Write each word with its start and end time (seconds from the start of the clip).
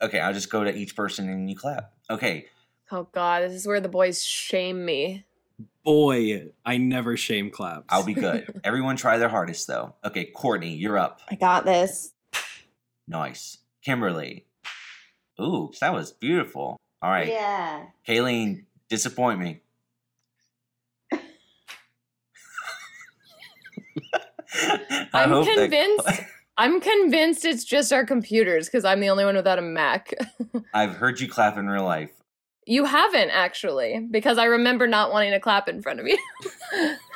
Okay, 0.00 0.20
I'll 0.20 0.32
just 0.32 0.50
go 0.50 0.62
to 0.64 0.74
each 0.74 0.94
person 0.94 1.28
and 1.28 1.48
you 1.50 1.56
clap. 1.56 1.92
Okay, 2.10 2.46
Oh 2.90 3.06
God, 3.12 3.42
this 3.42 3.52
is 3.52 3.66
where 3.66 3.80
the 3.80 3.88
boys 3.88 4.24
shame 4.24 4.84
me. 4.84 5.24
Boy, 5.84 6.48
I 6.64 6.76
never 6.78 7.16
shame 7.16 7.50
claps. 7.50 7.84
I'll 7.88 8.04
be 8.04 8.14
good. 8.26 8.60
Everyone 8.64 8.96
try 8.96 9.18
their 9.18 9.28
hardest 9.28 9.66
though. 9.66 9.94
Okay, 10.04 10.24
Courtney, 10.26 10.74
you're 10.74 10.96
up. 10.98 11.20
I 11.30 11.34
got 11.34 11.64
this. 11.64 12.12
Nice. 13.06 13.58
Kimberly. 13.82 14.46
Ooh, 15.40 15.70
that 15.80 15.92
was 15.92 16.12
beautiful. 16.12 16.76
All 17.02 17.10
right. 17.10 17.28
Yeah. 17.28 17.84
Kayleen, 18.06 18.64
disappoint 18.88 19.40
me. 19.40 19.60
I 24.52 25.08
I'm 25.12 25.28
hope 25.30 25.46
that- 25.46 25.70
convinced. 25.70 26.22
I'm 26.60 26.80
convinced 26.80 27.44
it's 27.44 27.64
just 27.64 27.92
our 27.92 28.04
computers 28.04 28.66
because 28.66 28.84
I'm 28.84 28.98
the 28.98 29.08
only 29.10 29.24
one 29.24 29.36
without 29.36 29.60
a 29.60 29.62
Mac. 29.62 30.12
I've 30.74 30.96
heard 30.96 31.20
you 31.20 31.28
clap 31.28 31.56
in 31.56 31.68
real 31.68 31.84
life. 31.84 32.10
you 32.66 32.84
haven't 32.84 33.30
actually, 33.30 34.06
because 34.10 34.38
I 34.38 34.44
remember 34.46 34.86
not 34.88 35.12
wanting 35.12 35.30
to 35.30 35.40
clap 35.40 35.68
in 35.68 35.80
front 35.80 36.00
of 36.00 36.06
you. 36.08 36.18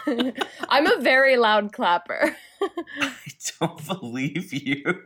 I'm 0.68 0.86
a 0.86 1.00
very 1.00 1.36
loud 1.36 1.72
clapper. 1.72 2.36
I 3.00 3.12
don't 3.60 3.84
believe 3.86 4.52
you. 4.52 5.02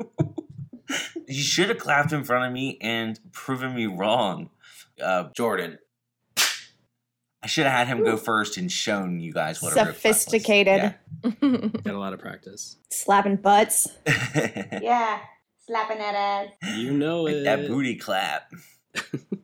you 1.26 1.42
should 1.42 1.70
have 1.70 1.78
clapped 1.78 2.12
in 2.12 2.22
front 2.22 2.44
of 2.46 2.52
me 2.52 2.78
and 2.82 3.18
proven 3.32 3.74
me 3.74 3.86
wrong. 3.86 4.50
Uh, 5.02 5.30
Jordan. 5.34 5.78
I 7.46 7.48
should 7.48 7.64
have 7.64 7.74
had 7.74 7.86
him 7.86 8.02
go 8.02 8.16
first 8.16 8.56
and 8.56 8.70
shown 8.72 9.20
you 9.20 9.32
guys 9.32 9.62
what 9.62 9.70
a 9.70 9.74
real 9.76 9.84
clap 9.84 9.86
was. 9.94 9.96
Sophisticated. 9.98 10.96
Got 11.22 11.86
a 11.94 11.96
lot 11.96 12.12
of 12.12 12.18
practice. 12.18 12.76
Slapping 12.90 13.36
butts. 13.36 13.86
Yeah. 14.04 14.78
Yeah. 14.82 15.18
Slapping 15.64 15.98
that 15.98 16.48
ass. 16.60 16.76
You 16.76 16.90
know 16.92 17.22
Like 17.22 17.34
it. 17.36 17.44
that 17.44 17.68
booty 17.68 17.94
clap. 17.94 18.50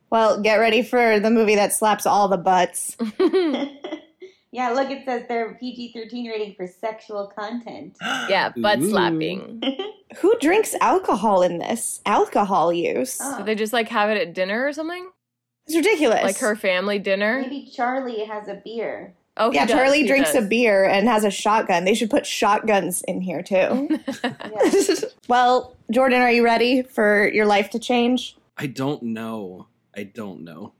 Well, 0.09 0.41
get 0.41 0.57
ready 0.57 0.83
for 0.83 1.19
the 1.21 1.31
movie 1.31 1.55
that 1.55 1.71
slaps 1.73 2.05
all 2.05 2.27
the 2.27 2.37
butts. 2.37 2.95
yeah, 4.51 4.69
look, 4.71 4.91
it 4.91 5.05
says 5.05 5.23
they're 5.27 5.55
PG 5.55 5.93
13 5.93 6.27
rating 6.29 6.53
for 6.55 6.67
sexual 6.67 7.31
content. 7.35 7.95
yeah, 8.01 8.51
butt 8.57 8.79
Ooh. 8.79 8.89
slapping. 8.89 9.63
Who 10.17 10.37
drinks 10.39 10.75
alcohol 10.81 11.41
in 11.41 11.57
this? 11.57 12.01
Alcohol 12.05 12.71
use. 12.73 13.17
Oh. 13.21 13.39
Do 13.39 13.43
they 13.45 13.55
just 13.55 13.73
like 13.73 13.87
have 13.89 14.09
it 14.11 14.17
at 14.21 14.33
dinner 14.35 14.67
or 14.67 14.73
something? 14.73 15.09
It's 15.65 15.75
ridiculous. 15.75 16.23
Like 16.23 16.37
her 16.39 16.55
family 16.55 16.99
dinner? 16.99 17.41
Maybe 17.41 17.69
Charlie 17.71 18.25
has 18.25 18.47
a 18.47 18.61
beer. 18.63 19.13
Oh, 19.37 19.51
Yeah, 19.51 19.65
does, 19.65 19.75
Charlie 19.75 20.01
he 20.01 20.07
drinks 20.07 20.35
a 20.35 20.41
beer 20.41 20.85
and 20.85 21.07
has 21.07 21.23
a 21.23 21.31
shotgun. 21.31 21.85
They 21.85 21.95
should 21.95 22.09
put 22.09 22.25
shotguns 22.25 23.01
in 23.07 23.21
here 23.21 23.41
too. 23.41 23.99
Well, 25.29 25.75
Jordan, 25.89 26.21
are 26.21 26.31
you 26.31 26.43
ready 26.43 26.81
for 26.81 27.29
your 27.29 27.45
life 27.45 27.69
to 27.71 27.79
change? 27.79 28.35
I 28.57 28.67
don't 28.67 29.01
know. 29.01 29.67
I 29.95 30.03
don't 30.03 30.43
know. 30.43 30.73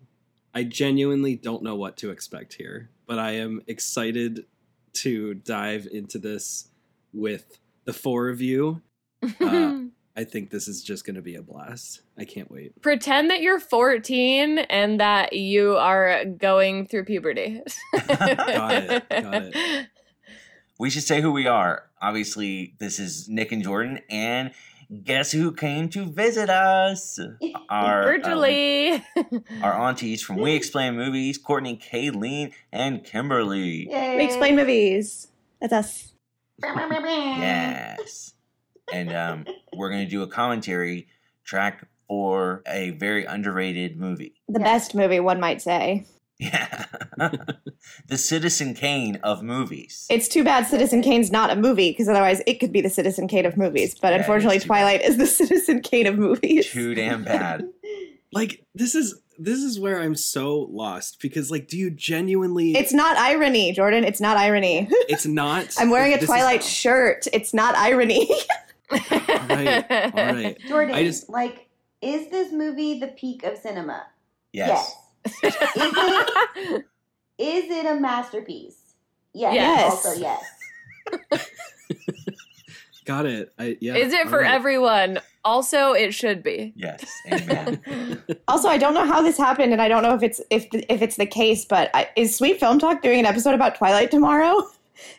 I 0.54 0.64
genuinely 0.64 1.36
don't 1.36 1.64
know 1.64 1.76
what 1.76 1.98
to 1.98 2.11
expect 2.11 2.54
here, 2.54 2.89
but 3.08 3.17
I 3.17 3.31
am 3.31 3.61
excited 3.67 4.45
to 4.95 5.34
dive 5.34 5.88
into 5.92 6.20
this 6.20 6.67
with 7.14 7.58
the 7.86 7.94
four 7.94 8.30
of 8.30 8.42
you. 8.42 8.81
Uh, 9.39 9.84
I 10.16 10.23
think 10.23 10.52
this 10.52 10.67
is 10.67 10.83
just 10.83 11.06
going 11.06 11.16
to 11.16 11.22
be 11.23 11.36
a 11.36 11.42
blast. 11.42 12.02
I 12.17 12.25
can't 12.25 12.52
wait. 12.52 12.80
Pretend 12.81 13.31
that 13.31 13.42
you're 13.42 13.59
14 13.59 14.59
and 14.59 15.00
that 15.00 15.33
you 15.33 15.75
are 15.75 16.23
going 16.25 16.86
through 16.86 17.05
puberty. 17.05 17.61
Got 18.08 18.73
it, 18.73 19.09
got 19.09 19.44
it. 19.44 19.88
We 20.80 20.89
should 20.89 21.03
say 21.03 21.22
who 21.22 21.31
we 21.31 21.45
are. 21.45 21.83
Obviously, 22.02 22.73
this 22.80 22.97
is 23.00 23.30
Nick 23.30 23.52
and 23.52 23.64
Jordan, 23.64 24.00
and 24.09 24.52
guess 25.03 25.31
who 25.31 25.52
came 25.53 25.88
to 25.89 26.03
visit 26.05 26.50
us? 26.50 27.20
Our 27.70 28.00
um, 28.00 28.05
Virtually. 28.05 29.03
our 29.61 29.73
aunties 29.80 30.23
from 30.23 30.38
We 30.38 30.55
Explain 30.55 30.95
Movies, 30.95 31.38
Courtney, 31.38 31.77
Kayleen, 31.77 32.53
and 32.72 33.03
Kimberly. 33.03 33.88
Yay. 33.89 34.17
We 34.17 34.25
explain 34.25 34.55
movies. 34.55 35.27
That's 35.61 35.73
us. 35.73 36.14
Yes. 36.61 38.33
And 38.93 39.11
um, 39.14 39.45
we're 39.76 39.89
going 39.89 40.04
to 40.05 40.09
do 40.09 40.21
a 40.23 40.27
commentary 40.27 41.08
track 41.43 41.87
for 42.08 42.61
a 42.67 42.92
very 42.92 43.26
underrated 43.26 43.99
movie. 43.99 44.36
The 44.48 44.59
Yeah. 44.59 44.65
best 44.65 44.93
movie, 44.95 45.20
one 45.20 45.39
might 45.39 45.61
say. 45.61 46.05
Yeah. 46.39 46.86
the 48.08 48.17
Citizen 48.17 48.73
Kane 48.73 49.17
of 49.23 49.42
movies. 49.43 50.05
It's 50.09 50.27
too 50.27 50.43
bad 50.43 50.67
Citizen 50.67 51.02
Kane's 51.02 51.32
not 51.32 51.49
a 51.52 51.55
movie, 51.55 51.92
because 51.92 52.08
otherwise 52.09 52.42
it 52.45 52.59
could 52.59 52.71
be 52.73 52.82
the 52.82 52.89
Citizen 52.89 53.27
Kane 53.27 53.45
of 53.45 53.55
movies. 53.58 53.95
But 53.99 54.11
Yeah, 54.14 54.20
unfortunately, 54.20 54.58
it's 54.58 54.65
too 54.65 54.70
bad. 54.70 54.76
Twilight 54.76 55.02
is 55.03 55.17
the 55.17 55.26
Citizen 55.39 55.82
Kane 55.82 56.08
of 56.08 56.17
movies. 56.17 56.70
Too 56.70 56.93
damn 56.95 57.23
bad. 57.23 57.67
Like 58.36 58.65
this 58.73 58.95
is 58.95 59.21
this 59.37 59.59
is 59.59 59.80
where 59.80 59.99
I'm 60.02 60.15
so 60.15 60.61
lost 60.71 61.21
because 61.21 61.52
like 61.52 61.67
do 61.67 61.77
you 61.77 61.92
genuinely 61.92 62.76
It's 62.76 62.92
not 62.92 63.15
irony, 63.15 63.71
Jordan. 63.73 64.03
It's 64.03 64.20
not 64.20 64.37
irony. 64.37 64.87
it's 65.08 65.27
not 65.27 65.67
I'm 65.77 65.92
wearing 65.92 66.14
a 66.14 66.15
this 66.15 66.23
is- 66.23 66.30
Twilight 66.30 66.64
shirt. 66.64 67.27
It's 67.32 67.53
not 67.53 67.76
irony. 67.76 68.27
Right, 68.93 69.86
all 69.92 70.33
right. 70.33 70.58
Jordan, 70.67 70.95
I 70.95 71.04
just- 71.04 71.30
like, 71.30 71.67
is 72.02 72.30
this 72.30 72.52
movie 72.52 72.99
the 72.99 73.08
peak 73.08 73.43
of 73.43 73.58
cinema? 73.58 74.05
Yes. 74.52 74.93
Is 75.26 75.33
it, 75.43 76.86
is 77.37 77.71
it 77.71 77.86
a 77.86 77.99
masterpiece? 77.99 78.95
Yes. 79.33 79.55
Yes. 79.55 79.92
Also, 79.92 80.20
yes. 80.20 81.49
Got 83.05 83.26
it. 83.26 83.52
I 83.59 83.77
yeah. 83.82 83.95
Is 83.95 84.14
it 84.14 84.30
for 84.30 84.39
right. 84.39 84.52
everyone? 84.52 85.20
Also, 85.43 85.92
it 85.92 86.14
should 86.14 86.42
be. 86.42 86.73
Yes. 86.76 87.05
Amen. 87.32 88.23
also, 88.48 88.70
I 88.70 88.77
don't 88.77 88.93
know 88.93 89.05
how 89.05 89.21
this 89.21 89.37
happened, 89.37 89.73
and 89.73 89.82
I 89.82 89.89
don't 89.89 90.03
know 90.03 90.14
if 90.14 90.23
it's 90.23 90.39
if 90.49 90.67
if 90.71 91.02
it's 91.02 91.17
the 91.17 91.26
case. 91.26 91.65
But 91.65 91.89
I, 91.93 92.09
is 92.15 92.36
Sweet 92.36 92.59
Film 92.59 92.80
Talk 92.80 93.02
doing 93.02 93.20
an 93.20 93.26
episode 93.26 93.55
about 93.55 93.76
Twilight 93.76 94.09
tomorrow? 94.09 94.70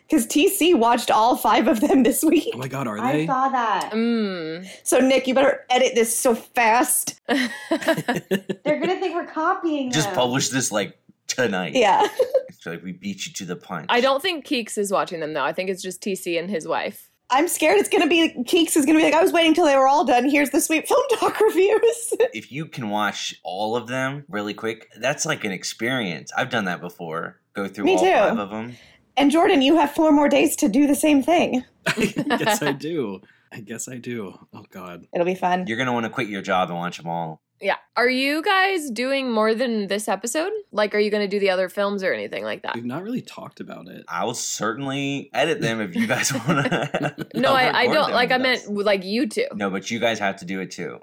Because 0.07 0.27
TC 0.27 0.75
watched 0.75 1.09
all 1.11 1.35
five 1.35 1.67
of 1.67 1.81
them 1.81 2.03
this 2.03 2.23
week. 2.23 2.51
Oh 2.53 2.57
my 2.57 2.67
god, 2.67 2.87
are 2.87 2.97
they? 2.99 3.23
I 3.23 3.25
saw 3.25 3.49
that. 3.49 3.91
Mm. 3.93 4.67
So 4.83 4.99
Nick, 4.99 5.27
you 5.27 5.33
better 5.33 5.65
edit 5.69 5.93
this 5.95 6.15
so 6.17 6.35
fast. 6.35 7.19
They're 7.27 8.79
gonna 8.79 8.99
think 8.99 9.15
we're 9.15 9.25
copying 9.27 9.91
Just 9.91 10.07
them. 10.09 10.15
publish 10.15 10.49
this 10.49 10.71
like 10.71 10.97
tonight. 11.27 11.73
Yeah. 11.75 12.07
So 12.61 12.71
like 12.71 12.83
we 12.83 12.93
beat 12.93 13.27
you 13.27 13.33
to 13.33 13.45
the 13.45 13.55
punch. 13.55 13.85
I 13.89 14.01
don't 14.01 14.23
think 14.23 14.43
Keeks 14.47 14.75
is 14.79 14.91
watching 14.91 15.19
them 15.19 15.33
though. 15.33 15.43
I 15.43 15.53
think 15.53 15.69
it's 15.69 15.83
just 15.83 16.01
TC 16.01 16.39
and 16.39 16.49
his 16.49 16.67
wife. 16.67 17.11
I'm 17.29 17.47
scared 17.47 17.77
it's 17.77 17.89
gonna 17.89 18.07
be 18.07 18.33
Keeks 18.39 18.75
is 18.75 18.87
gonna 18.87 18.97
be 18.97 19.03
like, 19.03 19.13
I 19.13 19.21
was 19.21 19.31
waiting 19.31 19.53
till 19.53 19.65
they 19.65 19.75
were 19.77 19.87
all 19.87 20.03
done. 20.03 20.27
Here's 20.27 20.49
the 20.49 20.59
Sweet 20.59 20.87
Film 20.87 21.03
Talk 21.19 21.39
reviews. 21.41 22.13
If 22.33 22.51
you 22.51 22.65
can 22.65 22.89
watch 22.89 23.35
all 23.43 23.75
of 23.75 23.87
them 23.87 24.25
really 24.29 24.55
quick, 24.55 24.89
that's 24.97 25.27
like 25.27 25.43
an 25.43 25.51
experience. 25.51 26.31
I've 26.35 26.49
done 26.49 26.65
that 26.65 26.81
before. 26.81 27.39
Go 27.53 27.67
through 27.67 27.85
Me 27.85 27.93
all 27.97 27.99
too. 27.99 28.11
five 28.11 28.39
of 28.39 28.49
them. 28.49 28.75
And 29.17 29.31
Jordan, 29.31 29.61
you 29.61 29.77
have 29.77 29.91
four 29.91 30.11
more 30.11 30.29
days 30.29 30.55
to 30.57 30.69
do 30.69 30.87
the 30.87 30.95
same 30.95 31.21
thing. 31.23 31.63
I 31.87 32.37
guess 32.37 32.61
I 32.61 32.71
do. 32.89 33.21
I 33.51 33.61
guess 33.61 33.87
I 33.87 33.97
do. 33.97 34.37
Oh 34.53 34.65
god. 34.69 35.07
It'll 35.13 35.25
be 35.25 35.35
fun. 35.35 35.65
You're 35.67 35.77
gonna 35.77 35.93
want 35.93 36.05
to 36.05 36.09
quit 36.09 36.27
your 36.27 36.41
job 36.41 36.69
and 36.69 36.77
watch 36.77 36.97
them 36.97 37.07
all. 37.07 37.41
Yeah. 37.61 37.77
Are 37.95 38.09
you 38.09 38.41
guys 38.41 38.89
doing 38.91 39.31
more 39.31 39.53
than 39.55 39.87
this 39.87 40.07
episode? 40.09 40.51
Like, 40.73 40.93
are 40.93 40.99
you 40.99 41.09
going 41.09 41.23
to 41.23 41.27
do 41.29 41.39
the 41.39 41.49
other 41.49 41.69
films 41.69 42.03
or 42.03 42.13
anything 42.13 42.43
like 42.43 42.63
that? 42.63 42.75
We've 42.75 42.83
not 42.83 43.01
really 43.03 43.21
talked 43.21 43.61
about 43.61 43.87
it. 43.87 44.03
I 44.09 44.25
will 44.25 44.33
certainly 44.33 45.29
edit 45.33 45.61
them 45.61 45.79
if 45.79 45.95
you 45.95 46.05
guys 46.05 46.33
want 46.33 46.65
to. 46.67 47.15
No, 47.35 47.53
I, 47.53 47.81
I 47.81 47.87
don't. 47.87 48.11
Like, 48.11 48.31
I 48.31 48.37
meant 48.37 48.69
like 48.69 49.03
you 49.03 49.27
two. 49.27 49.45
No, 49.53 49.69
but 49.69 49.89
you 49.91 49.99
guys 49.99 50.19
have 50.19 50.37
to 50.37 50.45
do 50.45 50.59
it 50.61 50.71
too. 50.71 50.99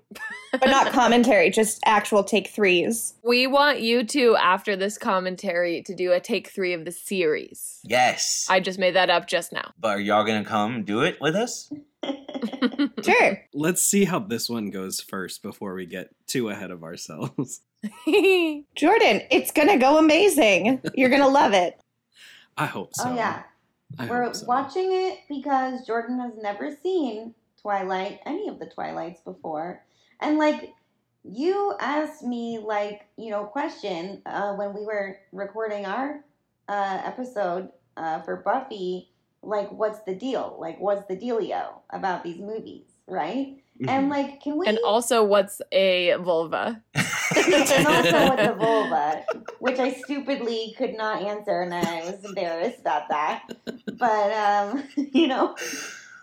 but 0.53 0.67
not 0.67 0.93
commentary, 0.93 1.51
just 1.51 1.81
actual 1.87 2.23
take 2.25 2.49
threes. 2.49 3.15
We 3.23 3.47
want 3.47 3.81
you 3.81 4.05
two 4.05 4.37
after 4.37 4.77
this 4.77 4.99
commentary 4.99 5.83
to 5.83 5.95
do 5.95 6.13
a 6.13 6.21
take 6.21 6.49
three 6.49 6.73
of 6.75 6.85
the 6.85 6.93
series. 6.93 7.81
Yes. 7.85 8.47
I 8.51 8.61
just 8.61 8.79
made 8.79 8.95
that 8.95 9.11
up 9.11 9.27
just 9.27 9.53
now. 9.53 9.73
but 9.79 9.97
are 9.97 10.01
y'all 10.01 10.25
gonna 10.25 10.45
come 10.45 10.85
do 10.85 11.01
it 11.03 11.19
with 11.21 11.35
us? 11.35 11.71
Sure. 13.03 13.43
Let's 13.53 13.83
see 13.83 14.05
how 14.05 14.21
this 14.21 14.49
one 14.49 14.71
goes 14.71 15.01
first 15.01 15.43
before 15.43 15.75
we 15.75 15.87
get 15.87 16.11
too 16.27 16.49
ahead 16.49 16.71
of 16.71 16.85
ourselves. 16.85 17.61
Jordan, 18.07 19.23
it's 19.31 19.51
gonna 19.51 19.79
go 19.79 19.99
amazing. 19.99 20.81
You're 20.95 21.11
gonna 21.11 21.29
love 21.29 21.53
it. 21.53 21.81
I 22.57 22.67
hope 22.67 22.95
so. 22.95 23.09
oh 23.09 23.15
yeah, 23.15 23.43
I 23.99 24.07
we're 24.07 24.33
so. 24.33 24.47
watching 24.47 24.93
it 24.93 25.19
because 25.29 25.85
Jordan 25.87 26.21
has 26.21 26.33
never 26.41 26.77
seen 26.83 27.35
Twilight, 27.61 28.21
any 28.25 28.49
of 28.49 28.59
the 28.59 28.67
Twilights 28.67 29.21
before, 29.23 29.83
and 30.21 30.39
like 30.39 30.73
you 31.25 31.75
asked 31.81 32.23
me 32.23 32.59
like 32.59 33.07
you 33.17 33.31
know 33.31 33.45
question 33.45 34.23
uh, 34.27 34.55
when 34.55 34.75
we 34.75 34.85
were 34.85 35.19
recording 35.33 35.87
our 35.87 36.25
uh, 36.69 37.01
episode 37.05 37.69
uh, 37.97 38.21
for 38.23 38.37
Buffy, 38.37 39.09
like 39.43 39.71
what's 39.73 40.01
the 40.01 40.15
deal? 40.15 40.57
Like 40.61 40.79
what's 40.81 41.07
the 41.07 41.17
dealio 41.17 41.81
about 41.91 42.25
these 42.25 42.39
movies, 42.39 42.85
right? 43.07 43.57
Mhm. 43.81 43.89
And 43.89 44.09
like, 44.09 44.41
can 44.43 44.59
we? 44.59 44.67
and 44.67 44.79
also, 44.85 45.25
what's 45.25 45.61
a 45.73 46.15
vulva? 46.21 46.83
and 46.95 47.87
also 47.87 48.31
with 48.37 48.47
the 48.47 48.55
vulva, 48.59 49.25
which 49.59 49.79
I 49.79 49.93
stupidly 49.93 50.75
could 50.77 50.95
not 50.95 51.23
answer, 51.23 51.63
and 51.63 51.75
I 51.75 52.05
was 52.05 52.25
embarrassed 52.25 52.81
about 52.81 53.09
that. 53.09 53.45
But 53.99 54.33
um, 54.33 54.85
you 54.97 55.27
know, 55.27 55.57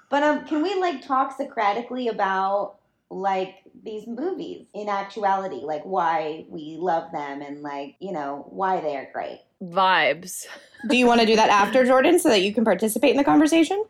but 0.09 0.23
um, 0.23 0.45
can 0.45 0.61
we 0.61 0.75
like 0.79 1.05
talk 1.05 1.35
Socratically 1.35 2.07
about 2.07 2.75
like 3.09 3.55
these 3.83 4.07
movies 4.07 4.67
in 4.73 4.87
actuality, 4.87 5.61
like 5.63 5.83
why 5.83 6.45
we 6.47 6.77
love 6.79 7.11
them 7.11 7.41
and 7.41 7.61
like, 7.61 7.95
you 7.99 8.11
know, 8.11 8.45
why 8.49 8.81
they 8.81 8.95
are 8.95 9.09
great. 9.11 9.41
Vibes. 9.61 10.45
Do 10.87 10.97
you 10.97 11.07
want 11.07 11.21
to 11.21 11.27
do 11.27 11.35
that 11.35 11.49
after 11.49 11.85
Jordan 11.85 12.19
so 12.19 12.29
that 12.29 12.41
you 12.41 12.53
can 12.53 12.63
participate 12.63 13.11
in 13.11 13.17
the 13.17 13.23
conversation? 13.23 13.83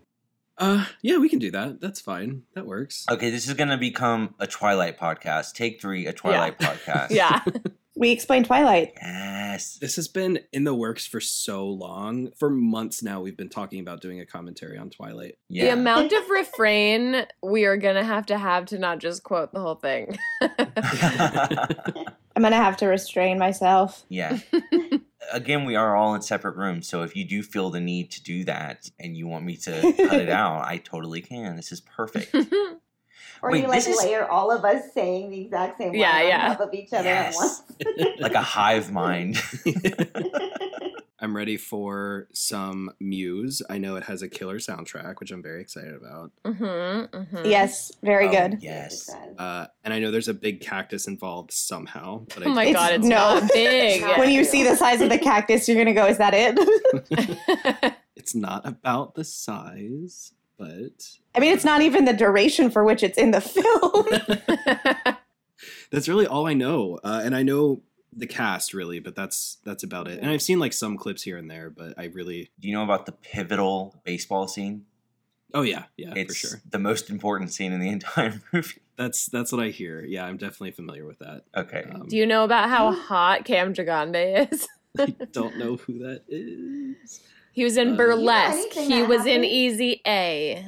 Uh, 0.58 0.86
yeah, 1.02 1.18
we 1.18 1.30
can 1.30 1.40
do 1.40 1.52
that. 1.52 1.80
That's 1.80 2.02
fine. 2.02 2.44
That 2.54 2.66
works. 2.66 3.06
Okay, 3.10 3.30
this 3.30 3.48
is 3.48 3.54
gonna 3.54 3.78
become 3.78 4.36
a 4.40 4.48
Twilight 4.48 5.00
podcast. 5.00 5.54
Take 5.54 5.80
three, 5.80 6.06
a 6.06 6.14
Twilight 6.14 6.60
podcast. 6.60 7.10
Yeah. 7.12 7.40
We 7.96 8.12
explain 8.12 8.46
Twilight. 8.46 8.94
Yes. 9.02 9.76
This 9.76 9.98
has 9.98 10.08
been 10.08 10.40
in 10.54 10.64
the 10.64 10.74
works 10.74 11.06
for 11.06 11.20
so 11.20 11.68
long. 11.68 12.32
For 12.38 12.50
months 12.50 13.04
now, 13.04 13.20
we've 13.20 13.36
been 13.36 13.50
talking 13.50 13.82
about 13.82 14.00
doing 14.00 14.22
a 14.22 14.26
commentary 14.26 14.78
on 14.78 14.90
Twilight. 14.90 15.38
The 15.50 15.68
amount 15.68 16.14
of 16.14 16.30
refrain 16.30 17.26
we 17.44 17.66
are 17.66 17.76
gonna 17.76 18.06
have 18.06 18.26
to 18.28 18.38
have 18.38 18.68
to 18.68 18.80
not 18.80 19.00
just 19.00 19.24
quote 19.24 19.52
the 19.54 19.60
whole 19.60 19.76
thing. 19.76 20.18
I'm 20.42 22.42
gonna 22.44 22.56
have 22.56 22.78
to 22.78 22.88
restrain 22.88 23.38
myself. 23.38 24.06
yeah. 24.10 24.40
Again, 25.34 25.66
we 25.66 25.76
are 25.76 25.96
all 25.96 26.16
in 26.16 26.22
separate 26.22 26.56
rooms, 26.56 26.88
so 26.88 27.04
if 27.04 27.16
you 27.16 27.26
do 27.26 27.44
feel 27.44 27.70
the 27.70 27.80
need 27.82 28.10
to 28.12 28.24
do 28.24 28.46
that 28.46 28.90
and 29.00 29.16
you 29.18 29.28
want 29.28 29.46
me 29.46 29.58
to 29.58 29.72
cut 29.98 30.22
it 30.22 30.30
out, 30.44 30.66
I 30.66 30.78
totally 30.78 31.22
can. 31.22 31.56
This 31.56 31.72
is 31.72 31.82
perfect. 31.82 32.36
Or 33.42 33.52
Wait, 33.52 33.62
you 33.62 33.68
like 33.70 33.86
this 33.86 33.88
is- 33.96 34.04
layer 34.04 34.28
all 34.28 34.52
of 34.52 34.66
us 34.66 34.92
saying 34.94 35.30
the 35.32 35.40
exact 35.40 35.78
same 35.78 35.94
Yeah, 35.96 36.12
line 36.12 36.28
yeah. 36.28 36.50
on 36.50 36.58
top 36.58 36.68
of 36.68 36.74
each 36.74 36.92
other 36.92 37.06
Yes. 37.08 37.38
at 37.80 37.88
once. 37.88 38.10
like 38.20 38.34
a 38.34 38.42
hive 38.42 38.92
mind. 38.92 39.42
I'm 41.22 41.36
ready 41.36 41.58
for 41.58 42.28
some 42.34 42.92
Muse. 43.00 43.62
I 43.70 43.78
know 43.78 43.96
it 43.98 44.04
has 44.04 44.22
a 44.22 44.30
killer 44.30 44.58
soundtrack, 44.58 45.20
which 45.20 45.32
I'm 45.32 45.44
very 45.44 45.62
excited 45.62 45.94
about. 45.94 46.32
mm-hmm, 46.46 46.64
mm-hmm. 46.64 47.46
Yes, 47.46 47.92
very 48.04 48.28
Oh, 48.28 48.32
good. 48.32 48.58
Yes. 48.62 49.10
Uh, 49.38 49.68
and 49.84 49.94
I 49.94 50.00
know 50.00 50.12
there's 50.12 50.28
a 50.30 50.34
big 50.34 50.62
cactus 50.62 51.08
involved 51.08 51.52
somehow. 51.52 52.26
But 52.34 52.48
Oh 52.48 52.50
my 52.50 52.64
I 52.64 52.66
It's- 52.68 52.76
god, 52.76 52.94
it's 52.94 53.06
no. 53.08 53.16
not 53.40 53.52
big. 53.54 54.02
When 54.18 54.30
you 54.32 54.44
see 54.44 54.64
the 54.64 54.76
size 54.76 55.02
of 55.02 55.10
the 55.10 55.18
cactus, 55.30 55.68
you're 55.68 55.78
gonna 55.78 55.94
go, 55.94 56.06
"Is 56.08 56.18
that 56.20 56.34
it?" 56.34 57.94
it's 58.16 58.34
not 58.36 58.66
about 58.66 59.16
the 59.16 59.24
size, 59.24 60.34
but 60.58 61.06
I 61.36 61.40
mean, 61.40 61.54
it's 61.54 61.66
not 61.66 61.82
even 61.82 62.06
the 62.06 62.14
duration 62.14 62.70
for 62.72 62.84
which 62.84 63.04
it's 63.04 63.18
in 63.18 63.32
the 63.32 63.42
film. 63.42 64.06
that's 65.92 66.08
really 66.08 66.28
all 66.28 66.48
I 66.48 66.54
know. 66.54 67.00
Uh, 67.04 67.22
and 67.24 67.36
I 67.36 67.44
know 67.44 67.82
the 68.20 68.28
cast 68.28 68.74
really, 68.74 69.00
but 69.00 69.16
that's 69.16 69.58
that's 69.64 69.84
about 69.84 70.08
it. 70.08 70.20
And 70.20 70.30
I've 70.30 70.42
seen 70.42 70.60
like 70.60 70.74
some 70.74 70.98
clips 70.98 71.24
here 71.24 71.38
and 71.38 71.50
there, 71.50 71.70
but 71.70 71.94
I 71.98 72.06
really 72.06 72.52
Do 72.60 72.68
you 72.68 72.74
know 72.74 72.84
about 72.84 73.06
the 73.06 73.12
pivotal 73.14 73.96
baseball 74.04 74.48
scene? 74.48 74.86
oh 75.54 75.64
yeah, 75.64 75.86
yeah, 75.98 76.14
it's 76.16 76.40
for 76.40 76.48
sure. 76.48 76.62
the 76.70 76.78
most 76.80 77.10
important 77.10 77.52
scene 77.52 77.72
in 77.74 77.80
the 77.80 77.90
entire 77.98 78.40
movie. 78.54 78.82
That's 78.98 79.26
that's 79.28 79.52
what 79.52 79.64
I 79.64 79.70
hear. 79.70 80.04
Yeah, 80.06 80.26
I'm 80.26 80.38
definitely 80.38 80.72
familiar 80.72 81.06
with 81.06 81.20
that. 81.20 81.44
Okay. 81.56 81.86
Um, 81.92 82.08
Do 82.08 82.18
you 82.18 82.26
know 82.28 82.44
about 82.44 82.70
how 82.70 82.92
hot 82.92 83.46
Cam 83.46 83.74
Gigandet 83.74 84.52
is? 84.54 84.68
I 85.00 85.06
don't 85.32 85.58
know 85.58 85.78
who 85.78 86.00
that 86.00 86.24
is. 86.28 87.22
He 87.54 87.64
was 87.64 87.78
in 87.78 87.94
Uh, 87.94 87.96
Burlesque. 87.96 88.58
anything 88.76 88.90
He 88.92 89.00
that 89.02 89.10
was 89.10 89.26
in? 89.26 89.44
Easy 89.44 90.02
A. 90.06 90.66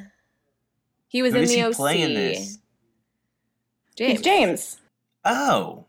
He 1.08 1.22
was 1.22 1.34
Who 1.34 1.40
in 1.40 1.44
does 1.44 1.52
the 1.52 1.58
he 1.58 1.64
OC. 1.66 1.74
play 1.76 2.14
this? 2.14 2.58
James. 3.98 4.14
It's 4.14 4.22
James. 4.22 4.78
Oh. 5.26 5.86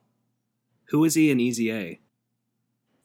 Who 0.93 1.05
is 1.05 1.15
he 1.15 1.31
in 1.31 1.41
Easy 1.41 1.73
A? 1.73 2.01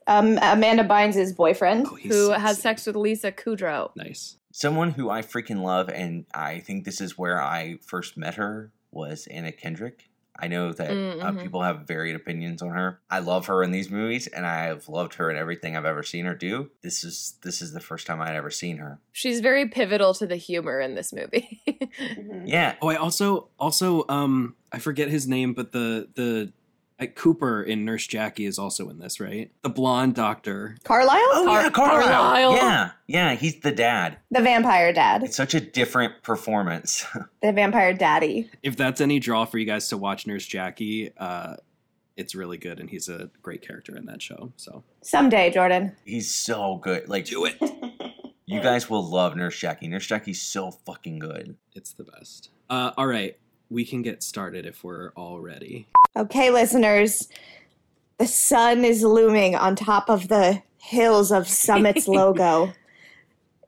Um, 0.08 0.38
Amanda 0.42 0.84
Bynes' 0.84 1.36
boyfriend. 1.36 1.88
Oh, 1.90 1.96
Who 1.96 2.28
sexy. 2.28 2.42
has 2.42 2.62
sex 2.62 2.86
with 2.86 2.96
Lisa 2.96 3.32
Kudrow. 3.32 3.92
Nice. 3.96 4.38
Someone 4.52 4.92
who 4.92 5.10
I 5.10 5.22
freaking 5.22 5.62
love, 5.64 5.90
and 5.90 6.26
I 6.34 6.60
think 6.60 6.86
this 6.86 7.02
is 7.02 7.18
where 7.18 7.42
I 7.42 7.78
first 7.86 8.16
met 8.18 8.36
her, 8.36 8.72
was 8.92 9.28
Anna 9.32 9.52
Kendrick. 9.52 10.10
I 10.40 10.48
know 10.48 10.72
that 10.72 10.92
Mm, 10.92 11.24
uh, 11.24 11.32
mhm. 11.32 11.42
people 11.42 11.64
have 11.64 11.88
varied 11.88 12.16
opinions 12.16 12.62
on 12.62 12.70
her. 12.70 13.00
I 13.10 13.20
love 13.20 13.48
her 13.48 13.64
in 13.64 13.72
these 13.72 13.90
movies, 13.90 14.28
and 14.28 14.46
I 14.46 14.66
have 14.66 14.88
loved 14.88 15.16
her 15.16 15.32
in 15.32 15.36
everything 15.38 15.76
I've 15.76 15.84
ever 15.86 16.04
seen 16.04 16.26
her 16.26 16.36
do. 16.36 16.70
This 16.84 17.04
is 17.04 17.36
this 17.42 17.60
is 17.62 17.74
the 17.74 17.80
first 17.80 18.06
time 18.06 18.22
I'd 18.22 18.36
ever 18.36 18.52
seen 18.52 18.78
her. 18.78 19.00
She's 19.14 19.40
very 19.40 19.68
pivotal 19.68 20.14
to 20.14 20.28
the 20.28 20.36
humor 20.36 20.80
in 20.80 20.94
this 20.96 21.12
movie. 21.12 21.62
Mhm. 22.00 22.44
Yeah, 22.46 22.76
Oh, 22.82 22.90
I 22.90 22.96
also 22.98 23.50
also 23.60 24.06
um 24.10 24.56
I 24.72 24.78
forget 24.80 25.10
his 25.10 25.28
name, 25.28 25.54
but 25.54 25.72
the 25.72 26.08
the 26.16 26.54
like 27.00 27.16
Cooper 27.16 27.62
in 27.62 27.86
Nurse 27.86 28.08
Jackie 28.08 28.46
is 28.46 28.58
also 28.58 28.90
in 28.90 28.98
this, 29.00 29.20
right? 29.20 29.52
The 29.62 29.70
blonde 29.70 30.16
doctor. 30.16 30.78
Carlisle? 30.84 31.20
Oh 31.34 31.46
Car- 31.46 31.62
yeah, 31.64 31.70
Carlisle. 31.70 32.08
Carlisle. 32.08 32.56
Yeah, 32.56 32.92
yeah, 33.08 33.36
he's 33.36 33.60
the 33.60 33.72
dad. 33.72 34.18
The 34.32 34.42
vampire 34.42 34.92
dad. 34.94 35.24
It's 35.24 35.36
such 35.38 35.54
a 35.54 35.60
different 35.62 36.24
performance. 36.24 37.06
The 37.42 37.52
vampire 37.54 37.94
daddy. 37.94 38.50
If 38.64 38.76
that's 38.78 39.00
any 39.00 39.20
draw 39.20 39.46
for 39.46 39.58
you 39.60 39.66
guys 39.66 39.88
to 39.90 39.98
watch 39.98 40.26
Nurse 40.26 40.46
Jackie, 40.46 41.12
uh, 41.18 41.58
it's 42.18 42.34
really 42.34 42.58
good, 42.58 42.80
and 42.80 42.90
he's 42.90 43.08
a 43.10 43.30
great 43.44 43.62
character 43.62 43.96
in 43.96 44.06
that 44.08 44.22
show. 44.24 44.52
So 44.58 44.84
Someday, 45.04 45.52
Jordan. 45.52 45.96
he's 46.04 46.34
so 46.34 46.78
good. 46.78 47.08
Like 47.08 47.26
do 47.26 47.46
it. 47.46 47.56
you 48.48 48.60
guys 48.60 48.90
will 48.90 49.08
love 49.08 49.36
Nurse 49.36 49.58
Jackie. 49.58 49.88
Nurse 49.88 50.08
Jackie's 50.08 50.42
so 50.42 50.72
fucking 50.72 51.20
good. 51.20 51.56
It's 51.76 51.94
the 51.94 52.06
best. 52.06 52.50
Uh, 52.72 52.92
all 52.98 53.06
right, 53.08 53.38
we 53.70 53.86
can 53.86 54.02
get 54.02 54.24
started 54.24 54.66
if 54.66 54.84
we're 54.84 55.12
all 55.12 55.40
ready. 55.40 55.88
Okay, 56.16 56.50
listeners. 56.52 57.28
The 58.18 58.28
sun 58.28 58.84
is 58.84 59.04
looming 59.04 59.56
on 59.56 59.76
top 59.76 60.10
of 60.10 60.28
the 60.28 60.62
hills 60.80 61.32
of 61.32 61.48
Summit's 61.48 62.08
logo. 62.08 62.74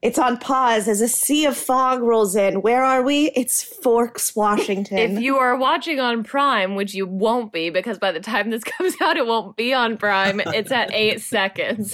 It's 0.01 0.17
on 0.17 0.37
pause 0.37 0.87
as 0.87 1.01
a 1.01 1.09
sea 1.09 1.45
of 1.45 1.57
fog 1.57 2.01
rolls 2.01 2.33
in. 2.35 2.61
Where 2.61 2.83
are 2.85 3.03
we? 3.03 3.31
It's 3.31 3.61
Forks, 3.61 4.33
Washington. 4.33 4.97
if 4.97 5.19
you 5.21 5.35
are 5.37 5.57
watching 5.57 5.99
on 5.99 6.23
Prime, 6.23 6.75
which 6.75 6.93
you 6.93 7.05
won't 7.05 7.51
be 7.51 7.69
because 7.69 7.97
by 7.97 8.13
the 8.13 8.21
time 8.21 8.49
this 8.49 8.63
comes 8.77 8.95
out, 9.01 9.17
it 9.17 9.27
won't 9.27 9.57
be 9.57 9.73
on 9.73 9.97
Prime. 9.97 10.39
It's 10.39 10.71
at 10.71 10.93
eight 10.93 11.19
seconds. 11.21 11.93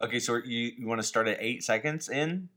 Okay, 0.00 0.18
so 0.20 0.36
you, 0.36 0.72
you 0.78 0.86
want 0.86 1.00
to 1.00 1.06
start 1.06 1.26
at 1.26 1.38
eight 1.40 1.64
seconds 1.64 2.08
in? 2.08 2.48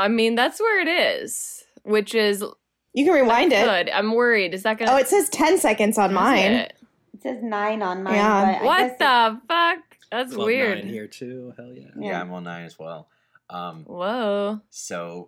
I 0.00 0.08
mean, 0.08 0.34
that's 0.34 0.58
where 0.60 0.80
it 0.80 0.88
is, 0.88 1.64
which 1.82 2.14
is 2.14 2.44
you 2.92 3.04
can 3.04 3.14
rewind 3.14 3.52
it. 3.52 3.64
good. 3.64 3.90
I'm 3.90 4.12
worried. 4.14 4.54
Is 4.54 4.62
that 4.64 4.78
going 4.78 4.88
to. 4.88 4.94
Oh, 4.94 4.98
it 4.98 5.06
says 5.08 5.28
10 5.28 5.58
seconds 5.58 5.96
on 5.98 6.12
mine. 6.12 6.52
It 6.52 7.22
says 7.22 7.42
nine 7.42 7.82
on 7.82 8.02
mine. 8.02 8.14
Yeah. 8.14 8.58
But 8.58 8.64
What 8.64 8.78
guess 8.78 8.92
it- 8.92 8.98
the 8.98 9.40
fuck? 9.48 9.78
That's 10.10 10.34
Club 10.34 10.46
weird. 10.46 10.78
Nine 10.84 10.88
here 10.92 11.06
too. 11.06 11.52
Hell 11.56 11.72
yeah. 11.72 11.88
Yeah, 11.96 12.10
Yeah. 12.10 12.20
I'm 12.20 12.32
on 12.32 12.42
nine 12.44 12.64
as 12.64 12.76
well. 12.78 13.08
Um, 13.48 13.84
Whoa. 13.84 14.60
so 14.70 15.26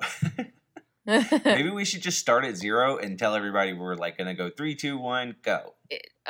maybe 1.07 1.71
we 1.71 1.85
should 1.85 2.03
just 2.03 2.19
start 2.19 2.45
at 2.45 2.57
zero 2.57 2.97
and 2.97 3.19
tell 3.19 3.35
everybody 3.35 3.73
we're 3.73 3.95
like 3.97 4.17
gonna 4.19 4.35
go 4.35 4.49
three, 4.51 4.75
two, 4.75 4.97
one, 4.99 5.37
go. 5.43 5.75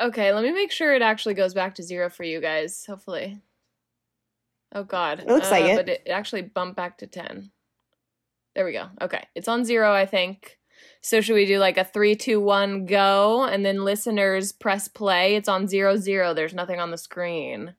okay, 0.01 0.33
let 0.33 0.43
me 0.43 0.51
make 0.51 0.71
sure 0.71 0.93
it 0.93 1.01
actually 1.01 1.33
goes 1.35 1.53
back 1.53 1.75
to 1.75 1.83
zero 1.83 2.09
for 2.09 2.23
you 2.23 2.41
guys. 2.41 2.85
Hopefully. 2.87 3.39
Oh 4.75 4.83
God. 4.83 5.19
It 5.19 5.27
looks 5.27 5.51
like 5.51 5.65
it. 5.65 5.75
But 5.75 5.89
it 5.89 6.07
actually 6.09 6.41
bumped 6.43 6.75
back 6.75 6.97
to 6.99 7.07
ten. 7.07 7.51
There 8.55 8.65
we 8.65 8.73
go. 8.73 8.87
Okay, 9.01 9.23
it's 9.35 9.47
on 9.47 9.65
zero, 9.65 9.91
I 9.91 10.05
think. 10.05 10.57
So 11.01 11.19
should 11.21 11.35
we 11.35 11.45
do 11.45 11.59
like 11.59 11.77
a 11.77 11.83
three, 11.83 12.15
two, 12.15 12.39
one, 12.39 12.85
go, 12.85 13.43
and 13.43 13.65
then 13.65 13.83
listeners 13.83 14.51
press 14.51 14.87
play? 14.87 15.35
It's 15.35 15.49
on 15.49 15.67
zero, 15.67 15.97
zero. 15.97 16.33
There's 16.33 16.53
nothing 16.53 16.79
on 16.79 16.91
the 16.91 16.97
screen. 16.97 17.73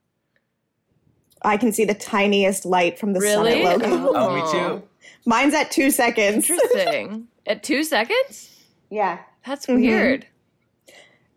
I 1.41 1.57
can 1.57 1.71
see 1.71 1.85
the 1.85 1.93
tiniest 1.93 2.65
light 2.65 2.97
from 2.99 3.13
the 3.13 3.19
Really? 3.19 3.63
Summit 3.63 3.89
logo. 3.89 4.13
Oh, 4.15 4.35
me 4.35 4.51
too. 4.51 4.83
Mine's 5.25 5.53
at 5.53 5.71
two 5.71 5.91
seconds. 5.91 6.49
Interesting. 6.49 7.27
At 7.47 7.61
two 7.61 7.83
seconds? 7.83 8.63
Yeah. 8.89 9.19
That's 9.45 9.67
Mhm. 9.67 9.75
weird. 9.81 10.25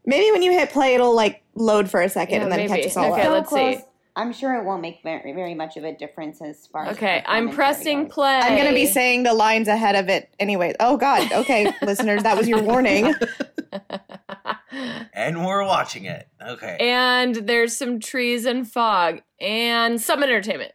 Maybe 0.06 0.30
when 0.32 0.40
you 0.42 0.52
hit 0.52 0.70
play, 0.70 0.94
it'll 0.94 1.14
like 1.14 1.42
load 1.54 1.90
for 1.90 2.00
a 2.00 2.08
second 2.08 2.36
Yeah, 2.36 2.42
and 2.44 2.52
then 2.52 2.60
maybe. 2.60 2.68
catch 2.82 2.86
us 2.86 2.96
all 2.96 3.12
Okay, 3.12 3.26
up. 3.26 3.32
let's 3.32 3.50
see. 3.50 3.84
I'm 4.18 4.32
sure 4.32 4.56
it 4.56 4.64
won't 4.64 4.82
make 4.82 5.00
very, 5.04 5.32
very 5.32 5.54
much 5.54 5.76
of 5.76 5.84
a 5.84 5.96
difference 5.96 6.42
as 6.42 6.66
far 6.66 6.86
as. 6.86 6.96
Okay, 6.96 7.22
I'm 7.24 7.50
pressing 7.50 8.04
goes. 8.04 8.14
play. 8.14 8.34
I'm 8.34 8.58
gonna 8.58 8.74
be 8.74 8.86
saying 8.86 9.22
the 9.22 9.32
lines 9.32 9.68
ahead 9.68 9.94
of 9.94 10.08
it 10.08 10.28
anyway. 10.40 10.74
Oh 10.80 10.96
God. 10.96 11.30
Okay, 11.30 11.72
listeners, 11.82 12.24
that 12.24 12.36
was 12.36 12.48
your 12.48 12.60
warning. 12.60 13.14
And 15.12 15.44
we're 15.44 15.64
watching 15.64 16.04
it. 16.04 16.28
Okay. 16.40 16.76
and 16.80 17.34
there's 17.34 17.76
some 17.76 18.00
trees 18.00 18.44
and 18.44 18.70
fog 18.70 19.20
and 19.40 20.00
some 20.00 20.22
entertainment. 20.22 20.72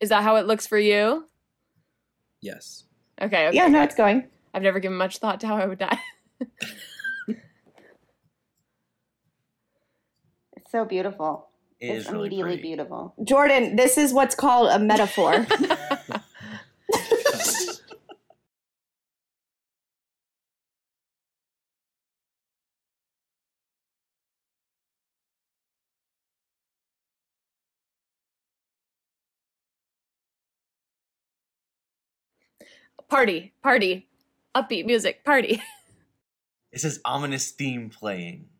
Is 0.00 0.10
that 0.10 0.22
how 0.22 0.36
it 0.36 0.46
looks 0.46 0.66
for 0.66 0.78
you? 0.78 1.26
Yes. 2.40 2.84
Okay, 3.20 3.48
okay. 3.48 3.56
Yeah, 3.56 3.68
no, 3.68 3.82
it's 3.82 3.94
going. 3.94 4.28
I've 4.52 4.62
never 4.62 4.80
given 4.80 4.98
much 4.98 5.18
thought 5.18 5.40
to 5.40 5.46
how 5.46 5.56
I 5.56 5.66
would 5.66 5.78
die. 5.78 5.98
It's 10.68 10.72
so 10.72 10.84
beautiful. 10.84 11.48
It 11.80 11.86
it's 11.86 12.04
is 12.04 12.12
really 12.12 12.26
immediately 12.26 12.56
pretty. 12.56 12.62
beautiful. 12.62 13.14
Jordan, 13.24 13.76
this 13.76 13.96
is 13.96 14.12
what's 14.12 14.34
called 14.34 14.68
a 14.70 14.78
metaphor. 14.78 15.46
party, 33.08 33.54
party, 33.62 34.06
upbeat 34.54 34.84
music, 34.84 35.24
party. 35.24 35.62
It 36.70 36.80
says 36.82 37.00
ominous 37.06 37.50
theme 37.50 37.88
playing. 37.88 38.50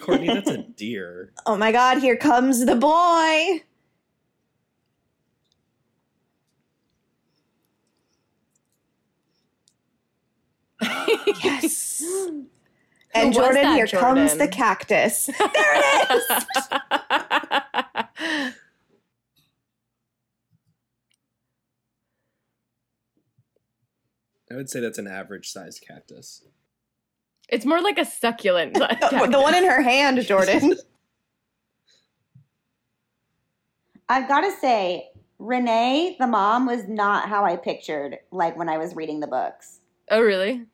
Courtney, 0.00 0.28
that's 0.28 0.50
a 0.50 0.58
deer. 0.58 1.32
Oh 1.46 1.56
my 1.56 1.72
god, 1.72 1.98
here 1.98 2.16
comes 2.16 2.64
the 2.64 2.76
boy. 2.76 3.62
Yes. 11.42 12.02
And 13.14 13.28
was 13.28 13.36
Jordan, 13.36 13.62
that, 13.62 13.76
here 13.76 13.86
comes 13.86 14.36
the 14.36 14.48
cactus. 14.48 15.30
There 15.38 15.48
it 15.54 16.10
is. 16.10 16.22
I 24.50 24.56
would 24.56 24.68
say 24.70 24.80
that's 24.80 24.98
an 24.98 25.06
average 25.06 25.48
sized 25.48 25.84
cactus. 25.86 26.44
It's 27.54 27.64
more 27.64 27.80
like 27.80 27.98
a 27.98 28.04
succulent. 28.04 28.74
the 28.74 29.28
the 29.30 29.40
one 29.40 29.54
in 29.54 29.64
her 29.64 29.80
hand, 29.80 30.20
Jordan. 30.26 30.74
I've 34.08 34.28
got 34.28 34.40
to 34.40 34.50
say, 34.60 35.10
Renee, 35.38 36.16
the 36.18 36.26
mom, 36.26 36.66
was 36.66 36.88
not 36.88 37.28
how 37.28 37.44
I 37.44 37.56
pictured 37.56 38.18
like 38.32 38.58
when 38.58 38.68
I 38.68 38.76
was 38.76 38.96
reading 38.96 39.20
the 39.20 39.28
books. 39.28 39.78
oh, 40.10 40.20
really? 40.20 40.66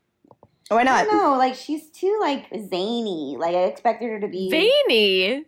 Why 0.69 0.81
I 0.81 0.85
not? 0.85 1.05
don't 1.05 1.23
know, 1.23 1.37
like 1.37 1.55
she's 1.55 1.91
too 1.91 2.17
like 2.21 2.47
zany. 2.71 3.37
Like 3.39 3.55
I 3.55 3.65
expected 3.65 4.09
her 4.09 4.21
to 4.21 4.29
be 4.29 4.51
Veiny. 4.51 5.45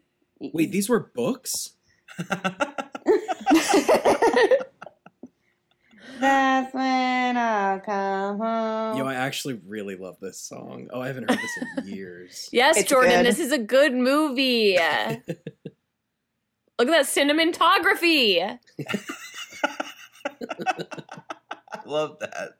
Wait, 0.53 0.73
these 0.73 0.89
were 0.89 1.11
books? 1.15 1.71
That's 6.23 6.73
when 6.73 7.37
I'll 7.37 7.81
come 7.81 8.39
home. 8.39 8.97
Yo, 8.97 9.07
I 9.07 9.15
actually 9.15 9.61
really 9.67 9.97
love 9.97 10.19
this 10.21 10.39
song. 10.39 10.89
Oh, 10.93 11.01
I 11.01 11.09
haven't 11.09 11.29
heard 11.29 11.37
this 11.41 11.59
in 11.79 11.87
years. 11.97 12.49
Yes, 12.53 12.77
It's 12.77 12.89
Jordan, 12.89 13.11
good. 13.11 13.27
this 13.27 13.41
is 13.41 13.51
a 13.51 13.59
good 13.59 13.93
movie. 13.93 14.77
Look 16.79 16.89
at 16.89 16.89
that 16.89 17.07
cinematography. 17.07 18.41
I 21.73 21.81
love 21.87 22.19
that. 22.21 22.57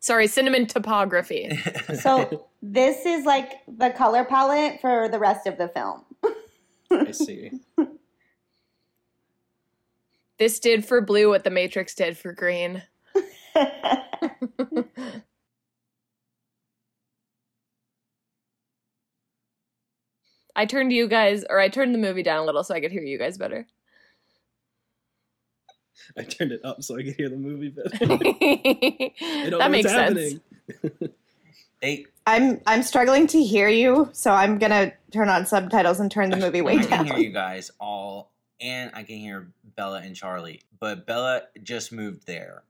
Sorry, 0.00 0.26
cinnamon 0.26 0.66
topography. 0.66 1.50
so 2.02 2.46
this 2.60 3.06
is 3.06 3.24
like 3.24 3.50
the 3.66 3.88
color 3.90 4.24
palette 4.26 4.80
for 4.82 5.08
the 5.08 5.18
rest 5.18 5.46
of 5.46 5.56
the 5.56 5.68
film. 5.68 6.04
I 6.90 7.12
see. 7.12 7.50
This 10.38 10.60
did 10.60 10.84
for 10.84 11.00
blue 11.00 11.28
what 11.28 11.44
the 11.44 11.50
Matrix 11.50 11.94
did 11.94 12.16
for 12.16 12.32
green. 12.32 12.82
I 20.56 20.66
turned 20.66 20.92
you 20.92 21.06
guys, 21.08 21.44
or 21.48 21.60
I 21.60 21.68
turned 21.68 21.94
the 21.94 21.98
movie 21.98 22.22
down 22.22 22.40
a 22.40 22.44
little 22.44 22.64
so 22.64 22.74
I 22.74 22.80
could 22.80 22.90
hear 22.90 23.02
you 23.02 23.18
guys 23.18 23.38
better. 23.38 23.66
I 26.16 26.22
turned 26.24 26.52
it 26.52 26.64
up 26.64 26.82
so 26.82 26.96
I 26.98 27.02
could 27.02 27.14
hear 27.14 27.28
the 27.28 27.36
movie 27.36 27.68
better. 27.68 27.90
I 28.02 29.50
that 29.50 29.50
don't 29.50 29.58
know 29.58 29.68
makes 29.68 29.92
what's 29.92 29.94
sense. 29.94 30.40
happening. 30.82 31.10
They 31.80 32.06
I'm 32.26 32.60
I'm 32.66 32.82
struggling 32.82 33.26
to 33.28 33.42
hear 33.42 33.68
you, 33.68 34.08
so 34.12 34.32
I'm 34.32 34.58
gonna 34.58 34.92
turn 35.12 35.28
on 35.28 35.46
subtitles 35.46 36.00
and 36.00 36.10
turn 36.10 36.30
the 36.30 36.36
movie 36.36 36.60
way 36.60 36.78
I 36.78 36.84
can 36.84 37.04
hear 37.06 37.14
down. 37.14 37.22
you 37.22 37.30
guys 37.30 37.70
all, 37.78 38.32
and 38.60 38.90
I 38.94 39.02
can 39.02 39.16
hear 39.16 39.52
Bella 39.76 40.00
and 40.00 40.14
Charlie. 40.14 40.62
But 40.78 41.06
Bella 41.06 41.42
just 41.62 41.92
moved 41.92 42.26
there 42.26 42.64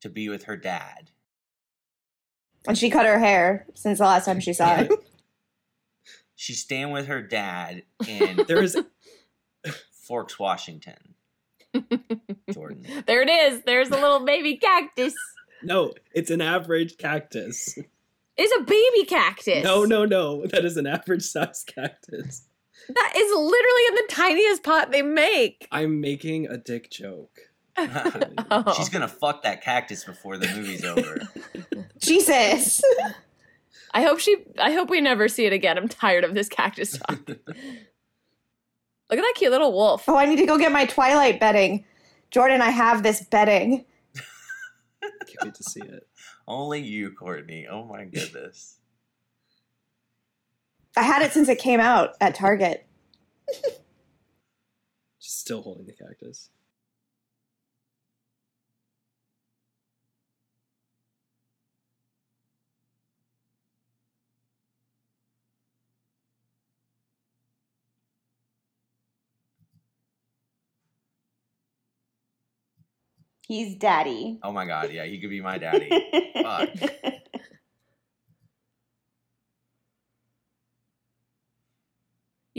to 0.00 0.08
be 0.08 0.28
with 0.28 0.44
her 0.44 0.56
dad. 0.56 1.10
And 2.66 2.76
she 2.76 2.90
cut 2.90 3.06
her 3.06 3.18
hair 3.18 3.66
since 3.74 3.98
the 3.98 4.04
last 4.04 4.24
time 4.24 4.40
she 4.40 4.52
saw 4.52 4.80
it. 4.80 4.90
She's 6.36 6.60
staying 6.60 6.92
with 6.92 7.06
her 7.06 7.20
dad 7.20 7.82
in 8.06 8.44
There 8.48 8.62
is 8.62 8.76
Forks, 9.90 10.38
Washington. 10.38 11.14
Jordan. 12.52 12.86
There 13.06 13.22
it 13.22 13.28
is. 13.28 13.62
There's 13.64 13.88
a 13.88 13.92
little 13.92 14.24
baby 14.24 14.56
cactus. 14.56 15.14
no, 15.62 15.92
it's 16.14 16.30
an 16.30 16.40
average 16.40 16.96
cactus. 16.96 17.76
It's 18.36 18.52
a 18.56 18.62
baby 18.62 19.04
cactus. 19.04 19.64
No, 19.64 19.84
no, 19.84 20.04
no. 20.04 20.46
That 20.46 20.64
is 20.64 20.76
an 20.76 20.86
average 20.86 21.22
sized 21.22 21.66
cactus. 21.74 22.46
That 22.88 23.12
is 23.16 23.30
literally 23.30 23.86
in 23.88 23.94
the 23.94 24.06
tiniest 24.08 24.62
pot 24.62 24.90
they 24.90 25.02
make. 25.02 25.68
I'm 25.70 26.00
making 26.00 26.46
a 26.46 26.56
dick 26.56 26.90
joke. 26.90 27.38
Oh. 27.76 28.72
She's 28.76 28.88
gonna 28.88 29.04
oh. 29.04 29.08
fuck 29.08 29.42
that 29.42 29.62
cactus 29.62 30.04
before 30.04 30.38
the 30.38 30.48
movie's 30.48 30.84
over. 30.84 31.20
Jesus. 31.98 32.82
I 33.92 34.02
hope 34.02 34.18
she. 34.18 34.36
I 34.58 34.72
hope 34.72 34.90
we 34.90 35.00
never 35.00 35.28
see 35.28 35.46
it 35.46 35.52
again. 35.52 35.78
I'm 35.78 35.88
tired 35.88 36.24
of 36.24 36.34
this 36.34 36.48
cactus 36.48 36.98
talk. 36.98 37.20
Look 37.28 39.18
at 39.18 39.22
that 39.22 39.34
cute 39.36 39.50
little 39.50 39.72
wolf. 39.72 40.04
Oh, 40.08 40.16
I 40.16 40.26
need 40.26 40.36
to 40.36 40.46
go 40.46 40.58
get 40.58 40.72
my 40.72 40.84
Twilight 40.84 41.40
bedding. 41.40 41.84
Jordan, 42.30 42.60
I 42.60 42.70
have 42.70 43.02
this 43.02 43.24
bedding. 43.24 43.86
Can't 45.00 45.44
wait 45.44 45.54
to 45.54 45.62
see 45.62 45.80
it. 45.80 46.06
Only 46.46 46.80
you, 46.80 47.12
Courtney. 47.12 47.66
Oh 47.70 47.84
my 47.84 48.04
goodness. 48.04 48.77
I 50.98 51.02
had 51.02 51.22
it 51.22 51.32
since 51.32 51.48
it 51.48 51.60
came 51.60 51.78
out 51.78 52.16
at 52.20 52.34
Target. 52.34 52.84
Just 55.20 55.38
still 55.38 55.62
holding 55.62 55.86
the 55.86 55.92
cactus. 55.92 56.50
He's 73.46 73.76
daddy. 73.76 74.40
Oh 74.42 74.50
my 74.50 74.66
god, 74.66 74.90
yeah, 74.90 75.04
he 75.04 75.20
could 75.20 75.30
be 75.30 75.40
my 75.40 75.58
daddy. 75.58 75.88
Fuck. 76.42 76.70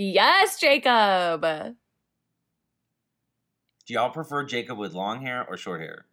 Yes, 0.09 0.57
Jacob. 0.57 1.41
Do 3.85 3.93
y'all 3.93 4.11
prefer 4.11 4.45
Jacob 4.45 4.77
with 4.77 4.93
long 4.93 5.19
hair 5.21 5.45
or 5.49 5.57
short 5.57 5.81
hair? 5.81 6.05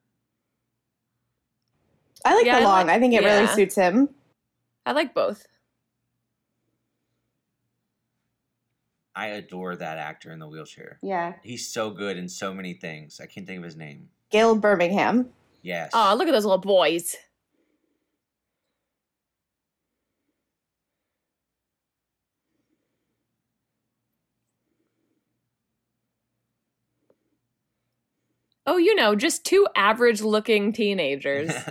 I 2.25 2.35
like 2.35 2.47
Yeah, 2.47 2.57
the 2.57 2.63
I 2.63 2.65
long. 2.65 2.87
like- 2.89 2.97
I 2.97 2.99
think 2.99 3.15
it 3.15 3.23
really 3.23 3.47
suits 3.47 3.77
him. 3.77 4.09
I 4.85 4.91
like 4.91 5.15
both. 5.15 5.47
I 9.15 9.29
adore 9.29 9.77
that 9.77 9.99
actor 9.99 10.33
in 10.33 10.41
the 10.41 10.49
wheelchair. 10.49 10.99
yeah. 11.01 11.35
He's 11.45 11.69
so 11.73 11.91
good 11.91 12.17
in 12.19 12.29
so 12.29 12.53
many 12.53 12.75
things. 12.75 13.21
I 13.21 13.27
can't 13.27 13.47
think 13.47 13.59
of 13.59 13.65
his 13.65 13.77
name. 13.77 14.09
Gil 14.31 14.57
Birmingham. 14.57 15.31
Yes. 15.63 15.93
Oh, 15.95 16.13
look 16.19 16.27
at 16.27 16.33
those 16.33 16.45
little 16.45 16.59
boys. 16.59 17.15
Oh, 28.67 28.77
you 28.79 28.95
know, 28.95 29.15
just 29.15 29.45
two 29.45 29.67
average 29.77 30.21
looking 30.23 30.73
teenagers. 30.73 31.53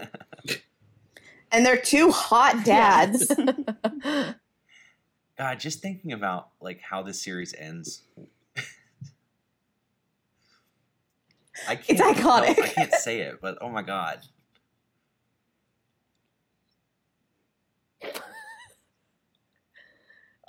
And 1.51 1.65
they're 1.65 1.77
two 1.77 2.11
hot 2.11 2.65
dads. 2.65 3.27
God, 5.37 5.59
just 5.59 5.81
thinking 5.81 6.11
about 6.11 6.49
like 6.59 6.81
how 6.81 7.01
this 7.01 7.21
series 7.21 7.53
ends. 7.57 8.01
I 11.69 11.75
can't, 11.77 11.89
It's 11.89 12.01
iconic. 12.01 12.57
no, 12.57 12.63
I 12.63 12.67
can't 12.67 12.93
say 12.93 13.21
it, 13.21 13.39
but 13.41 13.57
oh 13.61 13.69
my 13.69 13.83
god, 13.83 14.19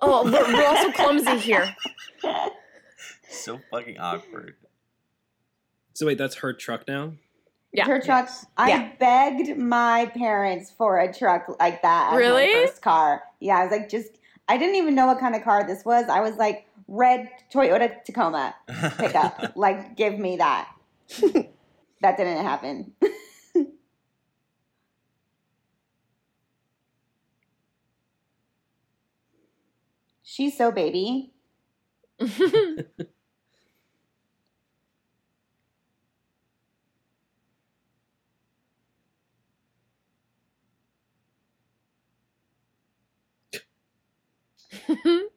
oh, 0.00 0.24
we're, 0.24 0.52
we're 0.52 0.66
also 0.66 0.90
clumsy 0.92 1.38
here. 1.38 1.74
so 3.30 3.60
fucking 3.70 3.98
awkward. 3.98 4.54
So 5.96 6.04
wait, 6.04 6.18
that's 6.18 6.34
her 6.36 6.52
truck 6.52 6.86
now? 6.86 7.14
Yeah. 7.72 7.86
Her 7.86 7.98
truck. 8.02 8.28
I 8.58 8.68
Yeah. 8.68 8.90
begged 9.00 9.56
my 9.56 10.12
parents 10.14 10.70
for 10.70 10.98
a 10.98 11.10
truck 11.10 11.56
like 11.58 11.80
that. 11.80 12.12
As 12.12 12.18
Really? 12.18 12.52
My 12.52 12.66
first 12.66 12.82
car. 12.82 13.22
Yeah, 13.40 13.56
I 13.58 13.62
was 13.62 13.70
like, 13.72 13.88
just. 13.88 14.18
I 14.46 14.58
didn't 14.58 14.74
even 14.76 14.94
know 14.94 15.06
what 15.06 15.18
kind 15.18 15.34
of 15.34 15.42
car 15.42 15.66
this 15.66 15.86
was. 15.86 16.04
I 16.10 16.20
was 16.20 16.36
like, 16.36 16.68
red 16.86 17.30
Toyota 17.52 18.04
Tacoma 18.04 18.54
pickup. 18.98 19.52
like, 19.56 19.96
give 19.96 20.18
me 20.18 20.36
that. 20.36 20.68
that 22.02 22.16
didn't 22.18 22.44
happen. 22.44 22.92
She's 30.22 30.58
so 30.58 30.70
baby. 30.70 31.32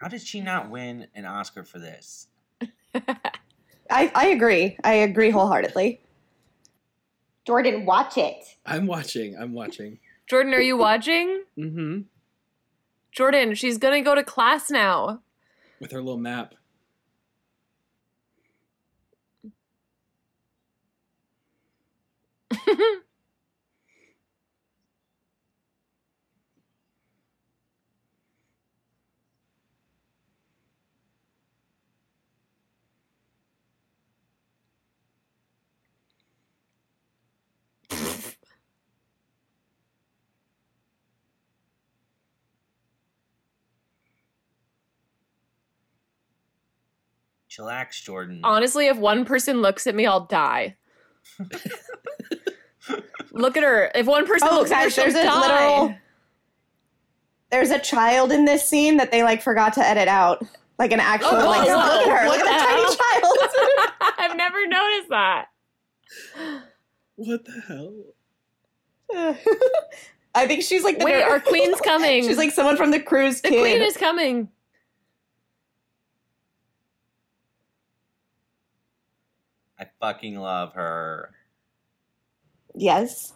How 0.00 0.08
did 0.08 0.22
she 0.22 0.40
not 0.40 0.70
win 0.70 1.06
an 1.14 1.24
Oscar 1.24 1.64
for 1.64 1.78
this? 1.78 2.28
I, 3.90 4.10
I 4.14 4.26
agree. 4.28 4.76
I 4.82 4.94
agree 4.94 5.30
wholeheartedly. 5.30 6.00
Jordan, 7.44 7.84
watch 7.84 8.16
it. 8.18 8.56
I'm 8.64 8.86
watching. 8.86 9.36
I'm 9.36 9.52
watching. 9.52 9.98
Jordan, 10.28 10.54
are 10.54 10.60
you 10.60 10.76
watching? 10.76 11.42
Mm-hmm. 11.58 12.02
Jordan, 13.10 13.54
she's 13.54 13.78
gonna 13.78 14.00
go 14.02 14.14
to 14.14 14.22
class 14.22 14.70
now. 14.70 15.22
With 15.80 15.90
her 15.92 16.00
little 16.00 16.18
map. 16.18 16.54
Chillax, 47.56 48.02
Jordan. 48.02 48.40
Honestly, 48.44 48.86
if 48.86 48.96
one 48.96 49.24
person 49.24 49.60
looks 49.60 49.86
at 49.86 49.94
me, 49.94 50.06
I'll 50.06 50.24
die. 50.26 50.76
Look 53.32 53.56
at 53.56 53.62
her. 53.62 53.90
If 53.94 54.06
one 54.06 54.26
person 54.26 54.48
Oh, 54.50 54.58
looks 54.58 54.70
at 54.70 54.84
her, 54.84 54.90
there's 54.90 55.14
a 55.14 55.22
she'll 55.22 55.30
die. 55.30 55.40
literal. 55.40 55.94
There's 57.50 57.70
a 57.70 57.78
child 57.78 58.32
in 58.32 58.44
this 58.46 58.66
scene 58.68 58.96
that 58.96 59.10
they 59.10 59.22
like 59.22 59.42
forgot 59.42 59.74
to 59.74 59.86
edit 59.86 60.08
out, 60.08 60.42
like 60.78 60.92
an 60.92 61.00
actual. 61.00 61.30
Oh, 61.32 61.46
like, 61.46 61.68
whoa, 61.68 61.76
look 61.76 62.06
at 62.06 62.18
her! 62.22 62.28
Look 62.28 62.38
at 62.38 62.44
the 62.44 62.50
that 62.50 62.66
tiny 62.68 62.96
child. 63.20 64.12
I've 64.18 64.36
never 64.36 64.66
noticed 64.66 65.08
that. 65.10 65.46
What 67.16 67.44
the 67.44 67.60
hell? 67.68 67.94
I 70.34 70.46
think 70.46 70.62
she's 70.62 70.82
like 70.84 70.98
the 70.98 71.04
Wait, 71.04 71.22
our 71.22 71.40
queen's 71.40 71.78
coming. 71.82 72.24
She's 72.26 72.38
like 72.38 72.52
someone 72.52 72.78
from 72.78 72.90
the 72.90 73.00
cruise 73.00 73.42
the 73.42 73.50
kid. 73.50 73.60
queen 73.60 73.82
is 73.82 73.96
coming. 73.98 74.48
I 79.82 79.86
fucking 80.00 80.36
love 80.38 80.74
her. 80.74 81.30
yes. 82.76 83.32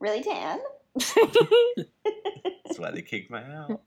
Really, 0.00 0.22
Tan? 0.22 0.58
That's 0.96 2.78
why 2.78 2.90
they 2.90 3.02
kicked 3.02 3.30
my 3.30 3.42
out. 3.44 3.82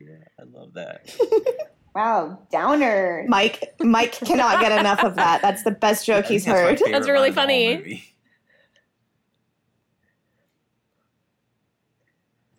Yeah, 0.00 0.16
I 0.38 0.42
love 0.44 0.74
that. 0.74 1.14
Wow, 1.94 2.38
downer. 2.52 3.24
Mike 3.28 3.74
Mike 3.80 4.12
cannot 4.12 4.60
get 4.60 4.70
enough 4.78 5.02
of 5.02 5.16
that. 5.16 5.42
That's 5.42 5.64
the 5.64 5.72
best 5.72 6.06
joke 6.06 6.26
he's 6.26 6.44
think 6.44 6.54
that's 6.54 6.80
heard. 6.80 6.92
That's 6.92 7.08
really 7.08 7.30
line 7.30 7.30
of 7.30 7.34
the 7.34 7.40
whole 7.40 7.82
funny. 7.82 8.14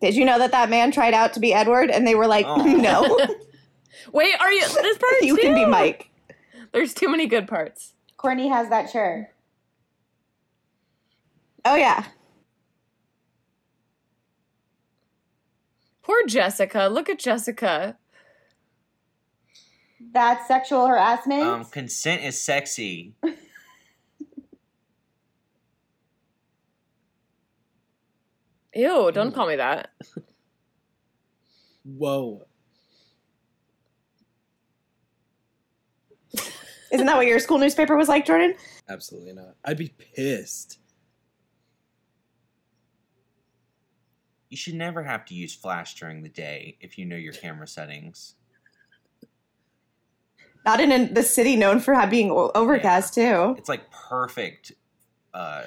Did 0.02 0.14
you 0.16 0.26
know 0.26 0.38
that 0.38 0.50
that 0.50 0.68
man 0.68 0.92
tried 0.92 1.14
out 1.14 1.32
to 1.34 1.40
be 1.40 1.54
Edward 1.54 1.90
and 1.90 2.06
they 2.06 2.14
were 2.14 2.26
like, 2.26 2.44
Aw. 2.44 2.56
no, 2.64 3.18
Wait, 4.12 4.34
are 4.40 4.52
you 4.52 4.60
this 4.60 4.98
part? 4.98 5.22
you 5.22 5.36
can 5.36 5.54
be? 5.54 5.64
Mike. 5.64 6.09
There's 6.72 6.94
too 6.94 7.08
many 7.08 7.26
good 7.26 7.48
parts. 7.48 7.94
Courtney 8.16 8.48
has 8.48 8.68
that 8.68 8.90
shirt. 8.90 9.28
Oh 11.64 11.74
yeah. 11.74 12.04
Poor 16.02 16.26
Jessica. 16.26 16.88
Look 16.90 17.08
at 17.08 17.18
Jessica. 17.18 17.96
That's 20.12 20.48
sexual 20.48 20.86
harassment. 20.86 21.42
Um, 21.42 21.64
consent 21.66 22.24
is 22.24 22.40
sexy. 22.40 23.14
Ew, 28.74 29.10
don't 29.12 29.34
call 29.34 29.46
me 29.48 29.56
that. 29.56 29.90
Whoa. 31.84 32.46
Isn't 36.92 37.06
that 37.06 37.16
what 37.16 37.26
your 37.26 37.38
school 37.38 37.58
newspaper 37.58 37.96
was 37.96 38.08
like, 38.08 38.26
Jordan? 38.26 38.54
Absolutely 38.88 39.32
not. 39.32 39.54
I'd 39.64 39.78
be 39.78 39.92
pissed. 40.14 40.78
You 44.48 44.56
should 44.56 44.74
never 44.74 45.04
have 45.04 45.24
to 45.26 45.34
use 45.34 45.54
flash 45.54 45.94
during 45.94 46.22
the 46.22 46.28
day 46.28 46.76
if 46.80 46.98
you 46.98 47.04
know 47.06 47.16
your 47.16 47.32
camera 47.32 47.68
settings. 47.68 48.34
Not 50.66 50.80
in 50.80 50.90
a, 50.92 51.06
the 51.06 51.22
city 51.22 51.56
known 51.56 51.78
for 51.80 51.94
being 52.08 52.30
o- 52.30 52.50
overcast 52.54 53.14
too. 53.14 53.54
It's 53.56 53.68
like 53.68 53.90
perfect, 53.92 54.72
uh, 55.32 55.62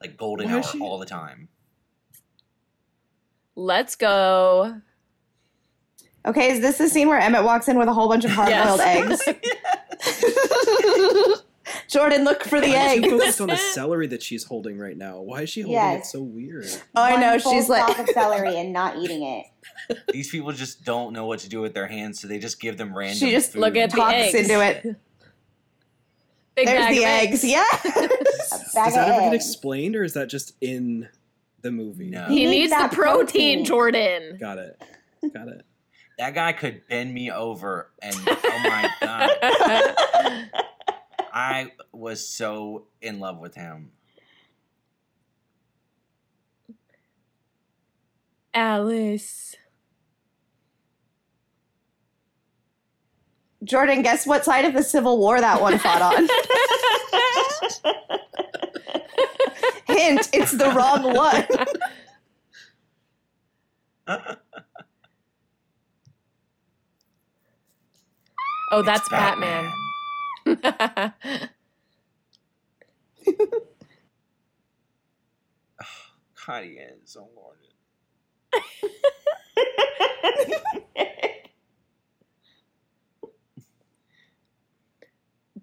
like 0.00 0.16
golden 0.16 0.48
Why 0.48 0.56
hour 0.58 0.62
she- 0.62 0.78
all 0.80 0.98
the 0.98 1.06
time. 1.06 1.48
Let's 3.56 3.96
go. 3.96 4.80
Okay, 6.24 6.52
is 6.52 6.60
this 6.60 6.78
the 6.78 6.88
scene 6.88 7.08
where 7.08 7.18
Emmett 7.18 7.44
walks 7.44 7.66
in 7.68 7.78
with 7.78 7.88
a 7.88 7.92
whole 7.92 8.08
bunch 8.08 8.24
of 8.24 8.30
hard-boiled 8.30 8.80
eggs? 8.80 9.20
Jordan, 11.88 12.24
look 12.24 12.42
for 12.42 12.60
the 12.60 12.68
Why 12.68 12.86
is 12.86 12.92
she 12.92 12.98
egg. 13.04 13.10
focused 13.10 13.40
on 13.40 13.48
the 13.48 13.56
celery 13.56 14.06
that 14.08 14.22
she's 14.22 14.44
holding 14.44 14.78
right 14.78 14.96
now? 14.96 15.20
Why 15.20 15.42
is 15.42 15.50
she 15.50 15.60
holding 15.62 15.80
it 15.98 16.06
so 16.06 16.20
weird? 16.22 16.66
Oh, 16.96 17.02
I 17.02 17.16
know. 17.20 17.38
She's 17.38 17.68
like, 17.68 17.98
of 17.98 18.08
celery 18.08 18.56
and 18.56 18.72
not 18.72 18.96
eating 18.96 19.22
it. 19.22 19.46
These 20.12 20.30
people 20.30 20.52
just 20.52 20.84
don't 20.84 21.12
know 21.12 21.26
what 21.26 21.40
to 21.40 21.48
do 21.48 21.60
with 21.60 21.74
their 21.74 21.86
hands, 21.86 22.20
so 22.20 22.28
they 22.28 22.38
just 22.38 22.60
give 22.60 22.76
them 22.76 22.96
random. 22.96 23.18
She 23.18 23.30
just 23.30 23.52
food. 23.52 23.60
Look 23.60 23.76
at 23.76 23.90
the 23.90 23.96
talks 23.98 24.14
eggs. 24.14 24.34
into 24.34 24.60
it. 24.64 24.82
Big 26.56 26.66
There's 26.66 26.78
bag 26.80 26.94
the 26.94 27.02
of 27.02 27.08
eggs. 27.08 27.44
Yeah. 27.44 27.64
Bag 27.84 28.10
Does 28.12 28.72
that 28.94 29.08
of 29.08 29.14
ever 29.14 29.20
get 29.26 29.34
explained, 29.34 29.94
or 29.96 30.02
is 30.04 30.14
that 30.14 30.28
just 30.28 30.54
in 30.60 31.08
the 31.62 31.70
movie? 31.70 32.10
No. 32.10 32.26
He 32.26 32.40
He 32.40 32.46
needs 32.46 32.72
needs 32.72 32.82
the 32.82 32.88
protein, 32.96 33.58
protein. 33.58 33.64
Jordan. 33.64 34.36
Got 34.40 34.58
it. 34.58 34.82
Got 35.32 35.48
it. 35.48 35.64
That 36.20 36.34
guy 36.34 36.52
could 36.52 36.86
bend 36.86 37.14
me 37.14 37.30
over, 37.30 37.92
and 38.02 38.14
oh 38.26 38.60
my 38.62 38.90
god, 39.00 39.30
I 41.32 41.72
was 41.92 42.28
so 42.28 42.88
in 43.00 43.20
love 43.20 43.38
with 43.38 43.54
him. 43.54 43.92
Alice. 48.52 49.56
Jordan, 53.64 54.02
guess 54.02 54.26
what 54.26 54.44
side 54.44 54.66
of 54.66 54.74
the 54.74 54.82
Civil 54.82 55.18
War 55.18 55.40
that 55.40 55.62
one 55.62 55.78
fought 55.78 56.02
on? 56.02 56.28
Hint, 59.96 60.28
it's 60.34 60.52
the 60.52 60.68
wrong 60.68 61.14
one. 61.14 61.46
Oh, 68.70 68.82
that's 68.82 69.00
It's 69.00 69.08
Batman. 69.10 69.72
God, 76.46 76.64
he 76.64 76.70
is 76.78 77.00
so 77.04 77.28
gorgeous. 77.34 77.74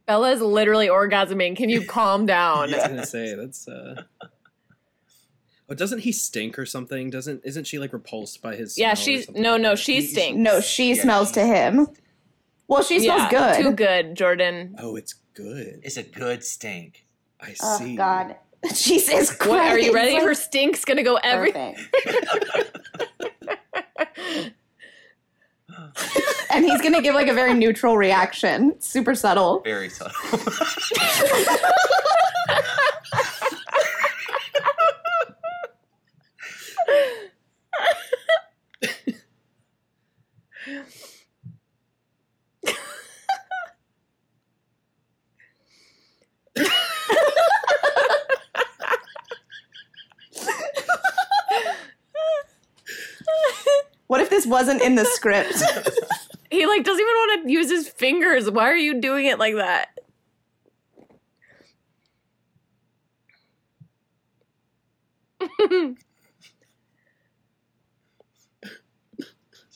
Bella's 0.05 0.41
literally 0.41 0.87
orgasming. 0.87 1.55
Can 1.57 1.69
you 1.69 1.85
calm 1.85 2.25
down? 2.25 2.73
I 2.73 2.77
was 2.77 2.87
gonna 2.87 3.05
say 3.05 3.35
that's. 3.35 3.67
uh 3.67 4.03
Oh, 5.69 5.73
doesn't 5.73 5.99
he 5.99 6.13
stink 6.13 6.57
or 6.57 6.65
something? 6.65 7.09
Doesn't 7.09 7.41
isn't 7.43 7.65
she 7.65 7.77
like 7.77 7.91
repulsed 7.91 8.41
by 8.41 8.55
his? 8.55 8.77
Yeah, 8.77 8.93
smell 8.93 9.03
she's 9.03 9.25
something 9.25 9.43
no, 9.43 9.57
no, 9.57 9.71
that? 9.71 9.79
she 9.79 9.95
He's- 9.99 10.11
stinks. 10.11 10.37
No, 10.39 10.61
she 10.61 10.93
Yeah, 10.93 11.01
smells 11.01 11.31
to 11.33 11.41
she's- 11.41 11.57
him. 11.73 11.87
Well, 12.67 12.83
she 12.83 12.99
smells 12.99 13.31
Yeah, 13.31 13.55
good. 13.55 13.63
Too 13.63 13.71
good, 13.73 14.15
Jordan. 14.15 14.75
Oh, 14.79 14.95
it's 14.95 15.13
good. 15.33 15.79
It's 15.83 15.97
a 15.97 16.03
good 16.03 16.43
stink. 16.43 17.05
I 17.39 17.55
Oh 17.61 17.77
see. 17.77 17.95
God, 17.95 18.35
Jesus 18.73 19.33
Christ. 19.33 19.49
What 19.49 19.59
are 19.59 19.79
you 19.79 19.93
ready? 19.93 20.15
Her 20.15 20.33
stink's 20.45 20.83
gonna 20.85 21.03
go 21.03 21.17
every. 21.23 21.51
perfect. 21.51 21.95
And 26.49 26.65
he's 26.65 26.81
going 26.81 26.93
to 26.93 27.01
give 27.01 27.13
like 27.13 27.27
a 27.27 27.33
very 27.33 27.53
neutral 27.53 27.97
reaction. 27.97 28.79
Super 28.81 29.13
subtle. 29.13 29.59
Very 29.59 29.89
subtle. 29.89 30.13
What 54.07 54.21
if 54.21 54.29
this 54.29 54.36
wasn't 54.47 54.81
in 54.81 54.95
the 54.95 55.05
script. 55.05 55.61
He 56.49 56.65
like 56.65 56.85
doesn't 56.85 57.01
even 57.01 57.13
want 57.13 57.43
to 57.43 57.51
use 57.51 57.69
his 57.69 57.89
fingers. 57.89 58.49
Why 58.49 58.69
are 58.69 58.77
you 58.77 59.01
doing 59.01 59.25
it 59.25 59.37
like 59.37 59.55
that? 59.55 59.89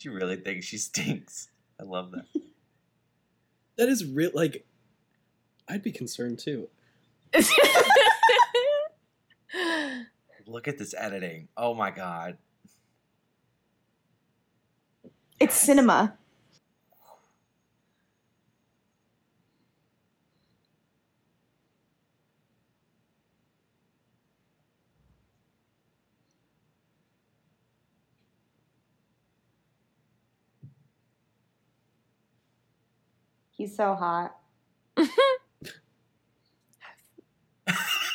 She 0.01 0.10
really 0.10 0.38
thinks 0.38 0.65
she 0.65 0.77
stinks. 0.79 1.49
I 1.79 1.84
love 1.84 2.10
that. 2.13 2.25
That 3.77 3.88
is 3.88 4.03
real. 4.03 4.31
Like, 4.34 4.65
I'd 5.69 5.84
be 5.84 5.91
concerned 5.91 6.39
too. 6.39 6.69
Look 10.47 10.67
at 10.67 10.79
this 10.79 10.95
editing. 10.97 11.49
Oh 11.55 11.75
my 11.75 11.91
god. 11.91 12.39
It's 15.41 15.56
cinema. 15.56 16.13
He's 33.49 33.75
so 33.75 33.95
hot. 33.95 34.36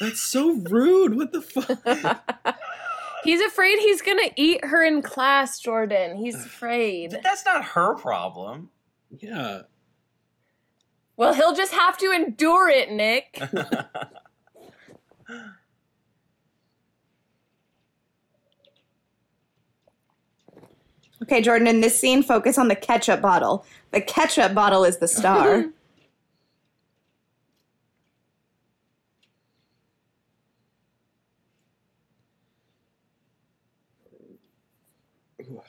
That's 0.01 0.23
so 0.23 0.53
rude. 0.53 1.17
What 1.17 1.33
the 1.33 1.43
fuck? 1.43 2.57
he's 3.27 3.41
afraid 3.41 3.79
he's 3.79 4.03
gonna 4.03 4.31
eat 4.37 4.65
her 4.65 4.85
in 4.85 5.03
class, 5.03 5.59
Jordan. 5.59 6.17
He's 6.17 6.35
afraid. 6.35 7.11
But 7.11 7.23
that's 7.23 7.45
not 7.45 7.65
her 7.65 7.95
problem. 7.97 8.71
Yeah. 9.11 9.63
Well, 11.17 11.33
he'll 11.35 11.55
just 11.55 11.73
have 11.73 11.97
to 11.99 12.11
endure 12.11 12.69
it, 12.69 12.91
Nick. 12.91 13.41
Okay, 21.23 21.41
Jordan, 21.41 21.67
in 21.67 21.81
this 21.81 21.99
scene, 21.99 22.23
focus 22.23 22.59
on 22.59 22.69
the 22.69 22.77
ketchup 22.77 23.23
bottle. 23.23 23.65
The 23.91 24.01
ketchup 24.03 24.55
bottle 24.55 24.85
is 24.85 24.99
the 24.99 25.09
star. 25.09 25.65
Ooh, 35.41 35.63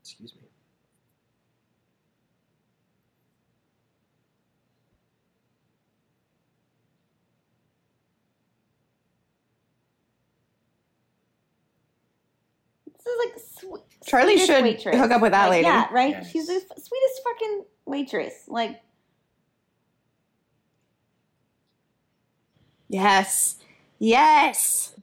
excuse 0.00 0.34
me. 0.34 0.42
This 12.86 13.06
is 13.06 13.18
like 13.24 13.38
sweet. 13.38 13.97
Charlie 14.08 14.36
sweetest 14.38 14.46
should 14.48 14.62
waitress. 14.64 14.96
hook 14.96 15.10
up 15.10 15.20
with 15.22 15.32
that 15.32 15.44
Like, 15.44 15.50
lady. 15.50 15.64
Yeah, 15.66 15.86
right. 15.92 16.10
Yes. 16.10 16.30
She's 16.30 16.46
the 16.46 16.54
f- 16.54 16.78
sweetest 16.78 17.22
fucking 17.24 17.64
waitress. 17.86 18.44
Like, 18.48 18.80
Yes. 22.88 23.56
Yes. 23.98 24.94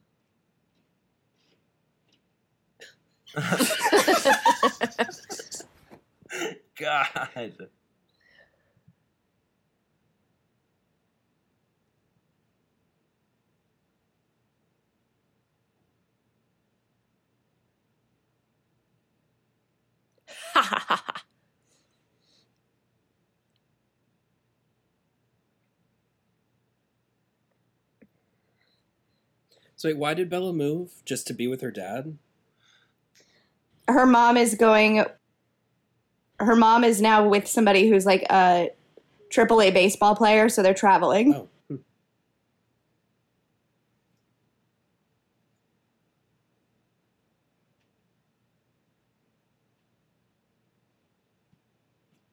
God. 6.79 7.07
So 29.75 29.89
wait, 29.89 29.97
why 29.97 30.13
did 30.13 30.29
Bella 30.29 30.53
move? 30.53 30.93
Just 31.05 31.27
to 31.27 31.33
be 31.33 31.47
with 31.47 31.61
her 31.61 31.71
dad? 31.71 32.17
Her 33.87 34.05
mom 34.05 34.37
is 34.37 34.55
going. 34.55 35.05
Her 36.39 36.55
mom 36.55 36.83
is 36.83 37.01
now 37.01 37.27
with 37.27 37.47
somebody 37.47 37.87
who's 37.89 38.05
like 38.05 38.23
a 38.29 38.71
AAA 39.29 39.73
baseball 39.73 40.15
player, 40.15 40.49
so 40.49 40.63
they're 40.63 40.73
traveling. 40.73 41.33
Oh. 41.33 41.49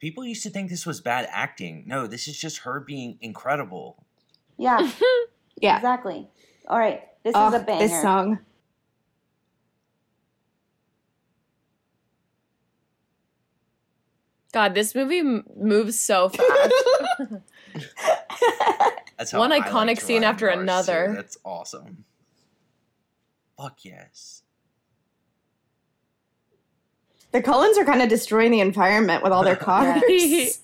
People 0.02 0.26
used 0.26 0.42
to 0.42 0.50
think 0.50 0.68
this 0.68 0.84
was 0.84 1.00
bad 1.00 1.28
acting. 1.30 1.84
No, 1.86 2.08
this 2.08 2.26
is 2.26 2.36
just 2.36 2.58
her 2.58 2.80
being 2.80 3.18
incredible. 3.20 4.04
yeah, 4.58 4.90
Yeah. 5.60 5.76
exactly. 5.76 6.28
All 6.66 6.76
right, 6.76 7.02
this 7.22 7.34
Oh, 7.36 7.46
is 7.46 7.54
a 7.54 7.60
banger. 7.60 7.86
this 7.86 8.02
song. 8.02 8.38
God, 14.52 14.74
this 14.74 14.94
movie 14.94 15.20
m- 15.20 15.44
moves 15.56 15.98
so 15.98 16.28
fast. 16.28 16.72
That's 19.16 19.30
how 19.30 19.38
One 19.38 19.52
I 19.52 19.60
iconic 19.60 19.86
like 19.86 20.00
scene 20.00 20.22
ride 20.22 20.28
after 20.28 20.46
cars, 20.48 20.56
too. 20.56 20.62
another. 20.62 21.12
That's 21.16 21.38
awesome. 21.44 22.04
Fuck 23.56 23.84
yes. 23.84 24.42
The 27.32 27.42
Cullens 27.42 27.78
are 27.78 27.84
kind 27.84 28.02
of 28.02 28.08
destroying 28.08 28.50
the 28.50 28.60
environment 28.60 29.22
with 29.22 29.32
all 29.32 29.42
their 29.42 29.56
cars. 29.56 30.02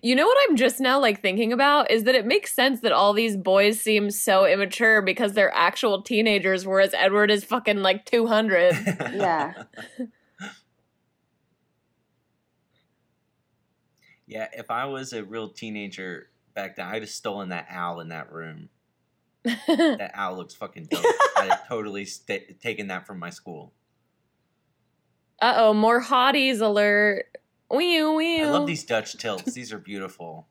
You 0.00 0.14
know 0.14 0.26
what 0.26 0.38
I'm 0.48 0.56
just 0.56 0.80
now 0.80 0.98
like 0.98 1.20
thinking 1.20 1.52
about 1.52 1.90
is 1.90 2.04
that 2.04 2.14
it 2.14 2.24
makes 2.24 2.54
sense 2.54 2.80
that 2.80 2.92
all 2.92 3.12
these 3.12 3.36
boys 3.36 3.78
seem 3.78 4.10
so 4.10 4.46
immature 4.46 5.02
because 5.02 5.34
they're 5.34 5.54
actual 5.54 6.00
teenagers, 6.00 6.66
whereas 6.66 6.94
Edward 6.94 7.30
is 7.30 7.44
fucking 7.44 7.82
like 7.82 8.06
200. 8.06 8.74
Yeah. 9.12 9.52
yeah, 14.26 14.48
if 14.54 14.70
I 14.70 14.86
was 14.86 15.12
a 15.12 15.22
real 15.22 15.50
teenager 15.50 16.30
back 16.54 16.76
then, 16.76 16.86
I'd 16.86 17.02
have 17.02 17.10
stolen 17.10 17.48
that 17.50 17.66
owl 17.70 18.00
in 18.00 18.08
that 18.08 18.32
room. 18.32 18.68
That 19.66 20.12
owl 20.14 20.36
looks 20.36 20.54
fucking 20.54 20.86
dope. 20.90 21.04
I'd 21.36 21.48
have 21.50 21.66
totally 21.68 22.04
sta 22.04 22.38
taken 22.62 22.86
that 22.88 23.06
from 23.06 23.18
my 23.18 23.30
school. 23.30 23.72
uh 25.40 25.54
oh, 25.56 25.74
more 25.74 26.00
hotties 26.02 26.60
alert. 26.60 27.26
Wee 27.70 28.04
wee. 28.04 28.42
I 28.42 28.50
love 28.50 28.66
these 28.66 28.84
Dutch 28.84 29.16
tilts. 29.18 29.52
These 29.54 29.72
are 29.72 29.78
beautiful. 29.78 30.46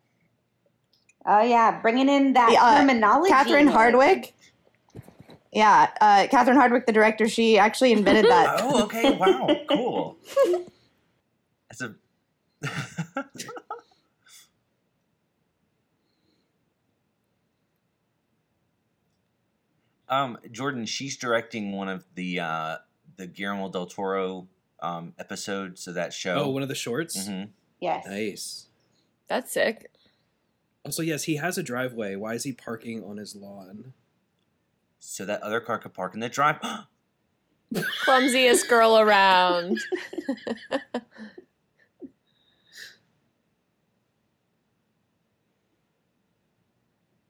Oh 1.25 1.41
yeah, 1.41 1.79
bringing 1.81 2.09
in 2.09 2.33
that 2.33 2.51
Yeah, 2.51 2.63
uh, 2.63 2.79
terminology. 2.79 3.29
Catherine 3.31 3.65
Nick. 3.67 3.73
Hardwick. 3.75 4.33
Yeah, 5.53 5.89
uh, 6.01 6.27
Catherine 6.31 6.57
Hardwicke, 6.57 6.85
the 6.85 6.93
director, 6.93 7.27
she 7.29 7.57
actually 7.57 7.91
invented 7.91 8.25
that. 8.25 8.59
Oh, 8.63 8.83
okay. 8.85 9.11
Wow. 9.17 9.47
Cool. 9.69 10.17
That's 11.69 11.81
a. 11.81 11.95
um, 20.11 20.37
Jordan, 20.51 20.85
she's 20.85 21.17
directing 21.17 21.71
one 21.71 21.89
of 21.89 22.05
the 22.15 22.41
uh, 22.41 22.77
the 23.15 23.25
Guillermo 23.25 23.69
del 23.69 23.87
Toro 23.87 24.47
um, 24.81 25.13
episodes 25.17 25.87
of 25.87 25.95
that 25.95 26.13
show. 26.13 26.35
Oh, 26.35 26.49
one 26.49 26.61
of 26.61 26.69
the 26.69 26.75
shorts? 26.75 27.17
Mm-hmm. 27.17 27.49
Yes. 27.79 28.05
Nice. 28.05 28.67
That's 29.27 29.51
sick. 29.51 29.89
Also, 30.85 31.01
yes, 31.01 31.23
he 31.23 31.37
has 31.37 31.57
a 31.57 31.63
driveway. 31.63 32.15
Why 32.15 32.33
is 32.33 32.43
he 32.43 32.51
parking 32.51 33.03
on 33.03 33.17
his 33.17 33.35
lawn? 33.35 33.93
So 34.99 35.25
that 35.25 35.41
other 35.41 35.61
car 35.61 35.79
could 35.79 35.93
park 35.93 36.13
in 36.13 36.19
the 36.19 36.29
drive. 36.29 36.57
Clumsiest 38.03 38.67
girl 38.67 38.99
around. 38.99 39.79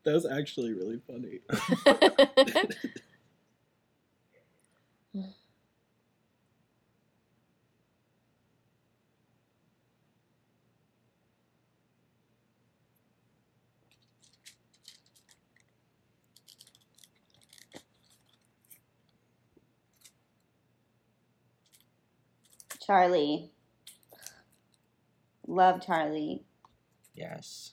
That 0.03 0.13
was 0.13 0.25
actually 0.25 0.73
really 0.73 0.99
funny. 1.07 1.41
Charlie. 22.85 23.51
Love 25.47 25.85
Charlie. 25.85 26.43
Yes. 27.15 27.71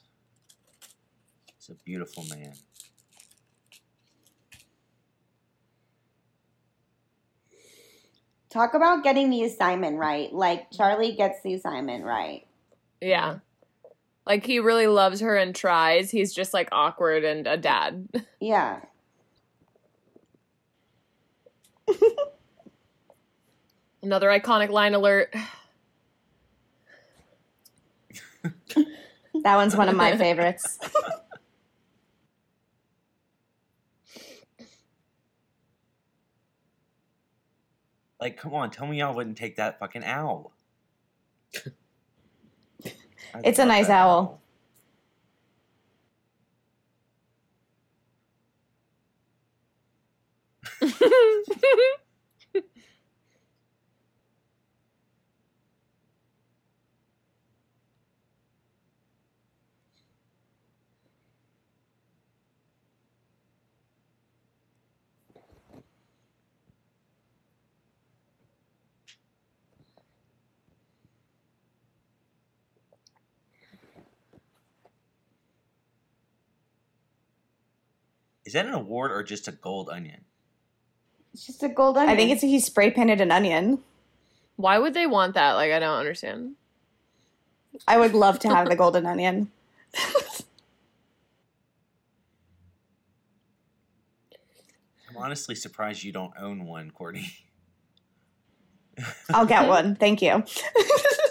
He's 1.69 1.77
a 1.77 1.83
beautiful 1.83 2.23
man. 2.35 2.53
Talk 8.49 8.73
about 8.73 9.03
getting 9.03 9.29
the 9.29 9.43
assignment 9.43 9.99
right. 9.99 10.33
Like 10.33 10.71
Charlie 10.71 11.11
gets 11.11 11.43
the 11.43 11.53
assignment 11.53 12.05
right. 12.05 12.47
Yeah. 13.01 13.37
Like 14.25 14.47
he 14.47 14.59
really 14.59 14.87
loves 14.87 15.19
her 15.19 15.35
and 15.35 15.53
tries. 15.55 16.09
He's 16.09 16.33
just 16.33 16.55
like 16.55 16.69
awkward 16.71 17.23
and 17.23 17.45
a 17.45 17.57
dad. 17.57 18.07
Yeah. 18.41 18.79
Another 24.01 24.29
iconic 24.29 24.69
line 24.69 24.93
alert. 24.95 25.35
That 29.43 29.55
one's 29.55 29.75
one 29.75 29.89
of 29.89 29.95
my 29.95 30.17
favorites. 30.17 30.79
Like, 38.19 38.37
come 38.37 38.53
on, 38.53 38.69
tell 38.71 38.85
me 38.85 38.99
y'all 38.99 39.15
wouldn't 39.15 39.37
take 39.37 39.55
that 39.57 39.79
fucking 39.79 40.03
owl. 40.03 40.51
It's 43.43 43.59
a 43.59 43.65
nice 43.65 43.85
that 43.87 44.01
owl. 44.05 44.41
Is 78.49 78.53
that 78.53 78.65
an 78.65 78.73
award 78.73 79.11
or 79.11 79.21
just 79.21 79.47
a 79.47 79.51
gold 79.51 79.89
onion? 79.91 80.21
It's 81.35 81.45
just 81.45 81.61
a 81.61 81.69
gold 81.69 81.97
onion. 81.97 82.11
I 82.11 82.17
think 82.17 82.31
it's 82.31 82.41
he 82.41 82.59
spray 82.59 82.89
painted 82.89 83.21
an 83.21 83.31
onion. 83.31 83.77
Why 84.55 84.79
would 84.79 84.95
they 84.95 85.05
want 85.05 85.35
that? 85.35 85.53
Like 85.53 85.71
I 85.71 85.77
don't 85.77 85.99
understand. 85.99 86.55
I 87.87 87.99
would 87.99 88.15
love 88.15 88.39
to 88.39 88.49
have 88.49 88.67
the 88.67 88.75
golden 88.75 89.05
onion. 89.05 89.51
I'm 95.07 95.15
honestly 95.15 95.53
surprised 95.53 96.01
you 96.01 96.11
don't 96.11 96.33
own 96.35 96.65
one, 96.65 96.89
Courtney. 96.89 97.31
I'll 99.31 99.45
get 99.45 99.67
one. 99.67 99.95
Thank 99.95 100.23
you. 100.23 100.43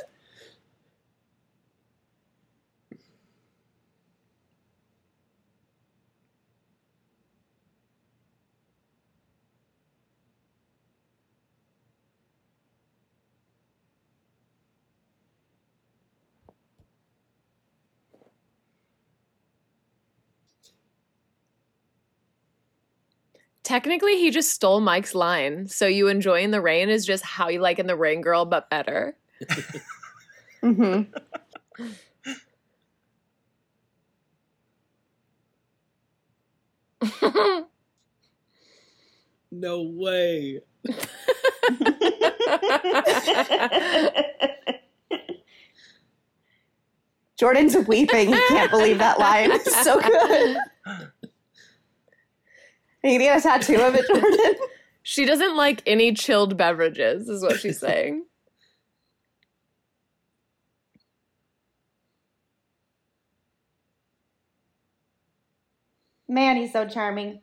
Technically, 23.69 24.17
he 24.17 24.31
just 24.31 24.49
stole 24.49 24.81
Mike's 24.81 25.15
line. 25.15 25.69
So 25.69 25.87
you 25.87 26.09
enjoying 26.09 26.53
the 26.53 26.61
rain 26.63 26.89
is 26.89 27.05
just 27.05 27.23
how 27.23 27.51
you 27.51 27.61
like 27.61 27.79
in 27.79 27.87
the 27.87 27.97
Rain 27.97 28.23
Girl, 28.23 28.47
but 28.47 28.71
better. 28.71 29.15
hmm 30.63 31.03
No 39.51 39.83
way. 39.83 40.63
Jordan's 47.39 47.77
weeping. 47.87 48.29
He 48.29 48.41
can't 48.49 48.71
believe 48.71 48.97
that 48.97 49.19
line. 49.19 49.51
It's 49.53 49.85
so 49.85 50.01
good. 50.01 50.57
Are 53.09 53.13
you 53.13 53.19
gonna 53.19 53.31
get 53.31 53.39
a 53.39 53.43
tattoo 53.43 53.81
of 53.81 53.95
it, 53.95 54.07
Jordan? 54.07 54.55
she 55.03 55.25
doesn't 55.25 55.57
like 55.57 55.83
any 55.87 56.13
chilled 56.13 56.57
beverages, 56.59 57.29
is 57.29 57.43
what 57.43 57.59
she's 57.59 57.79
saying. 57.81 58.25
Man, 66.29 66.57
he's 66.57 66.73
so 66.73 66.87
charming. 66.87 67.41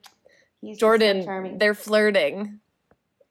He's 0.62 0.78
just 0.78 0.80
so 0.80 0.86
Jordan, 0.88 1.24
charming. 1.24 1.58
they're 1.58 1.74
flirting. 1.74 2.60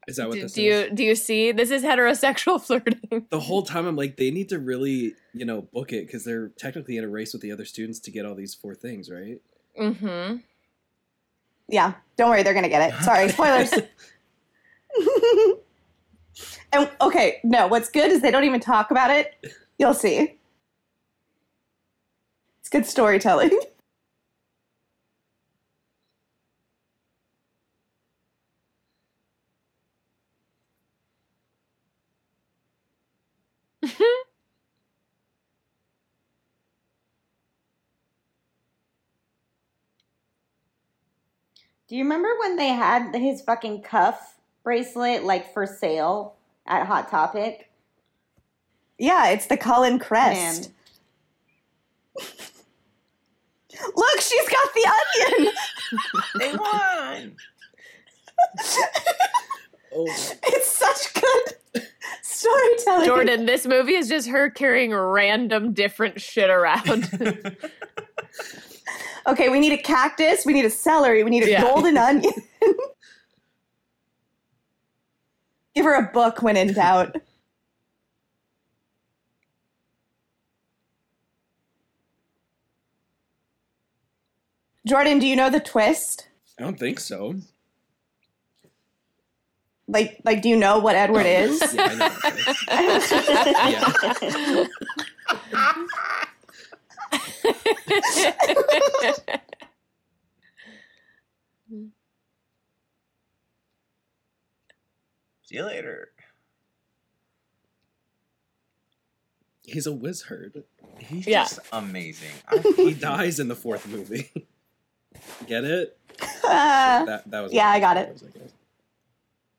Is 0.07 0.17
that 0.17 0.27
what 0.27 0.35
Do, 0.35 0.41
this 0.41 0.53
do 0.53 0.61
is? 0.61 0.89
you 0.89 0.95
do 0.95 1.03
you 1.03 1.15
see? 1.15 1.51
This 1.51 1.71
is 1.71 1.81
heterosexual 1.83 2.61
flirting. 2.65 3.25
the 3.29 3.39
whole 3.39 3.63
time 3.63 3.87
I'm 3.87 3.95
like, 3.95 4.17
they 4.17 4.29
need 4.31 4.49
to 4.49 4.59
really, 4.59 5.15
you 5.33 5.45
know, 5.45 5.61
book 5.61 5.91
it 5.93 6.05
because 6.05 6.23
they're 6.25 6.49
technically 6.49 6.97
in 6.97 7.03
a 7.03 7.07
race 7.07 7.33
with 7.33 7.41
the 7.41 7.51
other 7.51 7.65
students 7.65 7.99
to 8.01 8.11
get 8.11 8.25
all 8.25 8.35
these 8.35 8.53
four 8.53 8.75
things, 8.75 9.09
right? 9.09 9.41
Mm-hmm. 9.79 10.37
Yeah, 11.67 11.93
don't 12.17 12.29
worry, 12.29 12.43
they're 12.43 12.53
gonna 12.53 12.69
get 12.69 12.93
it. 12.93 12.95
Sorry, 13.03 13.29
spoilers. 13.29 13.73
and 16.73 16.89
okay, 17.01 17.39
no, 17.43 17.67
what's 17.67 17.89
good 17.89 18.11
is 18.11 18.21
they 18.21 18.31
don't 18.31 18.43
even 18.43 18.59
talk 18.59 18.91
about 18.91 19.11
it. 19.11 19.33
You'll 19.77 19.93
see. 19.93 20.37
It's 22.59 22.69
good 22.69 22.85
storytelling. 22.85 23.51
Do 41.87 41.95
you 41.95 42.03
remember 42.03 42.29
when 42.39 42.55
they 42.55 42.69
had 42.69 43.13
his 43.15 43.41
fucking 43.41 43.83
cuff 43.83 44.35
bracelet 44.63 45.23
like 45.23 45.53
for 45.53 45.67
sale 45.67 46.35
at 46.65 46.87
Hot 46.87 47.09
Topic? 47.09 47.69
Yeah, 48.97 49.29
it's 49.29 49.45
the 49.47 49.57
Cullen 49.57 49.99
crest. 49.99 50.71
Look, 53.95 54.21
she's 54.21 54.49
got 54.49 54.73
the 54.73 54.91
onion. 55.19 55.53
they 56.39 56.55
won! 56.55 57.35
Oh, 59.97 60.05
it's 60.43 60.67
such 60.67 61.13
good 61.13 61.85
storytelling. 62.21 63.05
Jordan, 63.05 63.45
this 63.45 63.65
movie 63.65 63.93
is 63.93 64.09
just 64.09 64.27
her 64.27 64.49
carrying 64.49 64.93
random 64.93 65.71
different 65.71 66.19
shit 66.19 66.49
around. 66.49 67.55
Okay, 69.27 69.49
we 69.49 69.59
need 69.59 69.73
a 69.73 69.77
cactus, 69.77 70.45
we 70.45 70.53
need 70.53 70.65
a 70.65 70.69
celery, 70.69 71.23
we 71.23 71.31
need 71.31 71.43
a 71.43 71.49
Yeah. 71.49 71.61
golden 71.61 71.97
onion. 72.09 72.33
Give 75.73 75.83
her 75.85 75.95
a 75.95 76.11
book 76.13 76.41
when 76.41 76.55
in 76.55 76.73
doubt. 76.73 77.15
Jordan, 84.87 85.17
do 85.19 85.25
you 85.27 85.35
know 85.35 85.49
the 85.49 85.59
twist? 85.59 86.27
I 86.59 86.63
don't 86.63 86.79
think 86.79 86.99
so. 86.99 87.35
Like, 89.87 90.21
like, 90.23 90.41
do 90.41 90.49
you 90.49 90.55
know 90.55 90.79
what 90.79 90.95
Edward 90.95 91.25
oh, 91.25 91.29
is? 91.29 91.73
Yeah, 91.73 91.87
I 91.89 91.95
know. 91.95 92.11
Yeah. 95.51 95.85
See 105.43 105.55
you 105.55 105.63
later. 105.65 106.09
He's 109.63 109.87
a 109.87 109.91
wizard. 109.91 110.63
He's 110.99 111.27
Yeah. 111.27 111.43
just 111.43 111.59
amazing. 111.71 112.31
I, 112.47 112.57
He 112.75 112.93
dies 112.99 113.39
in 113.39 113.47
the 113.47 113.55
fourth 113.55 113.87
movie. 113.87 114.31
Get 115.47 115.63
it? 115.63 115.97
Uh, 116.43 117.05
That 117.05 117.23
that 117.31 117.41
was 117.41 117.53
yeah, 117.53 117.69
I 117.69 117.79
got 117.79 117.97
it. 117.97 118.15
that 118.17 118.35
it. 118.35 118.51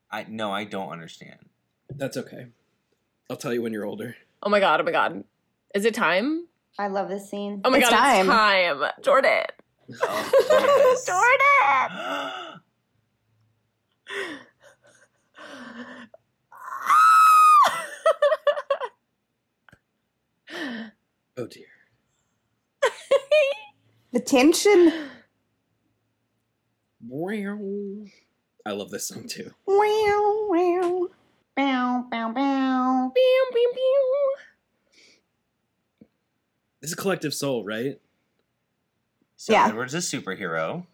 I 0.09 0.25
no, 0.29 0.51
I 0.51 0.63
don't 0.63 0.89
understand. 0.89 1.37
That's 1.89 2.17
okay. 2.17 2.47
I'll 3.29 3.37
tell 3.37 3.53
you 3.53 3.61
when 3.61 3.73
you're 3.73 3.85
older. 3.85 4.15
Oh 4.41 4.49
my 4.49 4.59
god, 4.59 4.79
oh 4.79 4.83
my 4.83 4.91
god. 4.91 5.23
Is 5.75 5.85
it 5.85 5.93
time? 5.93 6.47
I 6.79 6.87
love 6.87 7.09
this 7.09 7.29
scene. 7.29 7.61
Oh 7.65 7.69
my 7.71 7.77
It's 7.79 7.89
god, 7.89 7.95
time. 7.97 8.25
it's 8.27 8.35
time. 8.35 8.91
Jordan. 9.03 9.43
Oh. 10.03 11.01
Jordan. 11.05 12.51
Oh 21.37 21.47
dear. 21.47 21.65
The 24.13 24.19
tension. 24.21 24.91
I 28.65 28.71
love 28.71 28.89
this 28.89 29.07
song 29.09 29.27
too. 29.27 29.51
Wow, 29.65 29.75
wow. 29.75 30.36
This 36.87 36.93
is 36.93 36.99
Collective 37.01 37.33
Soul, 37.33 37.65
right? 37.65 37.99
So 39.35 39.51
Yeah. 39.51 39.67
Edward's 39.67 39.93
a 39.93 39.97
superhero. 39.97 40.85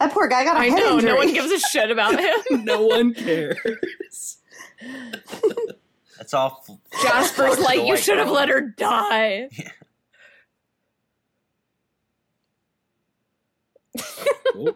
That 0.00 0.12
poor 0.12 0.28
guy 0.28 0.44
got 0.44 0.56
a 0.56 0.60
I 0.60 0.70
head 0.70 0.78
know, 0.78 0.94
injury. 0.94 1.10
no 1.10 1.16
one 1.16 1.30
gives 1.34 1.52
a 1.52 1.58
shit 1.58 1.90
about 1.90 2.18
him. 2.50 2.64
no 2.64 2.86
one 2.86 3.12
cares. 3.12 4.38
That's 6.16 6.32
all. 6.32 6.64
Jasper's 7.02 7.58
like, 7.58 7.86
you 7.86 7.98
should 7.98 8.16
have 8.16 8.30
let 8.30 8.48
her 8.48 8.62
die. 8.62 9.50
Oh, 14.56 14.74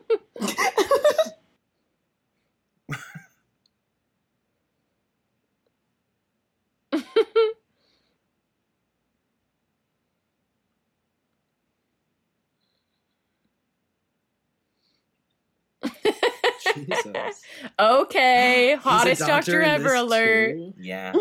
Jesus. 16.86 17.42
okay, 17.78 18.74
hottest 18.76 19.20
doctor, 19.26 19.60
in 19.60 19.68
ever 19.68 19.94
alert. 19.94 20.56
too? 20.56 20.74
Yeah. 20.78 21.12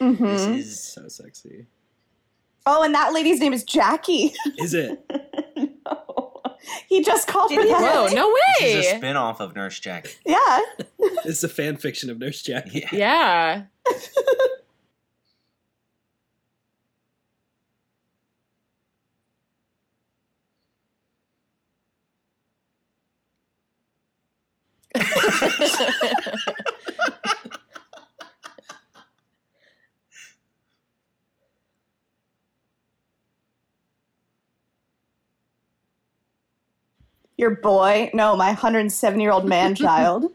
Mhm. 0.00 0.18
This 0.18 0.66
is. 0.66 0.80
So 0.92 1.08
sexy. 1.08 1.66
Oh, 2.66 2.82
and 2.82 2.94
that 2.94 3.12
lady's 3.12 3.40
name 3.40 3.52
is 3.52 3.62
Jackie. 3.64 4.32
Is 4.58 4.72
it? 4.74 4.98
no. 5.56 6.40
He 6.88 7.02
just 7.04 7.28
called 7.28 7.50
her 7.50 7.56
Did 7.58 7.66
he 7.66 7.72
that. 7.72 8.10
Whoa, 8.10 8.14
no 8.14 8.34
This 8.58 8.74
is 8.74 8.86
a 8.86 8.92
way. 8.92 8.96
spin 8.98 9.16
off 9.16 9.40
of 9.40 9.54
Nurse 9.54 9.78
Jackie. 9.80 10.10
Yeah. 10.24 10.60
It's 11.26 11.42
a 11.44 11.48
fan 11.48 11.76
fiction 11.76 12.08
of 12.10 12.18
Nurse 12.18 12.40
Jackie. 12.42 12.86
Yeah. 12.92 13.64
Yeah. 13.86 13.94
Your 37.44 37.56
boy. 37.56 38.08
No, 38.14 38.36
my 38.36 38.46
107 38.46 39.20
year 39.20 39.30
old 39.30 39.44
man 39.44 39.74
child. 39.86 40.32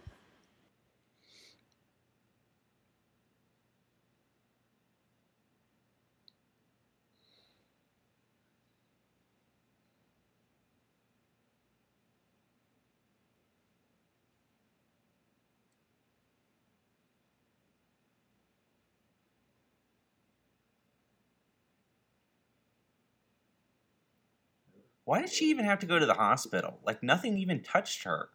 Why 25.09 25.21
did 25.21 25.31
she 25.31 25.45
even 25.45 25.65
have 25.65 25.79
to 25.79 25.87
go 25.87 25.97
to 25.97 26.05
the 26.05 26.13
hospital? 26.13 26.77
Like 26.85 27.01
nothing 27.01 27.35
even 27.39 27.63
touched 27.63 28.03
her. 28.03 28.29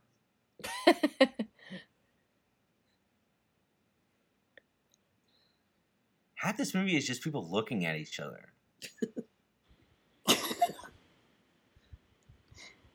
Half 6.34 6.56
this 6.56 6.74
movie 6.74 6.96
is 6.96 7.06
just 7.06 7.22
people 7.22 7.48
looking 7.48 7.86
at 7.86 7.94
each 7.94 8.18
other. 8.18 8.48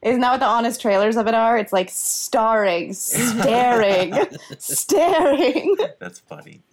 Isn't 0.01 0.19
that 0.19 0.31
what 0.31 0.41
the 0.41 0.45
honest 0.45 0.81
trailers 0.81 1.15
of 1.15 1.27
it 1.27 1.33
are? 1.33 1.57
It's 1.57 1.71
like 1.71 1.89
starring, 1.89 2.91
staring, 2.91 4.13
staring. 4.57 5.77
That's 6.01 6.19
funny. 6.19 6.63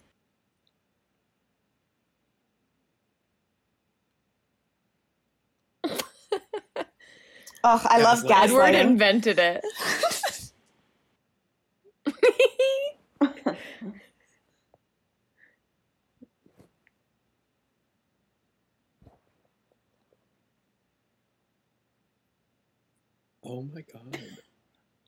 Oh, 7.69 7.81
I 7.83 8.01
love 8.01 8.23
Gaslighting. 8.23 8.43
Edward 8.43 8.75
invented 8.75 9.39
it. 9.39 9.61
Oh 23.43 23.63
my 23.73 23.81
god. 23.81 24.19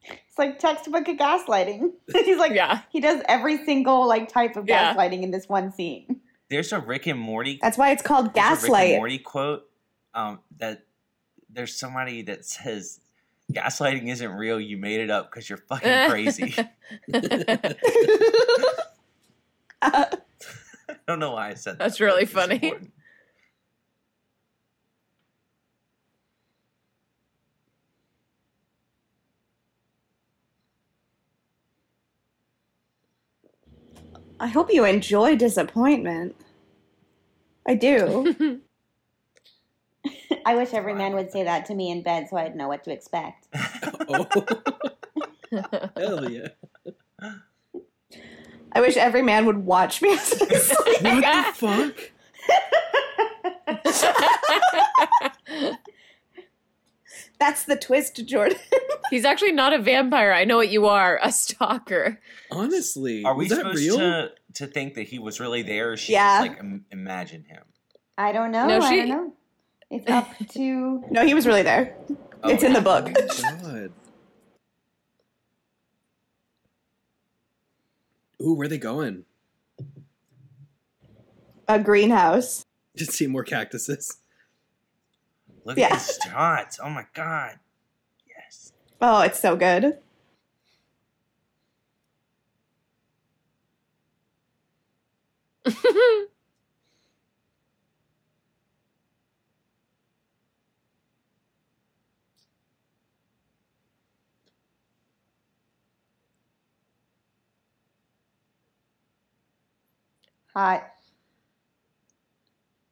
It's 0.04 0.38
like 0.38 0.60
textbook 0.60 1.08
of 1.08 1.18
gaslighting. 1.18 1.92
He's 2.14 2.38
like, 2.38 2.54
yeah. 2.54 2.82
he 2.90 3.00
does 3.02 3.22
every 3.28 3.64
single 3.66 4.08
like 4.08 4.30
type 4.30 4.56
of 4.56 4.68
Yeah. 4.68 4.94
gaslighting 4.96 5.24
in 5.24 5.32
this 5.32 5.50
one 5.50 5.72
scene. 5.72 6.22
There's 6.50 6.72
a 6.72 6.80
Rick 6.80 7.06
and 7.08 7.20
Morty. 7.20 7.60
That's 7.62 7.78
why 7.78 7.92
it's 7.92 8.02
called 8.02 8.34
there's 8.34 8.46
a 8.46 8.52
Rick 8.52 8.52
and 8.52 8.62
gaslight. 8.62 8.96
Morty 8.98 9.20
quote. 9.20 9.70
Um, 10.14 10.40
that 10.58 10.84
there's 11.60 11.76
somebody 11.76 12.22
that 12.22 12.46
says, 12.46 13.02
"Gaslighting 13.52 14.08
isn't 14.08 14.32
real. 14.32 14.62
You 14.62 14.78
made 14.78 15.02
it 15.02 15.10
up 15.10 15.30
because 15.30 15.50
you're 15.50 15.58
fucking 15.70 16.10
crazy." 16.10 16.56
I 19.82 20.08
don't 21.06 21.20
know 21.20 21.34
why 21.34 21.50
I 21.50 21.54
said 21.56 21.74
that. 21.74 21.80
That's 21.80 22.00
really 22.00 22.26
funny. 22.26 22.56
important. 22.56 22.94
I 34.40 34.48
hope 34.48 34.72
you 34.72 34.86
enjoy 34.86 35.36
disappointment. 35.36 36.38
I 37.68 37.76
do. 37.76 38.62
I 40.46 40.56
wish 40.56 40.74
every 40.74 40.94
man 40.94 41.14
would 41.16 41.32
say 41.32 41.44
that 41.44 41.66
to 41.68 41.76
me 41.76 41.92
in 41.92 42.02
bed 42.04 42.28
so 42.30 42.38
I'd 42.38 42.56
know 42.56 42.68
what 42.68 42.84
to 42.86 42.92
expect. 42.92 43.48
Oh. 45.52 45.88
Hell 45.98 46.30
yeah. 46.30 46.50
I 48.72 48.82
wish 48.82 48.98
every 48.98 49.24
man 49.24 49.46
would 49.48 49.66
watch 49.66 50.00
me. 50.02 50.14
as 50.14 50.42
I 50.42 50.46
sleep. 50.58 51.02
What 51.02 51.22
the 51.22 51.24
ah. 51.26 51.52
fuck? 51.56 52.12
That's 57.40 57.64
the 57.64 57.78
twist, 57.78 58.24
Jordan. 58.28 58.58
He's 59.10 59.26
actually 59.26 59.54
not 59.54 59.74
a 59.74 59.80
vampire. 59.80 60.34
I 60.34 60.44
know 60.44 60.58
what 60.58 60.70
you 60.70 60.86
are, 60.88 61.20
a 61.24 61.32
stalker. 61.32 62.20
Honestly, 62.52 63.24
Are 63.24 63.34
we 63.34 63.46
was 63.46 63.50
that 63.50 63.58
supposed 63.60 63.78
real? 63.78 63.98
to 63.98 64.30
to 64.56 64.68
think 64.68 64.96
that 64.96 65.04
he 65.04 65.20
was 65.20 65.40
really 65.40 65.62
there? 65.62 65.94
Or 65.94 65.98
she 65.98 66.14
Yeah. 66.14 66.40
just 66.40 66.50
like 66.50 66.60
Im- 66.60 66.86
imagine 66.92 67.46
him. 67.46 67.64
I 68.18 68.32
don't 68.34 68.52
know. 68.52 68.68
No, 68.68 68.80
I 68.82 68.90
she- 68.90 68.96
don't 68.98 69.10
know. 69.10 69.34
It's 69.90 70.10
up 70.10 70.30
to. 70.54 71.04
No, 71.12 71.26
he 71.26 71.34
was 71.34 71.48
really 71.48 71.64
there. 71.64 71.96
Oh, 72.44 72.50
it's 72.50 72.64
in 72.64 72.74
the 72.74 72.80
Oh 72.80 72.84
book. 72.84 73.06
my 73.06 73.12
god. 73.82 73.92
Ooh, 78.42 78.54
where 78.54 78.66
are 78.66 78.70
they 78.70 78.78
going? 78.78 79.26
A 81.68 81.80
greenhouse. 81.80 82.64
Just 82.96 83.12
see 83.14 83.28
more 83.28 83.44
cactuses. 83.44 84.18
Look 85.66 85.78
Yeah. 85.78 85.88
at 85.88 85.92
these 85.94 86.20
shots. 86.24 86.80
Oh 86.82 86.90
my 86.90 87.06
god. 87.14 87.60
Yes. 88.28 88.72
Oh, 89.02 89.22
it's 89.22 89.40
so 89.40 89.56
good. 89.56 89.98
Hot. 110.60 110.84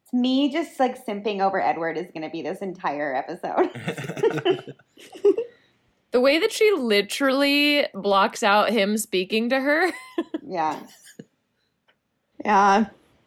It's 0.05 0.13
me 0.13 0.49
just 0.53 0.79
like 0.79 1.05
simping 1.05 1.41
over 1.41 1.59
Edward 1.61 1.97
is 1.97 2.07
going 2.13 2.21
to 2.21 2.29
be 2.29 2.41
this 2.41 2.59
entire 2.59 3.13
episode. 3.13 4.73
The 6.11 6.21
way 6.21 6.39
that 6.39 6.53
she 6.53 6.71
literally 6.71 7.85
blocks 7.93 8.41
out 8.41 8.69
him 8.69 8.97
speaking 8.97 9.49
to 9.49 9.59
her. 9.59 9.91
yeah. 10.47 10.79
Yeah. 12.45 12.85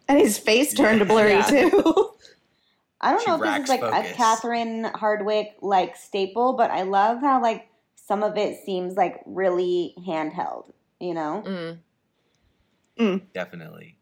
And 0.08 0.18
his 0.18 0.38
face 0.38 0.72
turned 0.72 1.06
blurry 1.06 1.32
Yeah. 1.34 1.42
too. 1.46 2.10
I 3.02 3.10
don't 3.12 3.20
She 3.20 3.26
know 3.28 3.34
if 3.36 3.42
this 3.42 3.64
is 3.64 3.68
like 3.68 3.80
focus. 3.80 4.10
a 4.10 4.14
Catherine 4.14 4.84
Hardwicke 4.94 5.52
like 5.60 5.94
staple, 5.94 6.54
but 6.54 6.70
I 6.70 6.82
love 6.82 7.20
how 7.20 7.42
like 7.42 7.68
some 7.96 8.22
of 8.22 8.38
it 8.38 8.64
seems 8.64 8.96
like 8.96 9.20
really 9.26 9.94
handheld, 10.08 10.72
you 10.98 11.12
know? 11.12 11.78
Mm. 12.98 13.20
Definitely. 13.34 13.98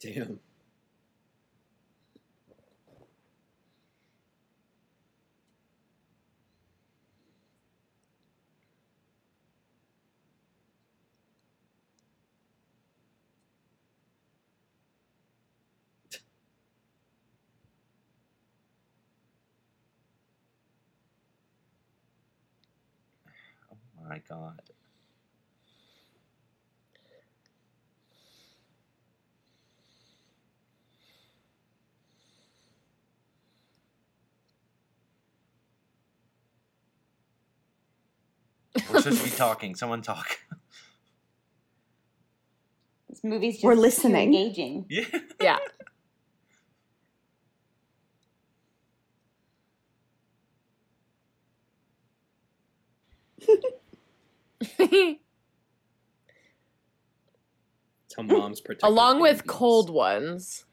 Damn. 0.00 0.40
Oh 23.72 23.76
my 24.08 24.20
god. 24.28 24.60
We're 38.90 39.00
supposed 39.00 39.18
to 39.22 39.24
be 39.24 39.30
talking. 39.36 39.74
Someone 39.74 40.02
talk. 40.02 40.38
This 43.08 43.24
movie's 43.24 43.60
just 43.60 43.64
We're 43.64 43.74
listening. 43.74 44.32
too 44.32 44.32
listening. 44.32 44.34
engaging. 44.36 44.86
yeah. 44.90 45.04
Yeah. 45.40 45.58
Tell 58.10 58.24
mom's 58.24 58.60
protect. 58.60 58.82
Along 58.84 59.20
with 59.20 59.46
cold 59.46 59.90
ones. 59.90 60.64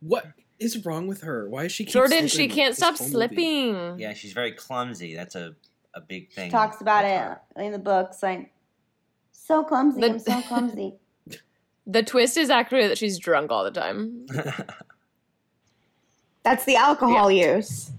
What 0.00 0.26
is 0.64 0.84
wrong 0.84 1.06
with 1.06 1.22
her? 1.22 1.48
Why 1.48 1.64
is 1.64 1.72
she? 1.72 1.84
keep 1.84 1.92
Jordan, 1.92 2.26
she 2.26 2.48
can't 2.48 2.74
stop 2.74 2.96
whole 2.96 3.06
movie? 3.06 3.12
slipping. 3.12 3.98
Yeah, 3.98 4.14
she's 4.14 4.32
very 4.32 4.52
clumsy. 4.52 5.14
That's 5.14 5.34
a, 5.34 5.54
a 5.94 6.00
big 6.00 6.32
thing. 6.32 6.46
She 6.46 6.52
talks 6.52 6.80
about 6.80 7.04
it 7.04 7.18
her. 7.18 7.40
in 7.56 7.72
the 7.72 7.78
books 7.78 8.22
like 8.22 8.52
so 9.32 9.62
clumsy, 9.62 10.00
The- 10.00 10.10
I'm 10.10 10.18
so 10.18 10.40
clumsy. 10.42 10.94
The 11.86 12.02
twist 12.02 12.38
is 12.38 12.48
actually 12.48 12.88
that 12.88 12.96
she's 12.96 13.18
drunk 13.18 13.52
all 13.52 13.62
the 13.62 13.70
time. 13.70 14.26
That's 16.42 16.64
the 16.64 16.76
alcohol 16.76 17.30
use. 17.30 17.90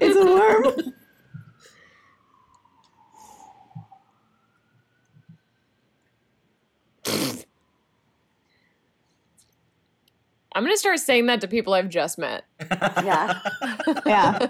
It's 0.00 0.16
a 0.16 0.24
worm. 0.24 0.92
I'm 10.54 10.64
gonna 10.64 10.76
start 10.76 10.98
saying 10.98 11.26
that 11.26 11.40
to 11.40 11.48
people 11.48 11.72
I've 11.72 11.88
just 11.88 12.18
met. 12.18 12.44
Yeah. 12.70 13.40
Yeah. 14.06 14.46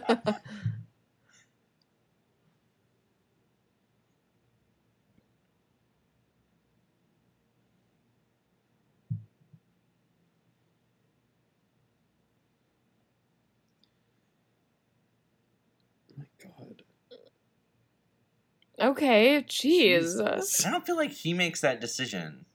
Okay, 18.82 19.44
jeez. 19.48 19.48
Jesus. 19.48 20.66
I 20.66 20.70
don't 20.70 20.84
feel 20.84 20.96
like 20.96 21.12
he 21.12 21.32
makes 21.32 21.60
that 21.60 21.80
decision. 21.80 22.46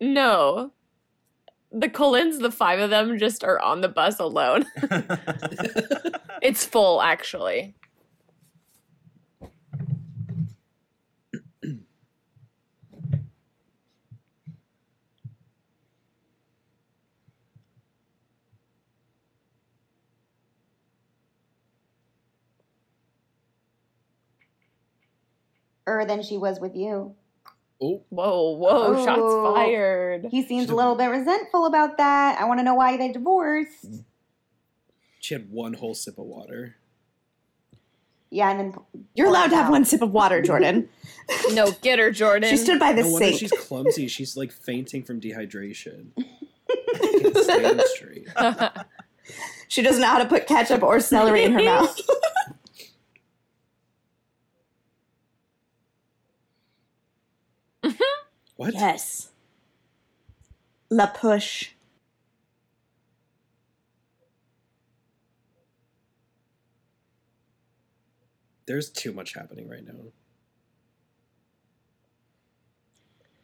No. 0.00 0.72
The 1.70 1.88
Cullens, 1.88 2.38
the 2.38 2.50
five 2.50 2.80
of 2.80 2.90
them, 2.90 3.18
just 3.18 3.42
are 3.42 3.58
on 3.58 3.80
the 3.80 3.88
bus 3.88 4.18
alone. 4.18 4.66
it's 6.42 6.66
full, 6.66 7.00
actually. 7.00 7.74
Or 25.86 26.04
than 26.04 26.22
she 26.22 26.36
was 26.38 26.60
with 26.60 26.76
you. 26.76 27.14
Oh, 27.80 28.02
Whoa, 28.10 28.50
whoa, 28.56 28.94
Oh. 28.96 29.04
shots 29.04 29.56
fired. 29.56 30.26
He 30.30 30.42
seems 30.42 30.64
a 30.64 30.66
Should've- 30.66 30.76
little 30.76 30.94
bit 30.94 31.06
resentful 31.06 31.66
about 31.66 31.96
that. 31.96 32.40
I 32.40 32.44
want 32.44 32.60
to 32.60 32.64
know 32.64 32.74
why 32.74 32.96
they 32.96 33.10
divorced. 33.10 33.90
Mm. 33.90 34.04
she 35.18 35.34
had 35.34 35.50
one 35.50 35.74
whole 35.74 35.94
sip 35.94 36.18
of 36.18 36.24
water. 36.26 36.76
Yeah, 38.30 38.50
and 38.50 38.60
then 38.72 38.80
You're 39.14 39.26
allowed 39.28 39.48
to 39.48 39.56
have 39.56 39.68
one 39.70 39.84
sip 39.84 40.00
of 40.02 40.12
water, 40.12 40.40
Jordan. 40.42 40.88
No, 41.52 41.70
get 41.82 41.98
her, 41.98 42.10
Jordan. 42.10 42.48
She 42.50 42.56
stood 42.56 42.78
by 42.80 42.92
the 42.92 43.02
No 43.02 43.10
wonder 43.10 43.26
sink. 43.28 43.40
she's 43.40 43.52
clumsy. 43.52 44.06
She's 44.08 44.36
like 44.36 44.50
fainting 44.52 45.02
from 45.02 45.20
dehydration. 45.20 46.08
Can't 46.94 47.36
stand 47.36 47.82
straight. 47.86 48.28
She 49.68 49.80
doesn't 49.80 50.02
know 50.02 50.08
how 50.08 50.18
to 50.18 50.26
put 50.28 50.46
ketchup 50.46 50.82
or 50.82 51.00
celery 51.00 51.44
in 51.44 51.52
her 51.52 51.62
mouth. 51.62 51.98
What? 58.62 58.74
yes. 58.74 59.30
La 60.88 61.06
push. 61.06 61.70
There's 68.66 68.88
too 68.88 69.12
much 69.12 69.34
happening 69.34 69.68
right 69.68 69.84
now. 69.84 70.12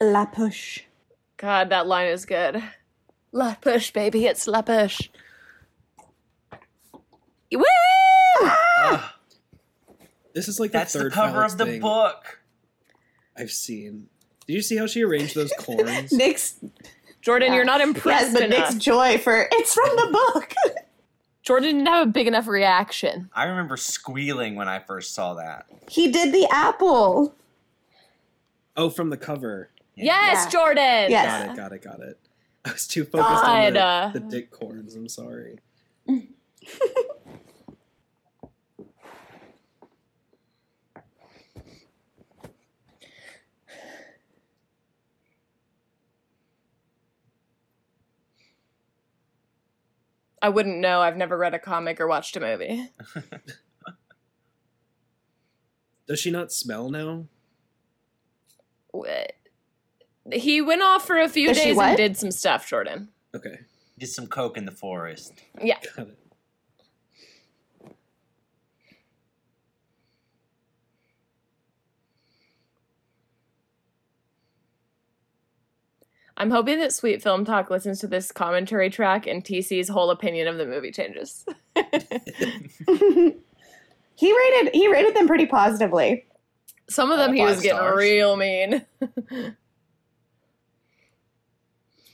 La 0.01 0.27
push. 0.27 0.83
God, 1.37 1.71
that 1.71 1.89
line 1.89 2.07
is 2.07 2.25
good. 2.25 2.63
La 3.33 3.57
push, 3.57 3.91
baby, 3.91 4.25
it's 4.27 4.47
la 4.47 4.63
push. 4.63 5.11
Woo! 7.53 7.65
Ugh, 8.45 9.01
This 10.33 10.47
is 10.47 10.61
like 10.61 10.71
the 10.71 10.79
that's 10.79 10.93
the 10.93 11.01
third 11.01 11.13
cover 11.13 11.43
of 11.43 11.59
the 11.59 11.67
thing 11.67 11.81
book. 11.81 12.39
I've 13.37 13.51
seen. 13.51 14.11
Did 14.49 14.55
you 14.55 14.63
see 14.63 14.77
how 14.79 14.87
she 14.87 15.03
arranged 15.05 15.35
those 15.37 15.53
corns? 15.59 16.11
Nick's 16.11 16.59
Jordan, 17.21 17.49
Yeah. 17.49 17.57
you're 17.57 17.65
not 17.65 17.81
yes, 17.81 17.89
impressed 17.89 18.33
but 18.33 18.43
enough. 18.45 18.73
Nick's 18.73 18.85
joy 18.85 19.19
for 19.19 19.47
it's 19.53 19.75
from 19.75 19.95
the 19.95 20.09
book. 20.35 20.55
Jordan 21.43 21.69
didn't 21.77 21.87
have 21.87 22.09
a 22.09 22.11
big 22.11 22.27
enough 22.27 22.47
reaction. 22.47 23.29
I 23.35 23.45
remember 23.45 23.77
squealing 23.77 24.55
when 24.57 24.69
I 24.69 24.79
first 24.81 25.15
saw 25.15 25.35
that. 25.35 25.67
he 25.89 26.11
did 26.11 26.33
the 26.33 26.47
apple. 26.51 27.35
oh, 28.77 28.89
from 28.91 29.11
the 29.11 29.17
cover. 29.17 29.71
Yes, 29.95 30.45
Yeah. 30.45 30.51
Jordan. 30.51 31.11
Yes. 31.11 31.47
Got 31.47 31.51
it. 31.51 31.57
Got 31.57 31.73
it. 31.73 31.83
Got 31.83 32.01
it. 32.09 32.19
I 32.65 32.73
was 32.73 32.87
too 32.87 33.05
focused 33.05 33.45
on 33.45 33.73
the, 33.75 33.81
uh, 33.83 34.09
the 34.13 34.21
dick 34.21 34.51
corns. 34.51 34.95
I'm 34.95 35.09
sorry. 35.09 35.59
I 50.41 50.49
wouldn't 50.49 50.79
know. 50.79 51.01
I've 51.01 51.17
never 51.17 51.37
read 51.37 51.55
a 51.55 51.59
comic 51.59 52.01
or 52.01 52.07
watched 52.07 52.37
a 52.37 52.41
movie. 52.41 52.91
Does 56.07 56.21
she 56.21 56.31
not 56.31 56.53
smell 56.53 56.91
now? 56.91 57.27
What? 58.93 59.33
He 60.33 60.61
went 60.61 60.83
off 60.83 61.07
for 61.07 61.19
a 61.19 61.29
few 61.29 61.49
Does 61.49 61.59
days 61.59 61.79
and 61.79 61.97
did 61.97 62.17
some 62.17 62.31
stuff, 62.31 62.69
Jordan. 62.69 63.09
Okay, 63.35 63.61
Did 63.99 64.09
some 64.09 64.27
coke 64.27 64.57
in 64.57 64.65
the 64.65 64.73
forest. 64.73 65.35
Yeah. 65.63 65.79
I'm 76.41 76.51
hoping 76.53 76.79
that 76.79 76.93
Sweet 76.93 77.21
Film 77.23 77.45
Talk 77.45 77.69
listens 77.69 77.99
to 78.01 78.07
this 78.07 78.31
commentary 78.33 78.89
track 78.91 79.27
and 79.27 79.45
TC's 79.45 79.89
whole 79.89 80.11
opinion 80.11 80.47
of 80.49 80.57
the 80.57 80.67
movie 80.67 80.93
changes. 80.93 81.45
he 84.15 84.33
rated 84.37 84.73
he 84.75 84.89
rated 84.89 85.17
them 85.17 85.27
pretty 85.27 85.47
positively. 85.47 86.25
Some 86.89 87.11
of 87.11 87.19
them 87.19 87.31
All 87.31 87.35
he 87.37 87.43
was 87.43 87.55
five 87.57 87.63
getting 87.65 87.79
stars. 87.79 87.97
real 87.99 88.37
mean. 88.37 88.85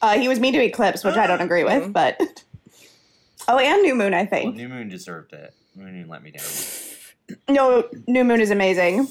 Uh, 0.03 0.19
he 0.19 0.27
was 0.29 0.41
mean 0.41 0.53
to 0.55 0.63
Eclipse, 0.63 1.05
which 1.05 1.17
I 1.17 1.27
don't 1.27 1.41
agree 1.41 1.63
Mhm. 1.63 1.83
with, 1.85 1.93
but 1.93 2.19
oh, 3.49 3.59
and 3.59 3.83
New 3.83 3.95
Moon, 3.95 4.13
I 4.15 4.23
Well, 4.23 4.27
think. 4.27 4.57
New 4.57 4.69
Moon 4.69 4.89
deserved 4.89 5.33
it. 5.33 5.55
New 5.77 5.85
Moon 5.85 6.09
let 6.09 6.23
me 6.23 6.31
down. 6.31 6.45
No, 7.49 7.89
New 8.07 8.25
Moon 8.25 8.41
is 8.41 8.51
amazing. 8.51 9.09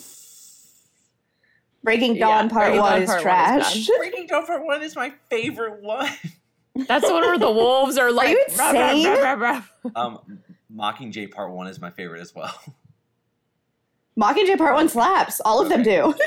Breaking 1.84 2.16
Yeah, 2.16 2.28
Dawn 2.28 2.50
Part 2.50 2.66
Breaking 2.68 2.82
One 2.82 2.92
Dawn 2.94 3.02
is 3.04 3.10
Part 3.10 3.26
One 3.26 3.60
is 3.60 3.86
trash. 3.86 3.88
Breaking 3.98 4.28
Dawn 4.28 4.46
Part 4.46 4.66
One 4.66 4.82
is 4.84 4.96
my 4.96 5.14
favorite 5.30 5.82
one. 5.82 6.10
That's 6.88 7.06
the 7.06 7.14
one 7.14 7.22
where 7.24 7.38
the 7.38 7.52
wolves 7.52 7.98
are 7.98 8.12
like. 8.12 8.30
you 8.30 8.44
"Rah, 8.58 8.72
rah, 8.72 8.90
insane?" 8.92 9.08
rah, 9.08 9.34
rah, 9.34 9.62
rah." 9.94 10.02
Um, 10.02 10.40
Mockingjay 10.74 11.30
Part 11.32 11.52
One 11.52 11.68
is 11.68 11.80
my 11.82 11.92
favorite 11.92 12.22
as 12.22 12.34
well. 12.34 12.54
Mockingjay 14.20 14.58
Part 14.58 14.74
One 14.76 14.88
slaps. 14.90 15.40
All 15.42 15.62
of 15.62 15.70
them 15.70 15.84
do. 15.84 16.14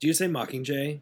Do 0.00 0.06
you 0.06 0.14
say 0.14 0.26
Mockingjay? 0.26 1.00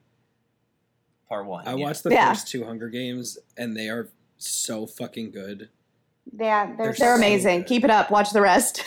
Part 1.28 1.47
One. 1.47 1.66
I 1.66 1.74
yeah. 1.74 1.84
watched 1.86 2.03
the 2.05 2.11
Yeah. 2.11 2.28
first 2.32 2.49
two 2.49 2.64
Hunger 2.64 2.89
Games, 2.89 3.39
and 3.57 3.76
they 3.76 3.89
are 3.89 4.09
so 4.39 4.86
fucking 4.86 5.30
good. 5.30 5.68
Yeah, 6.39 6.66
they're, 6.66 6.76
They're 6.76 6.86
They're 6.86 6.95
so 6.95 7.14
amazing. 7.14 7.61
good. 7.61 7.68
Keep 7.68 7.84
it 7.84 7.91
up. 7.91 8.11
Watch 8.11 8.32
the 8.32 8.41
rest. 8.43 8.82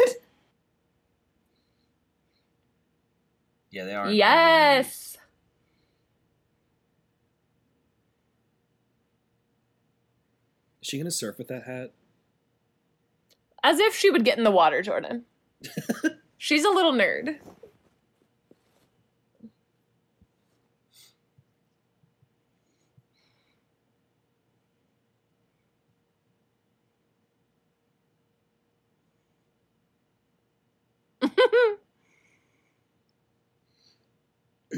Yeah, 3.71 3.85
they 3.85 3.95
are. 3.95 4.11
Yes. 4.11 5.17
Is 10.81 10.87
she 10.87 10.97
gonna 10.97 11.11
surf 11.11 11.37
with 11.37 11.47
that 11.47 11.63
hat? 11.63 11.93
As 13.63 13.79
if 13.79 13.95
she 13.95 14.09
would 14.09 14.25
get 14.25 14.37
in 14.37 14.43
the 14.43 14.51
water, 14.51 14.81
Jordan. 14.81 15.23
She's 16.37 16.65
a 16.65 16.69
little 16.69 16.91
nerd. 16.91 17.37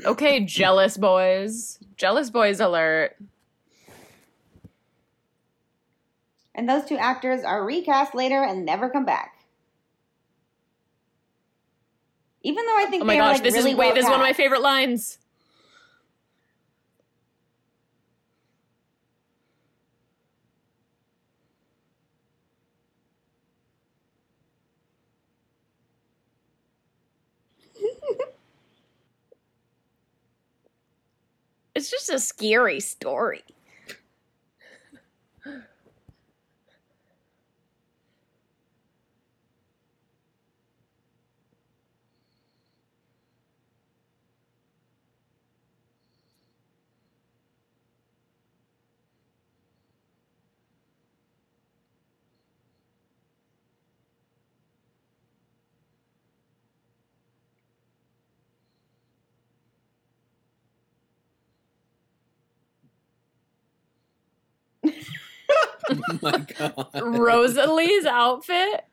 okay, 0.05 0.39
jealous 0.41 0.97
boys. 0.97 1.79
Jealous 1.95 2.29
boys 2.29 2.59
alert. 2.59 3.15
And 6.55 6.69
those 6.69 6.85
two 6.85 6.97
actors 6.97 7.43
are 7.43 7.65
recast 7.65 8.13
later 8.13 8.43
and 8.43 8.65
never 8.65 8.89
come 8.89 9.05
back. 9.05 9.37
Even 12.43 12.65
though 12.65 12.77
I 12.77 12.85
think 12.85 13.03
Oh 13.03 13.05
my 13.05 13.15
gosh, 13.15 13.35
like 13.35 13.43
this 13.43 13.55
really 13.55 13.71
is 13.71 13.77
wait, 13.77 13.85
well 13.87 13.95
this 13.95 14.03
is 14.03 14.09
one 14.09 14.19
of 14.19 14.25
my 14.25 14.33
favorite 14.33 14.61
lines. 14.61 15.17
Just 31.93 32.09
a 32.09 32.19
scary 32.19 32.79
story. 32.79 33.43
Oh 65.89 66.12
my 66.23 66.39
god. 66.59 66.87
Rosalie's 67.01 68.05
outfit. 68.05 68.85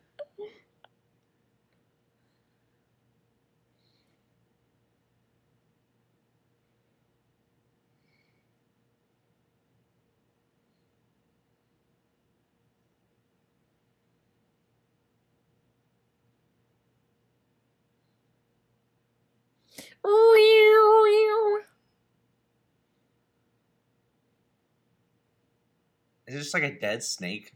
Is 26.31 26.37
it 26.37 26.39
just 26.39 26.55
like 26.55 26.63
a 26.63 26.79
dead 26.79 27.03
snake? 27.03 27.53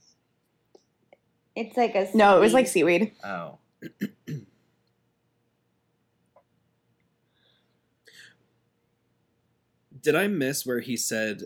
It's 1.55 1.77
like 1.77 1.95
a 1.95 2.09
no, 2.13 2.37
it 2.37 2.41
was 2.41 2.53
like 2.53 2.67
seaweed. 2.67 3.03
seaweed. 3.03 3.13
Oh. 3.25 3.59
Did 10.03 10.17
I 10.17 10.27
miss 10.27 10.67
where 10.67 10.81
he 10.81 10.97
said, 10.97 11.45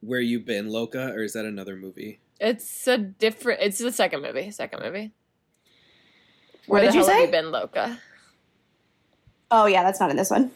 "Where 0.00 0.20
you 0.20 0.40
been, 0.40 0.70
Loca?" 0.70 1.12
Or 1.12 1.22
is 1.22 1.34
that 1.34 1.44
another 1.44 1.76
movie? 1.76 2.20
It's 2.40 2.86
a 2.88 2.96
different. 2.96 3.60
It's 3.60 3.76
the 3.76 3.92
second 3.92 4.22
movie. 4.22 4.50
Second 4.50 4.82
movie. 4.82 5.12
What 6.66 6.76
Where 6.76 6.80
did 6.82 6.92
the 6.92 6.96
you 6.96 7.00
hell 7.04 7.08
have 7.10 7.18
say? 7.18 7.26
you 7.26 7.30
been, 7.30 7.50
Loca? 7.50 8.00
Oh 9.50 9.66
yeah, 9.66 9.82
that's 9.82 10.00
not 10.00 10.08
in 10.10 10.16
this 10.16 10.30
one. 10.30 10.50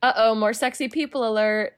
Uh 0.00 0.12
oh, 0.14 0.34
more 0.36 0.52
sexy 0.52 0.86
people 0.88 1.28
alert. 1.28 1.76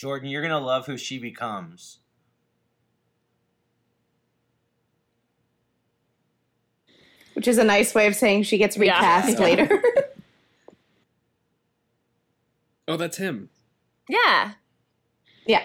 Jordan, 0.00 0.30
you're 0.30 0.40
gonna 0.40 0.58
love 0.58 0.86
who 0.86 0.96
she 0.96 1.18
becomes. 1.18 1.98
Which 7.34 7.46
is 7.46 7.58
a 7.58 7.64
nice 7.64 7.94
way 7.94 8.06
of 8.06 8.16
saying 8.16 8.44
she 8.44 8.56
gets 8.56 8.78
recast 8.78 9.28
Yeah. 9.38 9.44
later. 9.44 9.82
Oh, 12.88 12.96
that's 12.96 13.18
him. 13.18 13.50
Yeah. 14.08 14.54
yeah. 15.46 15.62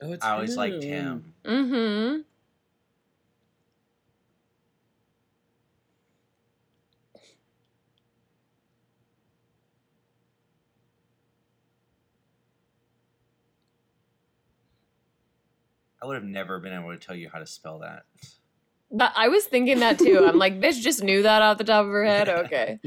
Oh, 0.00 0.12
it's 0.12 0.24
I 0.24 0.34
always 0.34 0.56
liked 0.56 0.84
him. 0.84 1.34
him. 1.44 1.64
Mm-hmm. 1.74 2.20
I 16.02 16.06
would 16.06 16.14
have 16.14 16.24
never 16.24 16.58
been 16.60 16.72
able 16.72 16.90
to 16.90 16.96
tell 16.98 17.16
you 17.16 17.28
how 17.32 17.38
to 17.38 17.46
spell 17.46 17.80
that. 17.80 18.04
But 18.90 19.12
I 19.16 19.28
was 19.28 19.44
thinking 19.44 19.80
that 19.80 19.98
too. 19.98 20.24
I'm 20.26 20.38
like, 20.38 20.60
bitch 20.60 20.80
just 20.80 21.02
knew 21.02 21.22
that 21.22 21.42
off 21.42 21.58
the 21.58 21.64
top 21.64 21.84
of 21.84 21.90
her 21.92 22.04
head. 22.04 22.28
Okay. 22.28 22.78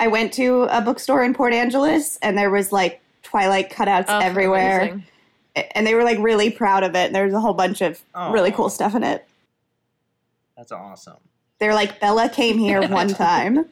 I 0.00 0.08
went 0.08 0.32
to 0.34 0.62
a 0.64 0.80
bookstore 0.80 1.22
in 1.22 1.34
Port 1.34 1.52
Angeles 1.54 2.18
and 2.20 2.36
there 2.36 2.50
was 2.50 2.72
like 2.72 3.00
Twilight 3.22 3.70
cutouts 3.70 4.06
Oh, 4.08 4.18
everywhere. 4.18 4.80
amazing. 4.82 5.04
And 5.74 5.86
they 5.86 5.94
were 5.94 6.02
like 6.02 6.18
really 6.18 6.50
proud 6.50 6.82
of 6.82 6.94
it. 6.96 7.06
And 7.06 7.14
there 7.14 7.24
was 7.24 7.34
a 7.34 7.40
whole 7.40 7.54
bunch 7.54 7.80
of 7.80 8.02
really 8.30 8.50
cool 8.50 8.68
stuff 8.70 8.94
in 8.94 9.04
it. 9.04 9.26
That's 10.56 10.72
awesome. 10.72 11.16
They're 11.60 11.74
like, 11.74 12.00
Bella 12.00 12.28
came 12.28 12.58
here 12.58 12.82
one 12.88 13.08
time. 13.08 13.66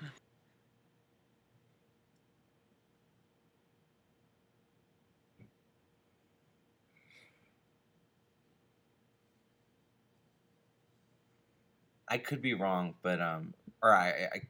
I 12.12 12.18
could 12.18 12.42
be 12.42 12.52
wrong, 12.52 12.94
but 13.00 13.22
um, 13.22 13.54
or 13.82 13.90
I, 13.94 14.08
I, 14.34 14.40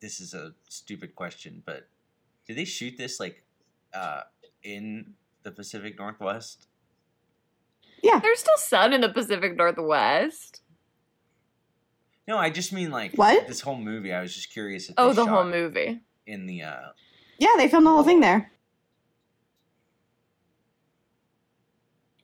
this 0.00 0.20
is 0.20 0.34
a 0.34 0.52
stupid 0.68 1.14
question, 1.14 1.62
but 1.64 1.88
did 2.46 2.58
they 2.58 2.66
shoot 2.66 2.98
this 2.98 3.18
like, 3.18 3.44
uh, 3.94 4.22
in 4.62 5.14
the 5.42 5.50
Pacific 5.52 5.98
Northwest? 5.98 6.66
Yeah, 8.02 8.18
there's 8.18 8.40
still 8.40 8.58
sun 8.58 8.92
in 8.92 9.00
the 9.00 9.08
Pacific 9.08 9.56
Northwest. 9.56 10.60
No, 12.28 12.36
I 12.36 12.50
just 12.50 12.74
mean 12.74 12.90
like 12.90 13.14
What? 13.14 13.46
this 13.48 13.62
whole 13.62 13.78
movie. 13.78 14.12
I 14.12 14.20
was 14.20 14.34
just 14.34 14.52
curious. 14.52 14.90
If 14.90 14.96
Oh, 14.98 15.08
they 15.08 15.14
the 15.14 15.26
whole 15.26 15.44
movie. 15.44 16.02
in 16.26 16.44
the 16.44 16.62
uh, 16.62 16.88
Yeah, 17.38 17.54
they 17.56 17.68
filmed 17.68 17.86
the 17.86 17.90
whole 17.90 18.02
thing 18.04 18.20
there. 18.20 18.52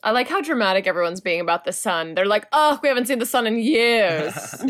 I 0.03 0.11
like 0.11 0.29
how 0.29 0.41
dramatic 0.41 0.87
everyone's 0.87 1.21
being 1.21 1.41
about 1.41 1.65
the 1.65 1.73
sun. 1.73 2.15
They're 2.15 2.27
like, 2.27 2.47
oh, 2.53 2.81
we 2.83 2.89
haven't 2.89 3.07
seen 3.07 3.19
the 3.19 3.27
sun 3.27 3.47
in 3.47 3.59
years. 3.59 4.35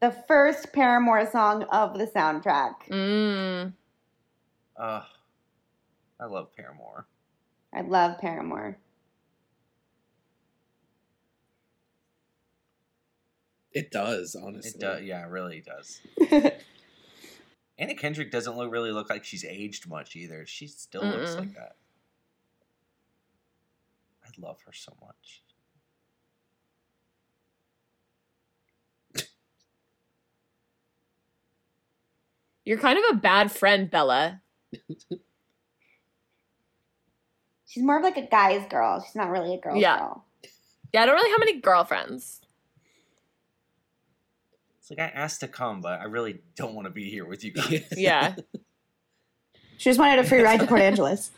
The 0.00 0.10
first 0.26 0.72
Paramore 0.72 1.30
song 1.30 1.62
of 1.70 1.96
the 1.96 2.08
soundtrack. 2.08 2.74
mm. 2.90 3.72
uh, 4.76 5.02
I 6.18 6.24
love 6.24 6.48
Paramore. 6.56 7.06
I 7.72 7.82
love 7.82 8.18
Paramore. 8.18 8.78
it 13.72 13.90
does, 13.90 14.34
honestly. 14.34 14.72
It 14.74 14.80
does, 14.80 15.02
yeah, 15.02 15.24
it 15.24 15.30
really 15.30 15.62
does. 15.64 16.00
Anna 17.82 17.94
Kendrick 17.96 18.30
doesn't 18.30 18.56
look 18.56 18.70
really 18.70 18.92
look 18.92 19.10
like 19.10 19.24
she's 19.24 19.44
aged 19.44 19.88
much 19.88 20.14
either. 20.14 20.46
She 20.46 20.68
still 20.68 21.02
looks 21.02 21.34
Mm-mm. 21.34 21.38
like 21.40 21.54
that. 21.54 21.74
I 24.24 24.28
love 24.38 24.60
her 24.66 24.72
so 24.72 24.92
much. 25.00 25.42
You're 32.64 32.78
kind 32.78 32.96
of 33.00 33.04
a 33.10 33.20
bad 33.20 33.50
friend, 33.50 33.90
Bella. 33.90 34.40
She's 37.66 37.82
more 37.82 37.96
of 37.96 38.04
like 38.04 38.16
a 38.16 38.28
guy's 38.28 38.64
girl. 38.68 39.02
She's 39.04 39.16
not 39.16 39.30
really 39.30 39.54
a 39.56 39.60
girl's 39.60 39.82
Yeah. 39.82 39.98
girl. 39.98 40.24
Yeah, 40.92 41.02
I 41.02 41.06
don't 41.06 41.16
really 41.16 41.30
have 41.32 41.42
any 41.42 41.60
girlfriends. 41.60 42.42
It's 44.92 44.98
like 44.98 45.14
I 45.14 45.18
asked 45.18 45.40
to 45.40 45.48
come, 45.48 45.80
but 45.80 46.00
I 46.00 46.04
really 46.04 46.40
don't 46.56 46.74
want 46.74 46.86
to 46.86 46.90
be 46.90 47.08
here 47.08 47.24
with 47.24 47.44
you 47.44 47.52
guys. 47.52 47.84
Yeah. 47.96 48.34
She 49.78 49.90
just 49.90 49.98
wanted 49.98 50.20
a 50.20 50.24
free 50.24 50.40
ride 50.40 50.60
to 50.60 50.66
Port 50.68 50.80
Angeles. 50.80 51.32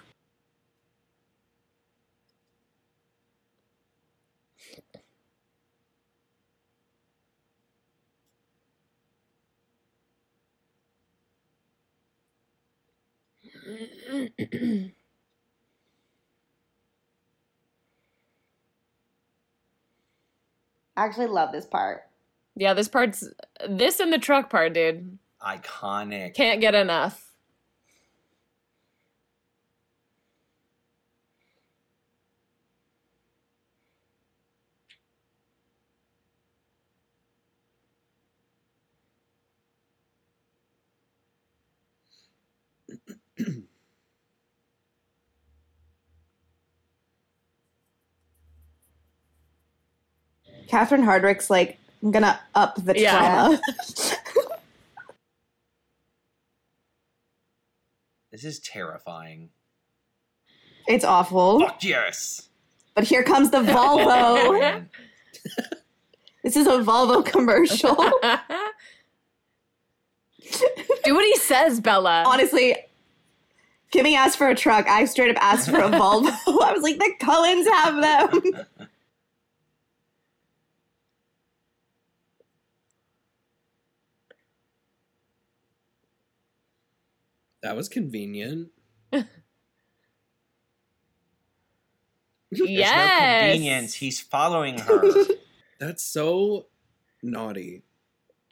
I 20.96 21.06
actually 21.06 21.28
love 21.28 21.50
this 21.50 21.64
part. 21.64 22.02
Yeah, 22.56 22.74
this 22.74 22.88
part's 22.88 23.28
this 23.68 24.00
and 24.00 24.12
the 24.12 24.18
truck 24.18 24.50
part, 24.50 24.74
dude. 24.74 25.18
Iconic. 25.42 26.34
Can't 26.34 26.60
get 26.60 26.74
enough. 26.74 27.20
Catherine 50.68 51.02
Hardwicke's 51.04 51.50
like, 51.50 51.78
I'm 52.04 52.10
gonna 52.10 52.38
up 52.54 52.76
the 52.84 53.00
Yeah. 53.00 53.56
This 58.30 58.44
is 58.44 58.58
terrifying. 58.58 59.50
it's 60.88 61.04
awful. 61.04 61.60
Fuck 61.60 61.84
yes. 61.84 62.48
But 62.96 63.04
here 63.04 63.22
comes 63.22 63.50
the 63.50 63.62
Volvo. 63.62 64.84
This 66.42 66.56
is 66.56 66.66
a 66.66 66.72
Volvo 66.80 67.24
commercial. 67.24 67.94
Do 67.94 68.10
what 71.14 71.24
he 71.24 71.36
says, 71.36 71.80
Bella. 71.80 72.24
Honestly, 72.26 72.76
Kimmy 73.90 74.14
asked 74.14 74.36
for 74.36 74.50
a 74.50 74.54
truck. 74.54 74.86
I 74.86 75.06
straight 75.06 75.30
up 75.34 75.42
asked 75.42 75.70
for 75.70 75.78
a 75.78 75.88
Volvo. 75.88 76.28
I 76.62 76.72
was 76.74 76.82
like, 76.82 76.98
the 76.98 77.14
Cullens 77.18 77.66
have 77.66 78.02
them. 78.02 78.42
That 87.64 87.76
was 87.76 87.88
convenient. 87.88 88.68
There's 89.10 89.24
yes. 92.52 92.94
no 92.94 93.48
convenience. 93.48 93.94
He's 93.94 94.20
following 94.20 94.76
her. 94.80 95.02
That's 95.80 96.04
so 96.04 96.66
naughty. 97.22 97.84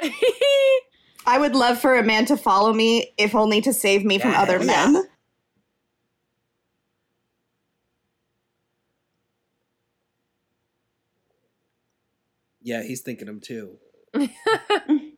I 1.27 1.39
would 1.39 1.55
love 1.55 1.79
for 1.79 1.95
a 1.99 2.03
man 2.03 2.25
to 2.25 2.39
follow 2.39 2.73
me, 2.73 3.13
if 3.19 3.35
only 3.35 3.61
to 3.61 3.75
save 3.75 4.03
me 4.03 4.19
from 4.19 4.33
other 4.33 4.57
Yes. 4.65 4.67
men. 4.95 5.05
Yeah, 12.63 12.83
he's 12.83 13.03
thinking 13.03 13.29
him 13.29 13.41
too. 13.41 13.77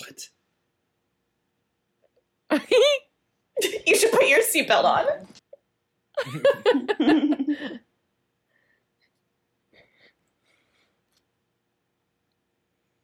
What? 0.00 0.28
you 3.86 3.96
should 3.96 4.12
put 4.12 4.28
your 4.28 4.40
seatbelt 4.40 4.84
on. 4.84 5.06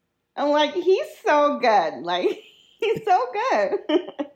I'm 0.37 0.51
like, 0.51 0.75
he's 0.75 1.07
so 1.25 1.59
good. 1.59 2.03
Like, 2.03 2.29
he's 2.81 3.05
so 3.05 3.27
good. 3.51 4.27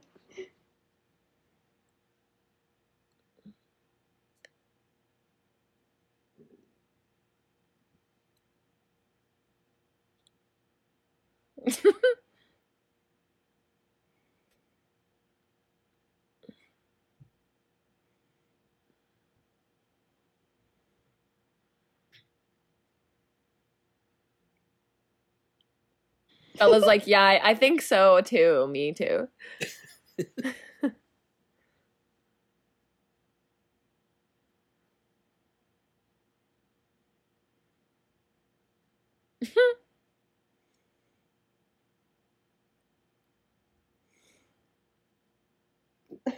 Bella's 26.60 26.84
like, 26.84 27.06
yeah, 27.06 27.40
I 27.42 27.54
think 27.54 27.82
so 27.82 28.20
too. 28.20 28.68
Me 28.68 28.92
too. 28.92 29.28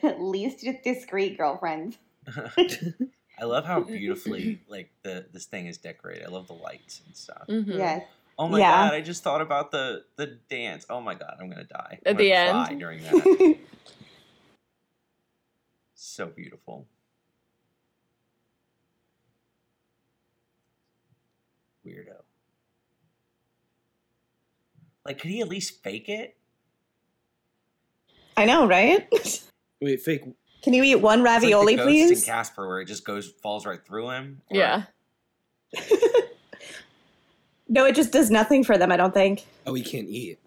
At 0.02 0.20
Least 0.20 0.64
discreet 0.84 1.36
girlfriends. 1.36 1.98
I 3.40 3.44
love 3.44 3.64
how 3.64 3.80
beautifully 3.80 4.60
like 4.68 4.90
the 5.02 5.26
this 5.32 5.46
thing 5.46 5.66
is 5.66 5.78
decorated. 5.78 6.24
I 6.24 6.28
love 6.28 6.46
the 6.46 6.52
lights 6.54 7.02
and 7.04 7.16
stuff. 7.16 7.46
Mm-hmm. 7.48 7.72
Yes. 7.72 8.04
Oh 8.38 8.48
my 8.48 8.58
Yeah. 8.58 8.70
god! 8.88 8.94
I 8.94 9.00
just 9.00 9.22
thought 9.22 9.40
about 9.40 9.70
the 9.70 10.04
the 10.16 10.38
dance. 10.48 10.86
Oh 10.88 11.00
my 11.00 11.14
god! 11.14 11.36
I'm 11.40 11.50
gonna 11.50 11.64
die 11.64 11.98
At 12.04 12.12
I'm 12.12 12.16
the 12.16 12.30
gonna 12.30 12.50
cry 12.50 12.68
end? 12.70 12.80
during 12.80 13.02
that. 13.02 13.58
so 15.94 16.26
beautiful. 16.26 16.86
Weirdo. 21.86 22.22
Like, 25.04 25.18
could 25.18 25.30
he 25.30 25.40
at 25.40 25.48
least 25.48 25.82
fake 25.82 26.08
it? 26.08 26.36
I 28.36 28.44
know, 28.44 28.66
right? 28.66 29.08
Wait, 29.80 30.00
fake. 30.00 30.22
Can 30.62 30.74
you 30.74 30.82
eat 30.84 30.96
one 30.96 31.20
It's 31.20 31.26
like 31.26 31.40
the 31.40 31.46
ravioli, 31.48 31.76
ghost 31.76 31.86
please? 31.88 32.20
In 32.22 32.26
Casper, 32.26 32.68
where 32.68 32.80
it 32.80 32.84
just 32.86 33.04
goes 33.04 33.28
falls 33.42 33.66
right 33.66 33.84
through 33.84 34.10
him. 34.10 34.40
Or- 34.50 34.56
Yeah. 34.56 34.82
no, 37.72 37.86
it 37.86 37.94
just 37.94 38.12
does 38.12 38.30
nothing 38.30 38.62
for 38.64 38.76
them. 38.76 38.92
I 38.92 38.98
don't 38.98 39.14
think. 39.14 39.46
Oh, 39.66 39.72
he 39.72 39.82
can't 39.82 40.06
eat. 40.08 40.38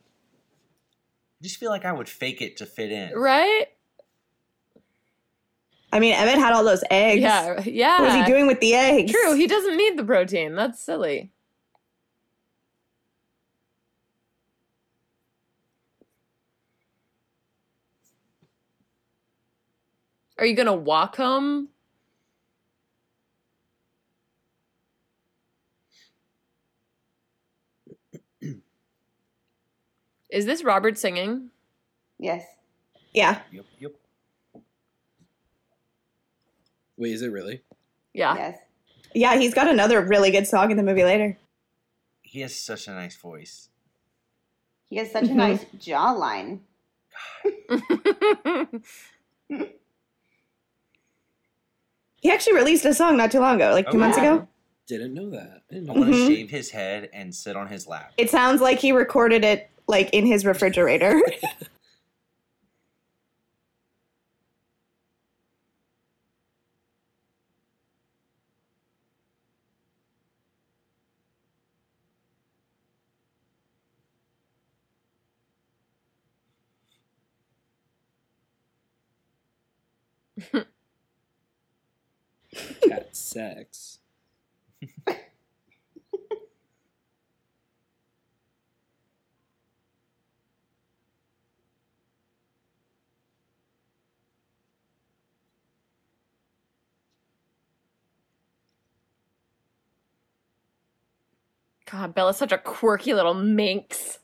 I 1.41 1.43
just 1.43 1.57
feel 1.57 1.71
like 1.71 1.84
I 1.84 1.91
would 1.91 2.07
fake 2.07 2.39
it 2.41 2.57
to 2.57 2.67
fit 2.67 2.91
in. 2.91 3.13
Right? 3.17 3.65
I 5.91 5.99
mean, 5.99 6.13
Emmett 6.13 6.38
had 6.38 6.53
all 6.53 6.63
those 6.63 6.84
eggs. 6.91 7.21
Yeah. 7.21 7.61
Yeah. 7.65 7.99
What 7.99 8.07
was 8.07 8.15
he 8.15 8.32
doing 8.32 8.45
with 8.45 8.59
the 8.59 8.76
eggs? 8.76 9.11
True. 9.11 9.34
He 9.34 9.47
doesn't 9.47 9.76
need 9.76 9.97
the 9.97 10.03
protein. 10.03 10.55
That's 10.55 10.80
silly. 10.80 11.32
Are 20.38 20.45
you 20.45 20.55
gonna 20.55 20.76
walk 20.76 21.15
home? 21.15 21.69
Is 30.36 30.45
this 30.45 30.65
Robert 30.65 30.97
singing? 30.97 31.49
Yes. 32.19 32.43
Yeah. 33.13 33.39
Yep, 33.53 33.65
yep. 33.79 33.91
Wait, 36.97 37.13
is 37.13 37.21
it 37.21 37.31
really? 37.31 37.61
Yeah. 38.13 38.36
Yes. 38.36 38.57
Yeah, 39.13 39.38
he's 39.38 39.53
got 39.53 39.69
another 39.69 40.01
really 40.01 40.31
good 40.31 40.45
song 40.45 40.71
in 40.71 40.75
the 40.77 40.83
movie 40.83 41.05
later. 41.05 41.38
He 42.21 42.41
has 42.41 42.53
such 42.53 42.89
a 42.89 42.91
nice 42.91 43.15
voice. 43.15 43.69
He 44.89 44.97
has 44.97 45.09
such 45.09 45.29
a 45.29 45.33
nice 45.33 45.63
jawline. 45.79 46.59
He 52.21 52.29
actually 52.29 52.55
released 52.55 52.83
a 52.83 52.93
song 52.93 53.15
not 53.15 53.31
too 53.31 53.39
long 53.39 53.55
ago, 53.55 53.71
like 53.71 53.89
two 53.89 53.95
Oh, 53.95 53.99
months 54.01 54.17
yeah. 54.17 54.33
ago. 54.36 54.47
Didn't 54.86 55.13
know 55.13 55.29
that. 55.29 55.61
I 55.71 55.73
didn't 55.75 55.89
I 55.89 55.93
want 55.93 56.11
to 56.13 56.27
shave 56.27 56.49
his 56.49 56.71
head 56.71 57.09
and 57.13 57.33
sit 57.33 57.55
on 57.55 57.67
his 57.67 57.88
lap. 57.88 58.11
It 58.17 58.29
sounds 58.29 58.59
like 58.59 58.79
he 58.79 58.91
recorded 58.91 59.45
it 59.45 59.69
like 59.88 60.09
in 60.13 60.25
his 60.25 60.45
refrigerator. 60.45 61.21
cat 82.81 83.15
sex. 83.15 83.99
God, 101.95 102.13
Bella's 102.13 102.35
such 102.35 102.51
a 102.51 102.57
quirky 102.57 103.13
little 103.13 103.33
minx. 103.33 104.19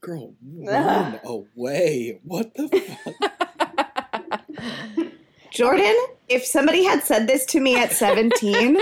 Girl, 0.00 0.34
run 0.42 1.20
away. 1.24 2.18
What 2.24 2.52
the 2.54 2.68
fuck? 2.68 4.42
Jordan, 5.52 5.94
if 6.28 6.44
somebody 6.44 6.82
had 6.82 7.04
said 7.04 7.28
this 7.28 7.46
to 7.46 7.60
me 7.60 7.76
at 7.76 7.92
17, 7.92 8.76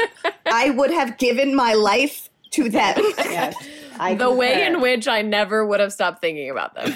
I 0.46 0.70
would 0.70 0.90
have 0.90 1.18
given 1.18 1.54
my 1.54 1.74
life 1.74 2.30
to 2.52 2.70
them. 2.70 2.94
Yes. 3.18 3.54
I 3.98 4.14
the 4.14 4.30
way 4.30 4.66
in 4.66 4.80
which 4.80 5.08
I 5.08 5.22
never 5.22 5.66
would 5.66 5.80
have 5.80 5.92
stopped 5.92 6.20
thinking 6.20 6.50
about 6.50 6.74
them. 6.74 6.94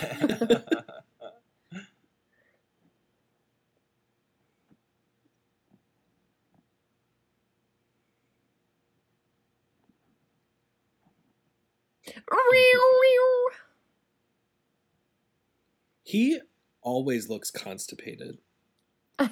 he 16.06 16.38
always 16.82 17.28
looks 17.28 17.50
constipated. 17.50 18.38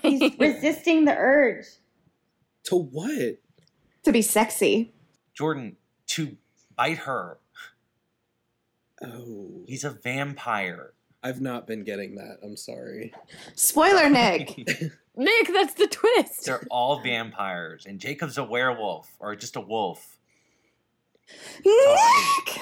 He's 0.02 0.32
resisting 0.38 1.04
the 1.04 1.16
urge. 1.16 1.66
To 2.64 2.76
what? 2.76 3.38
to 4.02 4.12
be 4.12 4.22
sexy. 4.22 4.92
Jordan, 5.34 5.76
to 6.08 6.36
bite 6.76 6.98
her. 6.98 7.38
Oh, 9.02 9.64
He's 9.66 9.84
a 9.84 9.90
vampire. 9.90 10.92
I've 11.22 11.40
not 11.40 11.66
been 11.66 11.84
getting 11.84 12.16
that. 12.16 12.38
I'm 12.42 12.56
sorry. 12.56 13.12
Spoiler, 13.54 14.10
Nick. 14.10 14.58
Nick, 15.16 15.48
that's 15.52 15.74
the 15.74 15.86
twist. 15.86 16.44
They're 16.44 16.64
all 16.70 17.00
vampires, 17.00 17.86
and 17.86 17.98
Jacob's 17.98 18.36
a 18.36 18.44
werewolf, 18.44 19.10
or 19.20 19.34
just 19.36 19.56
a 19.56 19.60
wolf. 19.60 20.18
Nick! 21.64 22.60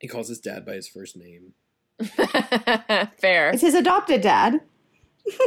He 0.00 0.08
calls 0.08 0.28
his 0.28 0.40
dad 0.40 0.64
by 0.66 0.74
his 0.74 0.88
first 0.88 1.16
name. 1.16 1.54
Fair. 3.18 3.50
It's 3.50 3.62
his 3.62 3.74
adopted 3.74 4.20
dad. 4.20 4.60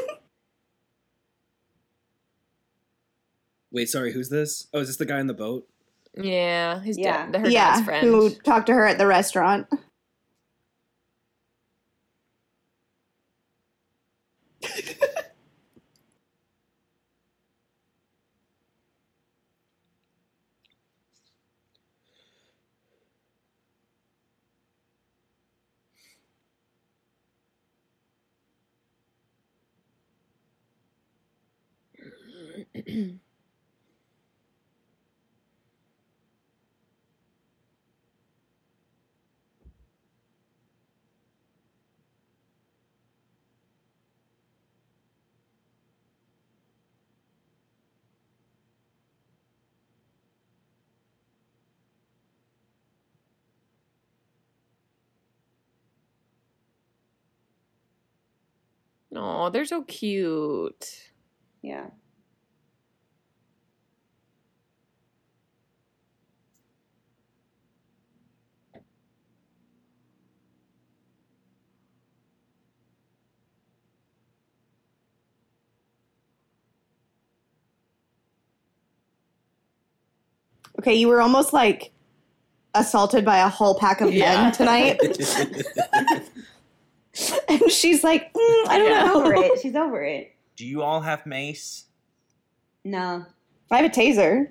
Wait, 3.71 3.89
sorry, 3.89 4.11
who's 4.13 4.29
this? 4.29 4.67
Oh, 4.73 4.79
is 4.79 4.87
this 4.87 4.97
the 4.97 5.05
guy 5.05 5.19
in 5.19 5.27
the 5.27 5.33
boat? 5.33 5.67
Yeah, 6.15 6.81
he's 6.81 6.97
Yeah. 6.97 7.27
dead. 7.31 7.41
Her 7.41 7.49
yeah, 7.49 7.73
dad's 7.75 7.85
friend. 7.85 8.05
who 8.07 8.29
talked 8.31 8.67
to 8.67 8.73
her 8.73 8.85
at 8.85 8.97
the 8.97 9.05
restaurant. 9.07 9.67
Oh, 59.21 59.49
they're 59.49 59.65
so 59.65 59.83
cute. 59.83 61.11
Yeah. 61.61 61.87
Okay, 80.79 80.93
you 80.95 81.09
were 81.09 81.19
almost 81.19 81.51
like 81.51 81.91
assaulted 82.73 83.25
by 83.25 83.39
a 83.39 83.49
whole 83.49 83.77
pack 83.77 83.99
of 83.99 84.13
men 84.13 84.53
tonight. 84.53 84.97
and 87.49 87.69
she's 87.71 88.03
like, 88.03 88.33
"Mm, 88.33 88.67
I 88.67 88.77
don't 88.77 88.89
Yeah. 88.91 89.05
Know. 89.05 89.15
over 89.23 89.33
it. 89.35 89.59
She's 89.61 89.75
over 89.75 90.01
it. 90.03 90.31
Do 90.55 90.65
you 90.65 90.81
all 90.81 91.01
have 91.01 91.25
mace? 91.25 91.85
No. 92.83 93.25
I 93.71 93.77
have 93.81 93.85
a 93.85 93.89
taser. 93.93 94.49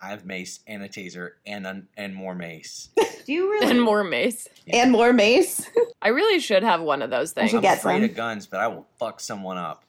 I 0.00 0.08
have 0.10 0.24
mace 0.26 0.60
and 0.66 0.82
a 0.82 0.88
taser 0.88 1.30
and 1.46 1.66
un- 1.66 1.88
and 1.96 2.14
more 2.14 2.34
mace. 2.34 2.88
Do 3.24 3.32
you 3.32 3.48
really? 3.50 3.70
and 3.70 3.80
more 3.80 4.02
mace. 4.02 4.48
Yeah. 4.66 4.82
And 4.82 4.90
more 4.92 5.12
mace. 5.12 5.64
I 6.02 6.08
really 6.08 6.40
should 6.40 6.64
have 6.64 6.80
one 6.80 7.02
of 7.02 7.10
those 7.10 7.30
things. 7.32 7.50
should 7.50 7.58
I'm 7.58 7.62
get 7.62 7.78
afraid 7.78 8.00
some. 8.00 8.04
of 8.10 8.14
guns, 8.16 8.46
but 8.48 8.58
I 8.60 8.66
will 8.66 8.86
fuck 8.98 9.20
someone 9.20 9.58
up. 9.58 9.84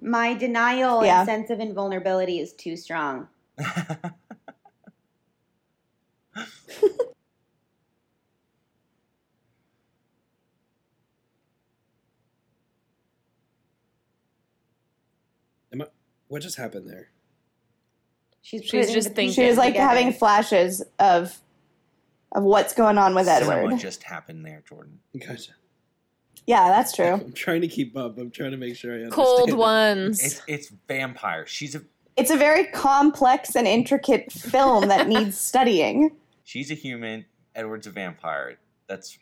My 0.00 0.34
denial 0.34 1.04
Yeah. 1.04 1.20
and 1.20 1.28
sense 1.28 1.50
of 1.50 1.60
invulnerability 1.60 2.40
is 2.40 2.52
too 2.54 2.76
strong. 2.76 3.28
What 16.32 16.40
just 16.40 16.56
happened 16.56 16.88
there? 16.88 17.08
She's, 18.40 18.64
She's 18.64 18.90
just 18.90 19.10
the 19.10 19.14
thinking. 19.14 19.34
She 19.34 19.46
was 19.46 19.58
like 19.58 19.74
together. 19.74 19.86
having 19.88 20.12
flashes 20.14 20.82
of 20.98 21.38
of 22.34 22.42
what's 22.42 22.72
going 22.72 22.96
on 22.96 23.14
with 23.14 23.26
So 23.26 23.32
Edward. 23.32 23.64
what 23.72 23.78
just 23.78 24.02
happened 24.04 24.46
there, 24.46 24.64
Jordan? 24.66 25.00
Gotcha. 25.20 25.52
Yeah, 26.46 26.70
that's 26.70 26.96
true. 26.96 27.04
I'm 27.12 27.34
trying 27.34 27.60
to 27.60 27.68
keep 27.68 27.98
up. 27.98 28.16
I'm 28.16 28.30
trying 28.30 28.52
to 28.52 28.56
make 28.56 28.76
sure 28.76 28.92
I 28.92 29.02
understand. 29.02 29.12
Cold 29.26 29.50
it. 29.50 29.54
ones. 29.58 30.24
It's 30.24 30.40
it's 30.48 30.72
vampire. 30.88 31.46
She's 31.46 31.74
a 31.74 31.82
It's 32.16 32.30
a 32.30 32.36
very 32.38 32.64
complex 32.68 33.54
and 33.54 33.66
intricate 33.66 34.32
film 34.32 34.88
that 34.88 35.08
needs 35.14 35.36
studying. 35.36 36.16
she's 36.44 36.70
a 36.70 36.74
human. 36.74 37.26
Edward's 37.54 37.86
a 37.86 37.90
vampire. 37.90 38.56
That's 38.86 39.18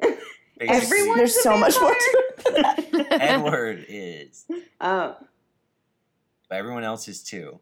Every- 0.00 0.16
basically 0.58 0.76
Everyone's 0.98 1.16
There's 1.18 1.36
a 1.36 1.40
so 1.42 1.58
much 1.58 1.74
more 1.78 1.92
to 1.92 2.22
it 2.38 3.08
that. 3.10 3.20
Edward 3.20 3.84
is, 3.90 4.46
Oh. 4.80 5.16
But 6.48 6.58
everyone 6.58 6.84
else 6.84 7.08
is 7.08 7.22
too. 7.22 7.60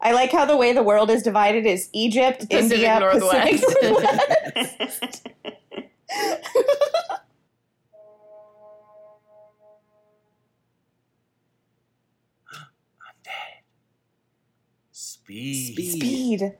I 0.00 0.12
like 0.12 0.32
how 0.32 0.44
the 0.44 0.56
way 0.56 0.72
the 0.72 0.82
world 0.82 1.10
is 1.10 1.22
divided 1.22 1.64
is 1.64 1.88
Egypt, 1.92 2.40
Pacific 2.50 2.72
India, 2.72 3.00
Northwest. 3.00 3.62
Pacific 3.62 3.82
Northwest. 3.82 5.28
I'm 12.50 13.16
dead. 13.22 13.62
Speed. 14.92 15.72
Speed. 15.72 15.90
Speed. 15.92 16.52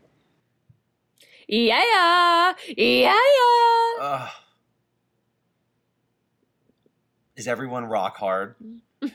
yeah, 1.48 1.82
yeah, 1.84 2.52
yeah. 2.76 3.14
Ugh. 4.00 4.30
Is 7.36 7.48
everyone 7.48 7.84
rock 7.86 8.16
hard? 8.16 8.54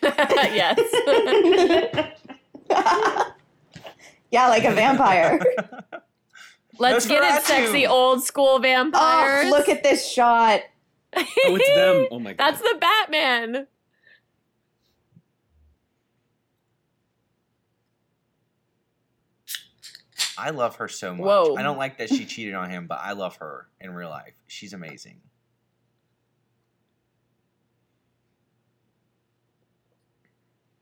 yes. 0.04 0.80
yeah, 4.32 4.48
like 4.48 4.64
a 4.64 4.72
vampire. 4.72 5.40
Let's 6.78 7.06
get 7.06 7.24
it, 7.24 7.44
sexy 7.44 7.86
old 7.86 8.24
school 8.24 8.60
vampires. 8.60 9.48
oh, 9.48 9.50
look 9.50 9.70
at 9.70 9.84
this 9.84 10.08
shot. 10.10 10.62
Oh, 11.16 11.26
it's 11.36 11.76
them. 11.76 12.08
Oh 12.12 12.20
my 12.20 12.34
god. 12.34 12.38
That's 12.38 12.62
the 12.62 12.78
Batman. 12.80 13.68
I 20.38 20.52
love 20.52 20.78
her 20.78 20.88
so 20.88 21.14
much. 21.14 21.26
Whoa. 21.26 21.56
I 21.58 21.64
don't 21.64 21.78
like 21.78 21.98
that 21.98 22.10
she 22.10 22.26
cheated 22.26 22.54
on 22.54 22.70
him, 22.70 22.88
but 22.88 23.00
I 23.02 23.12
love 23.12 23.36
her 23.38 23.68
in 23.82 23.94
real 23.94 24.10
life. 24.10 24.36
She's 24.48 24.72
amazing. 24.72 25.20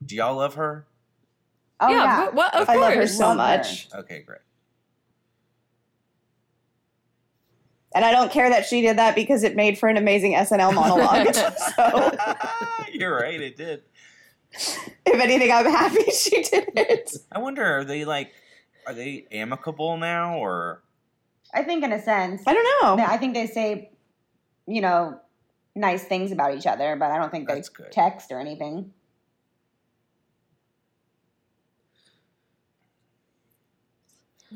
Do 0.08 0.16
y'all 0.16 0.36
love 0.36 0.54
her? 0.54 0.86
Oh, 1.80 1.88
yeah, 1.90 1.96
yeah. 2.04 2.28
Of, 2.28 2.34
what, 2.34 2.54
of 2.54 2.62
I 2.68 2.72
course. 2.74 2.80
love 2.80 2.94
her 2.94 3.06
so 3.06 3.26
Love 3.28 3.30
her. 3.36 3.56
much. 3.58 3.88
Okay, 3.94 4.22
great. 4.22 4.40
And 7.94 8.04
I 8.04 8.10
don't 8.10 8.30
care 8.32 8.48
that 8.50 8.66
she 8.66 8.80
did 8.80 8.98
that 8.98 9.14
because 9.14 9.42
it 9.44 9.54
made 9.54 9.78
for 9.78 9.88
an 9.88 9.96
amazing 9.96 10.32
SNL 10.32 10.74
monologue. 10.74 11.34
so, 11.76 12.16
You're 12.92 13.14
right, 13.14 13.40
it 13.40 13.56
did. 13.56 13.82
if 14.52 15.20
anything, 15.20 15.52
I'm 15.52 15.66
happy 15.66 16.10
she 16.10 16.42
did 16.42 16.68
it. 16.74 17.16
I 17.30 17.38
wonder, 17.38 17.62
are 17.64 17.84
they 17.84 18.04
like, 18.04 18.32
are 18.86 18.94
they 18.94 19.26
amicable 19.30 19.98
now, 19.98 20.38
or 20.38 20.82
I 21.52 21.62
think 21.62 21.84
in 21.84 21.92
a 21.92 22.00
sense. 22.02 22.42
I 22.46 22.54
don't 22.54 22.98
know. 22.98 23.04
I 23.04 23.18
think 23.18 23.34
they 23.34 23.46
say, 23.46 23.90
you 24.66 24.80
know, 24.80 25.20
nice 25.74 26.02
things 26.04 26.32
about 26.32 26.54
each 26.56 26.66
other, 26.66 26.96
but 26.96 27.10
I 27.10 27.18
don't 27.18 27.30
think 27.30 27.46
they 27.48 27.54
That's 27.56 27.68
good. 27.68 27.92
text 27.92 28.32
or 28.32 28.40
anything. 28.40 28.92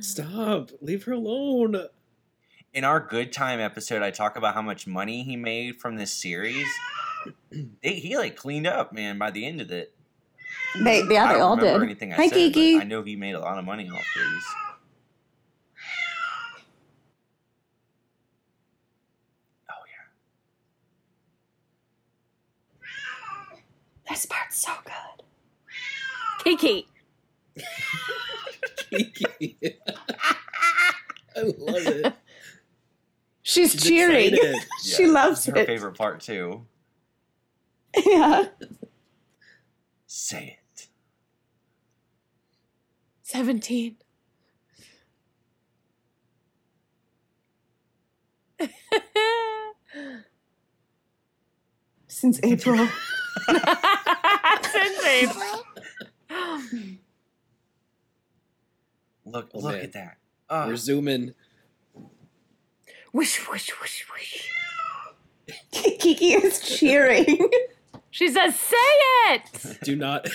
Stop. 0.00 0.70
Leave 0.80 1.04
her 1.04 1.12
alone. 1.12 1.76
in 2.72 2.84
our 2.84 3.00
good 3.00 3.32
time 3.32 3.60
episode, 3.60 4.02
I 4.02 4.10
talk 4.10 4.36
about 4.36 4.54
how 4.54 4.62
much 4.62 4.86
money 4.86 5.22
he 5.24 5.36
made 5.36 5.76
from 5.80 5.96
this 5.96 6.12
series. 6.12 6.66
they, 7.82 7.94
he 7.94 8.16
like 8.16 8.36
cleaned 8.36 8.66
up, 8.66 8.92
man. 8.92 9.18
By 9.18 9.30
the 9.30 9.46
end 9.46 9.60
of 9.60 9.70
it, 9.70 9.94
They, 10.82 11.02
yeah, 11.08 11.24
I 11.26 11.32
they 11.34 11.38
don't 11.38 11.42
all 11.42 11.56
remember 11.56 11.80
did. 11.80 11.90
anything 11.90 12.12
I 12.12 12.16
Hi, 12.16 12.28
said, 12.28 12.34
Kiki. 12.34 12.76
I 12.78 12.84
know 12.84 13.02
he 13.02 13.16
made 13.16 13.34
a 13.34 13.40
lot 13.40 13.58
of 13.58 13.64
money 13.64 13.88
off 13.90 14.04
these. 14.16 14.44
Oh 19.70 19.74
yeah. 19.86 20.08
This 24.08 24.26
part's 24.26 24.56
so 24.64 24.72
good. 24.84 25.24
Kiki. 26.44 26.88
Kiki. 28.92 29.56
I 31.36 31.40
love 31.42 31.86
it. 31.86 32.12
She's, 33.42 33.72
She's 33.72 33.82
cheering. 33.82 34.34
excited. 34.34 34.56
she 34.84 35.06
loves 35.06 35.44
her 35.46 35.56
it. 35.56 35.66
favorite 35.66 35.96
part 35.96 36.20
too. 36.20 36.66
Yeah. 38.06 38.46
Say 40.06 40.58
it. 40.76 40.88
17. 43.22 43.96
Since 52.08 52.40
April. 52.44 52.88
Since 54.62 55.04
April. 55.04 55.64
Look, 59.32 59.50
Oh, 59.54 59.58
look 59.60 59.74
man. 59.74 59.84
at 59.84 59.92
that. 59.94 60.16
Oh, 60.50 60.66
We're 60.68 60.76
zooming. 60.76 61.34
Wish, 63.12 63.48
wish, 63.50 63.80
wish, 63.80 64.06
wish. 64.12 64.50
Kiki 65.72 66.34
is 66.34 66.60
cheering. 66.60 67.50
She 68.14 68.28
says, 68.28 68.54
say 68.60 68.76
it! 69.30 69.78
Do 69.84 69.96
not 69.96 70.28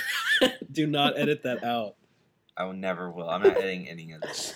do 0.71 0.87
not 0.87 1.15
edit 1.15 1.43
that 1.43 1.63
out. 1.63 1.93
I 2.57 2.63
will 2.63 2.73
never 2.73 3.11
will. 3.11 3.29
I'm 3.29 3.43
not 3.43 3.55
editing 3.55 3.87
any 3.87 4.13
of 4.13 4.21
this. 4.21 4.55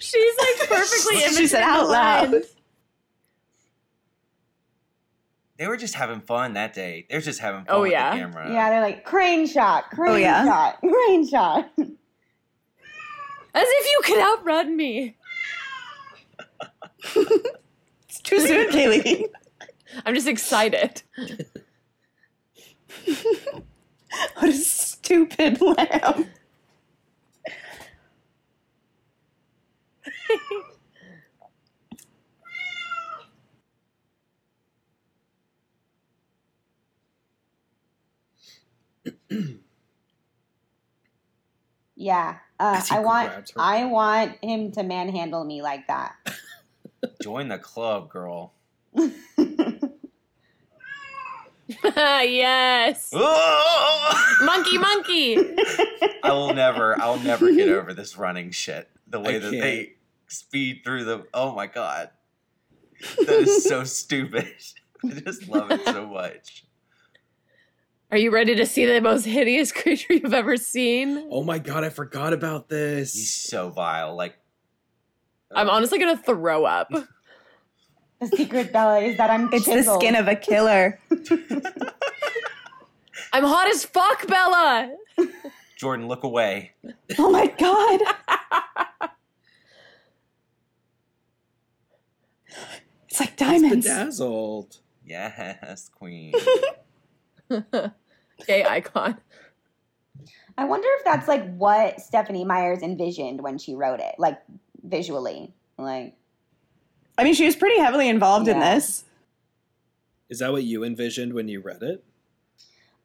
She's 0.00 0.34
like 0.38 0.68
perfectly 0.68 1.20
She 1.36 1.46
said 1.46 1.62
out 1.62 1.88
loud. 1.88 2.32
lines. 2.32 2.46
They 5.60 5.68
were 5.68 5.76
just 5.76 5.94
having 5.94 6.22
fun 6.22 6.54
that 6.54 6.72
day. 6.72 7.06
They're 7.10 7.20
just 7.20 7.38
having 7.38 7.64
oh, 7.68 7.70
fun 7.72 7.76
Oh, 7.76 7.82
with 7.82 7.92
yeah? 7.92 8.12
the 8.12 8.16
camera. 8.22 8.50
Yeah, 8.50 8.70
they're 8.70 8.80
like 8.80 9.04
crane 9.04 9.46
shot, 9.46 9.84
oh, 9.92 9.94
crane 9.94 10.12
Oh, 10.14 10.16
yeah? 10.16 10.44
shot, 10.46 10.80
crane 10.80 11.28
shot. 11.28 11.70
As 11.76 11.86
if 13.68 13.86
you 13.92 14.00
could 14.04 14.22
outrun 14.22 14.74
me. 14.76 15.16
It's 18.08 18.20
too 18.22 18.40
soon, 18.40 18.70
Kaylee. 18.70 19.26
I'm 20.04 20.14
just 20.16 20.26
excited. 20.26 21.02
What 23.06 24.48
a 24.48 24.52
stupid 24.52 25.60
lamb. 25.60 26.26
Yeah, 42.00 42.36
uh, 42.58 42.82
I 42.90 43.00
want. 43.00 43.52
I 43.58 43.84
want 43.84 44.42
him 44.42 44.72
to 44.72 44.82
manhandle 44.82 45.44
me 45.44 45.60
like 45.60 45.86
that. 45.88 46.14
Join 47.22 47.48
the 47.48 47.58
club, 47.58 48.08
girl. 48.08 48.54
yes. 51.84 53.12
monkey, 54.40 54.78
monkey. 54.78 55.36
I 56.22 56.32
will 56.32 56.54
never, 56.54 56.98
I'll 56.98 57.18
never 57.18 57.52
get 57.52 57.68
over 57.68 57.92
this 57.92 58.16
running 58.16 58.50
shit. 58.50 58.88
The 59.06 59.20
way 59.20 59.36
I 59.36 59.40
that 59.40 59.50
can't. 59.50 59.62
they 59.62 59.92
speed 60.26 60.80
through 60.82 61.04
the. 61.04 61.26
Oh 61.34 61.54
my 61.54 61.66
god, 61.66 62.08
that 63.18 63.28
is 63.28 63.62
so 63.62 63.84
stupid. 63.84 64.48
I 65.04 65.08
just 65.10 65.48
love 65.48 65.70
it 65.70 65.84
so 65.84 66.06
much. 66.06 66.64
Are 68.10 68.18
you 68.18 68.30
ready 68.32 68.54
to 68.56 68.66
see 68.66 68.86
the 68.86 69.00
most 69.00 69.24
hideous 69.24 69.70
creature 69.80 70.14
you've 70.14 70.34
ever 70.34 70.56
seen? 70.56 71.28
Oh 71.30 71.42
my 71.44 71.58
god, 71.58 71.84
I 71.84 71.90
forgot 71.90 72.32
about 72.32 72.68
this. 72.68 73.14
He's 73.14 73.32
so 73.32 73.70
vile. 73.70 74.16
Like 74.16 74.36
I'm 75.52 75.68
honestly 75.70 75.98
gonna 75.98 76.16
throw 76.16 76.64
up. 76.64 76.90
The 78.20 78.26
secret, 78.36 78.70
Bella, 78.70 78.98
is 79.00 79.16
that 79.16 79.30
I'm 79.30 79.48
It's 79.50 79.64
the 79.64 79.82
skin 79.82 80.14
of 80.14 80.28
a 80.28 80.36
killer. 80.36 81.00
I'm 83.32 83.44
hot 83.44 83.66
as 83.70 83.82
fuck, 83.86 84.26
Bella. 84.26 84.94
Jordan, 85.78 86.06
look 86.06 86.22
away. 86.22 86.72
Oh 87.18 87.30
my 87.30 87.46
god. 87.46 88.00
It's 93.08 93.20
like 93.20 93.30
It's 93.30 93.36
diamonds. 93.36 93.86
bedazzled. 93.86 94.80
Yes, 95.02 95.88
queen. 95.88 96.34
Gay 98.46 98.64
icon. 98.64 99.18
I 100.58 100.64
wonder 100.64 100.88
if 100.98 101.04
that's 101.04 101.26
like 101.28 101.54
what 101.56 102.00
Stephanie 102.00 102.44
Meyers 102.44 102.82
envisioned 102.82 103.40
when 103.42 103.58
she 103.58 103.74
wrote 103.74 104.00
it, 104.00 104.14
like 104.18 104.38
visually. 104.82 105.52
Like, 105.78 106.14
I 107.16 107.24
mean, 107.24 107.34
she 107.34 107.46
was 107.46 107.56
pretty 107.56 107.78
heavily 107.78 108.08
involved 108.08 108.48
in 108.48 108.60
this. 108.60 109.04
Is 110.28 110.38
that 110.40 110.52
what 110.52 110.62
you 110.64 110.84
envisioned 110.84 111.32
when 111.32 111.48
you 111.48 111.60
read 111.60 111.82
it? 111.82 112.04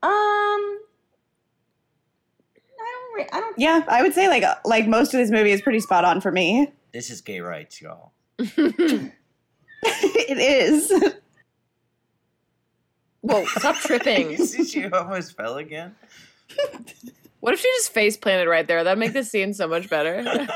um, 0.03 0.09
I 0.11 0.79
don't, 2.77 3.15
re- 3.15 3.29
I 3.33 3.39
don't. 3.39 3.57
Yeah, 3.57 3.83
I 3.87 4.01
would 4.01 4.13
say 4.13 4.27
like 4.27 4.43
like 4.65 4.87
most 4.87 5.13
of 5.13 5.19
this 5.19 5.31
movie 5.31 5.51
is 5.51 5.61
pretty 5.61 5.79
spot 5.79 6.05
on 6.05 6.21
for 6.21 6.31
me. 6.31 6.71
this 6.91 7.09
is 7.09 7.21
gay 7.21 7.39
rights, 7.39 7.81
y'all. 7.81 8.11
it 8.37 9.11
is. 10.37 10.91
Whoa, 13.25 13.43
stop 13.45 13.75
tripping. 13.77 14.31
You 14.37 14.45
see 14.45 14.63
she 14.65 14.85
almost 14.85 15.35
fell 15.35 15.57
again. 15.57 15.95
What 17.41 17.53
if 17.53 17.59
she 17.59 17.69
just 17.77 17.93
face 17.93 18.17
planted 18.17 18.49
right 18.49 18.67
there? 18.67 18.83
That'd 18.83 18.97
make 18.97 19.13
the 19.13 19.23
scene 19.23 19.53
so 19.53 19.67
much 19.67 19.87
better. 19.87 20.23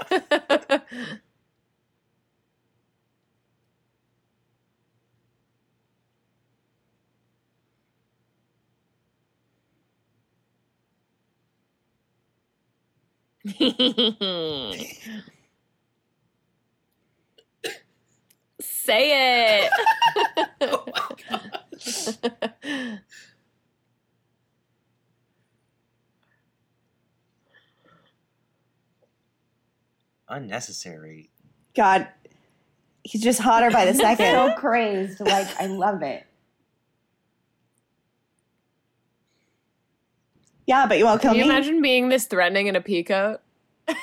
Say 18.62 19.66
it. 19.66 19.72
Oh 20.62 20.86
Unnecessary. 30.30 31.30
God, 31.76 32.08
he's 33.04 33.22
just 33.22 33.40
hotter 33.40 33.72
by 33.72 33.86
the 33.86 33.94
second. 33.94 34.26
so 34.34 34.54
crazed. 34.58 35.20
Like, 35.20 35.48
I 35.60 35.66
love 35.68 36.02
it. 36.04 36.26
yeah, 40.70 40.86
but 40.86 41.00
you 41.00 41.06
won't 41.06 41.20
kill 41.20 41.32
Can 41.32 41.40
you 41.40 41.46
me. 41.46 41.50
imagine 41.50 41.82
being 41.82 42.10
this 42.10 42.26
threatening 42.26 42.68
in 42.68 42.76
a 42.76 42.82
peacoat? 42.82 43.40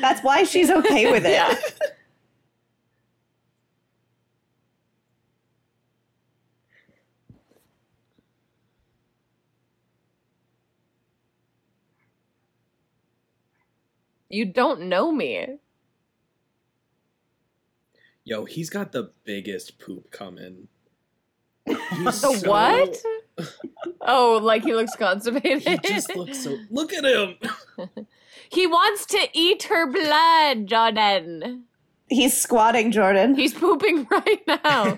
That's 0.00 0.22
why 0.22 0.44
she's 0.44 0.70
okay 0.70 1.10
with 1.10 1.24
it. 1.26 1.32
Yeah. 1.32 1.58
You 14.30 14.46
don't 14.46 14.82
know 14.82 15.12
me. 15.12 15.58
Yo, 18.24 18.44
he's 18.44 18.70
got 18.70 18.92
the 18.92 19.10
biggest 19.24 19.78
poop 19.78 20.10
coming. 20.10 20.68
The 21.66 22.12
so- 22.12 22.32
what? 22.48 22.96
Oh, 24.02 24.38
like 24.42 24.64
he 24.64 24.74
looks 24.74 24.94
constipated. 24.96 25.62
He 25.62 25.78
just 25.78 26.14
looks 26.14 26.44
so. 26.44 26.56
Look 26.70 26.92
at 26.92 27.04
him. 27.04 27.36
He 28.50 28.66
wants 28.66 29.06
to 29.06 29.28
eat 29.32 29.62
her 29.64 29.86
blood, 29.86 30.66
Jordan. 30.66 31.64
He's 32.08 32.36
squatting, 32.36 32.90
Jordan. 32.90 33.36
He's 33.36 33.54
pooping 33.54 34.08
right 34.10 34.42
now. 34.46 34.96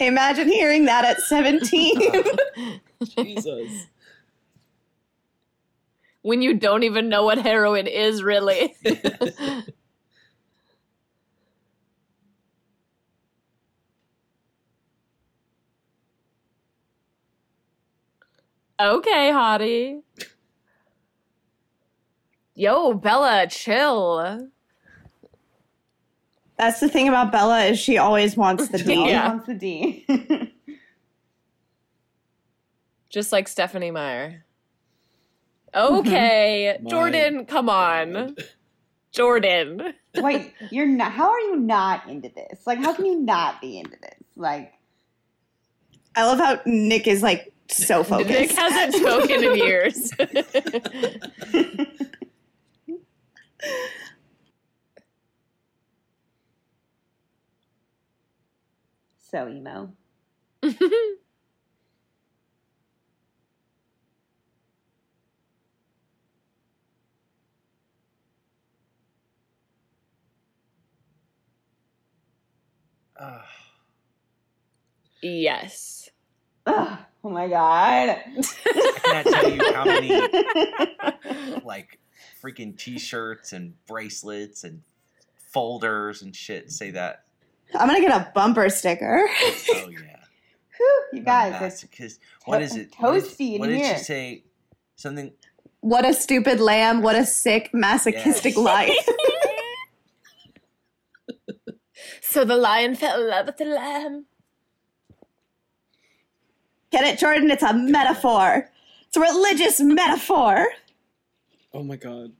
Imagine 0.00 0.48
hearing 0.48 0.84
that 0.86 1.04
at 1.04 1.20
17. 1.20 2.00
Jesus. 3.16 3.86
when 6.22 6.42
you 6.42 6.54
don't 6.54 6.82
even 6.82 7.08
know 7.08 7.24
what 7.24 7.38
heroin 7.38 7.86
is, 7.86 8.22
really. 8.22 8.74
okay, 18.80 19.30
hottie. 19.30 20.02
Yo, 22.54 22.92
Bella, 22.94 23.46
chill. 23.48 24.50
That's 26.58 26.80
the 26.80 26.88
thing 26.88 27.08
about 27.08 27.30
Bella 27.30 27.64
is 27.66 27.78
she 27.78 27.98
always 27.98 28.36
wants 28.36 28.68
the 28.68 28.78
She 28.78 28.84
D. 28.84 28.96
always 28.96 29.12
Yeah. 29.12 29.28
wants 29.28 29.46
the 29.46 29.54
D. 29.54 30.04
Just 33.10 33.32
like 33.32 33.48
Stephanie 33.48 33.90
Meyer. 33.90 34.44
Mm-hmm. 35.74 35.94
Okay, 36.08 36.76
My 36.82 36.90
Jordan, 36.90 37.46
come 37.46 37.68
on. 37.68 38.36
Jordan. 39.12 39.94
Wait, 40.16 40.52
you're 40.70 40.86
not. 40.86 41.12
How 41.12 41.30
are 41.30 41.40
you 41.40 41.56
not 41.56 42.08
into 42.08 42.28
this? 42.30 42.66
Like, 42.66 42.78
how 42.78 42.92
can 42.92 43.06
you 43.06 43.20
not 43.20 43.60
be 43.60 43.78
into 43.78 43.96
this? 44.02 44.14
Like, 44.36 44.72
I 46.16 46.24
love 46.26 46.38
how 46.38 46.60
Nick 46.66 47.06
is 47.06 47.22
like 47.22 47.52
so 47.68 48.02
focused. 48.02 48.30
Nick 48.30 48.50
hasn't 48.52 48.94
spoken 48.94 49.44
in 49.44 49.56
years. 49.56 50.10
So 59.30 59.48
emo. 59.48 59.92
Ugh. 73.20 73.40
yes. 75.22 76.08
Ugh, 76.66 76.98
oh 77.24 77.30
my 77.30 77.48
god. 77.48 78.20
I 78.20 78.98
cannot 79.02 79.26
tell 79.26 79.50
you 79.50 79.72
how 79.74 79.84
many 79.84 80.20
like 81.64 81.98
freaking 82.40 82.78
t-shirts 82.78 83.52
and 83.52 83.74
bracelets 83.86 84.62
and 84.62 84.82
folders 85.36 86.22
and 86.22 86.34
shit 86.34 86.70
say 86.70 86.92
that. 86.92 87.24
I'm 87.74 87.86
gonna 87.88 88.00
get 88.00 88.10
a 88.12 88.30
bumper 88.34 88.68
sticker. 88.70 89.26
Oh 89.28 89.88
yeah. 89.90 89.98
Whew, 90.76 91.02
you 91.14 91.20
guys, 91.22 91.60
it's 91.60 91.84
Masochist. 91.84 92.18
What 92.44 92.62
is 92.62 92.76
it? 92.76 92.92
toasty 92.92 93.00
What 93.00 93.10
did- 93.22 93.60
What 93.60 93.66
did 93.68 93.78
here. 93.78 93.98
she 93.98 94.04
say? 94.04 94.44
Something. 94.96 95.32
what 95.80 96.04
a 96.04 96.12
stupid 96.14 96.60
lamb. 96.60 97.02
What 97.02 97.14
a 97.16 97.24
sick 97.24 97.70
masochistic 97.72 98.54
Yes. 98.56 98.64
life. 98.64 99.08
So 102.20 102.44
the 102.44 102.56
lion 102.56 102.94
fell 102.94 103.20
in 103.22 103.28
love 103.28 103.46
with 103.46 103.56
the 103.56 103.64
lamb. 103.64 104.26
Get 106.90 107.04
it, 107.04 107.18
Jordan? 107.18 107.50
It's 107.50 107.62
a 107.62 107.72
metaphor. 107.74 108.70
It's 109.06 109.16
a 109.16 109.20
religious 109.20 109.80
metaphor. 109.80 110.68
Oh 111.72 111.82
my 111.82 111.96
god. 111.96 112.32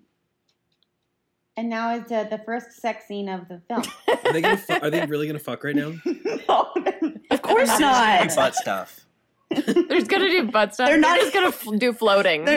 And 1.58 1.68
now 1.68 1.92
it's 1.94 2.12
uh, 2.12 2.22
the 2.24 2.38
first 2.38 2.80
sex 2.80 3.06
scene 3.08 3.28
of 3.28 3.48
the 3.48 3.60
film. 3.66 3.82
Are 4.24 4.32
they 4.32 4.40
gonna? 4.40 4.56
Fu- 4.56 4.74
are 4.80 4.90
they 4.90 5.04
really 5.06 5.26
gonna 5.26 5.38
fuck 5.40 5.64
right 5.64 5.74
now? 5.74 5.92
Of 7.30 7.42
course 7.42 7.78
not. 7.78 8.22
Big 8.28 8.34
butt 8.36 8.54
stuff. 8.54 9.00
They're 9.50 9.64
just 9.90 10.08
gonna 10.08 10.28
do 10.30 10.44
butt 10.50 10.72
stuff. 10.74 10.88
They're 10.88 11.00
They're, 11.00 11.10
not- 11.10 11.18
just 11.20 11.34
gonna 11.34 11.48
f- 11.48 11.66
do 11.78 11.92
floating. 11.92 12.46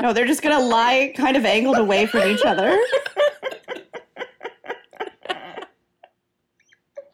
No, 0.00 0.14
they're 0.14 0.26
just 0.26 0.40
gonna 0.42 0.64
lie 0.64 1.12
kind 1.14 1.36
of 1.36 1.44
angled 1.44 1.76
away 1.76 2.06
from 2.06 2.22
each 2.28 2.42
other. 2.42 2.78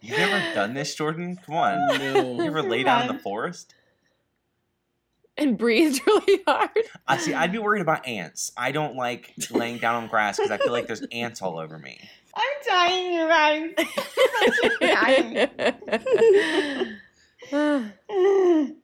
You've 0.00 0.18
never 0.18 0.54
done 0.54 0.74
this, 0.74 0.94
Jordan? 0.94 1.36
Come 1.44 1.56
on. 1.56 2.00
You 2.00 2.12
No. 2.14 2.40
ever 2.46 2.62
lay 2.62 2.84
down 2.84 3.08
in 3.08 3.16
the 3.16 3.20
forest? 3.22 3.74
And 5.38 5.56
breathed 5.58 6.00
really 6.06 6.42
hard. 6.46 6.70
I 7.06 7.18
see. 7.18 7.34
I'd 7.34 7.52
be 7.52 7.58
worried 7.58 7.82
about 7.82 8.06
ants. 8.06 8.52
I 8.56 8.72
don't 8.72 8.96
like 8.96 9.34
laying 9.50 9.78
down 9.78 9.96
on 10.02 10.08
grass 10.08 10.36
because 10.36 10.50
I 10.50 10.58
feel 10.58 10.72
like 10.72 10.86
there's 10.86 11.02
ants 11.12 11.42
all 11.42 11.58
over 11.58 11.78
me. 11.78 11.98
I'm 12.34 12.44
dying, 12.66 13.12
you 13.14 13.26
guys. 13.28 13.74
dying. 17.50 18.70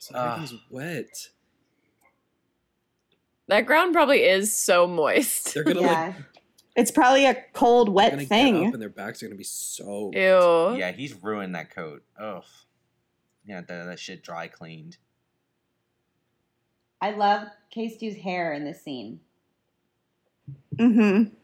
So 0.00 0.16
everything's 0.18 0.54
wet. 0.70 1.28
that 3.48 3.66
ground 3.66 3.92
probably 3.92 4.22
is 4.22 4.54
so 4.54 4.86
moist. 4.86 5.52
They're 5.54 5.64
gonna 5.64 5.80
yeah. 5.82 6.06
like 6.06 6.14
It's 6.76 6.90
probably 6.90 7.26
a 7.26 7.34
cold, 7.52 7.88
wet 7.88 8.12
gonna 8.12 8.22
get 8.22 8.28
thing. 8.28 8.66
up 8.68 8.72
and 8.74 8.80
their 8.82 8.88
backs 8.88 9.22
are 9.22 9.26
gonna 9.26 9.36
be 9.36 9.44
so. 9.44 10.10
Ew. 10.14 10.78
Yeah, 10.78 10.92
he's 10.92 11.14
ruined 11.22 11.54
that 11.56 11.74
coat. 11.74 12.04
Ugh. 12.18 12.44
Yeah, 13.48 13.62
that, 13.62 13.86
that 13.86 13.98
shit 13.98 14.22
dry 14.22 14.46
cleaned. 14.46 14.98
I 17.00 17.12
love 17.12 17.48
K 17.70 17.88
Stew's 17.88 18.16
hair 18.16 18.52
in 18.52 18.64
this 18.64 18.82
scene. 18.82 19.20
Mm-hmm. 20.76 21.34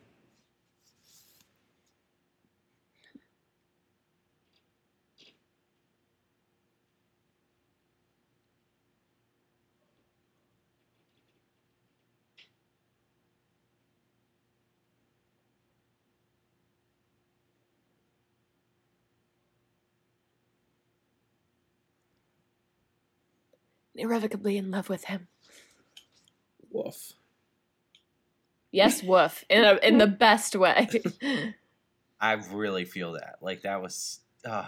Irrevocably 24.05 24.59
in 24.59 24.71
love 24.71 24.91
with 24.91 25.05
him. 25.05 25.29
Woof. 26.71 27.15
Yes, 28.71 29.03
woof. 29.03 29.45
In 29.49 29.65
a, 29.65 29.79
in 29.83 29.97
the 29.97 30.07
best 30.07 30.55
way. 30.55 30.91
I 32.21 32.33
really 32.33 32.85
feel 32.85 33.13
that. 33.13 33.37
Like 33.41 33.63
that 33.63 33.81
was. 33.81 34.21
Ugh. 34.45 34.67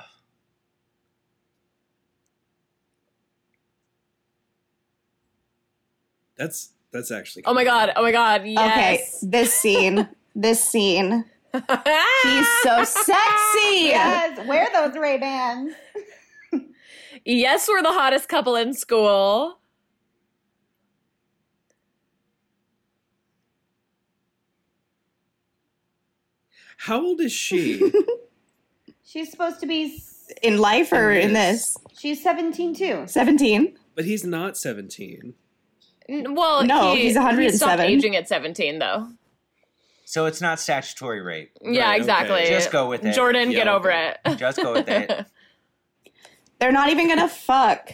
That's 6.39 6.71
that's 6.91 7.11
actually. 7.11 7.45
oh 7.45 7.53
my 7.53 7.65
god. 7.65 7.93
Oh 7.95 8.03
my 8.03 8.13
god. 8.13 8.47
Yes. 8.47 9.19
Okay, 9.23 9.31
this 9.31 9.53
scene. 9.53 10.09
This 10.35 10.65
scene. 10.65 11.27
He's 11.53 12.49
so 12.63 12.85
sexy. 12.85 13.89
Yes, 13.93 14.47
wear 14.47 14.69
those 14.73 14.97
Ray 14.97 15.19
Bans. 15.19 15.75
Yes, 17.27 17.69
we're 17.69 17.83
the 17.83 17.93
hottest 17.93 18.29
couple 18.29 18.57
in 18.57 18.73
school. 18.73 19.59
How 26.79 27.01
old 27.03 27.21
is 27.21 27.33
she? 27.33 27.93
She's 29.05 29.31
supposed 29.31 29.61
to 29.61 29.67
be. 29.67 29.99
In 30.43 30.59
life 30.59 30.93
or 30.93 31.13
In 31.13 31.29
in 31.29 31.33
this? 31.35 31.77
She's 31.97 32.21
17 32.23 32.75
too. 32.75 33.05
17. 33.07 33.79
but 33.95 34.05
he's 34.05 34.25
not 34.25 34.57
seventeen. 34.57 35.35
N- 36.09 36.35
Well, 36.35 36.65
No, 36.65 36.95
he, 36.95 37.03
he's 37.03 37.07
He 37.07 37.13
stopped 37.13 37.79
107. 37.79 37.87
aging 37.87 38.17
at 38.17 38.29
17, 38.29 38.79
though. 38.81 39.09
So 40.05 40.27
it's 40.27 40.41
not 40.41 40.59
statutory 40.61 41.21
rape. 41.21 41.53
Yeah, 41.63 41.83
Right, 41.85 41.89
okay. 41.93 41.97
exactly. 42.01 42.47
Just 42.49 42.71
go 42.73 42.89
with 42.89 43.05
it. 43.05 43.15
Jordan, 43.15 43.51
Yeah, 43.53 43.59
get 43.59 43.69
over 43.69 43.91
okay. 43.93 44.15
it. 44.27 44.37
Just 44.39 44.61
go 44.63 44.73
with 44.75 44.89
it. 44.89 45.27
They're 46.59 46.73
not 46.73 46.91
even 46.91 47.09
gonna 47.09 47.29
fuck. 47.29 47.93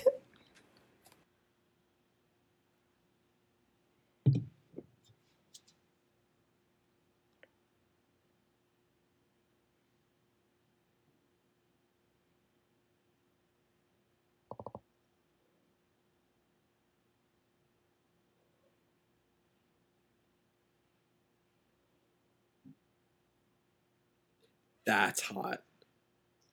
That's 24.87 25.21
hot. 25.23 25.63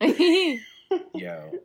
Yo. 1.14 1.60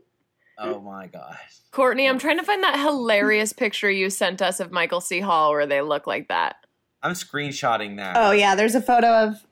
Oh 0.57 0.80
my 0.80 1.07
gosh. 1.07 1.60
Courtney, 1.72 2.07
I'm 2.07 2.19
trying 2.19 2.38
to 2.38 2.44
find 2.44 2.64
that 2.64 2.80
hilarious 2.80 3.52
picture 3.53 3.91
you 3.91 4.10
sent 4.10 4.41
us 4.41 4.60
of 4.60 4.72
Michael 4.72 5.02
C. 5.02 5.19
Hall 5.19 5.52
where 5.52 5.68
they 5.68 5.82
look 5.82 6.07
like 6.07 6.30
that. 6.30 6.56
I'm 7.03 7.14
screenshotting 7.14 7.98
that. 7.98 8.15
Oh 8.18 8.32
yeah, 8.32 8.56
there's 8.56 8.76
a 8.76 8.82
photo 8.82 9.07
of 9.07 9.45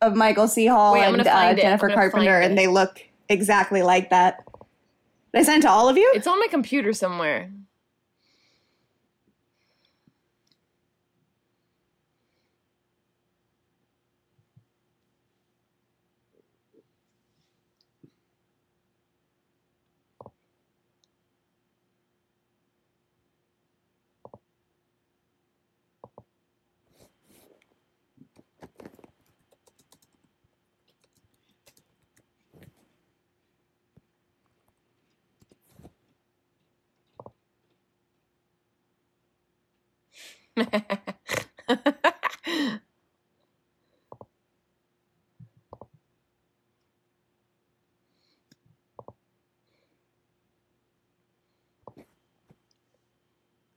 of 0.00 0.14
Michael 0.14 0.48
C. 0.48 0.66
Hall 0.66 0.94
Wait, 0.94 1.04
and 1.04 1.20
uh, 1.20 1.24
find 1.24 1.58
it. 1.58 1.64
I'm 1.64 1.78
Jennifer 1.78 1.88
Carpenter, 1.88 2.38
and 2.40 2.56
they 2.56 2.66
look 2.66 3.02
exactly 3.28 3.82
like 3.82 4.10
that. 4.10 4.44
Did 5.32 5.40
I 5.40 5.42
send 5.42 5.62
it 5.62 5.66
to 5.66 5.70
all 5.70 5.88
of 5.88 5.96
you? 5.96 6.10
It's 6.14 6.26
on 6.26 6.38
my 6.38 6.48
computer 6.48 6.92
somewhere. 6.92 7.50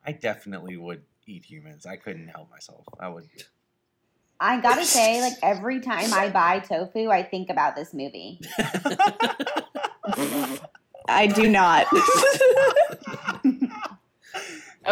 I 0.04 0.12
definitely 0.14 0.78
would 0.78 1.04
eat 1.26 1.46
humans. 1.46 1.86
I 1.86 1.96
couldn't 1.96 2.28
help 2.28 2.50
myself. 2.50 2.86
I 3.00 3.08
would. 3.10 3.30
I 4.40 4.60
gotta 4.60 4.86
say, 4.86 5.22
like 5.28 5.38
every 5.44 5.80
time 5.80 6.14
I 6.14 6.30
buy 6.30 6.60
tofu, 6.60 7.10
I 7.10 7.24
think 7.24 7.50
about 7.50 7.76
this 7.76 7.94
movie. 7.94 8.42
I 11.08 11.28
do 11.28 11.50
not. 11.50 11.88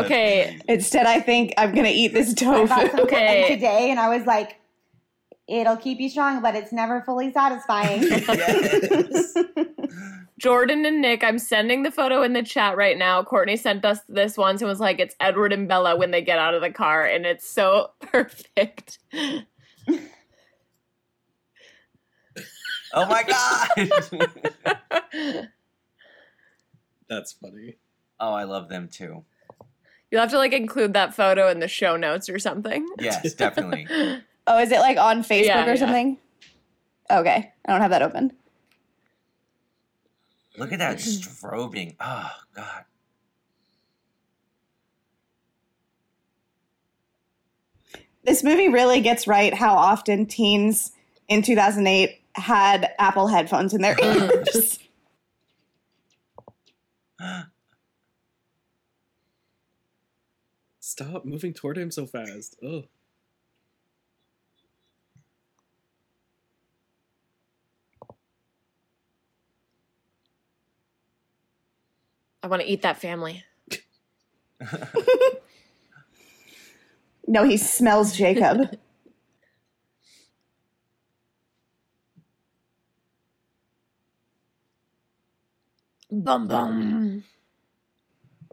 okay, 0.05 0.59
Instead, 0.67 1.05
I 1.05 1.19
think 1.19 1.53
I'm 1.57 1.73
gonna 1.73 1.89
eat 1.89 2.13
this 2.13 2.33
I 2.41 2.45
bought 2.65 2.91
tofu. 2.91 3.01
Okay. 3.03 3.47
today, 3.47 3.89
and 3.91 3.99
I 3.99 4.15
was 4.15 4.25
like, 4.27 4.57
"It'll 5.47 5.77
keep 5.77 5.99
you 5.99 6.09
strong, 6.09 6.41
but 6.41 6.55
it's 6.55 6.71
never 6.71 7.01
fully 7.01 7.31
satisfying." 7.31 8.03
Yes. 8.29 9.33
Jordan 10.39 10.85
and 10.85 11.01
Nick, 11.01 11.21
I'm 11.21 11.37
sending 11.37 11.83
the 11.83 11.91
photo 11.91 12.21
in 12.23 12.31
the 12.31 12.41
chat 12.43 12.77
right 12.77 12.97
now. 12.97 13.21
Courtney 13.23 13.57
sent 13.57 13.83
us 13.83 13.99
this 14.07 14.37
once 14.37 14.61
and 14.61 14.69
was 14.69 14.79
like, 14.79 14.97
it's 14.99 15.13
Edward 15.19 15.51
and 15.51 15.67
Bella 15.67 15.97
when 15.97 16.11
they 16.11 16.21
get 16.21 16.39
out 16.39 16.53
of 16.53 16.61
the 16.61 16.69
car, 16.71 17.03
and 17.05 17.25
it's 17.25 17.45
so 17.45 17.91
perfect. 17.99 18.99
oh 22.93 23.05
my 23.05 23.23
god. 23.23 23.67
That's 27.09 27.33
funny. 27.33 27.75
oh, 28.19 28.31
I 28.33 28.43
love 28.45 28.69
them 28.69 28.87
too. 28.89 29.25
You'll 30.11 30.21
have 30.21 30.31
to 30.31 30.37
like 30.37 30.53
include 30.53 30.93
that 30.93 31.13
photo 31.13 31.49
in 31.49 31.59
the 31.59 31.67
show 31.67 31.95
notes 31.95 32.29
or 32.29 32.39
something. 32.39 32.87
Yes, 32.99 33.33
definitely. 33.33 33.87
Oh, 34.51 34.57
is 34.57 34.71
it 34.71 34.79
like 34.79 34.97
on 34.97 35.21
Facebook 35.21 35.45
Yeah, 35.45 35.63
or 35.65 35.69
yeah. 35.69 35.75
something? 35.75 36.17
Okay, 37.11 37.51
I 37.67 37.71
don't 37.71 37.81
have 37.81 37.91
that 37.91 38.01
open. 38.01 38.31
Look 40.57 40.73
at 40.73 40.79
that 40.79 40.97
strobing. 40.97 41.95
Oh 41.99 42.31
god. 42.55 42.85
This 48.23 48.43
movie 48.43 48.69
really 48.69 49.01
gets 49.01 49.27
right 49.27 49.53
how 49.53 49.75
often 49.75 50.25
teens 50.25 50.91
in 51.27 51.43
2008 51.43 52.19
had 52.33 52.89
Apple 52.97 53.27
headphones 53.27 53.75
in 53.75 53.81
their 53.83 53.95
ears. 54.03 54.79
Stop 60.89 61.23
moving 61.23 61.53
toward 61.53 61.77
him 61.77 61.91
so 61.91 62.07
fast. 62.07 62.55
Oh. 62.63 62.85
I 72.41 72.47
want 72.47 72.63
to 72.63 72.67
eat 72.67 72.81
that 72.81 72.99
family. 72.99 73.43
no, 77.27 77.43
he 77.43 77.55
smells 77.55 78.17
Jacob. 78.17 78.61
Bum 86.11 86.47
bum. 86.47 87.23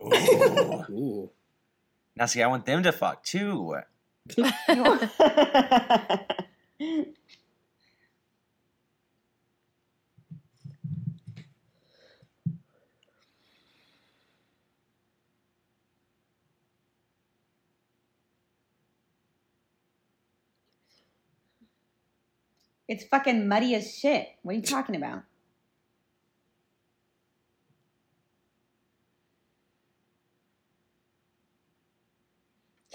Ooh. 0.03 0.85
Ooh. 0.91 1.31
Now 2.17 2.27
see, 2.27 2.43
I 2.43 2.47
want 2.47 2.67
them 2.67 2.83
to 2.83 2.93
fuck 2.93 3.23
too. 3.23 3.77
it's 22.89 23.05
fucking 23.05 23.47
muddy 23.49 23.75
as 23.75 23.95
shit. 23.95 24.29
What 24.43 24.53
are 24.53 24.57
you 24.57 24.63
talking 24.63 24.97
about? 24.97 25.23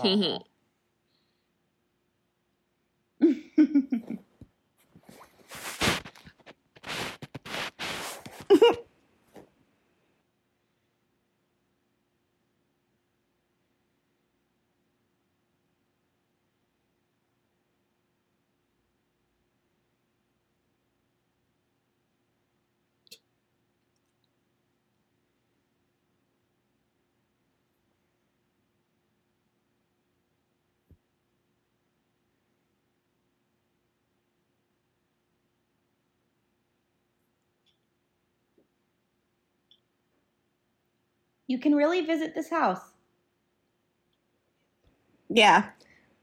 Hee 0.02 0.16
mm-hmm. 0.16 0.42
you 41.52 41.60
can 41.60 41.76
really 41.76 42.00
visit 42.02 42.34
this 42.34 42.50
house. 42.50 42.80
yeah. 45.30 45.70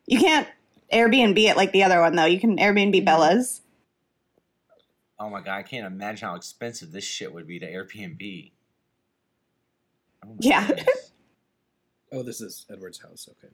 You 0.06 0.18
can't 0.18 0.48
Airbnb 0.90 1.38
it 1.38 1.56
like 1.56 1.72
the 1.72 1.82
other 1.82 2.00
one, 2.00 2.16
though. 2.16 2.24
You 2.24 2.40
can 2.40 2.56
Airbnb 2.56 2.94
mm-hmm. 2.94 3.04
Bella's. 3.04 3.60
Oh 5.20 5.28
my 5.28 5.42
god, 5.42 5.58
I 5.58 5.62
can't 5.62 5.86
imagine 5.86 6.28
how 6.28 6.34
expensive 6.34 6.92
this 6.92 7.04
shit 7.04 7.34
would 7.34 7.46
be 7.46 7.58
to 7.58 7.70
Airbnb. 7.70 8.52
Oh 10.24 10.36
Yeah. 10.40 10.68
Oh, 12.10 12.22
this 12.22 12.40
is 12.40 12.64
Edward's 12.72 13.02
house. 13.02 13.28
Okay. 13.30 13.52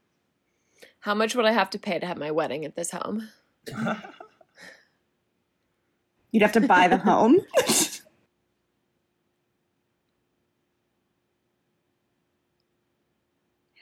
How 1.00 1.12
much 1.12 1.34
would 1.34 1.44
I 1.44 1.50
have 1.50 1.70
to 1.70 1.78
pay 1.80 1.98
to 1.98 2.06
have 2.06 2.16
my 2.16 2.30
wedding 2.30 2.64
at 2.64 2.76
this 2.76 2.92
home? 2.92 3.30
You'd 6.30 6.42
have 6.42 6.52
to 6.52 6.60
buy 6.60 6.86
the 6.86 6.98
home. 7.10 7.40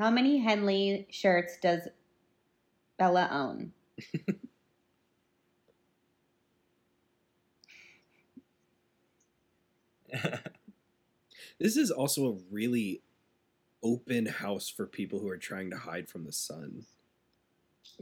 How 0.02 0.10
many 0.10 0.38
Henley 0.38 1.06
shirts 1.10 1.58
does 1.62 1.86
Bella 2.98 3.28
own? 3.30 3.72
This 11.58 11.76
is 11.76 11.90
also 11.90 12.26
a 12.32 12.36
really 12.50 13.02
open 13.82 14.26
house 14.26 14.68
for 14.68 14.86
people 14.86 15.20
who 15.20 15.28
are 15.28 15.36
trying 15.38 15.70
to 15.70 15.76
hide 15.76 16.08
from 16.08 16.24
the 16.24 16.32
sun. 16.32 16.84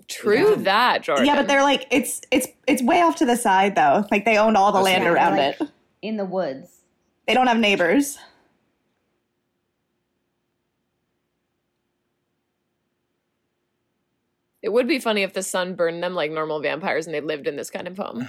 True 0.08 0.50
Yeah. 0.50 0.62
that, 0.62 1.02
Jordan. 1.02 1.26
yeah, 1.26 1.36
but 1.36 1.46
they're 1.48 1.62
like 1.62 1.86
it's 1.90 2.22
it's 2.30 2.46
it's 2.66 2.82
way 2.82 3.02
off 3.02 3.16
to 3.16 3.26
the 3.26 3.36
side 3.36 3.74
though. 3.74 4.06
Like 4.10 4.24
they 4.24 4.38
own 4.38 4.56
all 4.56 4.72
the 4.72 4.78
That's 4.78 4.84
land 4.86 5.04
right. 5.04 5.10
around 5.12 5.36
Like- 5.36 5.60
it. 5.60 5.68
In 6.02 6.16
the 6.16 6.24
woods. 6.24 6.80
They 7.26 7.34
don't 7.34 7.46
have 7.48 7.58
neighbors. 7.58 8.16
It 14.62 14.70
would 14.72 14.86
be 14.86 14.98
funny 14.98 15.22
if 15.22 15.32
the 15.32 15.42
sun 15.42 15.74
burned 15.74 16.02
them 16.02 16.14
like 16.14 16.30
normal 16.30 16.60
vampires 16.60 17.06
and 17.06 17.14
they 17.14 17.20
lived 17.20 17.46
in 17.46 17.56
this 17.56 17.70
kind 17.70 17.88
of 17.88 17.96
home. 17.96 18.26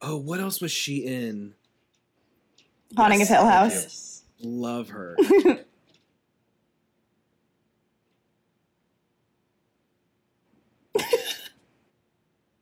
oh, 0.00 0.16
what 0.18 0.38
else 0.40 0.60
was 0.60 0.70
she 0.70 0.98
in? 0.98 1.54
Haunting 2.96 3.18
Yes, 3.20 3.30
of 3.30 3.36
Hill 3.36 3.46
House. 3.46 3.72
Yes. 3.72 4.22
Love 4.42 4.90
her. 4.90 5.16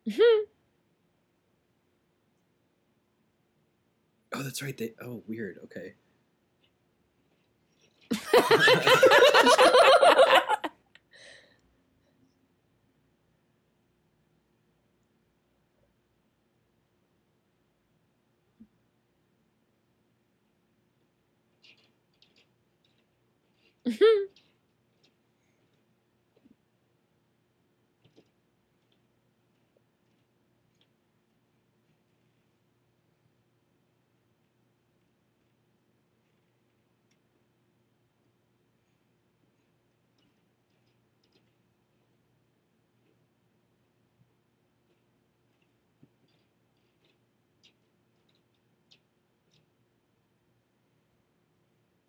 Oh, 4.39 4.43
that's 4.45 4.63
right. 4.63 4.77
They. 4.77 4.95
Oh, 5.03 5.25
weird. 5.27 5.59
Okay. 5.65 5.95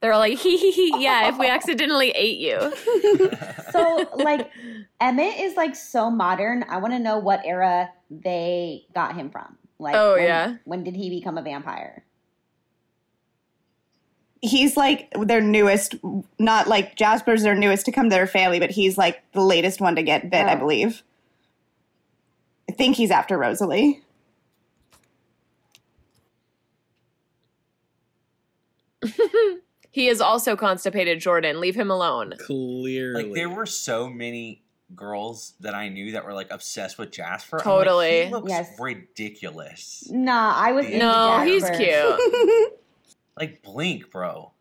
They're 0.01 0.15
like, 0.17 0.37
hee 0.39 0.57
hee 0.57 0.71
hee, 0.71 0.93
yeah, 1.03 1.29
if 1.29 1.37
we 1.37 1.47
accidentally 1.49 2.11
ate 2.11 2.37
you. 2.39 2.73
So, 3.71 4.09
like, 4.15 4.49
Emmett 4.99 5.37
is 5.39 5.55
like 5.55 5.75
so 5.75 6.09
modern. 6.09 6.63
I 6.67 6.77
want 6.77 6.91
to 6.93 6.99
know 6.99 7.19
what 7.19 7.41
era 7.45 7.91
they 8.09 8.87
got 8.95 9.13
him 9.15 9.29
from. 9.29 9.57
Like, 9.77 9.93
Oh, 9.95 10.15
when, 10.15 10.23
yeah. 10.23 10.55
When 10.63 10.83
did 10.83 10.95
he 10.95 11.11
become 11.11 11.37
a 11.37 11.43
vampire? 11.43 12.03
He's 14.41 14.75
like 14.75 15.13
their 15.21 15.39
newest, 15.39 15.93
not 16.39 16.67
like 16.67 16.95
Jasper's 16.95 17.43
their 17.43 17.53
newest 17.53 17.85
to 17.85 17.91
come 17.91 18.09
to 18.09 18.15
their 18.15 18.25
family, 18.25 18.59
but 18.59 18.71
he's 18.71 18.97
like 18.97 19.21
the 19.33 19.41
latest 19.41 19.79
one 19.79 19.95
to 19.97 20.01
get 20.01 20.31
bit, 20.31 20.45
I 20.47 20.55
Oh. 20.55 20.59
believe. 20.59 21.03
I 22.67 22.71
think 22.71 22.95
he's 22.95 23.11
after 23.11 23.37
Rosalie. 23.37 24.01
He 29.99 30.07
is 30.07 30.21
also 30.21 30.55
constipated, 30.55 31.19
Jordan. 31.19 31.59
Leave 31.59 31.75
him 31.75 31.91
alone. 31.91 32.33
Clearly. 32.39 33.23
like 33.25 33.33
there 33.33 33.49
were 33.49 33.65
so 33.65 34.09
many 34.09 34.63
girls 34.95 35.53
that 35.59 35.75
I 35.75 35.89
knew 35.89 36.13
that 36.13 36.23
were 36.23 36.33
like 36.33 36.47
obsessed 36.51 36.97
with 36.97 37.11
Jasper. 37.11 37.57
I'm 37.57 37.65
like, 37.69 37.83
Totally. 37.85 38.25
he 38.25 38.31
looks 38.31 38.49
Yes. 38.49 38.75
ridiculous. 38.79 40.07
Nah, 40.09 40.53
I 40.55 40.71
was 40.71 40.87
No, 40.89 41.41
he's 41.43 41.69
cute. 41.69 42.71
Like 43.37 43.61
blink, 43.63 44.09
bro. 44.11 44.51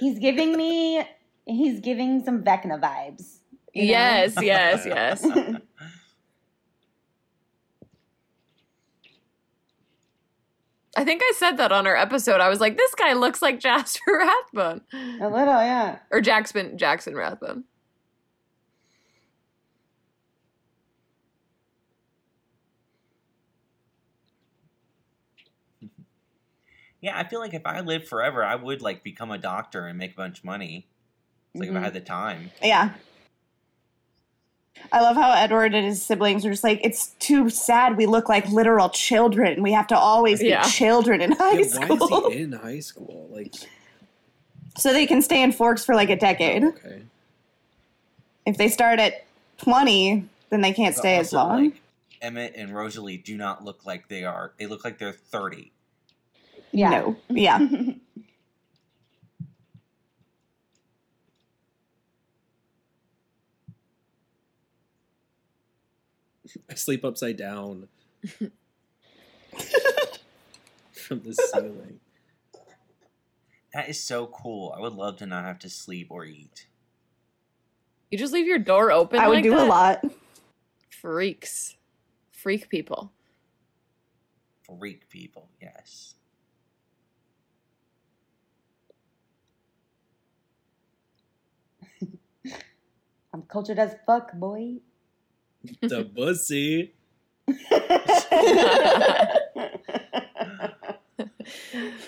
He's 0.00 0.18
giving 0.18 0.56
me. 0.56 1.04
He's 1.46 1.80
giving 1.80 2.24
some 2.24 2.42
Vecna 2.44 2.80
vibes. 2.80 3.38
you 3.72 3.82
know? 3.86 3.90
Yes, 3.90 4.34
yes, 4.42 4.86
yes. 4.86 5.24
I 10.96 11.04
think 11.04 11.22
I 11.24 11.32
said 11.36 11.56
that 11.58 11.70
on 11.72 11.86
our 11.86 11.96
episode. 11.96 12.40
I 12.40 12.48
was 12.48 12.60
like, 12.60 12.76
this 12.76 12.94
guy 12.96 13.12
looks 13.12 13.40
like 13.42 13.60
Jasper 13.60 14.18
Rathbone. 14.18 14.80
A 14.92 15.28
little, 15.28 15.54
yeah. 15.62 15.98
Or 16.10 16.20
Jackson 16.20 16.76
Jackson 16.78 17.14
Rathbone. 17.14 17.64
Yeah, 27.00 27.16
I 27.18 27.24
feel 27.24 27.40
like 27.40 27.54
if 27.54 27.64
I 27.64 27.80
lived 27.80 28.08
forever, 28.08 28.44
I 28.44 28.54
would 28.56 28.82
like 28.82 29.02
become 29.02 29.30
a 29.30 29.38
doctor 29.38 29.86
and 29.86 29.96
make 29.96 30.12
a 30.12 30.16
bunch 30.16 30.40
of 30.40 30.44
money. 30.44 30.86
It's 31.54 31.60
like 31.60 31.70
if 31.70 31.74
I 31.74 31.78
Mhm. 31.78 31.82
had 31.84 31.94
the 31.94 32.00
time. 32.00 32.50
Yeah. 32.62 32.94
I 34.92 35.00
love 35.00 35.16
how 35.16 35.32
Edward 35.32 35.74
and 35.74 35.86
his 35.86 36.04
siblings 36.04 36.44
are 36.44 36.50
just 36.50 36.64
like, 36.64 36.80
it's 36.82 37.08
too 37.20 37.48
sad 37.48 37.96
we 37.96 38.06
look 38.06 38.28
like 38.28 38.48
literal 38.48 38.88
children. 38.88 39.62
We 39.62 39.72
have 39.72 39.86
to 39.88 39.96
always 39.98 40.40
be 40.40 40.48
Yeah. 40.48 40.62
children 40.62 41.20
in 41.20 41.32
high 41.32 41.52
Yeah, 41.52 41.78
why 41.78 41.86
school. 41.96 42.26
is 42.28 42.34
he 42.34 42.40
in 42.42 42.52
high 42.52 42.80
school? 42.80 43.28
Like, 43.30 43.54
so 44.78 44.92
they 44.92 45.06
can 45.06 45.22
stay 45.22 45.42
in 45.42 45.52
Forks 45.52 45.84
for 45.84 45.94
like 45.94 46.10
a 46.10 46.16
decade. 46.16 46.64
Oh, 46.64 46.68
okay. 46.68 47.02
If 48.46 48.56
they 48.56 48.68
start 48.68 48.98
at 48.98 49.24
20, 49.58 50.24
then 50.50 50.60
they 50.60 50.72
can't 50.72 50.94
But 50.94 51.00
stay 51.00 51.16
as 51.18 51.32
long. 51.32 51.64
Like, 51.66 51.80
Emmett 52.22 52.54
and 52.56 52.74
Rosalie 52.74 53.16
do 53.16 53.36
not 53.36 53.64
look 53.64 53.86
like 53.86 54.08
they 54.08 54.24
are. 54.24 54.52
They 54.58 54.66
look 54.66 54.84
like 54.84 54.98
they're 54.98 55.12
thirty. 55.12 55.72
Yeah. 56.72 56.90
No. 56.90 57.16
Yeah. 57.30 57.58
I 66.70 66.74
sleep 66.74 67.04
upside 67.04 67.36
down 67.36 67.88
from 70.92 71.20
the 71.22 71.34
ceiling. 71.34 72.00
That 73.72 73.88
is 73.88 74.02
so 74.02 74.26
cool. 74.26 74.74
I 74.76 74.80
would 74.80 74.94
love 74.94 75.16
to 75.18 75.26
not 75.26 75.44
have 75.44 75.58
to 75.60 75.70
sleep 75.70 76.08
or 76.10 76.24
eat. 76.24 76.66
You 78.10 78.18
just 78.18 78.32
leave 78.32 78.46
your 78.46 78.58
door 78.58 78.90
open. 78.90 79.20
I 79.20 79.28
would 79.28 79.34
like 79.36 79.44
do 79.44 79.56
a 79.56 79.62
lot. 79.62 80.04
Freaks. 80.90 81.76
Freak 82.32 82.68
people. 82.68 83.12
Freak 84.78 85.08
people, 85.08 85.48
yes. 85.60 86.14
I'm 93.32 93.42
cultured 93.42 93.78
as 93.78 93.94
fuck, 94.06 94.32
boy. 94.34 94.78
The 95.80 96.04
pussy. 96.14 96.92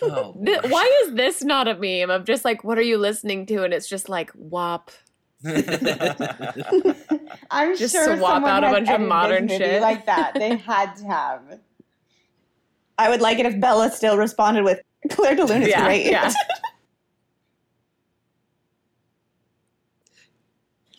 Oh, 0.00 0.34
Th- 0.44 0.62
Why 0.68 1.02
is 1.04 1.14
this 1.14 1.42
not 1.44 1.68
a 1.68 1.74
meme 1.74 2.10
of 2.10 2.24
just 2.24 2.44
like, 2.44 2.64
what 2.64 2.78
are 2.78 2.82
you 2.82 2.98
listening 2.98 3.46
to? 3.46 3.62
And 3.64 3.72
it's 3.74 3.88
just 3.88 4.08
like, 4.08 4.30
WAP. 4.34 4.90
I'm 5.44 5.62
Just 7.76 7.94
sure 7.94 8.16
swap 8.16 8.34
someone 8.34 8.50
out 8.50 8.64
a 8.64 8.70
bunch 8.70 8.88
of 8.88 9.00
modern 9.00 9.48
shit. 9.48 9.82
like 9.82 10.06
that. 10.06 10.32
They 10.34 10.56
had 10.56 10.94
to 10.96 11.04
have. 11.06 11.42
I 12.98 13.10
would 13.10 13.20
like 13.20 13.38
it 13.38 13.46
if 13.46 13.60
Bella 13.60 13.90
still 13.90 14.16
responded 14.16 14.62
with, 14.64 14.80
Clair 15.10 15.34
de 15.34 15.44
Lune 15.44 15.62
is 15.62 15.68
Yeah, 15.68 15.84
great. 15.84 16.06
yeah. 16.06 16.32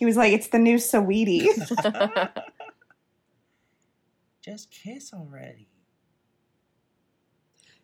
he 0.03 0.05
was 0.05 0.17
like, 0.17 0.33
it's 0.33 0.49
the 0.49 0.59
new 0.59 0.75
Saweetie. 0.75 1.47
Just 4.41 4.69
kiss 4.69 5.13
already. 5.13 5.69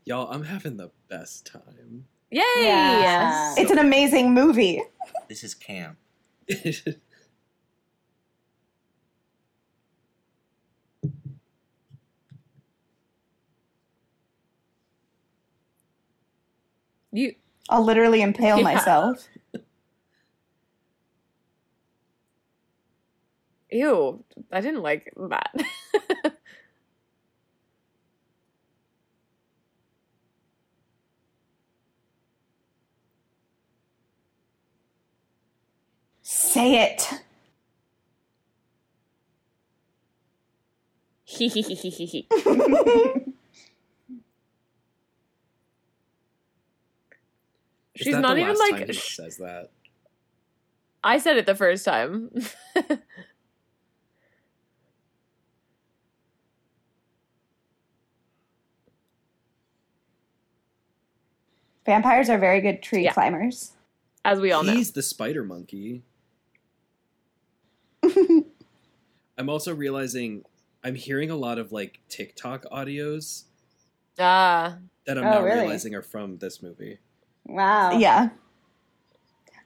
Y'all, 0.04 0.30
I'm 0.30 0.44
having 0.44 0.76
the 0.76 0.92
best 1.08 1.46
time. 1.46 2.08
Yay! 2.30 2.42
Yeah. 2.58 3.56
it's 3.58 3.72
an 3.72 3.80
amazing 3.80 4.34
movie. 4.34 4.84
This 5.30 5.46
is 5.46 5.54
camp. 5.54 5.98
You 17.12 17.34
I'll 17.70 17.84
literally 17.84 18.22
impale 18.22 18.58
Yeah. 18.60 18.64
myself. 18.64 19.28
Ew. 23.72 24.24
I 24.52 24.62
didn't 24.62 24.82
like 24.82 25.12
that. 25.18 25.52
Say 36.22 36.76
it. 36.84 37.08
Is 48.00 48.08
She's 48.08 48.12
that 48.12 48.22
not 48.22 48.36
the 48.36 48.38
even 48.38 48.56
last 48.56 48.60
like. 48.60 48.78
time 48.78 48.88
he 48.88 48.94
sh- 48.94 49.16
says 49.16 49.38
that. 49.38 49.72
I 51.04 51.18
said 51.20 51.38
it 51.38 51.46
the 51.46 51.56
first 51.56 51.86
time. 51.86 52.32
Vampires 61.94 62.30
are 62.30 62.38
very 62.38 62.62
good 62.62 62.84
tree 62.84 63.04
Yeah. 63.06 63.14
climbers. 63.14 63.72
As 64.24 64.40
we 64.40 64.52
all 64.52 64.62
know. 64.64 64.74
He's 64.74 64.92
the 64.92 65.02
spider 65.02 65.44
monkey. 65.44 66.04
I'm 69.38 69.50
also 69.50 69.74
realizing 69.74 70.46
I'm 70.84 70.94
hearing 70.94 71.32
a 71.32 71.36
lot 71.36 71.58
of 71.58 71.72
like 71.72 72.00
TikTok 72.08 72.66
audios 72.72 73.46
Ah. 74.20 74.78
that 75.06 75.18
I'm 75.18 75.26
Oh, 75.26 75.32
now 75.32 75.42
really? 75.44 75.62
realizing 75.62 75.96
are 75.96 76.04
from 76.04 76.38
this 76.38 76.62
movie. 76.62 77.00
Wow. 77.48 77.98
Yeah. 77.98 78.30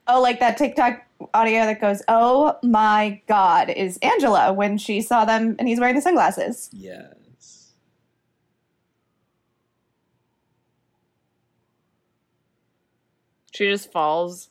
Oh, 0.08 0.22
like 0.22 0.40
that 0.40 0.58
TikTok 0.58 1.02
audio 1.34 1.66
that 1.66 1.82
goes, 1.82 2.02
"Oh 2.08 2.58
my 2.64 3.22
God," 3.28 3.70
is 3.70 3.98
Angela 4.02 4.54
when 4.54 4.78
she 4.78 5.02
saw 5.02 5.26
them 5.26 5.56
and 5.60 5.68
he's 5.68 5.80
wearing 5.80 5.96
the 5.96 6.02
sunglasses. 6.02 6.70
Yes. 6.72 7.14
She 13.54 13.70
just 13.70 13.92
falls. 13.92 14.50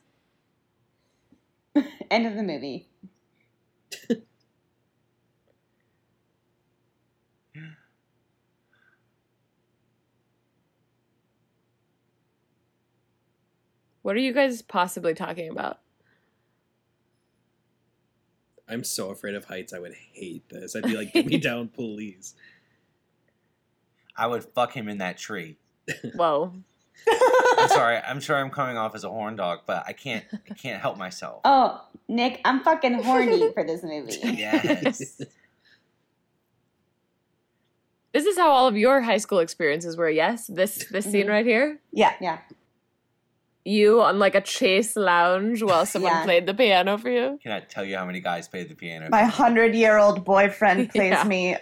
End 2.11 2.27
of 2.27 2.35
the 2.35 2.43
movie. 2.43 2.89
What 14.03 14.17
are 14.17 14.21
you 14.21 14.33
guys 14.33 14.63
possibly 14.63 15.15
talking 15.15 15.49
about? 15.49 15.79
I'm 18.69 18.85
so 18.85 19.11
afraid 19.11 19.35
of 19.35 19.45
heights. 19.45 19.73
I 19.73 19.79
would 19.79 19.95
hate 19.95 20.49
this. 20.49 20.75
I'd 20.75 20.85
be 20.85 20.97
like, 20.97 21.13
"Get 21.13 21.27
me 21.27 21.39
down, 21.39 21.69
please." 21.69 22.35
I 24.17 24.27
would 24.27 24.45
fuck 24.45 24.73
him 24.75 24.89
in 24.89 24.99
that 24.99 25.19
tree. 25.19 25.57
Whoa. 26.15 26.53
I'm 27.09 27.69
sorry. 27.69 27.97
I'm 27.99 28.21
sure 28.21 28.37
I'm 28.37 28.51
coming 28.51 28.77
off 28.77 28.95
as 28.95 29.05
a 29.05 29.09
horn 29.09 29.37
dog, 29.37 29.61
but 29.67 29.85
I 29.87 29.93
can't. 29.93 30.25
I 30.51 30.55
can't 30.55 30.81
help 30.81 30.97
myself. 30.99 31.41
Oh, 31.45 31.83
Nick, 32.09 32.41
I'm 32.45 32.61
fucking 32.63 33.03
horny 33.03 33.53
for 33.55 33.65
this 33.65 33.83
movie. 33.83 34.19
Yes. 34.23 35.21
This 38.13 38.27
is 38.27 38.37
how 38.37 38.51
all 38.51 38.67
of 38.69 38.77
your 38.77 39.01
high 39.01 39.17
school 39.17 39.39
experiences 39.39 39.97
were, 39.97 40.11
yes? 40.11 40.47
This 40.47 40.85
this 40.91 41.07
scene 41.11 41.27
Mhm. 41.27 41.31
right 41.31 41.47
here? 41.47 41.79
Yeah. 41.93 42.13
Yeah. 42.21 42.39
You 43.65 44.03
on 44.03 44.19
like 44.19 44.35
a 44.35 44.41
chase 44.43 44.97
lounge 44.97 45.63
while 45.63 45.87
someone 45.87 46.13
Yeah. 46.13 46.25
played 46.25 46.47
the 46.47 46.53
piano 46.53 46.99
for 46.99 47.09
you? 47.09 47.39
Cannot 47.43 47.71
tell 47.71 47.85
you 47.85 47.97
how 47.97 48.05
many 48.05 48.21
guys 48.21 48.49
played 48.49 48.69
the 48.69 48.75
piano. 48.75 49.09
My 49.11 49.23
hundred-year-old 49.23 50.25
boyfriend 50.25 50.91
plays 50.91 51.13
Yeah. 51.13 51.25
me 51.25 51.57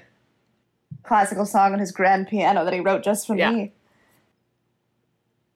classical 1.04 1.46
song 1.46 1.72
on 1.72 1.78
his 1.78 1.92
grand 1.92 2.26
piano 2.26 2.64
that 2.64 2.72
he 2.74 2.80
wrote 2.80 3.04
just 3.04 3.26
for 3.28 3.36
Yeah. 3.36 3.50
me. 3.52 3.72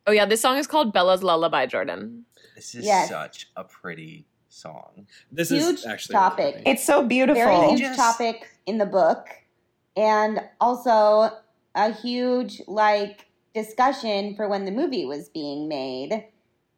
Oh 0.06 0.12
yeah, 0.12 0.26
this 0.26 0.40
song 0.40 0.58
is 0.58 0.66
called 0.66 0.92
Bella's 0.92 1.22
Lullaby, 1.22 1.66
Jordan. 1.66 2.24
This 2.54 2.74
is 2.74 2.84
Yes. 2.84 3.08
such 3.08 3.50
a 3.56 3.64
pretty 3.64 4.26
song. 4.48 5.06
This 5.32 5.48
Huge 5.48 5.78
is 5.80 5.86
actually 5.86 6.12
topic. 6.14 6.54
really 6.56 6.66
It's 6.68 6.84
so 6.84 7.02
beautiful. 7.02 7.42
Very 7.42 7.68
huge 7.70 7.80
Just- 7.80 7.98
topic 7.98 8.46
in 8.66 8.78
the 8.78 8.86
book, 8.86 9.28
and 9.96 10.40
also 10.60 11.30
a 11.74 11.92
huge 11.92 12.62
like 12.68 13.26
discussion 13.54 14.34
for 14.36 14.48
when 14.48 14.64
the 14.64 14.70
movie 14.70 15.04
was 15.04 15.28
being 15.28 15.68
made, 15.68 16.26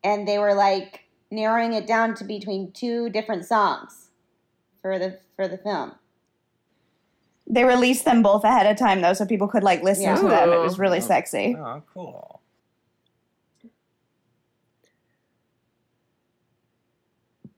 and 0.05 0.27
they 0.27 0.39
were 0.39 0.55
like 0.55 1.05
narrowing 1.31 1.73
it 1.73 1.87
down 1.87 2.15
to 2.15 2.25
between 2.25 2.71
two 2.73 3.11
different 3.11 3.45
songs 3.45 4.11
for 4.81 4.99
the 4.99 5.19
for 5.35 5.49
the 5.49 5.59
film. 5.59 5.93
They 7.49 7.65
released 7.65 8.05
them 8.05 8.23
both 8.23 8.43
ahead 8.45 8.67
of 8.67 8.77
time 8.77 9.01
though, 9.03 9.13
so 9.13 9.27
people 9.27 9.49
could 9.49 9.63
like 9.65 9.83
listen 9.83 10.05
Yeah. 10.05 10.17
to 10.17 10.29
them. 10.29 10.53
It 10.53 10.59
was 10.61 10.79
really 10.79 11.01
sexy. 11.01 11.57
Oh, 11.59 11.83
cool. 11.93 12.36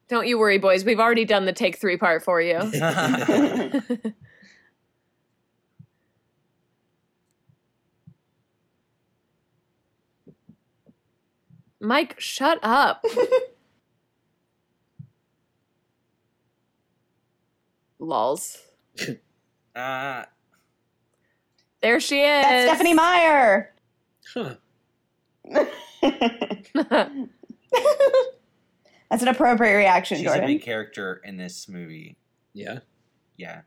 Don't 0.08 0.26
you 0.26 0.38
worry, 0.38 0.58
boys. 0.58 0.84
We've 0.84 0.98
already 1.00 1.26
done 1.26 1.44
the 1.44 1.52
take 1.52 1.78
three 1.78 1.98
part 1.98 2.24
for 2.24 2.40
you. 2.40 2.58
Mike, 11.80 12.14
shut 12.18 12.58
up. 12.62 13.04
Lols. 17.98 18.58
uh, 19.76 20.24
There 21.80 22.00
she 22.00 22.20
is. 22.20 22.42
That's 22.42 22.68
Stephanie 22.68 22.94
Meyer. 22.94 23.72
Huh. 24.34 24.54
That's 29.10 29.22
an 29.22 29.28
appropriate 29.28 29.76
reaction, 29.76 30.18
she's 30.18 30.26
a 30.26 30.30
Jordan. 30.30 30.46
big 30.46 30.62
character 30.62 31.20
in 31.24 31.36
this 31.36 31.68
movie. 31.68 32.16
Yeah. 32.52 32.80
Yeah. 33.36 33.62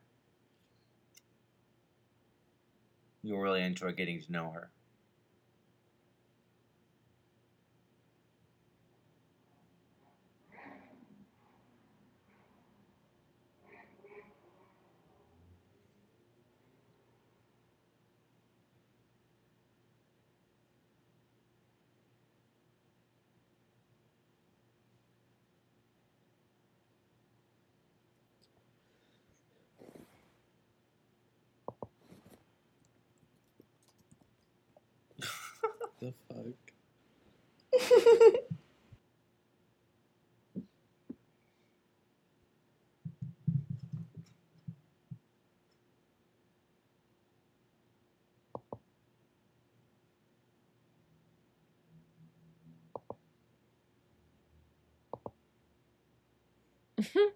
You'll 3.24 3.40
really 3.42 3.64
enjoy 3.64 3.92
getting 3.94 4.22
to 4.22 4.32
know 4.32 4.52
her. 4.52 4.72
The 36.00 36.14
fuck. 36.28 36.74
Hmm, 57.14 57.30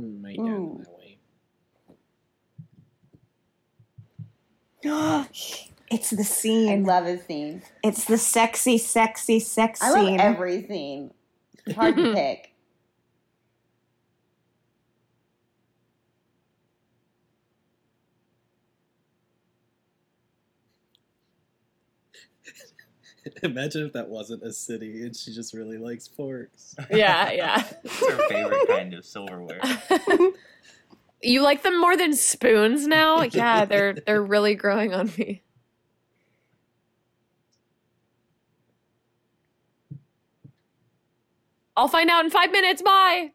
might 0.00 0.36
go 0.36 0.80
that 0.84 0.98
way. 0.98 1.18
it's 5.90 6.10
the 6.10 6.20
I 6.20 6.24
scene. 6.24 6.84
love 6.84 7.06
his 7.06 7.22
scene. 7.24 7.62
It's 7.82 8.04
the 8.04 8.18
sexy, 8.18 8.78
sexy, 8.78 9.40
sexy. 9.40 9.84
I 9.86 9.90
love 9.90 10.06
scene. 10.06 10.20
every 10.20 10.66
scene. 10.66 11.12
It's 11.66 11.76
hard 11.76 11.96
to 11.96 12.12
pick. 12.14 12.53
Imagine 23.42 23.86
if 23.86 23.92
that 23.92 24.08
wasn't 24.08 24.42
a 24.42 24.52
city 24.52 25.02
and 25.02 25.16
she 25.16 25.32
just 25.32 25.54
really 25.54 25.78
likes 25.78 26.06
forks. 26.06 26.74
yeah, 26.90 27.30
yeah. 27.32 27.62
It's 27.82 28.10
her 28.10 28.28
favorite 28.28 28.68
kind 28.68 28.94
of 28.94 29.04
silverware. 29.04 29.60
you 31.22 31.42
like 31.42 31.62
them 31.62 31.80
more 31.80 31.96
than 31.96 32.14
spoons 32.14 32.86
now? 32.86 33.22
Yeah, 33.22 33.64
they're 33.64 33.94
they're 33.94 34.22
really 34.22 34.54
growing 34.54 34.92
on 34.94 35.10
me. 35.16 35.42
I'll 41.76 41.88
find 41.88 42.08
out 42.08 42.24
in 42.24 42.30
five 42.30 42.52
minutes. 42.52 42.82
Bye. 42.82 43.32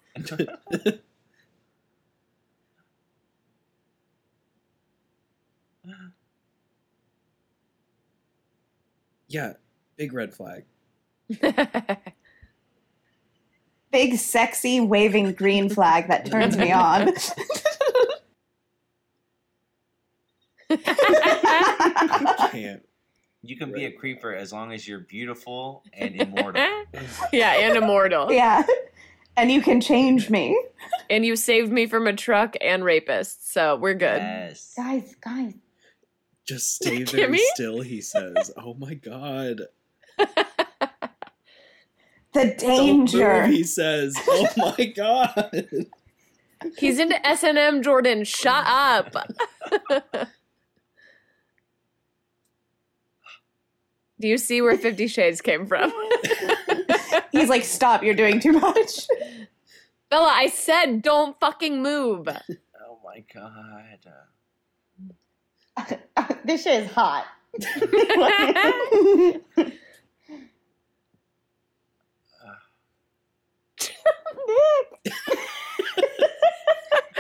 Yeah, 9.28 9.53
big 9.99 10.13
red 10.13 10.34
flag. 10.34 10.63
Big, 13.91 14.17
sexy, 14.17 14.80
waving 14.80 15.34
green 15.34 15.67
flag 15.67 16.07
that 16.09 16.26
turns 16.27 16.55
me 16.55 16.71
on. 16.71 17.11
Can't. 22.51 22.85
You 23.41 23.57
can 23.57 23.71
be 23.73 23.85
a 23.85 23.91
creeper 23.91 24.35
as 24.35 24.53
long 24.53 24.71
as 24.71 24.88
you're 24.88 24.99
beautiful 24.99 25.84
and 25.93 26.15
immortal. 26.15 26.61
yeah, 27.34 27.53
and 27.53 27.76
immortal. 27.77 28.31
yeah. 28.31 28.61
And 29.35 29.51
you 29.51 29.61
can 29.61 29.81
change 29.81 30.30
me. 30.30 30.55
And 31.09 31.26
you 31.26 31.35
saved 31.35 31.71
me 31.71 31.88
from 31.88 32.05
a 32.05 32.13
truck 32.13 32.55
and 32.61 32.84
rapists, 32.84 33.38
so 33.41 33.76
we're 33.76 33.95
good. 33.95 34.21
Yes. 34.21 34.73
Guys, 34.77 35.15
guys. 35.19 35.55
Just 36.45 36.76
stay 36.76 37.03
very 37.03 37.38
Kimmy? 37.38 37.39
still, 37.53 37.81
he 37.81 38.01
says. 38.01 38.51
Oh 38.57 38.76
my 38.76 38.93
god. 38.93 39.61
The 42.34 42.53
danger. 42.57 43.43
move, 43.43 43.51
he 43.56 43.64
says. 43.64 44.15
Oh 44.27 44.47
my 44.57 44.85
god. 44.85 45.68
He's 46.77 46.99
into 46.99 47.26
S 47.26 47.43
and 47.43 47.57
M, 47.57 47.81
Jordan. 47.81 48.23
Shut 48.23 48.65
up. 48.68 49.15
Do 54.19 54.27
you 54.27 54.38
see 54.38 54.61
where 54.61 54.77
Fifty 54.77 55.07
Shades 55.07 55.39
came 55.41 55.65
from? 55.65 55.91
He's 57.31 57.47
like, 57.49 57.64
stop, 57.64 58.03
you're 58.03 58.15
doing 58.15 58.39
too 58.39 58.51
much. 58.53 59.07
Bella, 60.10 60.27
I 60.34 60.47
said 60.47 61.01
don't 61.01 61.39
fucking 61.39 61.81
move. 61.81 62.27
Oh 62.27 62.99
my 63.06 63.23
god. 63.34 63.99
this 66.43 66.64
shit 66.64 66.84
is 66.84 66.91
hot. 66.91 67.26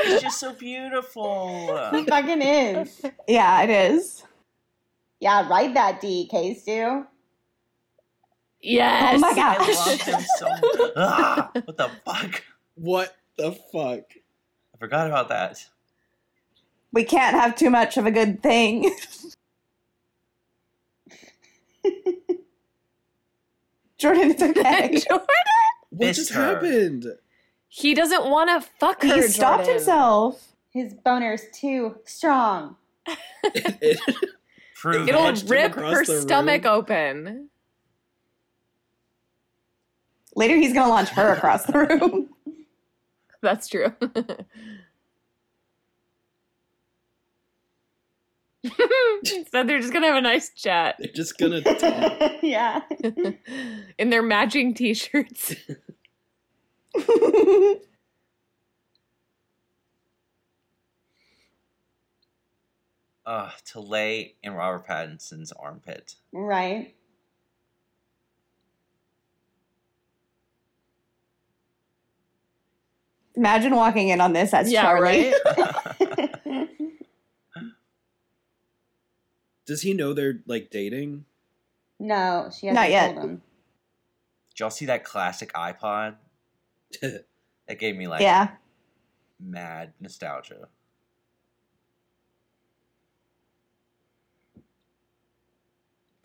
It's 0.01 0.23
just 0.23 0.39
so 0.39 0.53
beautiful. 0.53 1.77
He 1.91 2.05
fucking 2.05 2.41
is. 2.41 3.01
yeah, 3.27 3.63
it 3.63 3.69
is. 3.69 4.23
Yeah, 5.19 5.47
write 5.49 5.73
that 5.73 5.99
D, 5.99 6.25
K 6.31 6.53
Stew. 6.53 7.05
Yes. 8.61 9.15
Oh 9.15 9.19
my 9.19 9.33
I 9.35 9.57
love 9.57 10.01
him 10.01 10.21
so 10.37 10.47
much. 10.47 10.91
Ah, 10.95 11.51
what 11.53 11.77
the 11.77 11.89
fuck? 12.05 12.43
What 12.75 13.15
the 13.37 13.51
fuck? 13.51 14.03
I 14.73 14.77
forgot 14.79 15.07
about 15.07 15.29
that. 15.29 15.65
We 16.91 17.03
can't 17.03 17.35
have 17.35 17.55
too 17.55 17.69
much 17.69 17.97
of 17.97 18.05
a 18.05 18.11
good 18.11 18.41
thing. 18.41 18.93
Jordan, 23.97 24.31
it's 24.31 24.41
okay. 24.41 24.97
Jordan. 25.09 25.27
What 25.89 26.15
just 26.15 26.31
her. 26.31 26.53
happened? 26.55 27.05
He 27.67 27.93
doesn't 27.93 28.25
want 28.29 28.49
to 28.49 28.67
fuck 28.79 29.01
her. 29.03 29.15
he 29.15 29.21
stopped 29.23 29.59
Jordan. 29.65 29.73
himself. 29.75 30.55
His 30.71 30.93
boner's 30.93 31.41
too 31.53 31.97
strong. 32.05 32.75
It- 33.43 33.99
Prove 34.75 35.07
It 35.07 35.09
It'll 35.09 35.21
it. 35.21 35.23
launched 35.25 35.41
him 35.43 35.49
rip 35.49 35.75
her 35.75 36.05
stomach 36.05 36.63
room. 36.63 36.73
open. 36.73 37.49
Later, 40.35 40.55
he's 40.55 40.73
gonna 40.73 40.89
launch 40.89 41.09
her 41.09 41.33
across 41.33 41.63
the 41.65 41.73
room. 41.79 42.29
That's 43.41 43.67
true. 43.67 43.93
so 49.51 49.63
they're 49.63 49.79
just 49.79 49.93
gonna 49.93 50.07
have 50.07 50.17
a 50.17 50.21
nice 50.21 50.49
chat 50.53 50.95
They're 50.99 51.11
just 51.13 51.37
gonna 51.37 51.61
talk. 51.75 52.33
yeah. 52.41 52.81
in 53.97 54.09
their 54.09 54.21
matching 54.23 54.73
t-shirts. 54.73 55.55
uh, 63.25 63.51
to 63.65 63.79
lay 63.79 64.35
in 64.43 64.53
Robert 64.53 64.87
Pattinson's 64.87 65.51
armpit. 65.51 66.15
Right. 66.31 66.95
Imagine 73.35 73.75
walking 73.75 74.09
in 74.09 74.19
on 74.19 74.33
this 74.33 74.53
as 74.53 74.71
yeah, 74.71 74.81
Charlie. 74.81 75.31
right. 76.09 76.35
Does 79.69 79.83
he 79.83 79.93
know 79.93 80.13
they're 80.13 80.39
like 80.47 80.71
dating? 80.71 81.25
no, 81.99 82.49
she 82.51 82.65
hasn't 82.65 82.81
Not 82.81 82.89
yet. 82.89 83.13
told 83.13 83.23
him. 83.23 83.41
Did 84.49 84.59
y'all 84.59 84.69
see 84.71 84.87
that 84.87 85.03
classic 85.03 85.53
iPod? 85.53 86.15
That 87.67 87.77
gave 87.77 87.95
me 87.95 88.07
like 88.07 88.23
Yeah. 88.23 88.47
mad 89.39 89.93
nostalgia. 89.99 90.69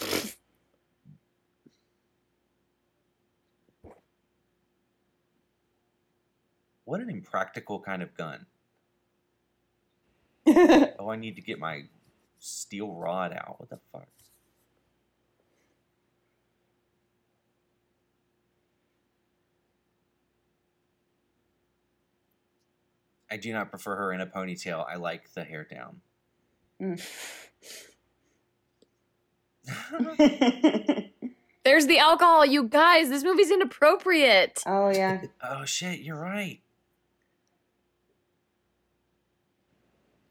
What 6.86 7.00
an 7.00 7.10
impractical 7.10 7.78
kind 7.80 8.02
of 8.02 8.16
gun. 8.16 8.46
Oh, 10.98 11.10
I 11.10 11.16
need 11.16 11.36
to 11.36 11.42
get 11.42 11.58
my 11.58 11.82
steel 12.44 12.92
rod 12.92 13.32
out. 13.32 13.58
What 13.58 13.70
the 13.70 13.78
fuck? 13.90 14.08
I 23.30 23.36
do 23.36 23.52
not 23.52 23.70
prefer 23.70 23.96
her 23.96 24.12
in 24.12 24.20
a 24.20 24.26
ponytail. 24.26 24.84
I 24.88 24.96
like 24.96 25.32
the 25.32 25.42
hair 25.42 25.66
down. 25.68 26.00
There's 31.64 31.86
the 31.86 31.98
alcohol, 31.98 32.44
you 32.44 32.64
guys. 32.68 33.08
This 33.08 33.24
movie's 33.24 33.50
inappropriate. 33.50 34.62
oh 34.66 34.90
yeah. 34.90 35.22
oh 35.42 35.64
shit, 35.64 36.00
you're 36.00 36.20
right. 36.20 36.60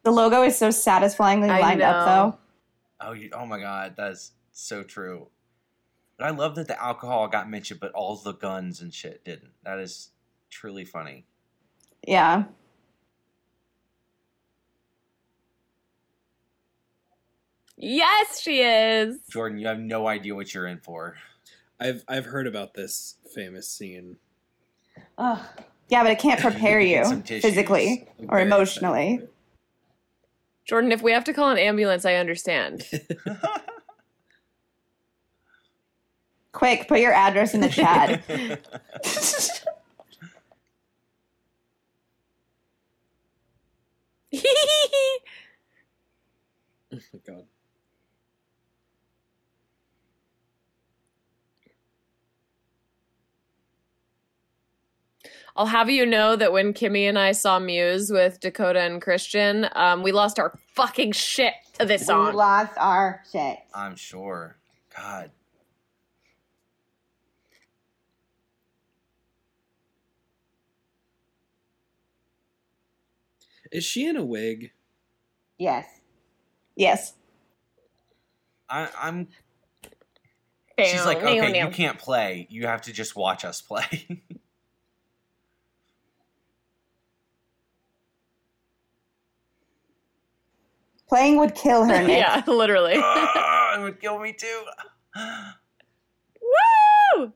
The 0.03 0.11
logo 0.11 0.43
is 0.43 0.57
so 0.57 0.69
satisfyingly 0.69 1.49
I 1.49 1.59
lined 1.59 1.81
up, 1.81 2.05
though. 2.05 2.37
Oh, 3.07 3.11
you, 3.13 3.29
oh 3.33 3.45
my 3.45 3.59
god, 3.59 3.95
that's 3.97 4.31
so 4.51 4.83
true. 4.83 5.27
But 6.17 6.27
I 6.27 6.29
love 6.29 6.55
that 6.55 6.67
the 6.67 6.81
alcohol 6.81 7.27
got 7.27 7.49
mentioned, 7.49 7.79
but 7.79 7.91
all 7.93 8.15
the 8.15 8.33
guns 8.33 8.81
and 8.81 8.93
shit 8.93 9.25
didn't. 9.25 9.51
That 9.63 9.79
is 9.79 10.09
truly 10.49 10.85
funny. 10.85 11.25
Yeah. 12.05 12.43
Yes, 17.77 18.39
she 18.39 18.61
is. 18.61 19.17
Jordan, 19.29 19.57
you 19.57 19.67
have 19.67 19.79
no 19.79 20.07
idea 20.07 20.35
what 20.35 20.53
you're 20.53 20.67
in 20.67 20.79
for. 20.79 21.15
I've 21.79 22.03
I've 22.07 22.25
heard 22.25 22.47
about 22.47 22.75
this 22.75 23.15
famous 23.33 23.67
scene. 23.67 24.17
Oh, 25.17 25.43
Yeah, 25.89 26.03
but 26.03 26.11
it 26.11 26.19
can't 26.19 26.39
prepare 26.41 26.79
Get 26.79 27.09
you 27.09 27.39
physically 27.41 28.07
I'm 28.19 28.29
or 28.29 28.39
emotionally. 28.39 29.13
excited. 29.15 29.29
Jordan, 30.65 30.91
if 30.91 31.01
we 31.01 31.11
have 31.11 31.23
to 31.25 31.33
call 31.33 31.49
an 31.49 31.57
ambulance, 31.57 32.05
I 32.05 32.15
understand. 32.15 32.83
Quick, 36.51 36.87
put 36.87 36.99
your 36.99 37.13
address 37.13 37.53
in 37.53 37.61
the 37.61 37.69
chat. 37.69 38.23
Oh 46.91 46.97
my 47.11 47.19
god. 47.25 47.45
I'll 55.55 55.67
have 55.67 55.89
you 55.89 56.05
know 56.05 56.35
that 56.35 56.51
when 56.51 56.73
Kimmy 56.73 57.07
and 57.07 57.17
I 57.17 57.31
saw 57.31 57.59
Muse 57.59 58.11
with 58.11 58.39
Dakota 58.39 58.81
and 58.81 59.01
Christian, 59.01 59.67
um, 59.75 60.01
we 60.01 60.11
lost 60.11 60.39
our 60.39 60.57
fucking 60.73 61.11
shit 61.11 61.53
to 61.79 61.85
this 61.85 62.01
we 62.01 62.05
song. 62.05 62.25
We 62.27 62.31
lost 62.33 62.73
our 62.77 63.21
shit. 63.31 63.59
I'm 63.73 63.95
sure. 63.95 64.57
God. 64.95 65.29
Is 73.71 73.83
she 73.83 74.07
in 74.07 74.17
a 74.17 74.25
wig? 74.25 74.71
Yes. 75.57 75.85
yes. 76.75 77.13
I, 78.69 78.87
I'm. 78.99 79.27
She's 80.79 81.05
like, 81.05 81.17
okay, 81.17 81.51
meow. 81.51 81.67
you 81.67 81.71
can't 81.71 81.99
play. 81.99 82.47
You 82.49 82.65
have 82.65 82.81
to 82.83 82.91
just 82.93 83.15
watch 83.15 83.45
us 83.45 83.61
play. 83.61 84.23
Playing 91.13 91.37
would 91.37 91.53
kill 91.53 91.85
her, 91.85 92.01
Nick. 92.07 92.17
yeah, 92.17 92.41
literally. 92.47 92.95
Ah, 92.97 93.75
it 93.79 93.83
would 93.83 94.01
kill 94.01 94.17
me 94.17 94.33
too. 94.33 94.63
Woo! 97.15 97.31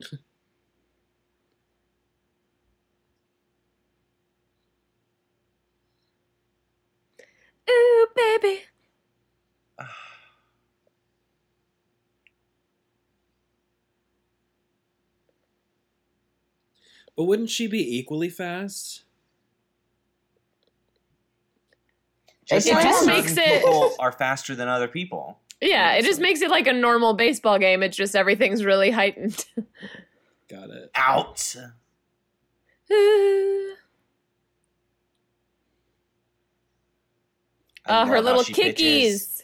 Ooh, 7.68 8.06
baby. 8.14 8.60
But 17.16 17.24
wouldn't 17.24 17.50
she 17.50 17.66
be 17.66 17.98
equally 17.98 18.28
fast? 18.30 19.02
Just 22.46 22.66
It 22.66 22.74
like 22.74 22.84
just 22.84 23.06
makes 23.06 23.36
it- 23.36 23.62
people 23.62 23.94
are 23.98 24.12
faster 24.12 24.54
than 24.54 24.68
other 24.68 24.88
people. 24.88 25.38
Yeah, 25.60 25.92
it 25.92 26.04
just 26.06 26.20
makes 26.20 26.40
it 26.40 26.50
like 26.50 26.66
a 26.66 26.72
normal 26.72 27.12
baseball 27.14 27.58
game. 27.58 27.82
It's 27.82 27.96
just 27.96 28.16
everything's 28.16 28.64
really 28.64 28.90
heightened. 28.90 29.44
Got 30.48 30.70
it. 30.70 30.90
Out. 30.94 31.54
Uh, 37.86 38.06
her 38.06 38.20
little 38.20 38.42
she 38.42 38.52
pitches. 38.52 38.76
kickies. 38.78 39.42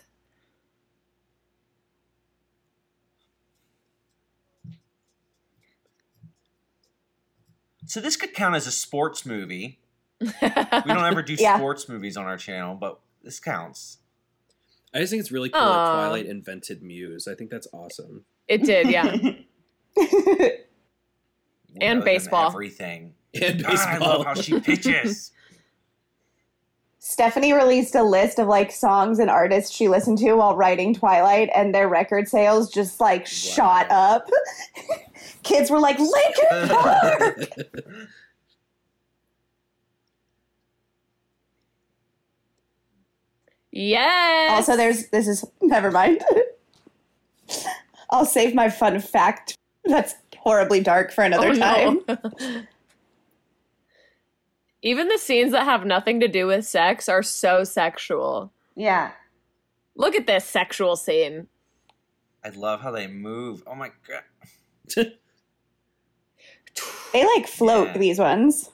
So 7.87 8.01
this 8.01 8.17
could 8.17 8.35
count 8.35 8.55
as 8.57 8.67
a 8.67 8.73
sports 8.73 9.25
movie. 9.25 9.79
We 10.21 10.29
don't 10.41 10.89
ever 11.05 11.23
do 11.25 11.35
Yeah. 11.39 11.57
sports 11.57 11.89
movies 11.89 12.17
on 12.17 12.25
our 12.27 12.37
channel, 12.37 12.75
but 12.75 12.99
this 13.23 13.39
counts. 13.41 13.99
I 14.95 14.99
just 15.01 15.11
think 15.11 15.21
it's 15.21 15.31
really 15.33 15.51
cool 15.51 15.61
Aw. 15.61 15.85
that 15.85 15.93
Twilight 16.09 16.27
invented 16.27 16.83
Muse. 16.83 17.29
I 17.29 17.35
think 17.35 17.51
that's 17.51 17.69
awesome. 17.73 18.25
it 18.49 18.63
did, 18.65 18.89
yeah. 18.91 19.15
And 21.81 22.03
baseball. 22.05 22.47
Everything. 22.49 23.15
And 23.35 23.63
God, 23.63 23.71
baseball. 23.71 23.93
I 23.93 23.99
love 23.99 24.25
how 24.27 24.35
she 24.35 24.59
pitches. 24.61 25.33
Stephanie 27.09 27.53
released 27.53 27.95
a 27.95 28.03
list 28.03 28.41
of 28.41 28.49
like 28.49 28.73
songs 28.73 29.21
and 29.21 29.31
artists 29.31 29.71
she 29.73 29.87
listened 29.87 30.19
to 30.19 30.33
while 30.35 30.57
writing 30.57 30.93
Twilight, 30.93 31.49
and 31.55 31.73
their 31.73 31.89
record 31.89 32.27
sales 32.29 32.69
just 32.69 32.99
like 33.01 33.25
shot 33.29 33.89
up. 33.93 34.29
Kids 35.45 35.71
were 35.71 35.79
like, 35.79 36.01
Linkin 36.01 36.69
Park! 36.69 37.39
Yes. 43.73 44.51
also, 44.53 44.77
there's 44.77 45.09
this 45.09 45.29
is 45.29 45.45
never 45.61 45.91
mind. 45.91 46.23
I'll 48.11 48.25
save 48.25 48.55
my 48.55 48.71
fun 48.71 49.01
fact. 49.01 49.57
That's 49.85 50.15
horribly 50.39 50.81
dark 50.81 51.13
for 51.13 51.25
another 51.25 51.51
Oh, 51.51 51.55
time. 51.55 52.01
no. 52.09 52.63
Even 54.87 55.09
the 55.09 55.19
scenes 55.19 55.51
that 55.51 55.65
have 55.65 55.85
nothing 55.85 56.21
to 56.21 56.29
do 56.29 56.47
with 56.47 56.65
sex 56.65 57.09
are 57.09 57.21
so 57.21 57.65
sexual. 57.65 58.53
Yeah. 58.77 59.11
Look 59.97 60.15
at 60.15 60.29
this 60.29 60.45
sexual 60.45 60.95
scene. 60.95 61.49
I 62.45 62.51
love 62.51 62.83
how 62.83 62.93
they 62.93 63.09
move. 63.09 63.65
Oh 63.67 63.75
my 63.75 63.91
god. 64.07 64.23
They 67.13 67.25
like 67.25 67.49
float 67.49 67.89
Yeah. 67.89 67.99
these 67.99 68.19
ones. 68.21 68.71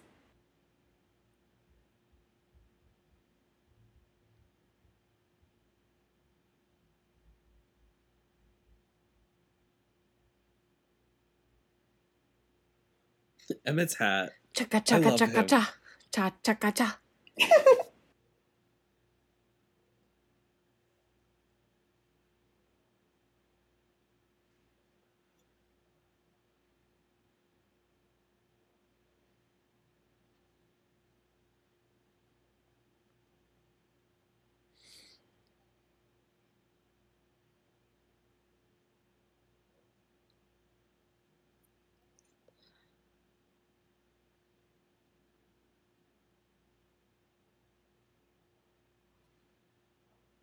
Emmett's 13.65 13.97
hat. 13.97 14.33
Chaka 14.55 14.77
I 14.77 14.81
chaka 14.81 15.09
love 15.09 15.19
chaka 15.19 15.69
him. 16.17 16.33
cha. 16.43 16.43
Cha 16.45 16.55
chaka 16.73 16.99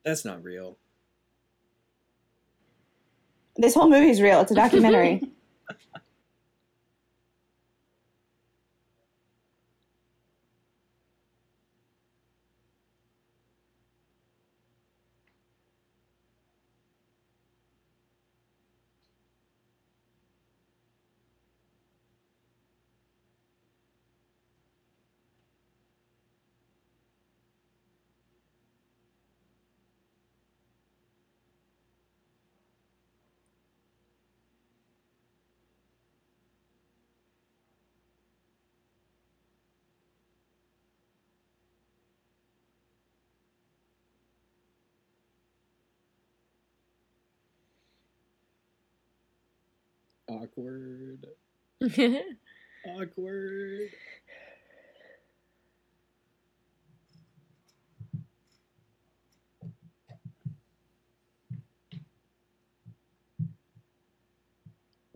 That's 0.03 0.26
not 0.26 0.43
real. 0.43 0.77
This 3.57 3.73
whole 3.73 3.89
movie's 3.89 4.21
real. 4.21 4.41
It's 4.41 4.51
a 4.51 4.55
documentary. 4.55 5.21
Awkward. 50.30 51.26
Awkward. 52.85 53.89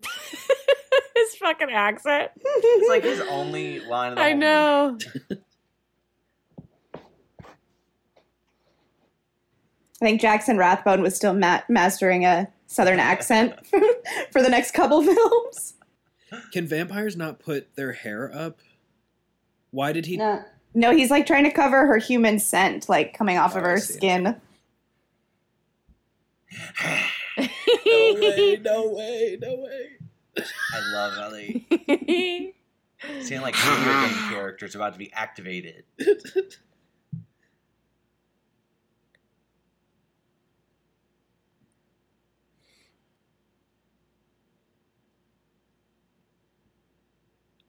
His 1.16 1.36
fucking 1.36 1.70
accent. 1.70 2.32
It's 2.36 2.88
like 2.88 3.04
his 3.04 3.20
only 3.30 3.78
line 3.80 4.12
of 4.12 4.16
the 4.16 4.22
I 4.22 4.30
whole 4.30 4.38
know. 4.38 4.98
I 10.02 10.06
think 10.06 10.20
Jackson 10.20 10.58
Rathbone 10.58 11.02
was 11.02 11.14
still 11.14 11.34
ma- 11.34 11.62
mastering 11.68 12.24
a 12.24 12.48
southern 12.66 13.00
accent 13.00 13.54
for 14.30 14.42
the 14.42 14.48
next 14.48 14.72
couple 14.72 15.02
films. 15.02 15.74
Can 16.52 16.66
vampires 16.66 17.16
not 17.16 17.38
put 17.38 17.74
their 17.76 17.92
hair 17.92 18.30
up? 18.34 18.58
Why 19.70 19.92
did 19.92 20.06
he? 20.06 20.16
No. 20.16 20.42
No, 20.74 20.90
he's 20.90 21.10
like 21.10 21.26
trying 21.26 21.44
to 21.44 21.52
cover 21.52 21.86
her 21.86 21.98
human 21.98 22.40
scent, 22.40 22.88
like 22.88 23.16
coming 23.16 23.38
off 23.38 23.54
oh, 23.54 23.58
of 23.58 23.64
Oh, 23.64 23.68
I 23.68 23.70
her 23.70 23.78
skin. 23.78 24.40
No 27.36 28.14
way! 28.14 28.58
No 28.62 28.92
way! 28.92 29.38
No 29.40 29.56
way! 29.56 29.88
I 30.38 30.80
love 30.94 31.14
how 31.16 31.30
Seeing 33.22 33.40
like 33.40 33.54
video 33.56 34.06
game 34.06 34.30
characters 34.30 34.74
about 34.74 34.92
to 34.94 34.98
be 34.98 35.12
activated. 35.12 35.84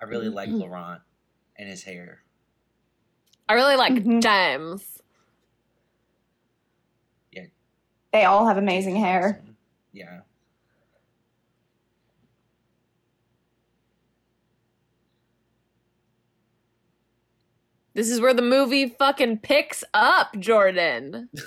I 0.06 0.07
really 0.07 0.30
like 0.30 0.49
Laurent 0.49 1.02
and 1.57 1.68
his 1.68 1.82
hair. 1.82 2.22
I 3.49 3.56
really 3.56 3.76
like 3.76 3.94
Mhm. 3.94 4.22
James. 4.22 4.91
They 8.14 8.23
all 8.23 8.48
have 8.48 8.57
amazing 8.57 8.95
hair. 8.95 9.41
Yeah. 9.91 10.22
This 17.94 18.10
is 18.10 18.22
where 18.22 18.34
the 18.34 18.41
movie 18.41 18.88
fucking 18.88 19.40
picks 19.40 19.84
up, 19.94 20.38
Jordan. 20.40 21.27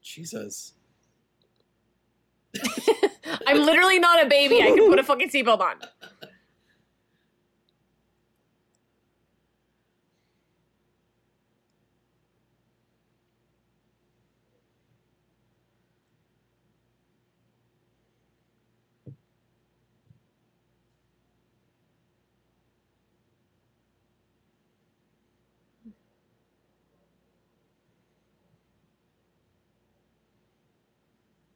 Jesus. 0.00 0.72
I'm 3.46 3.64
literally 3.64 3.98
not 3.98 4.24
a 4.24 4.28
baby. 4.28 4.62
I 4.62 4.66
can 4.68 4.88
put 4.88 4.98
a 4.98 5.04
fucking 5.04 5.30
seatbelt 5.30 5.60
on. 5.60 5.76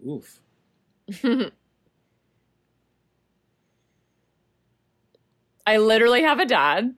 Oof. 0.07 0.41
I 5.67 5.77
literally 5.79 6.23
have 6.23 6.41
a 6.41 6.47
dad. 6.47 6.95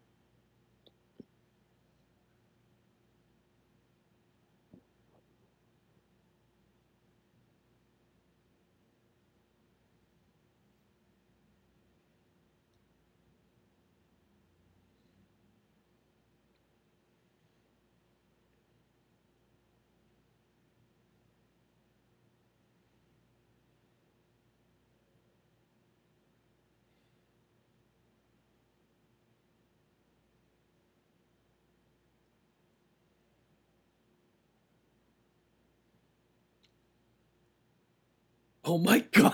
Oh 38.75 38.79
my 38.79 38.99
god. 39.13 39.33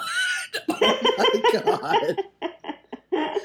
Oh 0.68 0.98
my 1.16 1.60
god. 1.62 3.40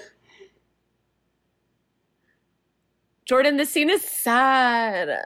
Jordan, 3.24 3.56
this 3.56 3.70
scene 3.70 3.90
is 3.90 4.02
sad. 4.02 5.24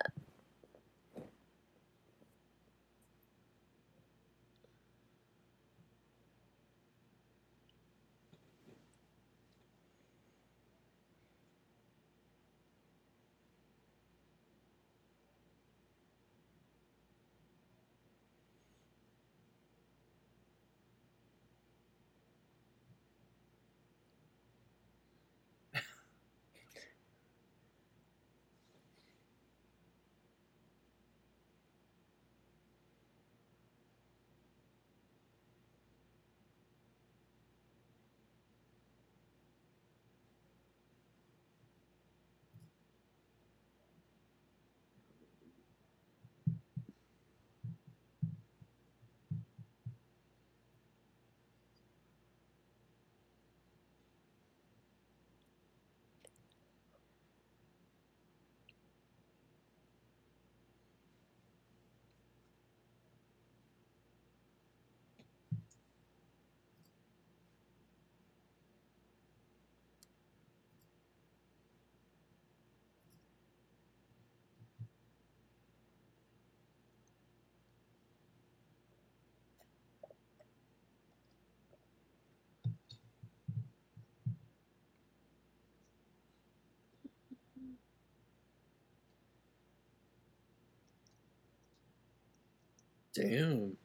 Damn. 93.19 93.75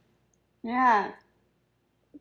Yeah. 0.62 1.10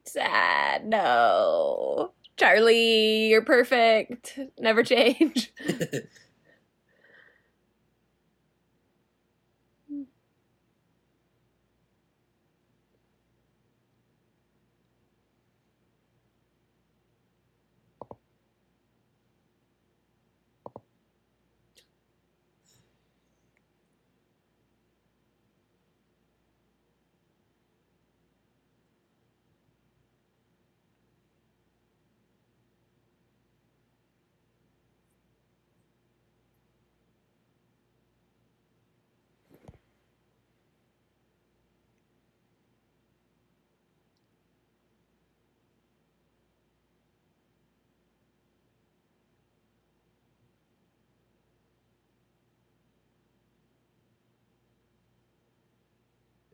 Sad. 0.03 0.85
No. 0.88 2.11
Charlie, 2.38 3.27
you're 3.27 3.44
perfect. 3.44 4.40
Never 4.60 4.84
change. 4.84 5.53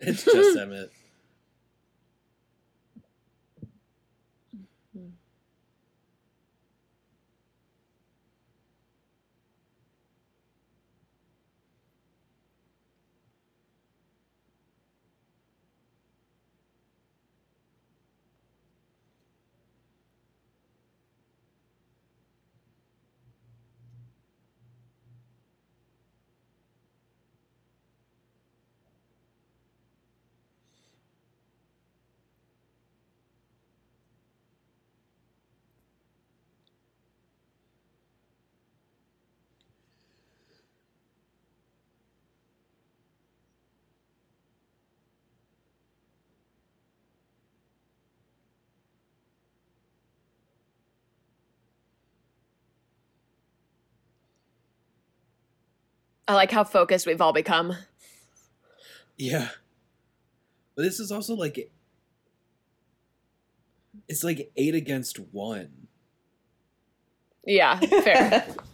it's 0.01 0.23
just 0.23 0.57
Emmett. 0.57 0.91
I 56.29 56.35
like 56.35 56.51
how 56.51 56.63
focused 56.63 57.07
we've 57.07 57.21
all 57.21 57.33
become. 57.33 57.75
Yeah. 59.17 59.49
But 60.75 60.83
this 60.83 60.99
is 60.99 61.11
also 61.11 61.33
like 61.33 61.71
it's 64.07 64.23
like 64.23 64.51
eight 64.55 64.75
against 64.75 65.17
one. 65.31 65.87
Yeah, 67.47 67.79
fair. 67.79 68.45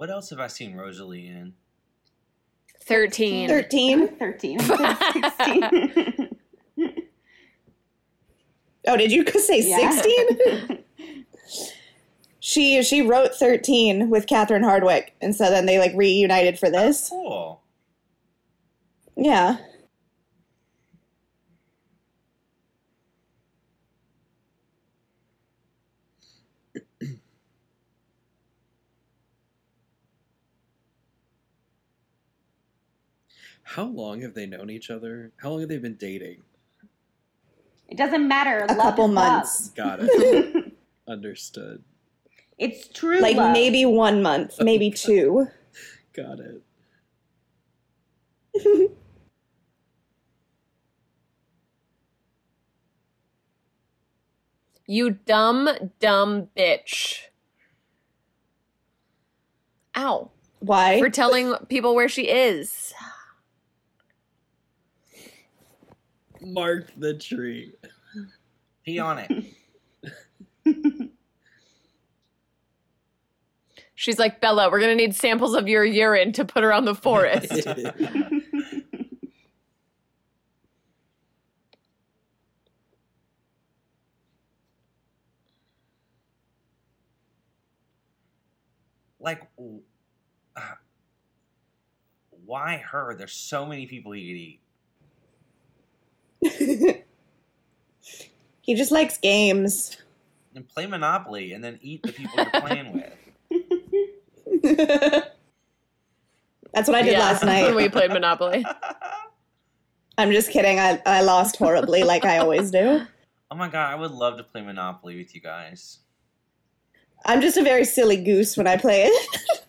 What 0.00 0.08
else 0.08 0.30
have 0.30 0.40
I 0.40 0.46
seen 0.46 0.78
Rosalie 0.78 1.26
in? 1.26 1.52
13. 2.84 3.50
13. 3.50 4.08
13. 4.16 4.58
16. 4.58 6.36
Oh, 8.88 8.96
did 8.96 9.12
you 9.12 9.26
say 9.26 9.60
Yeah. 9.60 9.90
16? 9.90 10.78
she 12.40 12.82
she 12.82 13.02
wrote 13.02 13.34
13 13.34 14.08
with 14.08 14.26
Catherine 14.26 14.62
Hardwicke, 14.62 15.10
and 15.20 15.36
so 15.36 15.50
then 15.50 15.66
they 15.66 15.78
like 15.78 15.92
reunited 15.94 16.58
for 16.58 16.70
this. 16.70 17.10
Oh, 17.12 17.18
cool. 17.18 17.62
Yeah. 19.16 19.58
How 33.70 33.84
long 33.84 34.20
have 34.22 34.34
they 34.34 34.46
known 34.46 34.68
each 34.68 34.90
other? 34.90 35.30
How 35.36 35.50
long 35.50 35.60
have 35.60 35.68
they 35.68 35.78
been 35.78 35.94
dating? 35.94 36.42
it 37.88 37.96
doesn't 37.96 38.26
matter. 38.26 38.64
A 38.64 38.66
Love 38.74 38.78
couple 38.78 39.04
is 39.06 39.10
love. 39.12 39.32
months. 39.32 39.68
Got 39.70 39.98
it. 40.02 40.72
Understood. 41.08 41.82
it's 42.58 42.88
true. 42.88 43.20
Like 43.20 43.36
love. 43.36 43.52
maybe 43.52 43.84
one 43.86 44.22
month, 44.22 44.60
maybe 44.60 44.88
Okay. 44.88 44.96
two. 44.96 45.46
Got 46.12 46.38
it. 46.40 46.62
You 54.86 55.10
dumb, 55.24 55.68
dumb 56.00 56.48
bitch. 56.56 57.20
Ow. 59.96 60.30
Why? 60.60 60.98
For 60.98 61.08
telling 61.08 61.54
people 61.68 61.94
where 61.94 62.08
she 62.08 62.28
is. 62.28 62.92
Mark 66.42 66.90
the 66.96 67.14
tree. 67.14 67.74
Pee 68.84 68.98
on 68.98 69.18
it. 69.18 69.44
She's 73.94 74.18
like, 74.18 74.40
Bella, 74.40 74.70
we're 74.70 74.80
going 74.80 74.96
to 74.96 75.04
need 75.04 75.14
samples 75.14 75.54
of 75.54 75.68
your 75.68 75.84
urine 75.84 76.32
to 76.32 76.44
put 76.44 76.64
around 76.64 76.86
the 76.86 76.94
forest. 76.94 77.52
Like, 89.22 89.42
uh, 90.56 90.60
why 92.46 92.78
her? 92.78 93.14
There's 93.16 93.32
so 93.32 93.66
many 93.66 93.86
people 93.86 94.14
you 94.16 94.32
could 94.32 94.40
eat. 94.40 94.60
he 98.60 98.74
just 98.74 98.90
likes 98.90 99.18
games. 99.18 99.96
And 100.54 100.68
play 100.68 100.86
Monopoly 100.86 101.52
and 101.52 101.62
then 101.62 101.78
eat 101.82 102.02
the 102.02 102.12
people 102.12 102.38
you're 102.38 102.50
playing 102.60 102.92
with. 102.94 103.12
That's 106.72 106.88
what 106.88 106.96
I 106.96 107.02
did 107.02 107.12
Yeah, 107.12 107.20
last 107.20 107.44
When 107.44 107.74
we 107.74 107.88
played 107.88 108.10
Monopoly. 108.10 108.64
I'm 110.18 110.32
just 110.32 110.50
kidding. 110.50 110.78
I, 110.78 111.00
I 111.06 111.22
lost 111.22 111.56
horribly, 111.56 112.04
like 112.04 112.24
I 112.24 112.38
always 112.38 112.70
do. 112.70 113.02
Oh 113.50 113.56
my 113.56 113.68
god, 113.68 113.92
I 113.92 113.94
would 113.96 114.12
love 114.12 114.36
to 114.36 114.44
play 114.44 114.62
Monopoly 114.62 115.16
with 115.16 115.34
you 115.34 115.40
guys. 115.40 115.98
I'm 117.24 117.40
just 117.40 117.56
a 117.56 117.62
very 117.62 117.84
silly 117.84 118.22
goose 118.22 118.56
when 118.56 118.66
I 118.66 118.76
play 118.76 119.04
it. 119.04 119.60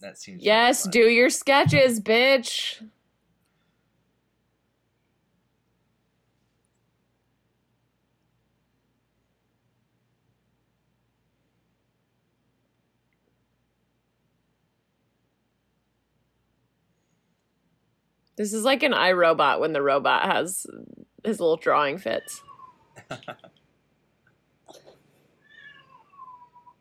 That 0.00 0.18
seems 0.18 0.42
Yes, 0.42 0.86
really 0.86 0.92
do 0.92 1.10
your 1.10 1.30
sketches, 1.30 2.00
bitch. 2.00 2.82
This 18.42 18.52
is 18.54 18.64
like 18.64 18.82
an 18.82 18.92
I, 18.92 19.12
Robot 19.12 19.60
when 19.60 19.72
the 19.72 19.80
robot 19.80 20.24
has 20.24 20.66
his 21.22 21.38
little 21.38 21.56
drawing 21.56 21.96
fits. 21.96 22.42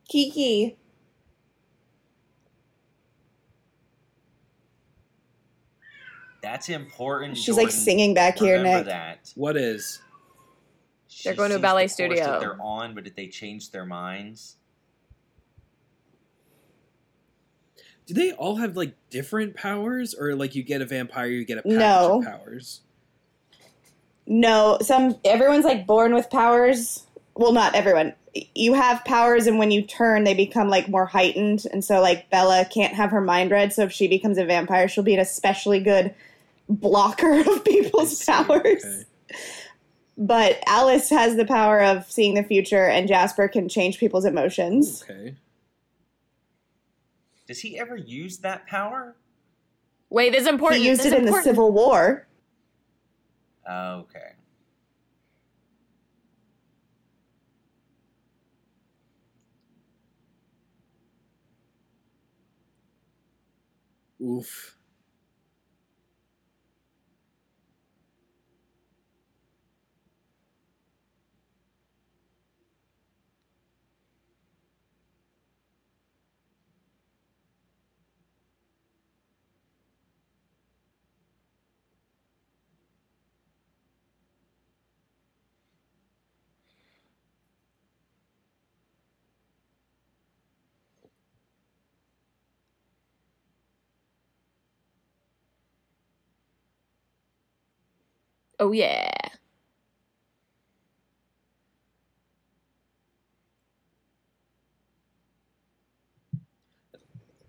Kiki. 0.09 0.75
That's 6.41 6.67
important. 6.69 7.37
She's 7.37 7.55
like 7.57 7.69
singing 7.69 8.15
back 8.15 8.39
here, 8.39 8.57
Remember 8.57 8.79
Nick. 8.79 8.87
that. 8.87 9.31
What 9.35 9.55
is? 9.55 10.01
They're 11.23 11.35
going 11.35 11.51
to 11.51 11.57
a 11.57 11.59
sees 11.59 11.61
ballet 11.61 11.83
the 11.83 11.89
course 11.89 11.93
studio. 11.93 12.25
That 12.25 12.39
they're 12.39 12.59
on, 12.59 12.95
but 12.95 13.03
did 13.03 13.15
they 13.15 13.27
change 13.27 13.69
their 13.69 13.85
minds? 13.85 14.57
Do 18.11 18.15
they 18.15 18.33
all 18.33 18.57
have 18.57 18.75
like 18.75 18.93
different 19.09 19.55
powers, 19.55 20.13
or 20.13 20.35
like 20.35 20.53
you 20.53 20.63
get 20.63 20.81
a 20.81 20.85
vampire, 20.85 21.27
you 21.27 21.45
get 21.45 21.59
a 21.59 21.61
package 21.61 21.77
No. 21.79 22.19
of 22.19 22.25
powers? 22.25 22.81
No, 24.27 24.77
some 24.81 25.15
everyone's 25.23 25.65
like 25.65 25.87
born 25.87 26.13
with 26.13 26.29
powers. 26.29 27.05
Well, 27.35 27.53
not 27.53 27.73
everyone. 27.75 28.13
You 28.55 28.73
have 28.73 29.03
powers, 29.05 29.47
and 29.47 29.57
when 29.57 29.71
you 29.71 29.81
turn, 29.81 30.23
they 30.25 30.33
become 30.33 30.69
like 30.69 30.87
more 30.89 31.05
heightened. 31.05 31.65
And 31.71 31.83
so, 31.83 32.01
like 32.01 32.29
Bella 32.29 32.65
can't 32.65 32.93
have 32.93 33.11
her 33.11 33.21
mind 33.21 33.51
read. 33.51 33.71
So 33.73 33.83
if 33.83 33.91
she 33.91 34.07
becomes 34.07 34.37
a 34.37 34.45
vampire, 34.45 34.87
she'll 34.87 35.03
be 35.03 35.13
an 35.13 35.19
especially 35.19 35.79
good 35.79 36.13
blocker 36.69 37.39
of 37.49 37.63
people's 37.63 38.23
powers. 38.25 38.83
okay. 38.85 39.03
But 40.17 40.59
Alice 40.67 41.09
has 41.09 41.35
the 41.37 41.45
power 41.45 41.81
of 41.81 42.09
seeing 42.11 42.33
the 42.35 42.43
future, 42.43 42.85
and 42.87 43.07
Jasper 43.07 43.47
can 43.47 43.69
change 43.69 43.97
people's 43.97 44.25
emotions. 44.25 45.03
Okay. 45.09 45.35
Does 47.51 47.59
he 47.59 47.77
ever 47.77 47.97
use 47.97 48.37
that 48.37 48.65
power? 48.65 49.17
Wait, 50.09 50.31
this 50.31 50.43
is 50.43 50.47
important. 50.47 50.83
He 50.83 50.87
used 50.87 51.01
this 51.01 51.07
it 51.07 51.15
is 51.15 51.19
in 51.19 51.25
the. 51.25 51.41
Civil 51.41 51.73
War. 51.73 52.25
Okay. 53.69 54.19
Oof. 64.23 64.77
Oh 98.61 98.71
yeah. 98.71 99.09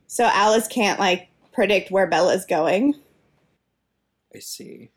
So 0.07 0.25
Alice 0.25 0.67
can't 0.67 0.99
like 0.99 1.29
predict 1.53 1.91
where 1.91 2.07
Bella's 2.07 2.47
going. 2.47 2.95
I 4.35 4.39
see. 4.39 4.91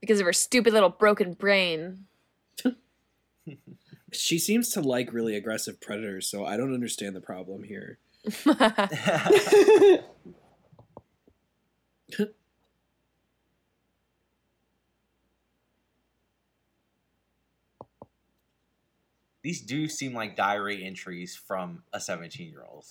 Because 0.00 0.20
of 0.20 0.26
her 0.26 0.32
stupid 0.32 0.72
little 0.72 0.88
broken 0.88 1.34
brain. 1.34 2.06
She 4.14 4.38
seems 4.38 4.68
to 4.74 4.82
like 4.82 5.14
really 5.14 5.36
aggressive 5.36 5.80
predators, 5.80 6.28
so 6.28 6.44
I 6.44 6.58
don't 6.58 6.74
understand 6.74 7.16
the 7.16 7.22
problem 7.22 7.64
here. 7.64 7.96
These 19.42 19.60
do 19.62 19.88
seem 19.88 20.14
like 20.14 20.36
diary 20.36 20.84
entries 20.84 21.36
from 21.36 21.82
a 21.92 22.00
17 22.00 22.48
year 22.50 22.64
old. 22.68 22.84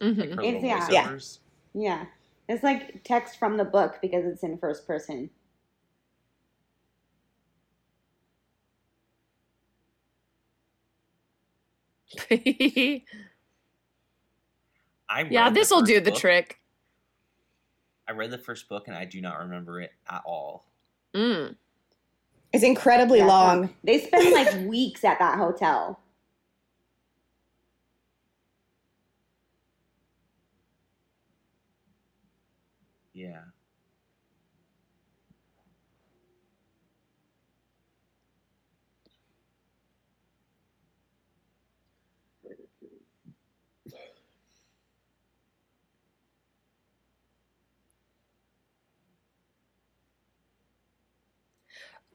Mhm. 0.00 0.18
Like 0.18 0.30
her 0.36 0.42
It's- 0.42 0.62
yeah. 0.64 0.88
Yeah. 0.90 1.08
voiceovers. 1.08 1.38
Yeah. 1.74 2.06
It's 2.48 2.62
like 2.62 3.04
text 3.04 3.38
from 3.38 3.56
the 3.56 3.64
book 3.64 3.98
because 4.00 4.24
it's 4.24 4.42
in 4.42 4.58
first 4.58 4.86
person. 4.86 5.30
I 15.10 15.22
yeah, 15.28 15.50
this 15.50 15.70
will 15.70 15.82
do 15.82 16.00
the 16.00 16.10
book. 16.10 16.20
trick. 16.20 16.60
I 18.08 18.12
read 18.12 18.30
the 18.30 18.38
first 18.38 18.68
book 18.68 18.88
and 18.88 18.96
I 18.96 19.04
do 19.04 19.20
not 19.20 19.38
remember 19.40 19.80
it 19.80 19.92
at 20.08 20.22
all. 20.24 20.66
Mm. 21.14 21.56
It's 22.52 22.64
incredibly 22.64 23.18
Yeah, 23.18 23.26
long. 23.26 23.74
They 23.84 24.00
spend 24.00 24.32
like 24.34 24.68
weeks 24.68 25.04
at 25.04 25.18
that 25.18 25.38
hotel. 25.38 26.00
Yeah. 33.12 33.42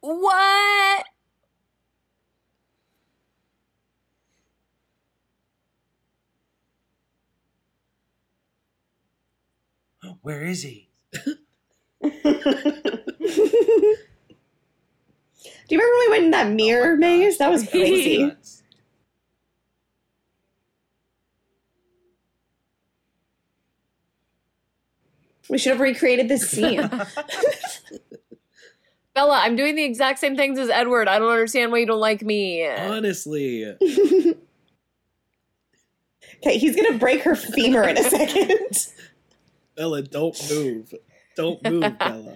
What? 0.06 1.04
Where 10.22 10.44
is 10.44 10.62
he? 10.62 10.90
Do 12.04 12.10
you 15.70 15.80
remember 15.80 15.98
when 15.98 16.00
we 16.00 16.10
went 16.12 16.26
in 16.26 16.32
that 16.32 16.48
oh 16.48 16.54
mirror 16.54 16.94
Oh 16.94 16.98
maze? 16.98 17.40
That 17.40 17.50
was 17.50 17.68
crazy. 17.68 18.32
we 25.50 25.58
should 25.58 25.72
have 25.72 25.80
recreated 25.80 26.28
this 26.28 26.48
scene. 26.52 26.82
Bella, 29.16 29.40
I'm 29.42 29.56
doing 29.56 29.76
the 29.76 29.84
exact 29.84 30.20
same 30.20 30.36
things 30.36 30.60
as 30.60 30.70
Edward. 30.70 31.08
I 31.08 31.18
don't 31.20 31.32
understand 31.32 31.72
why 31.72 31.78
you 31.80 31.86
don't 31.86 32.02
like 32.02 32.22
me. 32.22 32.68
Honestly, 32.68 33.66
okay, 33.86 34.36
he's 36.58 36.76
gonna 36.76 36.98
break 36.98 37.22
her 37.24 37.34
femur 37.36 37.84
in 37.84 37.98
a 37.98 38.04
second. 38.10 38.88
Bella, 39.78 40.02
don't 40.02 40.38
move. 40.52 40.94
Don't 41.38 41.64
move, 41.64 41.98
Bella. 42.00 42.36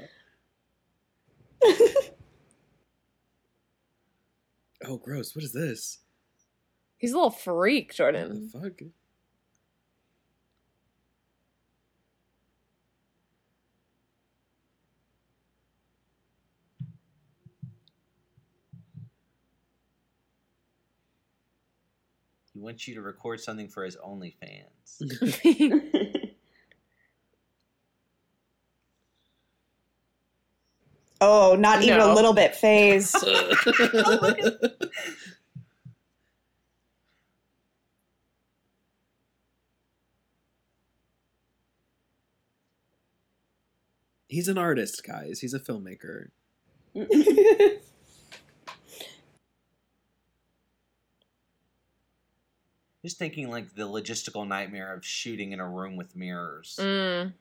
Oh, 4.86 4.96
gross. 4.98 5.36
What 5.36 5.44
is 5.44 5.52
this? 5.52 6.00
He's 6.98 7.12
a 7.12 7.16
little 7.16 7.30
freak, 7.30 7.88
What 7.90 7.96
Jordan. 7.98 8.50
the 8.54 8.60
fuck? 8.60 8.82
He 22.60 22.64
wants 22.66 22.90
you 22.90 22.96
to 22.96 23.02
record 23.02 23.40
something 23.40 23.70
for 23.70 23.86
his 23.86 23.96
OnlyFans. 23.96 25.00
Oh, 31.22 31.56
not 31.58 31.82
even 31.84 32.00
a 32.00 32.14
little 32.14 32.32
bit 32.34 32.56
fazed. 32.56 33.16
He's 44.28 44.48
an 44.48 44.58
artist, 44.58 45.06
guys. 45.06 45.40
He's 45.42 45.54
a 45.54 45.60
filmmaker. 45.60 46.30
Just 53.04 53.18
thinking 53.18 53.50
like 53.50 53.76
the 53.76 53.88
logistical 53.88 54.48
nightmare 54.48 54.94
of 54.94 55.06
shooting 55.06 55.54
in 55.54 55.60
a 55.60 55.68
room 55.68 55.96
with 55.96 56.16
mirrors. 56.16 56.78
Mm. 56.82 57.34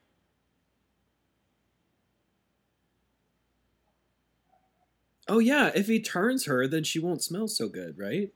Oh 5.27 5.41
yeah, 5.41 5.71
if 5.75 5.89
he 5.89 6.01
turns 6.01 6.47
her, 6.47 6.67
then 6.67 6.85
she 6.85 6.99
won't 6.99 7.23
smell 7.23 7.49
so 7.49 7.69
good, 7.69 7.99
right? 7.99 8.33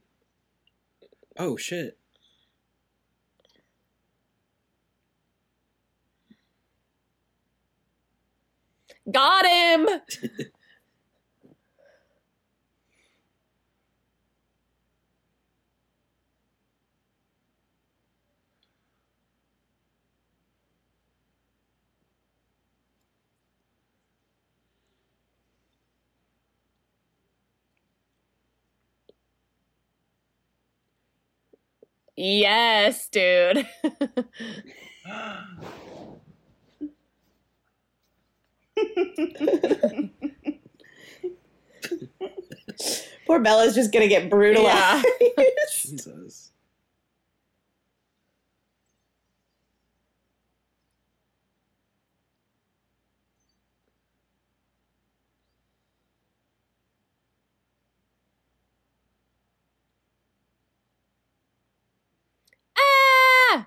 Oh 1.38 1.56
shit. 1.56 1.98
Got 9.10 9.46
him. 9.46 9.88
Yes, 32.24 33.08
dude. 33.08 33.66
Poor 43.26 43.40
Bella's 43.40 43.74
just 43.74 43.92
gonna 43.92 44.06
get 44.06 44.30
brutalized. 44.30 45.04
Jesus. 45.74 46.52
ah! 62.78 63.66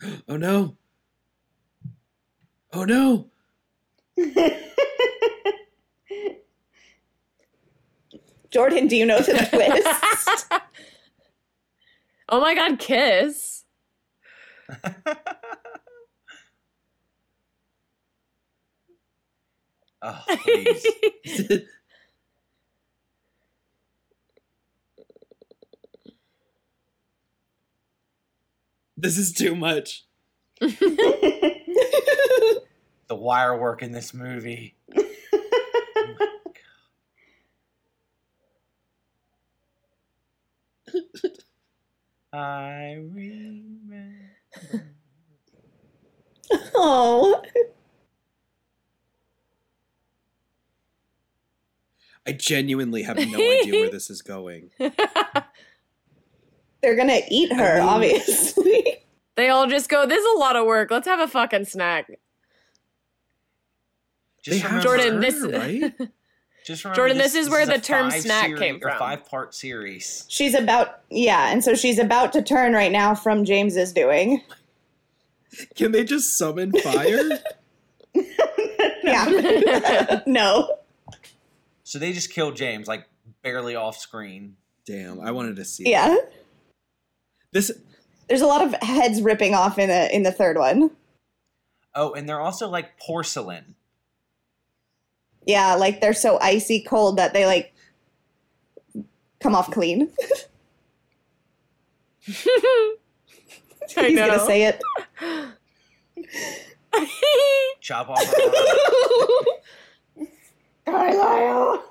Oh 0.28 0.36
no. 0.36 0.76
Oh 2.72 2.84
no. 2.84 3.30
Jordan, 8.50 8.86
do 8.88 8.96
you 8.96 9.06
know 9.06 9.18
the 9.18 9.32
twist? 9.50 10.46
oh 12.28 12.40
my 12.40 12.54
god, 12.54 12.78
kiss. 12.78 13.64
oh, 20.02 20.24
please. 20.44 20.86
This 28.96 29.18
is 29.18 29.32
too 29.32 29.54
much. 29.54 30.04
the 30.60 30.72
wire 33.10 33.58
work 33.58 33.82
in 33.82 33.92
this 33.92 34.14
movie. 34.14 34.74
Oh 42.32 42.38
I 42.38 42.94
remember. 43.12 44.14
oh, 46.74 47.42
I 52.26 52.32
genuinely 52.32 53.02
have 53.04 53.16
no 53.16 53.22
idea 53.38 53.80
where 53.80 53.90
this 53.90 54.10
is 54.10 54.20
going. 54.20 54.70
they're 54.78 54.92
gonna 56.96 57.20
eat 57.30 57.52
her, 57.52 57.80
I 57.80 57.98
mean- 57.98 58.16
obviously. 58.16 58.85
They 59.36 59.48
all 59.48 59.66
just 59.66 59.88
go, 59.88 60.06
This 60.06 60.18
is 60.24 60.34
a 60.36 60.38
lot 60.38 60.56
of 60.56 60.66
work. 60.66 60.90
Let's 60.90 61.06
have 61.06 61.20
a 61.20 61.28
fucking 61.28 61.64
snack. 61.66 62.08
Just 64.42 64.62
they 64.62 64.68
have 64.68 64.82
Jordan, 64.82 65.14
her, 65.14 65.20
this- 65.20 65.40
right? 65.46 65.92
Just 66.64 66.82
remember 66.82 66.96
Jordan, 66.96 67.18
this 67.18 67.36
is 67.36 67.48
where 67.48 67.62
a 67.62 67.66
the 67.66 67.78
term 67.78 68.10
snack 68.10 68.46
seri- 68.46 68.58
came 68.58 68.76
a 68.76 68.80
from. 68.80 68.98
five-part 68.98 69.54
series. 69.54 70.24
she's 70.28 70.52
about 70.52 70.98
yeah, 71.10 71.52
and 71.52 71.62
so 71.62 71.76
she's 71.76 71.96
about 72.00 72.32
to 72.32 72.42
turn 72.42 72.72
right 72.72 72.90
now 72.90 73.14
from 73.14 73.44
James's 73.44 73.92
doing. 73.92 74.42
Can 75.76 75.92
they 75.92 76.02
just 76.02 76.36
summon 76.36 76.72
fire? 76.72 77.22
Yeah. 79.04 80.22
no. 80.26 80.78
So 81.84 82.00
they 82.00 82.12
just 82.12 82.32
killed 82.32 82.56
James, 82.56 82.88
like 82.88 83.06
barely 83.42 83.76
off 83.76 83.96
screen. 83.98 84.56
Damn, 84.84 85.20
I 85.20 85.30
wanted 85.30 85.54
to 85.56 85.64
see. 85.64 85.88
Yeah. 85.88 86.16
This 87.52 87.70
There's 88.28 88.40
a 88.42 88.46
lot 88.46 88.62
of 88.64 88.74
heads 88.82 89.22
ripping 89.22 89.54
off 89.54 89.78
in 89.78 89.88
the 89.88 90.12
in 90.14 90.22
the 90.24 90.32
third 90.32 90.58
one. 90.58 90.90
Oh, 91.94 92.12
and 92.14 92.28
they're 92.28 92.40
also 92.40 92.68
like 92.68 92.98
porcelain. 92.98 93.76
Yeah, 95.46 95.76
like 95.76 96.00
they're 96.00 96.12
so 96.12 96.36
icy 96.40 96.82
cold 96.82 97.18
that 97.18 97.32
they 97.32 97.46
like 97.46 97.72
come 99.40 99.54
off 99.54 99.70
clean. 99.70 100.10
I 102.28 102.96
He's 104.08 104.18
gonna 104.18 104.44
say 104.44 104.64
it. 104.64 104.80
Chop 107.80 108.08
off. 108.08 108.24
her 108.26 108.32
arm. 110.16 110.28
Carlisle. 110.86 111.84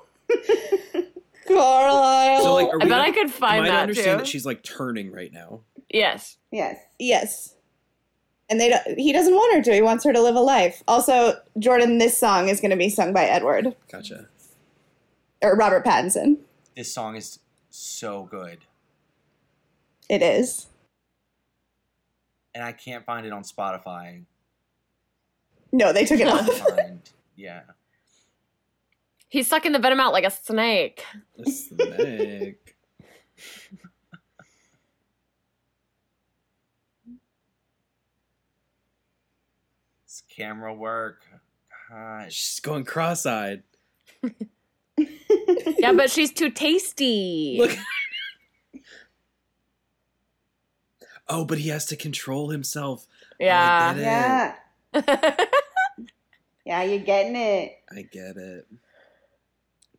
Carlisle. 1.48 2.42
so 2.42 2.54
like 2.54 2.68
I 2.82 2.88
bet 2.88 3.00
I 3.00 3.10
to- 3.10 3.12
could 3.12 3.30
find 3.30 3.58
am 3.58 3.64
I 3.64 3.68
that 3.74 3.82
understand 3.82 4.18
too. 4.18 4.24
that 4.24 4.26
she's 4.26 4.44
like 4.44 4.62
turning 4.62 5.12
right 5.12 5.32
now? 5.32 5.60
Yes. 5.96 6.36
yes. 6.50 6.78
yes. 6.98 7.54
And 8.48 8.60
they 8.60 8.68
don't, 8.68 8.98
he 8.98 9.12
doesn't 9.12 9.34
want 9.34 9.56
her 9.56 9.62
to. 9.62 9.74
He 9.74 9.82
wants 9.82 10.04
her 10.04 10.12
to 10.12 10.22
live 10.22 10.36
a 10.36 10.40
life. 10.40 10.82
Also, 10.86 11.34
Jordan, 11.58 11.98
this 11.98 12.16
song 12.16 12.48
is 12.48 12.60
going 12.60 12.70
to 12.70 12.76
be 12.76 12.88
sung 12.88 13.12
by 13.12 13.24
Edward 13.24 13.74
Gotcha. 13.90 14.28
or 15.42 15.56
Robert 15.56 15.84
Pattinson. 15.84 16.38
This 16.76 16.92
song 16.94 17.16
is 17.16 17.40
so 17.70 18.24
good, 18.24 18.58
It 20.08 20.22
is. 20.22 20.66
and 22.54 22.62
I 22.62 22.72
can't 22.72 23.04
find 23.04 23.26
it 23.26 23.32
on 23.32 23.42
Spotify. 23.42 24.22
No, 25.72 25.92
they 25.92 26.04
took 26.04 26.20
it 26.20 26.28
off. 26.28 26.46
Find, 26.46 27.00
yeah. 27.34 27.62
He's 29.28 29.48
sucking 29.48 29.72
the 29.72 29.78
venom 29.78 29.98
out 30.00 30.12
like 30.12 30.24
a 30.24 30.30
snake. 30.30 31.04
A 31.44 31.50
snake. 31.50 32.76
It's 40.04 40.22
camera 40.36 40.72
work. 40.74 41.22
Gosh. 41.90 42.32
She's 42.32 42.60
going 42.60 42.84
cross-eyed. 42.84 43.62
Yeah, 45.78 45.92
but 45.92 46.10
she's 46.10 46.32
too 46.32 46.50
tasty. 46.50 47.56
Look. 47.60 47.76
Oh, 51.28 51.44
but 51.44 51.58
he 51.58 51.68
has 51.68 51.84
to 51.86 51.96
control 51.96 52.48
himself. 52.48 53.06
yeah. 53.38 53.92
I 53.94 54.94
get 54.94 55.04
Yeah. 55.06 55.46
Yeah, 56.64 56.82
you're 56.82 56.98
getting 57.04 57.36
it. 57.36 57.78
I 57.94 58.02
get 58.02 58.36
it. 58.36 58.66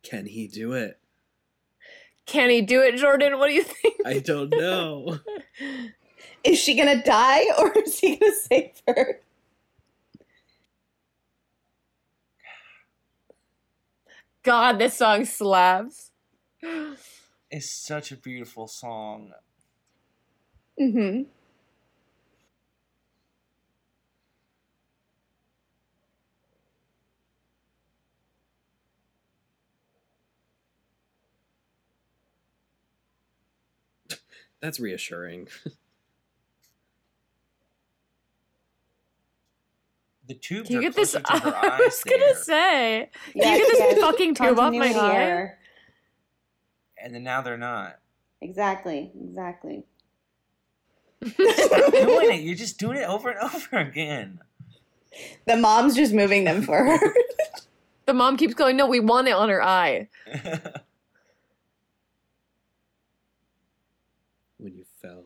Can 0.02 0.26
he 0.26 0.48
do 0.48 0.72
it? 0.72 0.98
Can 2.26 2.50
he 2.50 2.60
do 2.60 2.82
it, 2.82 2.96
Jordan? 2.96 3.38
What 3.38 3.46
do 3.48 3.54
you 3.54 3.62
think? 3.62 3.94
I 4.04 4.18
don't 4.18 4.50
know. 4.50 5.20
Is 6.44 6.58
she 6.58 6.74
going 6.74 6.94
to 6.98 7.02
die 7.02 7.44
or 7.58 7.72
is 7.78 7.98
he 7.98 8.16
going 8.16 8.32
to 8.32 8.36
save 8.36 8.82
her? 8.86 9.20
God, 14.48 14.78
this 14.78 14.96
song 14.96 15.26
slaps. 15.26 16.10
It's 17.50 17.70
such 17.70 18.12
a 18.12 18.16
beautiful 18.16 18.66
song. 18.66 19.32
Mm-hmm. 20.80 21.24
That's 34.62 34.80
reassuring. 34.80 35.48
The 40.28 40.34
tubes 40.34 40.68
Can 40.68 40.76
you 40.76 40.82
get 40.82 40.94
this? 40.94 41.12
closer 41.12 41.24
to 41.26 41.38
her 41.50 41.56
I 41.56 41.68
eyes 41.74 41.80
was 41.80 42.04
gonna 42.04 42.18
there. 42.18 42.34
say. 42.36 43.10
Can 43.32 43.32
Yes, 43.34 43.58
you 43.58 43.66
get 43.66 43.68
this 43.72 43.78
yes. 43.80 44.00
fucking 44.00 44.34
tube 44.34 44.58
off 44.58 44.72
my 44.74 44.92
Continuity 44.92 44.98
eye? 45.00 45.50
and 47.02 47.14
then 47.14 47.22
now 47.24 47.40
they're 47.42 47.56
not. 47.56 47.98
Exactly. 48.40 49.10
Exactly. 49.20 49.84
Stop 51.26 51.92
doing 51.92 52.30
it. 52.32 52.42
You're 52.42 52.54
just 52.56 52.78
doing 52.78 52.98
it 52.98 53.08
over 53.08 53.30
and 53.30 53.38
over 53.40 53.76
again. 53.78 54.40
The 55.46 55.56
mom's 55.56 55.96
just 55.96 56.12
moving 56.12 56.44
them 56.44 56.62
for 56.68 56.84
her. 56.84 56.98
The 58.06 58.14
mom 58.14 58.36
keeps 58.36 58.54
going, 58.54 58.76
no, 58.76 58.86
we 58.86 59.00
want 59.00 59.28
it 59.28 59.32
on 59.32 59.48
her 59.48 59.62
eye. 59.62 60.08
when 64.58 64.74
you 64.76 64.84
fell. 65.00 65.24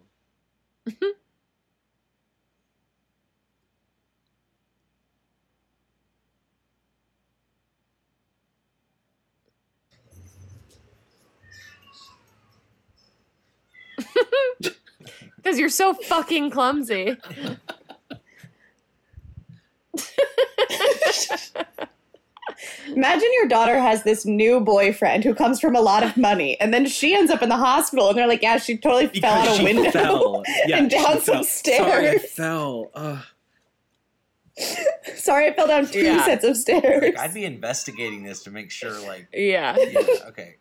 Because 15.36 15.58
you're 15.58 15.68
so 15.68 15.92
fucking 15.94 16.50
clumsy. 16.50 17.16
Imagine 22.94 23.28
your 23.34 23.48
daughter 23.48 23.78
has 23.78 24.02
this 24.04 24.24
new 24.24 24.60
boyfriend 24.60 25.24
who 25.24 25.34
comes 25.34 25.60
from 25.60 25.74
a 25.74 25.80
lot 25.80 26.02
of 26.02 26.16
money, 26.16 26.58
and 26.60 26.72
then 26.72 26.86
she 26.86 27.14
ends 27.14 27.30
up 27.30 27.42
in 27.42 27.48
the 27.48 27.56
hospital, 27.56 28.08
and 28.08 28.16
they're 28.18 28.26
like, 28.28 28.42
"Yeah, 28.42 28.58
she 28.58 28.76
totally 28.76 29.08
fell 29.20 29.32
out 29.34 29.58
a 29.60 29.64
window 29.64 29.90
fell. 29.90 30.42
Yeah, 30.66 30.78
and 30.78 30.90
she 30.92 30.98
down 30.98 31.20
some 31.20 31.34
fell. 31.36 31.44
Sorry, 31.44 32.08
I 32.08 32.16
stairs." 32.16 32.30
fell. 32.32 32.90
Ugh. 32.94 33.24
Sorry, 35.16 35.46
I 35.48 35.52
fell 35.54 35.66
down 35.66 35.86
two 35.86 36.02
Yeah. 36.04 36.24
sets 36.24 36.44
of 36.44 36.56
stairs. 36.56 37.02
Like, 37.02 37.18
I'd 37.18 37.34
be 37.34 37.44
investigating 37.44 38.22
this 38.22 38.42
to 38.44 38.50
make 38.50 38.70
sure, 38.70 38.92
like, 39.06 39.28
yeah. 39.32 39.76
yeah, 39.78 40.00
okay. 40.28 40.56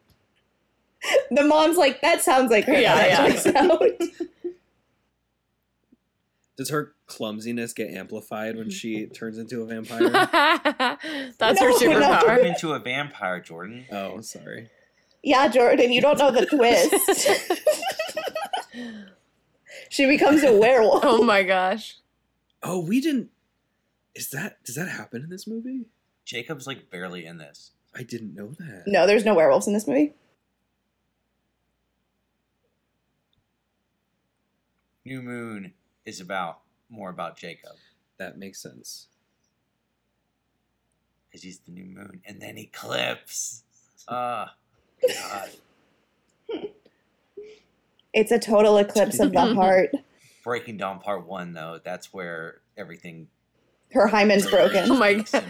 The 1.32 1.44
mom's 1.44 1.78
like, 1.78 2.02
"That 2.02 2.22
sounds 2.22 2.52
like 2.52 2.66
her." 2.66 2.74
Yeah, 2.80 3.06
yeah. 3.46 3.52
out." 3.56 3.82
Does 6.58 6.70
her 6.70 6.94
clumsiness 7.08 7.74
get 7.74 7.90
amplified 7.92 8.56
when 8.56 8.70
she 8.70 9.06
turns 9.14 9.38
into 9.40 9.62
a 9.64 9.66
vampire? 9.66 10.10
That's 11.40 11.60
No, 11.60 11.66
her 11.66 11.70
no. 11.72 11.78
Turn 11.80 12.02
superpower. 12.02 12.46
into 12.46 12.74
a 12.74 12.80
vampire, 12.80 13.40
Jordan. 13.40 13.86
oh, 13.92 14.22
sorry. 14.22 14.70
yeah, 15.24 15.48
Jordan, 15.48 15.92
you 15.92 16.02
don't 16.02 16.20
know 16.20 16.30
the 16.30 16.46
twist. 16.46 16.94
she 19.90 20.06
becomes 20.06 20.44
a 20.44 20.54
werewolf. 20.56 21.04
Oh 21.04 21.24
my 21.24 21.44
gosh. 21.44 21.98
Oh, 22.64 22.80
we 22.86 23.02
didn't. 23.02 23.30
Is 24.14 24.30
that 24.30 24.64
does 24.64 24.76
that 24.76 24.88
happen 24.90 25.24
in 25.24 25.30
this 25.30 25.48
movie? 25.48 25.86
Jacob's 26.26 26.68
like 26.68 26.90
barely 26.92 27.26
in 27.26 27.38
this. 27.38 27.72
I 27.96 28.04
didn't 28.04 28.36
know 28.36 28.50
that. 28.60 28.84
No, 28.86 29.08
there's 29.08 29.26
no 29.26 29.34
werewolves 29.34 29.68
in 29.68 29.74
this 29.74 29.88
movie. 29.88 30.14
New 35.06 35.22
Moon 35.22 35.74
is 36.06 36.20
about 36.20 36.60
more 36.90 37.10
about 37.10 37.38
Jacob 37.38 37.72
That 38.18 38.38
makes 38.38 38.62
sense. 38.62 39.08
because 41.30 41.44
he's 41.44 41.60
the 41.60 41.72
new 41.72 41.86
moon, 41.86 42.22
and 42.26 42.42
then 42.42 42.58
Eclipse. 42.58 43.64
Ah, 44.08 44.56
God. 45.08 45.50
It's 48.14 48.30
a 48.32 48.38
total 48.40 48.78
eclipse 48.78 49.22
of 49.22 49.32
the 49.32 49.46
heart. 49.56 49.92
Breaking 50.44 50.76
Dawn 50.76 51.00
Part 51.00 51.26
One, 51.26 51.54
though, 51.54 51.80
that's 51.82 52.12
where 52.14 52.60
everything. 52.76 53.30
Her 53.94 54.06
hymen's 54.08 54.46
broken. 54.48 54.92
Oh 54.92 54.98
my 54.98 55.14
God. 55.14 55.46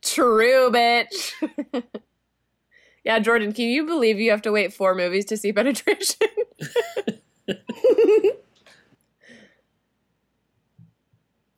True, 0.00 0.70
bitch. 0.70 1.32
yeah, 3.04 3.18
Jordan, 3.18 3.52
can 3.52 3.66
you 3.66 3.84
believe 3.84 4.18
you 4.18 4.30
have 4.30 4.40
to 4.40 4.52
wait 4.52 4.72
four 4.72 4.94
movies 4.94 5.26
to 5.26 5.36
see 5.36 5.52
penetration? 5.52 6.28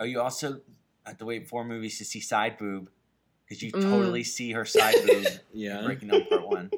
Oh, 0.01 0.05
you 0.05 0.21
also 0.21 0.61
have 1.05 1.19
to 1.19 1.25
wait 1.27 1.47
four 1.47 1.65
movies 1.65 1.99
to 1.99 2.05
see 2.05 2.21
side 2.21 2.57
boob 2.59 2.89
because 3.47 3.63
you 3.63 3.71
Mm. 3.71 3.83
totally 3.83 4.25
see 4.25 4.53
her 4.53 4.65
side 4.65 4.95
boob 5.07 5.27
Yeah. 5.55 5.83
Breaking 5.85 6.09
Dawn 6.09 6.25
Part 6.27 6.49
One. 6.49 6.71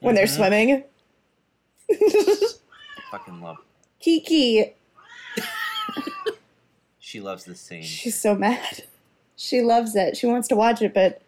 when 0.00 0.14
they're 0.16 0.26
Mhm. 0.26 0.36
swimming. 0.36 0.84
Fucking 3.12 3.40
love. 3.40 3.58
Kiki, 4.00 4.74
She 6.98 7.20
loves 7.20 7.44
this 7.44 7.60
scene. 7.60 7.82
she's 7.84 8.18
so 8.20 8.34
mad. 8.34 8.82
She 9.36 9.62
loves 9.62 9.94
it. 9.94 10.16
She 10.16 10.26
wants 10.26 10.48
to 10.48 10.56
watch 10.56 10.82
it, 10.82 10.92
but 10.92 11.22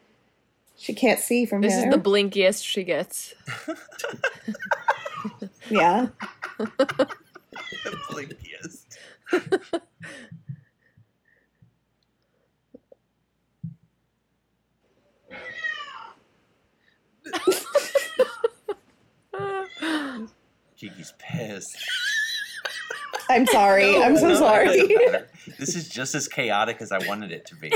she 0.77 0.93
can't 0.95 1.21
see 1.21 1.47
from 1.47 1.61
this 1.63 1.75
is 1.75 1.85
the 1.85 1.99
blinkiest 1.99 2.65
she 2.65 2.83
gets. 2.85 3.35
yeah. 5.71 6.09
the 6.59 7.07
Blinkiest. 8.11 8.88
Kiki's 20.77 21.13
pissed. 21.19 21.77
I'm 23.31 23.47
sorry. 23.47 24.01
I'm 24.03 24.17
so 24.17 24.29
No, 24.29 24.35
sorry. 24.37 24.89
This 25.59 25.77
is 25.77 25.87
just 25.89 26.15
as 26.15 26.29
chaotic 26.29 26.79
as 26.81 26.93
I 26.93 27.07
wanted 27.07 27.31
it 27.31 27.45
to 27.47 27.55
be. 27.57 27.71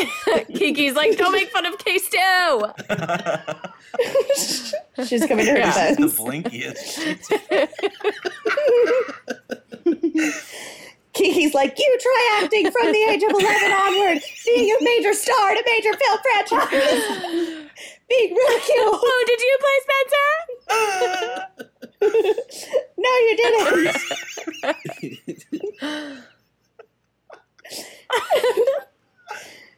Kiki's 0.54 0.94
like, 0.94 1.16
don't 1.18 1.32
make 1.32 1.50
fun 1.50 1.66
of 1.66 1.76
Case 1.78 2.08
2. 4.96 5.04
She's 5.04 5.26
coming 5.26 5.44
to 5.46 5.52
her 5.52 5.58
Yeah. 5.58 5.94
the 5.94 6.06
blinkiest. 6.06 7.18
Kiki's 11.12 11.52
like, 11.54 11.78
you 11.78 11.98
try 12.00 12.40
acting 12.42 12.70
from 12.70 12.90
the 12.92 13.02
age 13.10 13.22
of 13.22 13.30
11 13.30 13.72
onward, 13.72 14.22
being 14.46 14.76
a 14.80 14.82
major 14.82 15.12
star 15.12 15.52
in 15.52 15.58
a 15.58 15.62
major 15.66 15.92
film 15.92 16.18
franchise, 16.22 16.70
being 18.08 18.34
ridiculed. 18.34 19.00
Oh, 19.04 19.24
did 19.26 19.40
you 19.40 19.58
play 19.60 19.78
Spencer? 19.84 20.28
no, 22.98 23.10
you 23.10 23.36
didn't. 23.36 23.96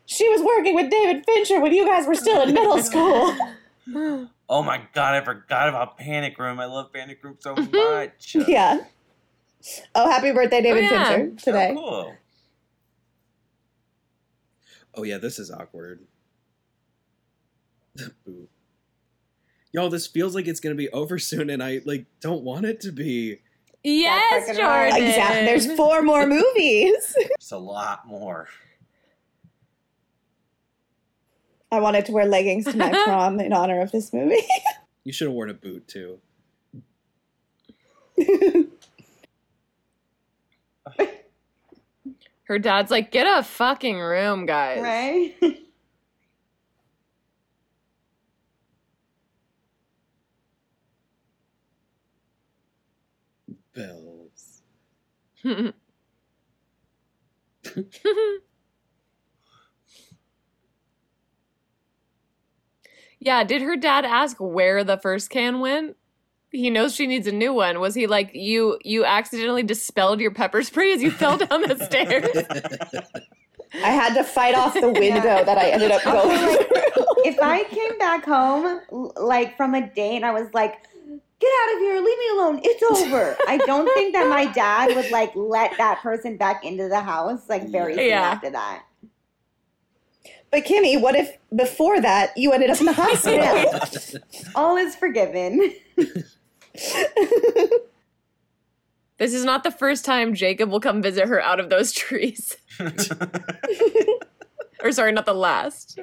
she 0.07 0.29
was 0.29 0.41
working 0.43 0.75
with 0.75 0.91
David 0.91 1.25
Fincher 1.27 1.61
when 1.61 1.73
you 1.75 1.85
guys 1.85 2.07
were 2.07 2.15
still 2.15 2.43
in 2.43 2.55
middle 2.55 2.79
school. 2.79 3.37
Oh 4.49 4.63
my 4.63 4.83
god, 4.93 5.15
I 5.15 5.21
forgot 5.25 5.69
about 5.69 5.99
Panic 5.99 6.39
Room. 6.39 6.61
I 6.61 6.67
love 6.67 6.93
Panic 6.93 7.23
Room 7.25 7.37
so 7.41 7.55
much. 7.57 8.37
Yeah. 8.47 8.85
Oh, 9.95 10.11
happy 10.11 10.33
birthday, 10.33 10.59
oh, 10.59 10.63
David 10.63 10.85
Oh, 10.85 10.91
yeah. 10.91 11.09
Fincher, 11.09 11.33
oh, 11.33 11.37
today. 11.45 11.75
Oh, 11.77 11.81
cool. 11.81 12.15
Oh 14.97 15.03
yeah, 15.03 15.19
this 15.19 15.39
is 15.39 15.51
awkward. 15.51 16.01
Y'all, 19.73 19.91
this 19.91 20.07
feels 20.07 20.35
like 20.37 20.47
it's 20.47 20.61
gonna 20.61 20.75
be 20.77 20.89
over 20.91 21.19
soon, 21.19 21.51
and 21.51 21.63
I 21.63 21.81
like 21.85 22.07
don't 22.21 22.45
want 22.45 22.65
it 22.65 22.81
to 22.83 22.93
be. 22.93 23.41
Yes, 23.83 24.47
fucking 24.47 24.63
right. 24.63 24.91
Jordan. 24.93 25.09
Exactly. 25.09 25.45
There's 25.45 25.75
four 25.77 26.03
more 26.03 26.27
movies. 26.27 27.17
It's 27.35 27.51
a 27.51 27.59
lot 27.59 28.07
more. 28.07 28.49
I 31.71 31.81
wanted 31.81 32.07
to 32.07 32.13
wear 32.13 32.25
leggings 32.25 32.65
to 32.67 32.77
my 32.77 32.91
prom 33.05 33.41
in 33.41 33.53
honor 33.53 33.83
of 33.83 33.91
this 33.91 34.13
movie. 34.13 34.47
You 35.03 35.13
should 35.13 35.27
have 35.27 35.35
worn 35.35 35.51
a 35.51 35.55
boot 35.55 35.87
too. 35.89 36.21
Her 42.45 42.59
dad's 42.59 42.91
like, 42.91 43.11
get 43.11 43.27
a 43.27 43.43
fucking 43.43 43.99
room, 43.99 44.45
guys. 44.47 44.83
Right? 44.83 45.35
Bells. 53.75 54.63
yeah, 63.19 63.43
did 63.43 63.63
her 63.63 63.77
dad 63.77 64.05
ask 64.05 64.37
where 64.39 64.85
the 64.85 64.99
first 64.99 65.31
can 65.31 65.61
went? 65.61 65.97
He 66.55 66.71
knows 66.71 66.95
she 66.95 67.07
needs 67.09 67.27
a 67.27 67.33
new 67.33 67.53
one. 67.53 67.81
Was 67.81 67.95
he 67.97 68.07
like, 68.07 68.31
you 68.33 68.79
you 68.85 69.05
accidentally 69.05 69.65
dispelled 69.65 70.21
your 70.21 70.31
pepper 70.31 70.63
spray 70.63 70.93
as 70.93 71.03
you 71.03 71.11
fell 71.11 71.37
down 71.37 71.63
the 71.63 71.77
stairs? 71.85 72.31
I 73.83 73.91
had 73.91 74.15
to 74.15 74.23
fight 74.23 74.55
off 74.55 74.73
the 74.75 74.89
window 74.91 75.45
that 75.45 75.59
I 75.59 75.71
ended 75.71 75.91
up 75.91 76.03
going 76.05 76.39
through. 76.39 76.67
if 77.25 77.37
I 77.43 77.65
came 77.65 77.99
back 77.99 78.25
home 78.25 78.81
like 79.17 79.57
from 79.57 79.75
a 79.75 79.81
date 79.95 80.15
and 80.17 80.25
I 80.25 80.31
was 80.31 80.49
like, 80.55 80.75
"Get 81.41 81.51
out 81.63 81.75
of 81.75 81.81
here, 81.81 81.97
leave 81.97 82.19
me 82.19 82.29
alone, 82.35 82.61
it's 82.63 82.83
over," 83.03 83.37
I 83.49 83.57
don't 83.59 83.93
think 83.95 84.15
that 84.15 84.29
my 84.29 84.47
dad 84.53 84.95
would 84.95 85.11
like 85.11 85.33
let 85.35 85.77
that 85.79 86.01
person 86.03 86.37
back 86.37 86.65
into 86.65 86.89
the 86.89 87.01
house 87.01 87.49
like 87.49 87.69
very 87.69 87.97
soon 87.97 88.07
Yeah. 88.07 88.23
after 88.23 88.51
that. 88.51 88.85
But 90.53 90.65
Kimmy, 90.65 91.01
what 91.01 91.17
if 91.17 91.37
before 91.57 92.01
that 92.01 92.31
you 92.37 92.53
ended 92.53 92.71
up 92.71 92.79
in 92.79 92.87
the 92.87 92.93
hospital? 93.03 94.23
All 94.55 94.77
is 94.77 94.95
forgiven. 94.95 95.75
the 96.75 97.81
This 99.19 99.33
is 99.33 99.45
not 99.45 99.63
the 99.63 99.71
first 99.71 100.05
time 100.05 100.35
Jacob 100.35 100.71
will 100.71 100.81
come 100.81 101.01
visit 101.01 101.29
her 101.29 101.41
out 101.41 101.61
of 101.61 101.71
those 101.71 101.93
trees. 101.93 102.57
or 104.83 104.91
sorry, 104.91 105.13
not 105.13 105.25
the 105.25 105.35
last. 105.35 105.99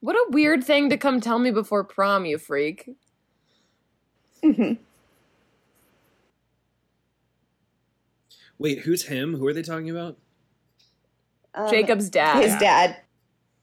What 0.00 0.16
a 0.16 0.26
weird 0.30 0.64
thing 0.64 0.90
to 0.90 0.96
come 0.96 1.20
tell 1.20 1.38
me 1.38 1.50
before 1.50 1.84
prom, 1.84 2.24
you 2.24 2.38
freak. 2.38 2.90
Mhm. 4.42 4.78
Wait, 8.62 8.78
who's 8.78 9.02
him? 9.02 9.36
Who 9.36 9.44
are 9.48 9.52
they 9.52 9.62
talking 9.62 9.90
about? 9.90 10.18
Um, 11.52 11.68
Jacob's 11.68 12.08
dad. 12.08 12.44
His 12.44 12.54
dad. 12.60 12.96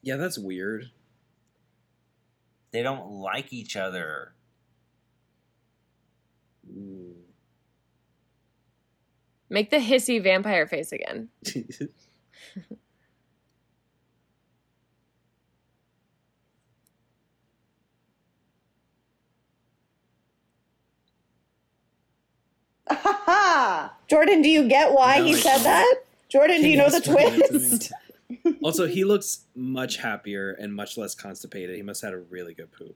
Yeah, 0.02 0.18
that's 0.18 0.38
weird. 0.38 0.92
they 2.72 2.84
don't 2.84 3.10
like 3.10 3.54
each 3.54 3.78
other. 3.78 4.34
Ooh. 6.70 7.16
Make 9.50 9.70
the 9.70 9.78
hissy 9.78 10.22
vampire 10.22 10.68
face 10.68 10.92
again. 10.92 11.30
Jordan, 24.08 24.42
do 24.42 24.50
you 24.50 24.68
get 24.68 24.92
why 24.94 25.18
No, 25.20 25.26
he 25.26 25.34
I 25.34 25.40
said 25.40 25.54
don't. 25.56 25.64
that? 25.64 25.96
Jordan, 26.30 26.56
Can 26.58 26.64
do 26.64 26.70
you 26.70 26.78
know 26.78 26.90
the 26.90 26.98
explain 26.98 27.34
it 27.34 27.48
to 27.48 27.54
me? 27.54 27.70
twist? 27.70 27.92
also, 28.64 28.88
he 28.88 29.04
looks 29.04 29.46
much 29.56 29.98
happier 29.98 30.52
and 30.52 30.74
much 30.74 30.98
less 30.98 31.16
constipated. 31.16 31.76
He 31.76 31.82
must 31.82 32.02
have 32.02 32.12
had 32.14 32.20
a 32.20 32.22
really 32.24 32.54
good 32.54 32.72
poop. 32.72 32.96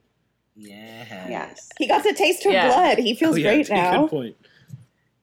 Yes. 0.56 1.08
Yes. 1.28 1.68
He 1.78 1.88
got 1.88 2.02
to 2.04 2.12
taste 2.12 2.44
her 2.44 2.50
Yeah. 2.50 2.68
blood. 2.68 2.98
He 2.98 3.14
feels 3.14 3.34
Oh, 3.34 3.38
yeah, 3.38 3.54
great 3.54 3.70
now. 3.74 4.02
Good 4.02 4.10
point. 4.10 4.36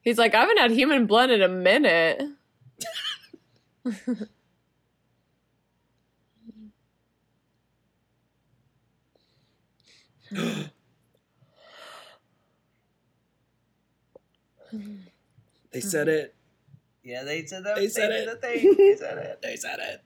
He's 0.02 0.18
like, 0.18 0.34
I 0.34 0.40
haven't 0.40 0.58
had 0.58 0.70
human 0.72 1.06
blood 1.06 1.30
in 1.30 1.40
a 1.42 1.48
minute. 1.48 2.22
They 15.72 15.80
said 15.80 16.08
uh-huh. 16.08 16.18
it. 16.18 16.34
Yeah, 17.02 17.24
they 17.24 17.44
said 17.44 17.64
that. 17.64 17.76
They 17.76 17.88
said 17.88 18.08
did 18.08 18.28
it. 18.28 18.40
the 18.40 18.46
thing. 18.46 18.74
They 18.76 18.96
said 18.96 19.18
it. 19.26 19.42
They 19.42 19.56
said 19.56 19.78
it. 19.78 20.02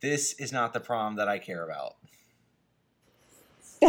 This 0.00 0.34
is 0.34 0.52
not 0.52 0.72
the 0.72 0.80
prom 0.80 1.16
that 1.16 1.28
I 1.28 1.38
care 1.38 1.64
about. 1.64 1.96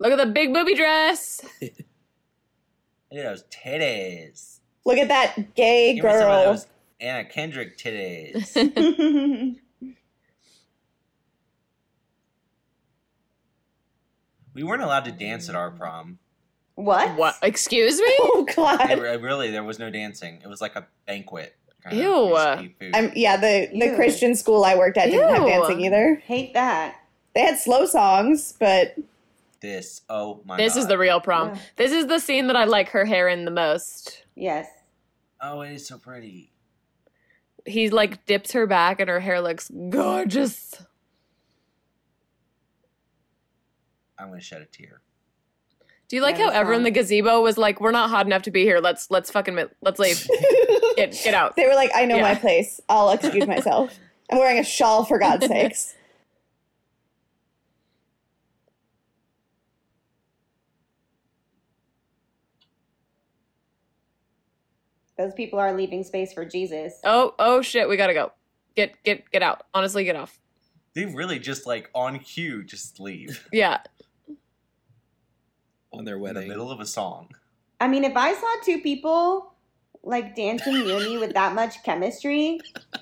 Look 0.00 0.12
at 0.12 0.18
the 0.18 0.26
big 0.26 0.52
booby 0.52 0.74
dress. 0.74 1.40
Look 1.62 1.72
at 3.12 3.24
those 3.24 3.44
titties. 3.44 4.58
Look 4.84 4.98
at 4.98 5.08
that 5.08 5.54
gay 5.54 5.94
Give 5.94 6.04
me 6.04 6.10
some 6.10 6.20
of 6.20 6.26
girl. 6.26 6.52
those 6.52 6.66
Anna 7.00 7.24
Kendrick 7.24 7.78
titties. 7.78 9.58
We 14.58 14.64
weren't 14.64 14.82
allowed 14.82 15.04
to 15.04 15.12
dance 15.12 15.48
at 15.48 15.54
our 15.54 15.70
prom. 15.70 16.18
what? 16.74 17.16
What? 17.16 17.36
Excuse 17.42 18.00
me? 18.00 18.14
Oh 18.20 18.44
It 18.48 18.56
God. 18.56 18.98
re- 18.98 19.16
really, 19.16 19.50
there 19.52 19.62
was 19.62 19.78
no 19.78 19.88
dancing. 19.90 20.40
It 20.42 20.48
was 20.48 20.60
like 20.60 20.74
a 20.74 20.86
banquet. 21.06 21.54
kind. 21.84 21.96
Ew. 21.96 22.24
We 22.26 22.32
just 22.32 22.58
ate 22.60 22.78
food. 22.80 22.90
I'm 22.96 23.12
yeah, 23.14 23.36
the 23.36 23.68
the 23.72 23.86
Ew. 23.86 23.94
Christian 23.94 24.34
school 24.34 24.64
I 24.64 24.74
worked 24.74 24.96
at 24.98 25.06
didn't 25.10 25.28
have 25.32 25.46
dancing 25.46 25.80
either. 25.82 26.16
Hate 26.24 26.54
that. 26.54 26.96
They 27.34 27.42
had 27.42 27.58
slow 27.58 27.86
songs, 27.86 28.54
but 28.58 28.96
this. 29.60 30.02
Oh 30.08 30.40
my. 30.44 30.56
This 30.56 30.74
is 30.76 30.88
the 30.88 30.98
real 30.98 31.20
prom. 31.20 31.50
Yeah. 31.50 31.60
This 31.76 31.92
is 31.92 32.06
the 32.08 32.18
scene 32.18 32.48
that 32.48 32.56
I 32.56 32.64
like 32.64 32.88
her 32.90 33.04
hair 33.04 33.28
in 33.28 33.44
the 33.44 33.50
most. 33.52 34.24
Yes. 34.34 34.66
Oh, 35.40 35.60
it 35.60 35.72
is 35.72 35.86
so 35.86 35.98
pretty. 35.98 36.50
He 37.64 37.90
like 37.90 38.24
dips 38.26 38.52
her 38.52 38.66
back 38.66 38.98
and 38.98 39.08
her 39.10 39.20
hair 39.20 39.40
looks 39.40 39.70
gorgeous. 39.90 40.74
I'm 44.18 44.28
gonna 44.28 44.40
shed 44.40 44.62
a 44.62 44.66
tear. 44.66 45.00
Do 46.08 46.16
you 46.16 46.22
like 46.22 46.38
Yeah, 46.38 46.44
how 46.46 46.50
the 46.50 46.56
everyone 46.56 46.80
in 46.80 46.84
the 46.84 46.90
gazebo 46.90 47.40
was 47.42 47.58
like, 47.58 47.80
"We're 47.80 47.90
not 47.92 48.08
hot 48.10 48.26
enough 48.26 48.42
to 48.42 48.50
be 48.50 48.62
here. 48.64 48.80
Let's 48.80 49.10
let's 49.10 49.30
fucking 49.30 49.58
let's 49.82 49.98
leave. 49.98 50.26
Get 50.96 51.12
get 51.22 51.34
out." 51.34 51.54
they 51.56 51.66
were 51.66 51.74
like, 51.74 51.90
"I 51.94 52.06
know 52.06 52.16
Yeah. 52.16 52.22
my 52.22 52.34
place. 52.34 52.80
I'll 52.88 53.10
excuse 53.10 53.46
myself. 53.46 53.98
I'm 54.30 54.38
wearing 54.38 54.58
a 54.58 54.64
shawl 54.64 55.04
for 55.04 55.18
God's 55.18 55.46
sakes." 55.46 55.94
Those 65.16 65.34
people 65.34 65.58
are 65.58 65.72
leaving 65.72 66.04
space 66.04 66.32
for 66.32 66.44
Jesus. 66.44 66.94
Oh 67.04 67.34
oh 67.38 67.60
shit, 67.62 67.88
we 67.88 67.96
gotta 67.96 68.14
go. 68.14 68.32
Get 68.76 68.94
get 69.04 69.28
get 69.30 69.42
out. 69.42 69.62
Honestly, 69.74 70.04
get 70.04 70.16
off. 70.16 70.38
They 70.94 71.06
really 71.06 71.38
just 71.38 71.66
like 71.66 71.90
on 71.94 72.18
cue, 72.20 72.62
just 72.64 73.00
leave 73.00 73.46
Yeah. 73.52 73.78
On 75.92 76.04
their 76.04 76.14
in 76.14 76.20
the 76.20 76.24
wedding. 76.34 76.48
middle 76.48 76.70
of 76.70 76.80
a 76.80 76.86
song. 76.86 77.28
I 77.80 77.88
mean, 77.88 78.04
if 78.04 78.16
I 78.16 78.34
saw 78.34 78.54
two 78.64 78.80
people 78.80 79.54
like 80.02 80.34
dancing 80.34 80.74
near 80.84 81.00
me 81.00 81.18
with 81.18 81.34
that 81.34 81.54
much 81.54 81.82
chemistry, 81.82 82.60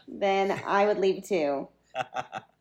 then 0.08 0.60
I 0.66 0.86
would 0.86 0.98
leave 0.98 1.24
too. 1.24 1.68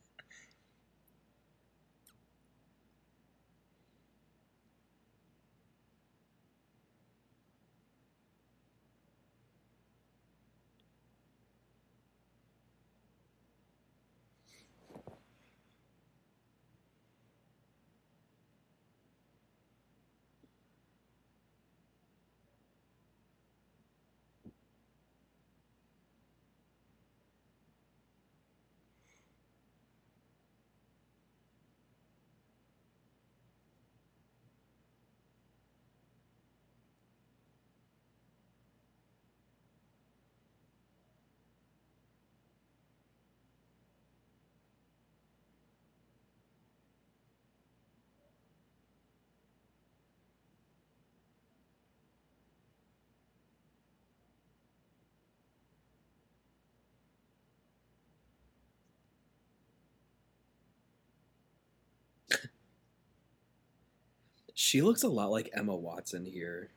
She 64.56 64.82
looks 64.82 65.04
a 65.04 65.08
lot 65.10 65.30
like 65.32 65.50
Emma 65.54 65.76
Watson 65.76 66.26
here. 66.26 66.70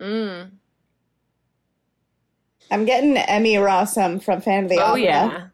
Mm. 0.00 0.50
I'm 2.70 2.84
getting 2.86 3.16
Emmy 3.16 3.54
Rossum 3.56 4.22
from 4.22 4.40
Phantom 4.40 4.64
of 4.64 4.70
the 4.70 4.78
Oh 4.78 4.92
Opera. 4.92 5.00
yeah. 5.02 5.46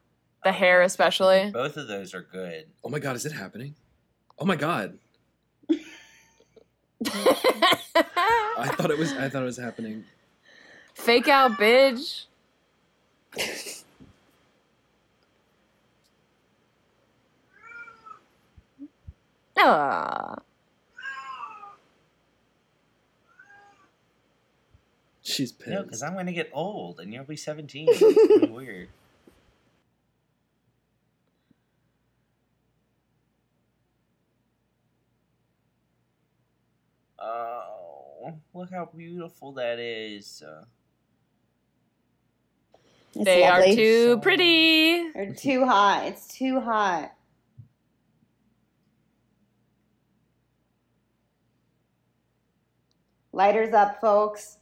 The 0.45 0.53
hair 0.53 0.83
especially. 0.83 1.51
Both 1.51 1.77
of 1.77 1.89
those 1.89 2.15
are 2.15 2.23
good. 2.23 2.67
Oh 2.85 2.89
my 2.89 3.01
god, 3.01 3.17
is 3.17 3.27
it 3.27 3.33
happening? 3.33 3.75
Oh 4.39 4.45
my 4.45 4.55
god. 4.55 4.99
I 7.05 8.69
thought 8.77 8.91
it 8.93 8.99
was 8.99 9.13
I 9.15 9.29
thought 9.29 9.43
it 9.43 9.47
was 9.47 9.57
happening. 9.59 10.05
Fake 10.95 11.27
out, 11.29 11.53
bitch. 11.53 12.27
Ah. 19.57 20.37
She's 25.27 25.51
pissed. 25.51 25.69
No, 25.70 25.82
because 25.82 26.03
I'm 26.03 26.15
gonna 26.15 26.32
get 26.32 26.51
old 26.53 27.01
and 27.01 27.12
you'll 27.12 27.24
be 27.24 27.36
17. 27.36 27.89
It's 27.90 28.51
weird. 28.51 28.89
Oh, 37.19 38.35
look 38.55 38.70
how 38.70 38.86
beautiful 38.94 39.53
that 39.53 39.78
is. 39.78 40.43
Uh, 40.47 40.65
It's 43.15 43.24
they 43.24 43.40
lovely. 43.43 43.73
are 43.73 43.74
too 43.77 44.19
pretty. 44.20 45.11
They're 45.12 45.35
too 45.35 45.65
hot. 45.65 46.05
It's 46.07 46.28
too 46.28 46.61
hot. 46.61 47.12
Lighters 53.32 53.74
up, 53.74 54.01
folks. 54.01 54.59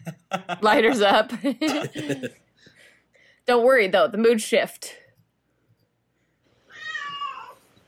Lighters 0.60 1.00
up. 1.00 1.32
Don't 3.46 3.64
worry 3.64 3.88
though, 3.88 4.08
the 4.08 4.18
mood 4.18 4.40
shift. 4.40 4.94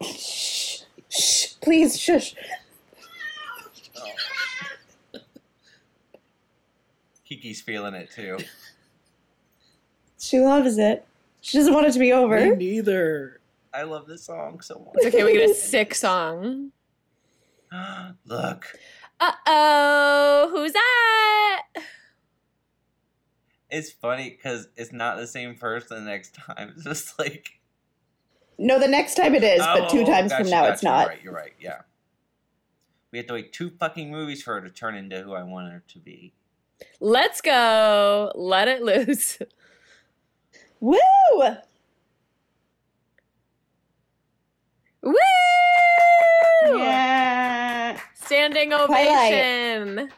Shh, 0.02 0.82
shh, 1.10 1.46
please, 1.60 1.98
shush. 1.98 2.34
Kiki's 7.28 7.60
feeling 7.60 7.94
it 7.94 8.10
too. 8.10 8.38
She 10.18 10.40
loves 10.40 10.78
it. 10.78 11.06
She 11.40 11.58
doesn't 11.58 11.72
want 11.72 11.86
it 11.86 11.92
to 11.92 11.98
be 11.98 12.06
Me 12.06 12.12
over. 12.12 12.56
neither. 12.56 13.40
I 13.72 13.84
love 13.84 14.06
this 14.06 14.24
song 14.24 14.60
so 14.60 14.78
much. 14.80 14.94
It's 14.96 15.14
okay, 15.14 15.24
we 15.24 15.34
get 15.34 15.50
a 15.50 15.54
sick 15.54 15.94
song. 15.94 16.72
Look, 18.26 18.66
Uh 19.20 19.32
oh, 19.46 20.50
who's 20.52 20.72
that? 20.72 21.62
It's 23.70 23.90
funny 23.90 24.30
because 24.30 24.68
it's 24.76 24.92
not 24.92 25.16
the 25.16 25.26
same 25.26 25.54
person 25.54 26.04
the 26.04 26.10
next 26.10 26.34
time. 26.34 26.72
It's 26.76 26.84
just 26.84 27.18
like 27.18 27.60
No, 28.58 28.78
the 28.78 28.88
next 28.88 29.14
time 29.14 29.34
it 29.34 29.44
is, 29.44 29.60
but 29.60 29.90
two 29.90 30.00
oh, 30.00 30.06
times 30.06 30.30
gotcha, 30.30 30.44
from 30.44 30.50
now 30.50 30.62
gotcha, 30.62 30.72
it's 30.72 30.82
not. 30.82 31.00
You're 31.00 31.08
right. 31.08 31.22
You're 31.24 31.34
right. 31.34 31.52
Yeah. 31.60 31.80
We 33.12 33.18
have 33.18 33.26
to 33.26 33.34
wait 33.34 33.52
two 33.52 33.70
fucking 33.70 34.10
movies 34.10 34.42
for 34.42 34.54
her 34.54 34.60
to 34.60 34.70
turn 34.70 34.94
into 34.94 35.22
who 35.22 35.32
I 35.32 35.42
want 35.42 35.72
her 35.72 35.82
to 35.88 35.98
be. 35.98 36.32
Let's 37.00 37.40
go. 37.40 38.30
Let 38.34 38.68
it 38.68 38.82
loose. 38.82 39.38
Woo! 40.80 40.98
Woo! 45.02 45.14
Yeah. 46.64 47.98
Standing 48.14 48.72
ovation. 48.72 50.10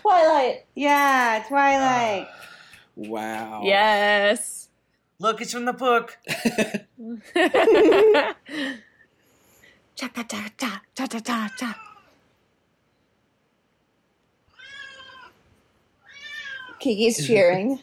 Twilight. 0.00 0.66
Yeah, 0.74 1.44
Twilight. 1.46 2.26
Ah. 2.30 2.53
Wow. 2.96 3.62
Yes. 3.64 4.68
Look, 5.18 5.40
it's 5.40 5.52
from 5.52 5.64
the 5.64 5.72
book. 5.72 6.18
cha 9.94 10.08
cha 10.08 10.22
cha 10.22 10.50
cha 10.58 10.82
cha 10.94 11.06
cha 11.06 11.20
cha 11.20 11.48
cha. 11.56 11.80
Kiki's 16.80 17.26
cheering. 17.26 17.80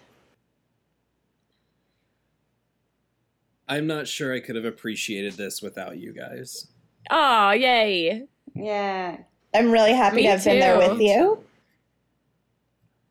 I'm 3.67 3.87
not 3.87 4.07
sure 4.07 4.33
I 4.33 4.41
could 4.41 4.55
have 4.57 4.65
appreciated 4.65 5.33
this 5.33 5.61
without 5.61 5.97
you 5.97 6.11
guys. 6.13 6.67
Oh, 7.09 7.51
yay. 7.51 8.27
Yeah. 8.53 9.17
I'm 9.55 9.71
really 9.71 9.93
happy 9.93 10.17
Me 10.17 10.23
to 10.23 10.29
have 10.29 10.43
been 10.43 10.59
there 10.59 10.77
with 10.77 10.99
you. 10.99 11.43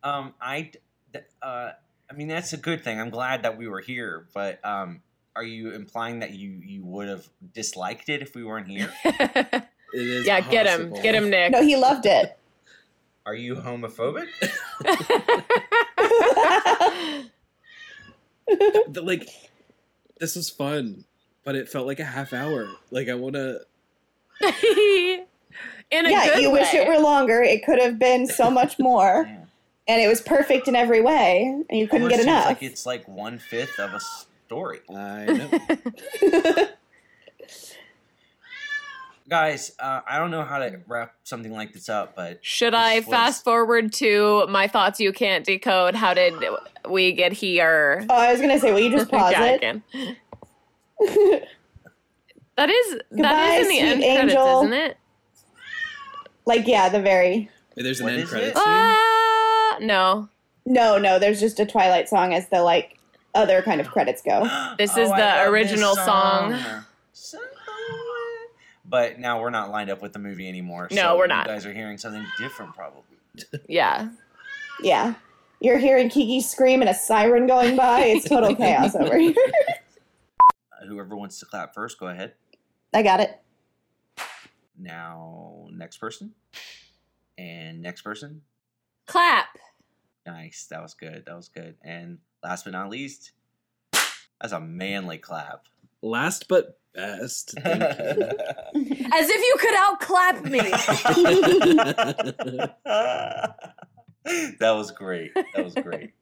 Um, 0.03 0.35
I, 0.41 0.63
d- 0.63 0.79
th- 1.13 1.25
uh, 1.43 1.73
I 2.11 2.15
mean 2.15 2.29
that's 2.29 2.53
a 2.53 2.57
good 2.57 2.83
thing. 2.83 3.01
I'm 3.01 3.11
glad 3.11 3.43
that 3.45 3.57
we 3.57 3.69
were 3.69 3.81
here, 3.81 4.27
but 4.35 4.65
um, 4.65 5.03
are 5.37 5.45
you 5.45 5.71
implying 5.73 6.21
that 6.21 6.33
you 6.33 6.51
you 6.65 6.85
would 6.85 7.09
have 7.09 7.27
disliked 7.55 8.09
it 8.09 8.23
if 8.23 8.35
we 8.35 8.45
weren't 8.45 8.69
here? 8.69 8.93
It 9.93 10.07
is 10.07 10.25
yeah, 10.25 10.41
get 10.41 10.69
him. 10.69 10.93
Get 11.03 11.17
him, 11.17 11.31
Nick. 11.31 11.51
No, 11.51 11.63
he 11.63 11.75
loved 11.75 12.07
it. 12.07 12.39
Are 13.27 13.35
you 13.35 13.57
homophobic? 13.57 14.29
The- 18.89 19.03
like 19.03 19.29
this 20.19 20.37
was 20.37 20.51
fun, 20.51 21.05
but 21.45 21.55
it 21.57 21.69
felt 21.69 21.87
like 21.87 22.01
a 22.01 22.05
half 22.05 22.33
hour. 22.33 22.69
Like 22.91 23.09
I 23.09 23.15
want 23.15 23.35
to. 23.35 23.61
In 25.91 26.07
a 26.07 26.11
yeah, 26.11 26.25
good 26.27 26.43
you 26.43 26.51
way. 26.53 26.61
wish 26.61 26.73
it 26.73 26.87
were 26.87 26.99
longer. 26.99 27.43
It 27.43 27.65
could 27.65 27.81
have 27.81 27.99
been 27.99 28.27
so 28.29 28.49
much 28.51 28.79
more, 28.79 29.27
Yeah. 29.29 29.40
And 29.91 30.01
it 30.01 30.09
was 30.09 30.21
perfect 30.21 30.69
in 30.69 30.77
every 30.77 31.01
way, 31.01 31.43
and 31.69 31.79
you 31.79 31.89
couldn't 31.89 32.09
get 32.09 32.21
enough. 32.21 32.47
Like 32.47 32.63
it's 32.63 32.87
like 32.87 33.07
one 33.09 33.39
fifth 33.39 33.79
of 33.79 33.93
a 33.93 34.01
story. 34.47 34.81
I 34.89 35.27
know. 35.27 36.69
Guys, 39.29 39.71
uh, 39.79 40.01
I 40.09 40.19
don't 40.19 40.33
know 40.33 40.43
how 40.43 40.59
to 40.59 40.81
wrap 40.89 41.15
something 41.23 41.53
like 41.53 41.73
this 41.73 41.89
up, 41.89 42.17
but 42.17 42.45
Should 42.45 42.75
I 42.75 42.97
was- 42.97 43.05
fast 43.07 43.45
forward 43.45 43.93
to 43.95 44.45
my 44.49 44.67
thoughts 44.67 44.99
you 44.99 45.13
can't 45.13 45.45
decode? 45.47 45.95
How 45.95 46.15
did 46.15 46.35
we 46.89 47.13
get 47.13 47.33
here? 47.33 48.05
oh, 48.11 48.15
I 48.15 48.33
was 48.33 48.41
gonna 48.41 48.59
say, 48.59 48.73
will 48.73 48.81
you 48.81 48.91
just 48.91 49.09
pause 49.11 49.31
Yeah, 49.33 49.43
I 49.43 49.49
it? 49.49 49.61
can. 49.61 49.83
That 52.57 52.69
is 52.69 52.95
Goodbye, 53.11 53.23
that 53.23 53.61
is 53.61 53.69
in 53.69 53.69
the 53.69 53.77
sweet 53.79 53.81
end 53.81 54.03
credits, 54.03 54.35
angel. 54.35 54.61
isn't 54.65 54.73
it? 54.75 54.97
like, 56.45 56.67
yeah, 56.67 56.91
the 56.91 57.01
very. 57.01 57.49
Wait, 57.75 57.83
there's 57.85 58.01
an 58.01 58.05
What 58.05 58.13
end 58.13 58.23
is 58.25 58.31
credit 59.81 59.81
it? 59.81 59.81
scene. 59.81 59.87
No. 59.87 60.29
No, 60.67 60.99
no, 60.99 61.19
there's 61.19 61.41
just 61.41 61.59
a 61.61 61.67
Twilight 61.67 62.09
song 62.09 62.35
as 62.35 62.49
the 62.49 62.63
like 62.63 62.99
other 63.35 63.63
kind 63.63 63.81
of 63.81 63.89
credits 63.91 64.23
go. 64.23 64.43
This 64.79 64.97
Oh, 64.97 65.03
is 65.03 65.11
I 65.11 65.19
the 65.45 65.51
original 65.51 65.95
song. 65.97 66.53
Somewhere. 66.53 66.87
But 68.85 69.21
now 69.21 69.41
we're 69.41 69.51
not 69.51 69.71
lined 69.71 69.89
up 69.89 70.03
with 70.03 70.13
the 70.13 70.19
movie 70.19 70.49
anymore. 70.49 70.89
No, 70.91 70.97
so 71.03 71.17
we're 71.19 71.29
not. 71.29 71.47
You 71.47 71.53
guys 71.53 71.65
are 71.65 71.73
hearing 71.73 71.97
something 71.97 72.27
different, 72.39 72.75
probably. 72.75 73.03
Yeah. 73.69 74.09
Yeah, 74.83 75.15
you're 75.61 75.79
hearing 75.79 76.09
Kiki 76.09 76.41
scream 76.41 76.81
and 76.81 76.89
a 76.91 76.95
siren 76.95 77.47
going 77.47 77.77
by. 77.77 78.01
It's 78.01 78.29
total 78.29 78.55
chaos 78.57 78.95
over 78.97 79.17
here. 79.17 79.35
Uh, 80.83 80.87
whoever 80.87 81.15
wants 81.15 81.39
to 81.39 81.45
clap 81.45 81.75
first, 81.75 82.01
go 82.01 82.07
ahead. 82.07 82.33
I 82.95 83.03
got 83.03 83.21
it. 83.21 83.39
Now, 84.79 85.69
next 85.71 85.99
person, 85.99 86.33
and 87.37 87.83
next 87.83 88.01
person. 88.01 88.41
Clap. 89.07 89.45
Nice, 90.27 90.67
that 90.71 90.83
was 90.83 90.95
good. 90.95 91.25
That 91.27 91.37
was 91.37 91.49
good. 91.49 91.77
And 91.83 92.19
last 92.43 92.65
but 92.65 92.73
not 92.73 92.91
least, 92.91 93.33
that's 94.41 94.53
a 94.53 94.61
manly 94.61 95.19
clap. 95.19 95.67
Last 96.03 96.47
but 96.49 96.79
best. 96.95 97.55
Thank 97.63 97.81
you. 97.83 99.07
As 99.13 99.29
if 99.29 99.41
you 99.41 99.57
could 99.59 99.75
outclap 99.77 100.45
me. 100.45 100.61
that 104.59 104.61
was 104.61 104.91
great. 104.91 105.33
That 105.35 105.65
was 105.65 105.75
great. 105.75 106.13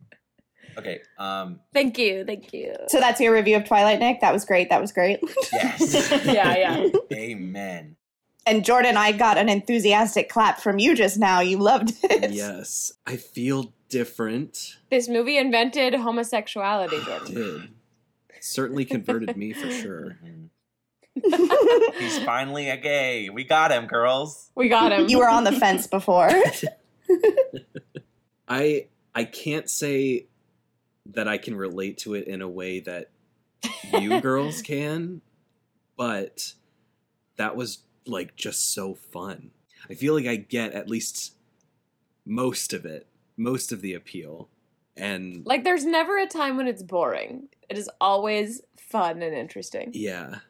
Okay. 0.77 1.01
Um. 1.19 1.59
thank 1.75 1.99
you. 1.99 2.25
Thank 2.25 2.53
you. 2.53 2.75
So 2.87 3.01
that's 3.01 3.21
your 3.21 3.33
review 3.33 3.57
of 3.57 3.65
Twilight, 3.65 3.99
Nick. 3.99 4.21
That 4.21 4.33
was 4.33 4.45
great. 4.45 4.71
That 4.71 4.81
was 4.81 4.93
great. 4.93 5.19
Yes. 5.53 6.13
Yeah, 6.25 6.57
yeah. 6.57 6.87
Amen. 7.13 7.97
And 8.47 8.65
Jordan, 8.65 8.97
I 8.97 9.13
got 9.13 9.39
an 9.39 9.49
enthusiastic 9.49 10.29
clap 10.29 10.61
from 10.61 10.79
you 10.79 10.95
just 10.95 11.19
now. 11.19 11.41
You 11.41 11.59
loved 11.59 11.93
it. 12.05 12.31
yes, 12.31 12.93
I 13.07 13.17
feel 13.17 13.73
different. 13.89 14.77
This 14.91 15.09
movie 15.09 15.39
invented 15.39 15.95
homosexuality, 15.95 16.99
Jordan. 17.05 17.35
Did 17.35 17.69
certainly 18.41 18.85
converted 18.85 19.37
me 19.37 19.53
for 19.53 19.71
sure. 19.71 20.19
Mhm. 20.27 20.49
He's 21.99 22.17
finally 22.21 22.69
a 22.69 22.77
gay. 22.77 23.29
We 23.29 23.43
got 23.43 23.73
him, 23.73 23.87
girls. 23.89 24.53
We 24.55 24.69
got 24.69 24.93
him. 24.93 25.09
You 25.09 25.19
were 25.19 25.29
on 25.29 25.43
the 25.43 25.51
fence 25.51 25.89
before. 25.89 26.31
I 28.49 28.87
I 29.17 29.25
can't 29.25 29.69
say 29.69 30.27
that 31.07 31.27
I 31.27 31.39
can 31.39 31.57
relate 31.57 31.99
to 31.99 32.15
it 32.15 32.29
in 32.29 32.41
a 32.41 32.49
way 32.49 32.79
that 32.81 33.11
you 33.99 34.21
girls 34.21 34.63
can, 34.63 35.23
but 35.97 36.53
that 37.37 37.57
was 37.57 37.79
like 38.07 38.37
just 38.37 38.73
so 38.73 38.95
fun. 38.95 39.51
I 39.91 39.95
feel 39.95 40.15
like 40.15 40.27
I 40.27 40.37
get 40.37 40.73
at 40.73 40.89
least 40.89 41.35
most 42.25 42.73
of 42.73 42.85
it, 42.85 43.08
most 43.39 43.73
of 43.73 43.81
the 43.81 43.95
appeal. 43.95 44.49
And 44.97 45.47
Like, 45.47 45.65
there's 45.65 45.85
never 45.87 46.19
a 46.19 46.27
time 46.27 46.57
when 46.57 46.67
it's 46.67 46.83
boring. 46.83 47.49
It 47.71 47.79
is 47.79 47.89
always 48.01 48.61
fun 48.77 49.23
and 49.23 49.35
interesting. 49.35 49.91
yeah. 49.95 50.41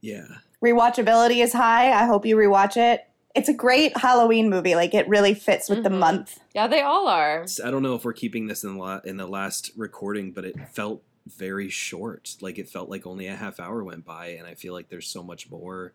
Yeah. 0.00 0.26
Rewatchability 0.62 1.42
is 1.42 1.52
high. 1.54 1.90
I 1.92 2.04
hope 2.06 2.26
you 2.26 2.36
rewatch 2.36 2.76
it. 2.76 3.06
It's 3.34 3.48
a 3.48 3.54
great 3.54 3.96
Halloween 3.96 4.50
movie. 4.50 4.74
Like 4.74 4.92
it 4.94 5.08
really 5.08 5.32
fits 5.34 5.68
with 5.70 5.82
the 5.82 5.88
Mhm. 5.88 5.98
month. 5.98 6.38
Yeah, 6.54 6.66
they 6.66 6.82
all 6.82 7.08
are. 7.08 7.46
I 7.64 7.70
don't 7.70 7.82
know 7.82 7.94
if 7.94 8.04
we're 8.04 8.12
keeping 8.12 8.46
this 8.46 8.62
in 8.64 8.74
the 8.74 8.78
la- 8.78 9.00
in 9.04 9.16
the 9.16 9.26
last 9.26 9.70
recording, 9.76 10.30
but 10.32 10.44
it 10.44 10.56
felt 10.72 11.02
very 11.26 11.68
short. 11.70 12.36
Like 12.42 12.58
it 12.58 12.68
felt 12.68 12.90
like 12.90 13.06
only 13.06 13.26
a 13.26 13.34
half 13.36 13.58
hour 13.58 13.82
went 13.82 14.04
by, 14.04 14.26
and 14.28 14.46
I 14.46 14.54
feel 14.54 14.72
like 14.74 14.90
there's 14.90 15.08
so 15.08 15.22
much 15.22 15.50
more 15.50 15.94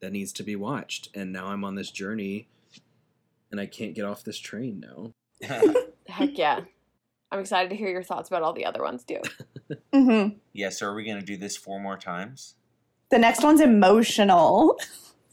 that 0.00 0.12
needs 0.12 0.32
to 0.34 0.42
be 0.44 0.54
watched. 0.56 1.08
And 1.14 1.32
now 1.32 1.48
I'm 1.48 1.64
on 1.64 1.74
this 1.74 1.90
journey, 1.90 2.46
and 3.50 3.60
I 3.60 3.66
can't 3.66 3.94
get 3.94 4.04
off 4.04 4.22
this 4.24 4.38
train 4.38 4.80
now. 4.80 5.12
Heck 6.08 6.36
yeah. 6.38 6.60
I'm 7.30 7.40
excited 7.40 7.68
to 7.70 7.76
hear 7.76 7.90
your 7.90 8.02
thoughts 8.02 8.28
about 8.28 8.42
all 8.42 8.52
the 8.54 8.64
other 8.64 8.82
ones 8.82 9.04
too. 9.04 9.20
hmm 9.92 10.28
yes, 10.52 10.78
so 10.78 10.86
are 10.86 10.94
we 10.94 11.04
going 11.04 11.18
to 11.20 11.24
do 11.24 11.36
this 11.36 11.56
four 11.56 11.78
more 11.80 11.96
times? 11.98 12.54
The 13.10 13.18
next 13.18 13.42
one's 13.42 13.60
emotional. 13.60 14.78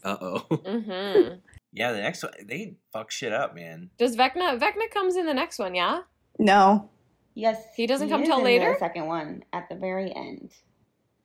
Uh 0.04 0.16
oh. 0.20 0.38
hmm 0.38 1.34
Yeah, 1.72 1.92
the 1.92 2.00
next 2.00 2.22
one, 2.22 2.32
they 2.44 2.74
fuck 2.92 3.10
shit 3.10 3.32
up, 3.32 3.54
man. 3.54 3.90
Does 3.98 4.16
Vecna 4.16 4.58
Vecna 4.58 4.90
comes 4.92 5.16
in 5.16 5.26
the 5.26 5.34
next 5.34 5.58
one? 5.58 5.74
Yeah. 5.74 6.02
No, 6.38 6.90
Yes, 7.34 7.62
He 7.76 7.86
doesn't 7.86 8.08
come 8.08 8.22
is 8.22 8.28
till 8.28 8.42
later? 8.42 8.72
The 8.72 8.78
second 8.78 9.06
one 9.06 9.44
at 9.52 9.68
the 9.68 9.74
very 9.74 10.14
end. 10.14 10.52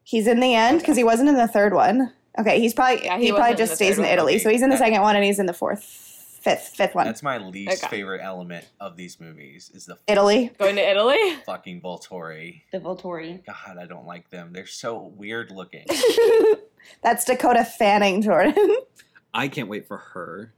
He's 0.03 0.27
in 0.27 0.39
the 0.41 0.53
end 0.55 0.79
because 0.79 0.97
he 0.97 1.05
wasn't 1.05 1.29
in 1.29 1.35
the 1.35 1.47
third 1.47 1.73
one. 1.73 2.11
Okay, 2.37 2.59
he's 2.59 2.73
probably 2.73 3.05
Yeah, 3.05 3.17
he 3.17 3.25
he, 3.25 3.31
probably 3.31 3.55
just 3.55 3.71
the 3.71 3.75
stays 3.77 3.97
in 3.97 4.03
one. 4.03 4.11
Italy. 4.13 4.33
Okay, 4.35 4.43
So 4.43 4.49
he's 4.49 4.61
in 4.61 4.69
the 4.69 4.77
second 4.77 5.01
one 5.01 5.15
and 5.15 5.23
he's 5.23 5.39
in 5.39 5.45
the 5.45 5.53
fourth, 5.53 6.10
fifth, 6.41 6.69
fifth 6.75 6.95
one. 6.95 7.05
That's 7.05 7.23
my 7.23 7.37
least 7.37 7.83
Okay. 7.83 7.97
favorite 7.97 8.21
element 8.23 8.67
of 8.79 8.97
these 8.97 9.19
movies 9.19 9.71
is 9.73 9.85
the 9.85 9.97
Italy. 10.07 10.51
Going 10.57 10.75
to 10.75 10.81
Italy? 10.89 11.35
fucking 11.45 11.81
Volturi. 11.81 12.63
The 12.71 12.79
Volturi. 12.79 13.45
God, 13.45 13.77
I 13.79 13.85
don't 13.85 14.05
like 14.05 14.29
them. 14.29 14.51
They're 14.53 14.65
so 14.67 14.97
weird 15.15 15.51
looking. 15.51 15.85
That's 17.03 17.25
Dakota 17.25 17.63
Fanning, 17.63 18.21
Jordan. 18.21 18.55
I 19.33 19.47
can't 19.47 19.69
wait 19.69 19.87
for 19.87 19.97
her. 19.97 20.53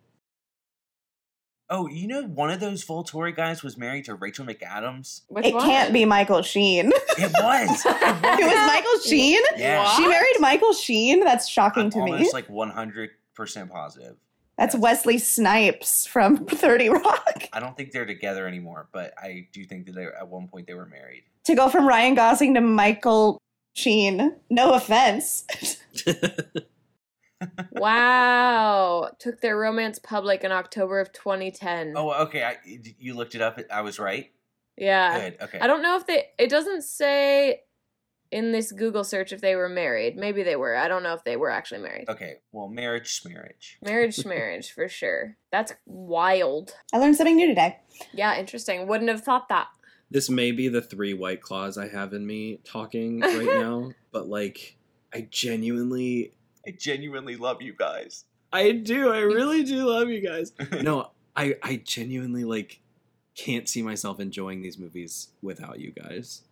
Oh, 1.70 1.88
you 1.88 2.08
know, 2.08 2.24
one 2.24 2.52
of 2.52 2.60
those 2.60 2.86
Volturi 2.86 3.36
guys 3.36 3.64
was 3.64 3.78
married 3.78 4.06
to 4.06 4.16
Rachel 4.16 4.46
McAdams. 4.46 5.22
Which 5.28 5.46
it 5.46 5.54
one? 5.56 5.64
can't 5.66 5.92
be 5.94 6.06
Michael 6.06 6.42
Sheen. 6.42 6.92
It 7.16 7.32
was. 7.44 7.70
it 7.86 8.46
was 8.46 8.68
Michael 8.68 9.00
Sheen. 9.06 9.40
Yeah. 9.56 9.88
She 9.96 10.08
married 10.08 10.36
Michael 10.40 10.74
Sheen. 10.74 11.20
That's 11.24 11.48
shocking 11.48 11.84
I'm 11.86 11.90
to 11.92 12.04
me. 12.04 12.12
almost 12.14 12.34
like 12.34 12.48
100% 12.48 13.10
positive. 13.70 14.16
That's. 14.58 14.76
Wesley 14.76 15.18
Snipes 15.18 16.06
from 16.06 16.46
30 16.46 16.90
Rock. 16.90 17.44
I 17.54 17.60
don't 17.60 17.76
think 17.76 17.92
they're 17.92 18.06
together 18.06 18.48
anymore, 18.48 18.88
but 18.92 19.14
I 19.18 19.48
do 19.52 19.66
think 19.66 19.86
that 19.88 19.96
they 19.96 20.06
at 20.06 20.28
one 20.28 20.48
point 20.48 20.68
they 20.68 20.74
were 20.74 20.86
married. 20.86 21.24
To 21.46 21.56
go 21.56 21.70
from 21.70 21.88
Ryan 21.88 22.16
Gosling 22.16 22.54
to 22.56 22.62
Michael 22.62 23.40
Sheen. 23.76 24.36
No 24.50 24.74
offense. 24.74 25.46
Wow. 27.74 29.12
Took 29.20 29.42
their 29.42 29.58
romance 29.58 30.00
public 30.00 30.44
in 30.44 30.52
October 30.52 31.00
of 31.00 31.12
2010. 31.12 31.94
Oh, 31.96 32.14
okay. 32.24 32.44
I, 32.44 32.58
you 33.00 33.14
looked 33.16 33.36
it 33.36 33.42
up. 33.42 33.60
I 33.72 33.82
was 33.82 34.00
right. 34.00 34.32
yeah. 34.78 35.30
Good. 35.30 35.42
Okay. 35.42 35.60
I 35.60 35.68
don't 35.68 35.82
know 35.82 35.98
if 35.98 36.08
they, 36.08 36.26
it 36.38 36.50
doesn't 36.50 36.84
say 36.84 37.62
in 38.34 38.52
this 38.52 38.72
Google 38.72 39.04
search 39.04 39.32
if 39.32 39.40
they 39.42 39.56
were 39.56 39.70
married. 39.70 40.18
Maybe 40.18 40.42
they 40.44 40.56
were. 40.56 40.76
I 40.76 40.88
don't 40.88 41.04
know 41.04 41.14
if 41.14 41.24
they 41.24 41.38
were 41.38 41.50
actually 41.52 41.82
married. 41.82 42.10
Okay. 42.10 42.38
Well, 42.52 42.68
marriage, 42.68 43.22
marriage. 43.26 43.78
Marriage, 43.84 44.26
marriage, 44.26 44.72
for 44.72 44.90
sure. 44.90 45.38
That's 45.52 45.74
wild. 45.86 46.74
I 46.92 46.98
learned 46.98 47.16
something 47.16 47.36
new 47.36 47.48
today. 47.48 47.78
Yeah, 48.12 48.38
interesting. 48.38 48.88
Wouldn't 48.88 49.10
have 49.10 49.22
thought 49.22 49.48
that. 49.50 49.68
this 50.10 50.30
may 50.30 50.52
be 50.52 50.68
the 50.68 50.82
three 50.82 51.14
white 51.14 51.42
claws 51.42 51.78
I 51.78 51.88
have 51.90 52.14
in 52.14 52.26
me 52.26 52.60
talking 52.64 53.22
right 53.22 53.46
now, 53.62 53.92
but 54.12 54.28
like 54.28 54.78
I 55.14 55.28
genuinely 55.30 56.34
I 56.68 56.72
genuinely 56.72 57.36
love 57.36 57.62
you 57.62 57.74
guys. 57.78 58.26
I 58.52 58.72
do. 58.72 59.10
I 59.12 59.20
really 59.20 59.64
do 59.64 59.86
love 59.90 60.10
you 60.10 60.22
guys. 60.28 60.54
No, 60.82 61.12
I 61.36 61.56
I 61.62 61.82
genuinely 61.84 62.44
like 62.46 62.80
can't 63.36 63.68
see 63.70 63.82
myself 63.82 64.20
enjoying 64.20 64.62
these 64.62 64.78
movies 64.78 65.30
without 65.42 65.80
you 65.80 65.92
guys. 65.92 66.44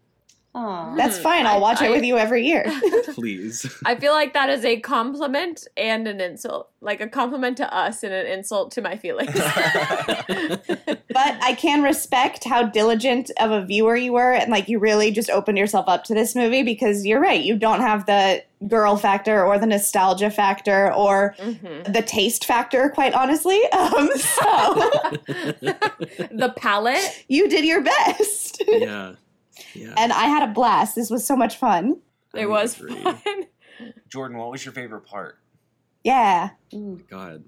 Aw. 0.53 0.95
That's 0.95 1.17
Hmm. 1.17 1.23
fine. 1.23 1.45
I'll 1.45 1.57
I- 1.57 1.59
watch 1.59 1.81
it 1.81 1.85
I- 1.85 1.89
with 1.91 2.03
you 2.03 2.17
every 2.17 2.45
year. 2.45 2.65
Please. 3.13 3.65
I 3.85 3.95
feel 3.95 4.11
like 4.13 4.33
that 4.33 4.49
is 4.49 4.65
a 4.65 4.79
compliment 4.81 5.67
and 5.77 6.07
an 6.07 6.19
insult. 6.19 6.69
Like 6.81 6.99
a 6.99 7.07
compliment 7.07 7.57
to 7.57 7.73
us 7.73 8.03
and 8.03 8.11
an 8.13 8.25
insult 8.25 8.71
to 8.71 8.81
my 8.81 8.97
feelings. 8.97 9.31
but 9.35 11.37
I 11.41 11.55
can 11.57 11.83
respect 11.83 12.43
how 12.43 12.63
diligent 12.63 13.31
of 13.39 13.51
a 13.51 13.63
viewer 13.65 13.95
you 13.95 14.13
were 14.13 14.33
and 14.33 14.51
like 14.51 14.67
you 14.67 14.79
really 14.79 15.11
just 15.11 15.29
opened 15.29 15.57
yourself 15.57 15.85
up 15.87 16.03
to 16.05 16.13
this 16.13 16.35
movie 16.35 16.63
because 16.63 17.05
you're 17.05 17.21
right. 17.21 17.41
You 17.43 17.55
don't 17.57 17.81
have 17.81 18.05
the 18.07 18.43
girl 18.67 18.97
factor 18.97 19.45
or 19.45 19.57
the 19.59 19.67
nostalgia 19.67 20.29
factor 20.31 20.91
or 20.93 21.35
Mhm. 21.39 21.93
the 21.93 22.01
taste 22.01 22.45
factor, 22.45 22.89
quite 22.89 23.13
honestly. 23.13 23.59
Um, 23.71 24.09
so 24.15 24.73
the 25.61 26.53
palette. 26.57 27.23
you 27.27 27.47
did 27.49 27.65
your 27.65 27.81
best. 27.81 28.63
yeah. 28.67 29.13
Yeah. 29.73 29.93
and 29.97 30.11
I 30.13 30.25
had 30.25 30.47
a 30.47 30.51
blast. 30.51 30.95
This 30.95 31.09
was 31.09 31.25
so 31.25 31.35
much 31.35 31.57
fun. 31.57 31.97
It 32.33 32.49
was 32.49 32.79
agree. 32.79 32.95
fun. 32.95 33.17
Jordan, 34.09 34.37
what 34.37 34.51
was 34.51 34.63
your 34.65 34.73
favorite 34.73 35.01
part? 35.01 35.37
Yeah. 36.03 36.51
Ooh. 36.73 36.99
God. 37.09 37.43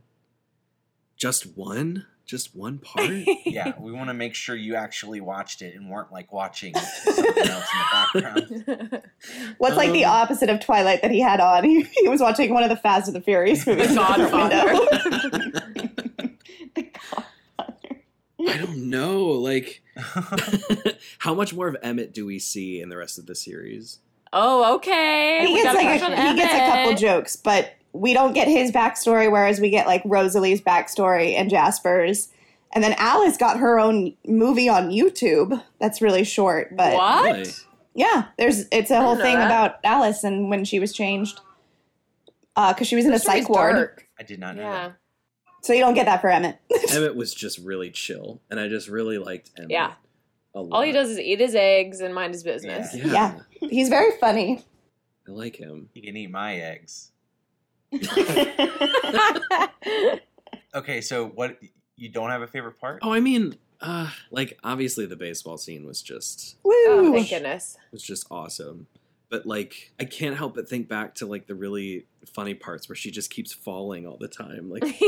Just 1.18 1.56
one? 1.58 2.06
Just 2.26 2.56
one 2.56 2.78
part? 2.80 3.10
Yeah, 3.46 3.74
we 3.80 3.92
want 3.92 4.10
to 4.10 4.14
make 4.14 4.34
sure 4.34 4.56
you 4.56 4.76
actually 4.76 5.22
watched 5.22 5.62
it 5.62 5.76
and 5.76 5.90
weren't 5.90 6.12
like 6.12 6.32
watching 6.34 6.74
something 6.76 7.26
else 7.48 7.68
in 7.72 7.80
the 7.80 8.32
background. 8.34 9.04
What's 9.60 9.76
like 9.76 9.92
the 9.92 10.06
Um, 10.06 10.12
opposite 10.12 10.50
of 10.50 10.60
Twilight 10.60 11.02
that 11.04 11.12
he 11.12 11.20
had 11.20 11.40
on? 11.40 11.64
He, 11.66 11.84
he 11.84 12.08
was 12.10 12.20
watching 12.22 12.52
one 12.54 12.64
of 12.64 12.70
the 12.70 12.76
Fast 12.78 13.08
and 13.08 13.16
the 13.16 13.22
Furious 13.22 13.68
movies. 13.68 13.94
The 13.94 14.02
in 14.14 14.22
the 14.22 14.28
front 14.28 14.52
Godfather. 14.54 15.63
Window. 18.46 18.66
The 18.66 18.68
Godfather. 18.68 18.72
I 18.72 18.74
don't 18.74 18.90
know. 18.90 19.24
Like, 19.30 19.84
how 21.20 21.34
much 21.34 21.54
more 21.54 21.68
of 21.68 21.76
Emmett 21.84 22.14
do 22.14 22.26
we 22.26 22.40
see 22.40 22.82
in 22.82 22.90
the 22.90 22.98
rest 22.98 23.18
of 23.18 23.26
the 23.26 23.36
series? 23.36 24.00
oh, 24.36 24.76
okay. 24.78 25.46
he 25.46 25.54
gets 25.62 25.76
like 25.76 26.02
a, 26.02 26.30
he 26.32 26.36
gets 26.36 26.54
a 26.54 26.58
couple 26.58 26.96
jokes, 26.96 27.36
but 27.36 27.74
we 27.94 28.14
don't 28.14 28.34
get 28.34 28.48
his 28.48 28.72
backstory. 28.72 29.32
Whereas 29.32 29.60
we 29.60 29.70
get 29.70 29.86
like 29.86 30.02
Rosalie's 30.06 30.60
backstory 30.62 31.36
and 31.36 31.50
Jasper's, 31.52 32.30
and 32.74 32.84
then 32.84 32.96
Alice 32.98 33.38
got 33.38 33.60
her 33.60 33.80
own 33.80 34.16
movie 34.26 34.68
on 34.68 34.90
YouTube. 34.90 35.62
That's 35.80 36.02
really 36.02 36.24
short, 36.24 36.76
but 36.76 36.94
What? 36.96 37.64
Yeah, 37.94 38.26
there's 38.40 38.66
it's 38.72 38.90
a 38.90 39.00
whole 39.00 39.16
thing 39.16 39.36
that. 39.36 39.46
about 39.46 39.76
Alice 39.84 40.24
and 40.24 40.50
when 40.50 40.66
she 40.66 40.80
was 40.80 40.92
changed, 40.94 41.40
uh, 42.56 42.74
because 42.74 42.88
she 42.88 42.96
was 42.96 43.06
in 43.06 43.12
Her 43.12 43.18
a 43.18 43.20
psych 43.20 43.48
ward. 43.50 43.76
dark. 43.76 44.08
I 44.20 44.24
did 44.24 44.40
not 44.40 44.56
know 44.56 44.64
Yeah. 44.64 44.92
So 45.64 45.74
you 45.74 45.80
don't 45.80 45.94
get 45.94 46.06
that 46.06 46.22
for 46.22 46.30
Emmett. 46.30 46.60
Emmett 46.92 47.16
was 47.16 47.34
just 47.34 47.58
really 47.60 47.90
chill, 47.90 48.42
and 48.52 48.60
I 48.60 48.68
just 48.68 48.88
really 48.90 49.18
liked 49.18 49.52
Emmett. 49.58 49.72
Yeah. 49.72 49.94
A 50.54 50.62
lot. 50.62 50.76
All 50.78 50.82
he 50.84 50.92
does 50.92 51.10
is 51.10 51.20
eat 51.20 51.40
his 51.40 51.56
eggs 51.56 52.00
and 52.00 52.14
mind 52.14 52.34
his 52.34 52.44
business. 52.44 52.94
Yeah. 52.94 53.40
Yeah. 53.62 53.70
He's 53.70 53.90
very 53.90 54.12
funny. 54.20 54.64
I 55.28 55.32
like 55.32 55.56
him. 55.56 55.90
He 55.94 56.02
can 56.02 56.16
eat 56.16 56.30
my 56.30 56.56
eggs. 56.56 57.12
Okay, 60.76 61.02
so 61.02 61.28
what? 61.28 61.60
You 61.96 62.10
don't 62.10 62.32
have 62.32 62.42
a 62.42 62.48
favorite 62.48 62.80
part? 62.80 63.00
Oh, 63.04 63.14
I 63.14 63.20
mean, 63.20 63.56
uh, 63.80 64.10
like 64.32 64.58
obviously 64.64 65.06
the 65.06 65.16
baseball 65.16 65.58
scene 65.58 65.86
was 65.86 66.02
just 66.02 66.56
Woo! 66.64 66.72
oh, 66.74 67.14
thank 67.14 67.30
goodness. 67.30 67.78
was 67.92 68.02
just 68.02 68.26
awesome. 68.32 68.88
But 69.34 69.48
like, 69.48 69.92
I 70.00 70.04
can't 70.04 70.38
help 70.38 70.54
but 70.54 70.70
think 70.70 70.88
back 70.88 71.16
to 71.16 71.26
like 71.26 71.48
the 71.48 71.56
really 71.56 72.06
funny 72.36 72.54
parts 72.54 72.88
where 72.88 72.96
she 72.96 73.10
just 73.10 73.32
keeps 73.32 73.52
falling 73.52 74.06
all 74.06 74.18
the 74.20 74.28
time. 74.28 74.70
Like, 74.70 74.84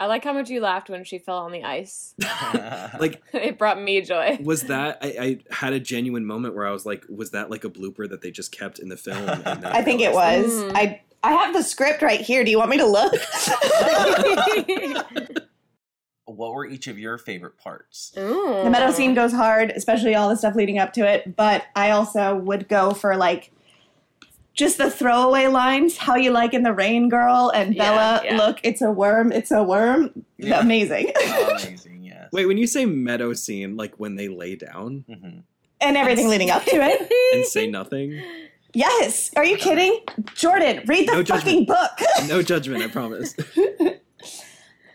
I 0.00 0.06
like 0.06 0.24
how 0.24 0.32
much 0.32 0.50
you 0.50 0.60
laughed 0.60 0.90
when 0.90 1.04
she 1.04 1.20
fell 1.20 1.38
on 1.38 1.52
the 1.52 1.62
ice. 1.62 2.12
like 2.98 3.22
it 3.32 3.56
brought 3.56 3.80
me 3.80 4.00
joy. 4.00 4.36
was 4.42 4.62
that 4.62 4.98
I, 5.00 5.14
I 5.20 5.54
had 5.54 5.72
a 5.74 5.78
genuine 5.78 6.26
moment 6.26 6.56
where 6.56 6.66
I 6.66 6.72
was 6.72 6.84
like, 6.84 7.04
was 7.08 7.30
that 7.30 7.50
like 7.50 7.62
a 7.62 7.70
blooper 7.70 8.10
that 8.10 8.20
they 8.20 8.32
just 8.32 8.50
kept 8.50 8.80
in 8.80 8.88
the 8.88 8.96
film? 8.96 9.28
And 9.28 9.64
I 9.64 9.82
think 9.82 10.00
it 10.00 10.12
was. 10.12 10.50
Mm. 10.50 10.72
I 10.74 11.00
I 11.22 11.30
have 11.30 11.54
the 11.54 11.62
script 11.62 12.02
right 12.02 12.20
here. 12.20 12.42
Do 12.42 12.50
you 12.50 12.58
want 12.58 12.70
me 12.70 12.78
to 12.78 12.86
look? 12.86 13.14
What 16.30 16.54
were 16.54 16.66
each 16.66 16.86
of 16.86 16.98
your 16.98 17.18
favorite 17.18 17.58
parts? 17.58 18.12
Ooh. 18.18 18.62
the 18.64 18.70
meadow 18.70 18.92
scene 18.92 19.14
goes 19.14 19.32
hard, 19.32 19.70
especially 19.70 20.14
all 20.14 20.28
the 20.28 20.36
stuff 20.36 20.54
leading 20.54 20.78
up 20.78 20.92
to 20.94 21.06
it. 21.06 21.36
But 21.36 21.64
I 21.74 21.90
also 21.90 22.36
would 22.36 22.68
go 22.68 22.92
for 22.92 23.16
like 23.16 23.52
just 24.54 24.78
the 24.78 24.90
throwaway 24.90 25.46
lines. 25.46 25.96
How 25.96 26.16
you 26.16 26.30
like 26.30 26.54
in 26.54 26.62
the 26.62 26.72
rain, 26.72 27.08
girl, 27.08 27.50
and 27.54 27.76
Bella. 27.76 28.20
yeah. 28.24 28.36
Look, 28.36 28.60
it's 28.62 28.82
a 28.82 28.90
worm. 28.90 29.32
It's 29.32 29.50
a 29.50 29.62
worm. 29.62 30.24
Yeah. 30.38 30.60
Amazing. 30.60 31.12
Amazing, 31.50 32.04
yes. 32.04 32.28
Wait, 32.32 32.46
when 32.46 32.58
you 32.58 32.66
say 32.66 32.84
meadow 32.86 33.32
scene, 33.32 33.76
like 33.76 33.98
when 33.98 34.16
they 34.16 34.28
lay 34.28 34.56
down 34.56 35.04
hmm 35.08 35.38
and 35.82 35.96
everything 35.96 36.28
leading 36.28 36.50
up 36.50 36.62
to 36.64 36.76
it. 36.76 37.10
and 37.34 37.46
say 37.46 37.66
nothing? 37.66 38.22
Yes. 38.74 39.30
Are 39.34 39.44
you 39.44 39.56
kidding, 39.56 40.00
Jordan? 40.34 40.82
Read 40.86 41.08
the 41.08 41.14
No 41.14 41.24
fucking 41.24 41.64
book. 41.64 41.90
No 42.28 42.42
judgment, 42.42 42.82
I 42.82 42.88
promise. 42.88 43.34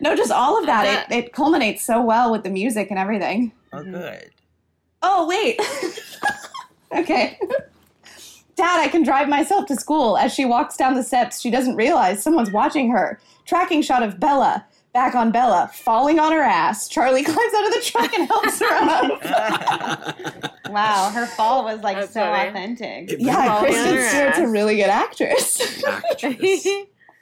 No, 0.10 0.16
just 0.16 0.32
all 0.32 0.58
of 0.60 0.66
that. 0.66 1.12
It 1.12 1.16
it 1.26 1.34
culminates 1.34 1.84
so 1.84 2.02
well 2.02 2.32
with 2.32 2.44
the 2.44 2.50
music 2.50 2.90
and 2.90 3.00
everything. 3.00 3.52
Oh, 3.74 3.78
Mhm. 3.78 3.92
good. 3.92 4.32
Oh, 5.02 5.28
wait. 5.28 5.60
okay. 6.96 7.38
Dad, 8.56 8.80
I 8.80 8.88
can 8.88 9.04
drive 9.04 9.28
myself 9.28 9.66
to 9.68 9.76
school. 9.76 10.18
As 10.18 10.34
she 10.34 10.46
walks 10.46 10.78
down 10.78 10.94
the 10.96 11.04
steps, 11.04 11.42
she 11.42 11.52
doesn't 11.52 11.76
realize 11.76 12.24
someone's 12.24 12.52
watching 12.52 12.90
her. 12.92 13.20
Tracking 13.46 13.82
shot 13.82 14.02
of 14.02 14.20
Bella. 14.20 14.66
Back 14.94 15.14
on 15.14 15.30
Bella, 15.30 15.70
falling 15.74 16.20
on 16.20 16.32
her 16.32 16.42
ass. 16.42 16.88
Charlie 16.88 17.24
climbs 17.26 17.54
out 17.54 17.68
of 17.68 17.74
the 17.74 17.82
truck 17.82 18.14
and 18.14 18.28
helps 18.30 18.60
her 18.60 18.72
up. 18.72 20.62
wow, 20.70 21.10
her 21.14 21.26
fall 21.26 21.66
was 21.66 21.82
like 21.82 21.98
That's 21.98 22.14
so 22.14 22.22
funny. 22.22 22.48
authentic. 22.50 23.12
It 23.12 23.20
Yeah, 23.20 23.46
Falling 23.46 23.74
Kristen 23.74 23.96
her 23.98 24.08
Stewart's 24.10 24.38
a 24.38 24.48
really 24.48 24.78
good 24.78 24.90
actress. 24.90 25.84
Actress. 25.86 26.66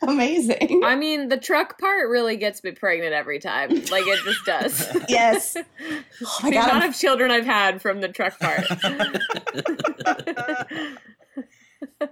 Amazing. 0.07 0.81
I 0.83 0.95
mean, 0.95 1.29
the 1.29 1.37
truck 1.37 1.79
part 1.79 2.09
really 2.09 2.35
gets 2.37 2.63
me 2.63 2.71
pregnant 2.71 3.13
every 3.13 3.39
time. 3.39 3.69
Like 3.69 4.05
it 4.07 4.19
just 4.23 4.45
does. 4.45 4.97
Yes. 5.09 5.55
Oh 6.25 6.39
my 6.43 6.49
the 6.49 6.55
God, 6.55 6.63
amount 6.69 6.83
I'm- 6.83 6.89
of 6.89 6.95
children 6.97 7.31
I've 7.31 7.45
had 7.45 7.81
from 7.81 8.01
the 8.01 8.07
truck 8.09 8.39
part. 8.39 8.65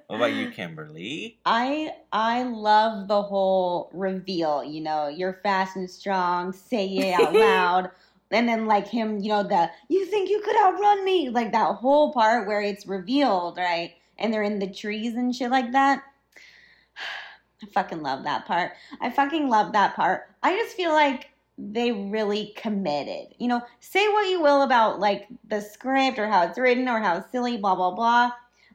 What 0.07 0.17
about 0.17 0.33
you, 0.33 0.49
Kimberly? 0.51 1.37
I 1.45 1.93
I 2.11 2.43
love 2.43 3.07
the 3.07 3.21
whole 3.21 3.89
reveal. 3.93 4.63
You 4.63 4.81
know, 4.81 5.07
you're 5.07 5.39
fast 5.43 5.75
and 5.77 5.89
strong. 5.89 6.51
Say 6.51 6.87
it 6.87 7.13
out 7.19 7.33
loud. 7.33 7.91
and 8.31 8.47
then 8.47 8.65
like 8.65 8.87
him, 8.87 9.19
you 9.19 9.29
know, 9.29 9.43
the 9.43 9.69
you 9.87 10.05
think 10.07 10.29
you 10.29 10.41
could 10.41 10.55
outrun 10.57 11.05
me, 11.05 11.29
like 11.29 11.51
that 11.53 11.75
whole 11.75 12.11
part 12.11 12.47
where 12.47 12.61
it's 12.61 12.85
revealed, 12.85 13.57
right? 13.57 13.93
And 14.17 14.33
they're 14.33 14.43
in 14.43 14.59
the 14.59 14.69
trees 14.69 15.15
and 15.15 15.33
shit 15.35 15.49
like 15.51 15.71
that. 15.71 16.03
I 17.63 17.67
fucking 17.73 18.01
love 18.01 18.23
that 18.23 18.45
part. 18.45 18.73
I 18.99 19.09
fucking 19.09 19.49
love 19.49 19.73
that 19.73 19.95
part. 19.95 20.29
I 20.43 20.55
just 20.55 20.75
feel 20.75 20.91
like 20.91 21.29
they 21.57 21.91
really 21.91 22.53
committed. 22.55 23.35
You 23.37 23.47
know, 23.47 23.61
say 23.79 24.07
what 24.09 24.29
you 24.29 24.41
will 24.41 24.63
about 24.63 24.99
like 24.99 25.27
the 25.47 25.61
script 25.61 26.17
or 26.17 26.27
how 26.27 26.43
it's 26.47 26.57
written 26.57 26.87
or 26.87 26.99
how 26.99 27.23
silly, 27.31 27.57
blah, 27.57 27.75
blah, 27.75 27.91
blah. 27.91 28.31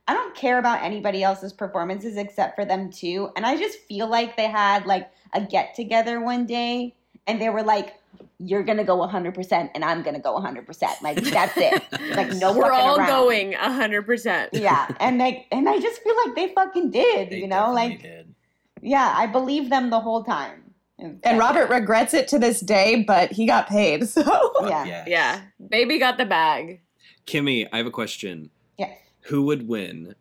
I 0.08 0.14
don't 0.14 0.34
care 0.36 0.58
about 0.58 0.82
anybody 0.84 1.24
else's 1.24 1.52
performances 1.52 2.16
except 2.16 2.54
for 2.54 2.64
them 2.64 2.92
too. 2.92 3.30
And 3.36 3.44
I 3.44 3.56
just 3.56 3.78
feel 3.80 4.08
like 4.08 4.36
they 4.36 4.46
had 4.48 4.86
like 4.86 5.10
a 5.32 5.40
get 5.40 5.74
together 5.74 6.20
one 6.20 6.46
day 6.46 6.94
and 7.26 7.40
they 7.40 7.48
were 7.48 7.64
like, 7.64 7.94
you're 8.38 8.62
gonna 8.62 8.84
go 8.84 8.98
100% 8.98 9.70
and 9.74 9.84
I'm 9.84 10.02
gonna 10.02 10.20
go 10.20 10.38
100%. 10.38 11.02
Like 11.02 11.16
that's 11.22 11.56
it. 11.56 11.82
Like 12.16 12.32
no 12.34 12.56
We're 12.56 12.70
all 12.72 12.96
around. 12.98 13.08
going 13.08 13.52
hundred 13.52 14.02
percent. 14.02 14.50
Yeah, 14.54 14.88
and 15.00 15.18
like, 15.18 15.46
and 15.52 15.68
I 15.68 15.78
just 15.80 16.00
feel 16.02 16.14
like 16.24 16.34
they 16.34 16.54
fucking 16.54 16.90
did. 16.90 17.30
They 17.30 17.40
you 17.40 17.46
know, 17.48 17.72
like 17.72 18.00
did. 18.00 18.34
Yeah, 18.82 19.14
I 19.16 19.26
believe 19.26 19.70
them 19.70 19.90
the 19.90 20.00
whole 20.00 20.24
time. 20.24 20.62
And 20.98 21.38
Robert 21.38 21.68
regrets 21.68 22.14
it 22.14 22.26
to 22.28 22.38
this 22.38 22.60
day, 22.60 23.04
but 23.06 23.30
he 23.30 23.46
got 23.46 23.68
paid. 23.68 24.08
So 24.08 24.22
Yeah. 24.66 24.84
Yes. 24.86 25.08
Yeah, 25.08 25.40
baby 25.68 25.98
got 25.98 26.16
the 26.16 26.24
bag. 26.24 26.80
Kimmy, 27.26 27.68
I 27.72 27.76
have 27.78 27.86
a 27.86 27.90
question. 27.90 28.50
Yes. 28.78 28.96
Who 29.22 29.42
would 29.42 29.68
win, 29.68 30.14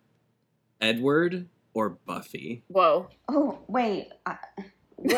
Edward 0.82 1.48
or 1.74 1.90
Buffy? 2.06 2.64
Whoa, 2.68 3.08
Oh 3.30 3.60
wait, 3.68 4.10
I, 4.26 4.38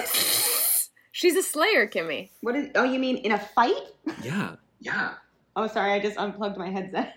she's 1.12 1.36
a 1.36 1.44
slayer, 1.44 1.88
Kimmy. 1.88 2.30
what 2.42 2.56
is? 2.56 2.70
Oh, 2.76 2.84
you 2.84 3.00
mean 3.00 3.18
in 3.18 3.32
a 3.32 3.40
fight? 3.40 3.82
Yeah. 4.22 4.56
Yeah. 4.80 5.14
Oh, 5.60 5.66
sorry, 5.66 5.92
I 5.94 6.00
just 6.00 6.18
unplugged 6.20 6.56
my 6.60 6.70
headset. 6.70 7.16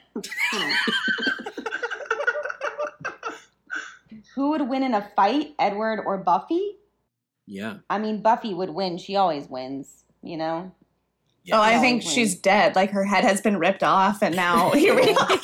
Who 4.35 4.51
would 4.51 4.69
win 4.69 4.83
in 4.83 4.95
a 4.95 5.09
fight, 5.17 5.55
Edward 5.59 6.03
or 6.07 6.19
Buffy? 6.19 6.77
Yeah. 7.47 7.79
I 7.89 7.99
mean, 7.99 8.23
Buffy 8.23 8.55
would 8.55 8.71
win. 8.71 8.97
She 8.99 9.17
always 9.17 9.49
wins. 9.49 10.05
You 10.23 10.37
know. 10.37 10.73
Yes. 11.45 11.57
Oh, 11.57 11.61
I 11.63 11.73
Yeah, 11.73 11.81
think 11.81 12.05
like- 12.05 12.13
she's 12.13 12.35
dead. 12.37 12.77
Like 12.77 12.91
her 12.91 13.05
head 13.05 13.25
has 13.25 13.41
been 13.41 13.59
ripped 13.59 13.83
off, 13.83 14.23
and 14.23 14.37
now 14.37 14.71
here 14.75 14.95
we 14.95 15.13
are. 15.15 15.29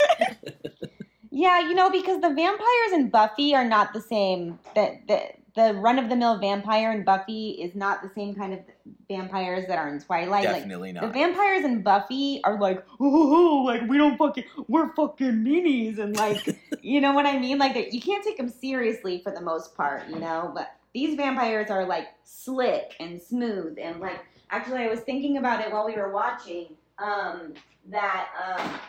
Yeah, 1.39 1.61
you 1.61 1.75
know, 1.75 1.91
because 1.91 2.23
the 2.23 2.31
vampires 2.33 2.93
in 2.95 3.11
Buffy 3.11 3.55
are 3.55 3.65
not 3.65 3.93
the 3.93 4.01
same. 4.01 4.59
That 4.75 5.07
the 5.07 5.21
the 5.57 5.73
run 5.75 5.99
of 5.99 6.11
the 6.11 6.17
mill 6.17 6.39
vampire 6.39 6.93
in 6.93 7.03
Buffy 7.03 7.53
is 7.53 7.75
not 7.75 8.03
the 8.03 8.11
same 8.15 8.35
kind 8.35 8.53
of 8.53 8.61
vampires 9.09 9.67
that 9.67 9.79
are 9.79 9.89
in 9.89 9.99
Twilight. 9.99 10.45
Definitely 10.45 10.93
like 10.93 11.01
the 11.01 11.07
not. 11.07 11.15
vampires 11.15 11.65
in 11.65 11.83
Buffy 11.83 12.43
are 12.45 12.61
like, 12.61 12.85
oh, 13.01 13.65
like 13.67 13.89
we 13.89 13.97
don't 13.97 14.19
fucking, 14.19 14.45
we're 14.69 14.93
fucking 14.95 15.33
meanies, 15.33 15.99
and 15.99 16.15
like, 16.15 16.47
you 16.83 17.01
know 17.01 17.15
what 17.15 17.25
I 17.25 17.39
mean? 17.39 17.59
Like 17.59 17.73
that 17.73 17.95
you 17.95 18.03
can't 18.03 18.23
take 18.23 18.37
them 18.37 18.51
seriously 18.51 19.21
for 19.23 19.33
the 19.33 19.41
most 19.41 19.75
part, 19.75 20.07
you 20.09 20.19
know. 20.19 20.53
But 20.55 20.77
these 20.93 21.17
vampires 21.17 21.71
are 21.71 21.87
like 21.87 22.09
slick 22.25 22.95
and 23.01 23.21
smooth, 23.21 23.79
and 23.81 23.99
like 23.99 24.21
actually, 24.51 24.83
I 24.83 24.89
was 24.89 25.01
thinking 25.01 25.39
about 25.39 25.63
it 25.63 25.73
while 25.73 25.87
we 25.87 25.95
were 25.95 26.13
watching. 26.13 26.69
Um, 26.99 27.55
that 27.89 28.29
um, 28.47 28.81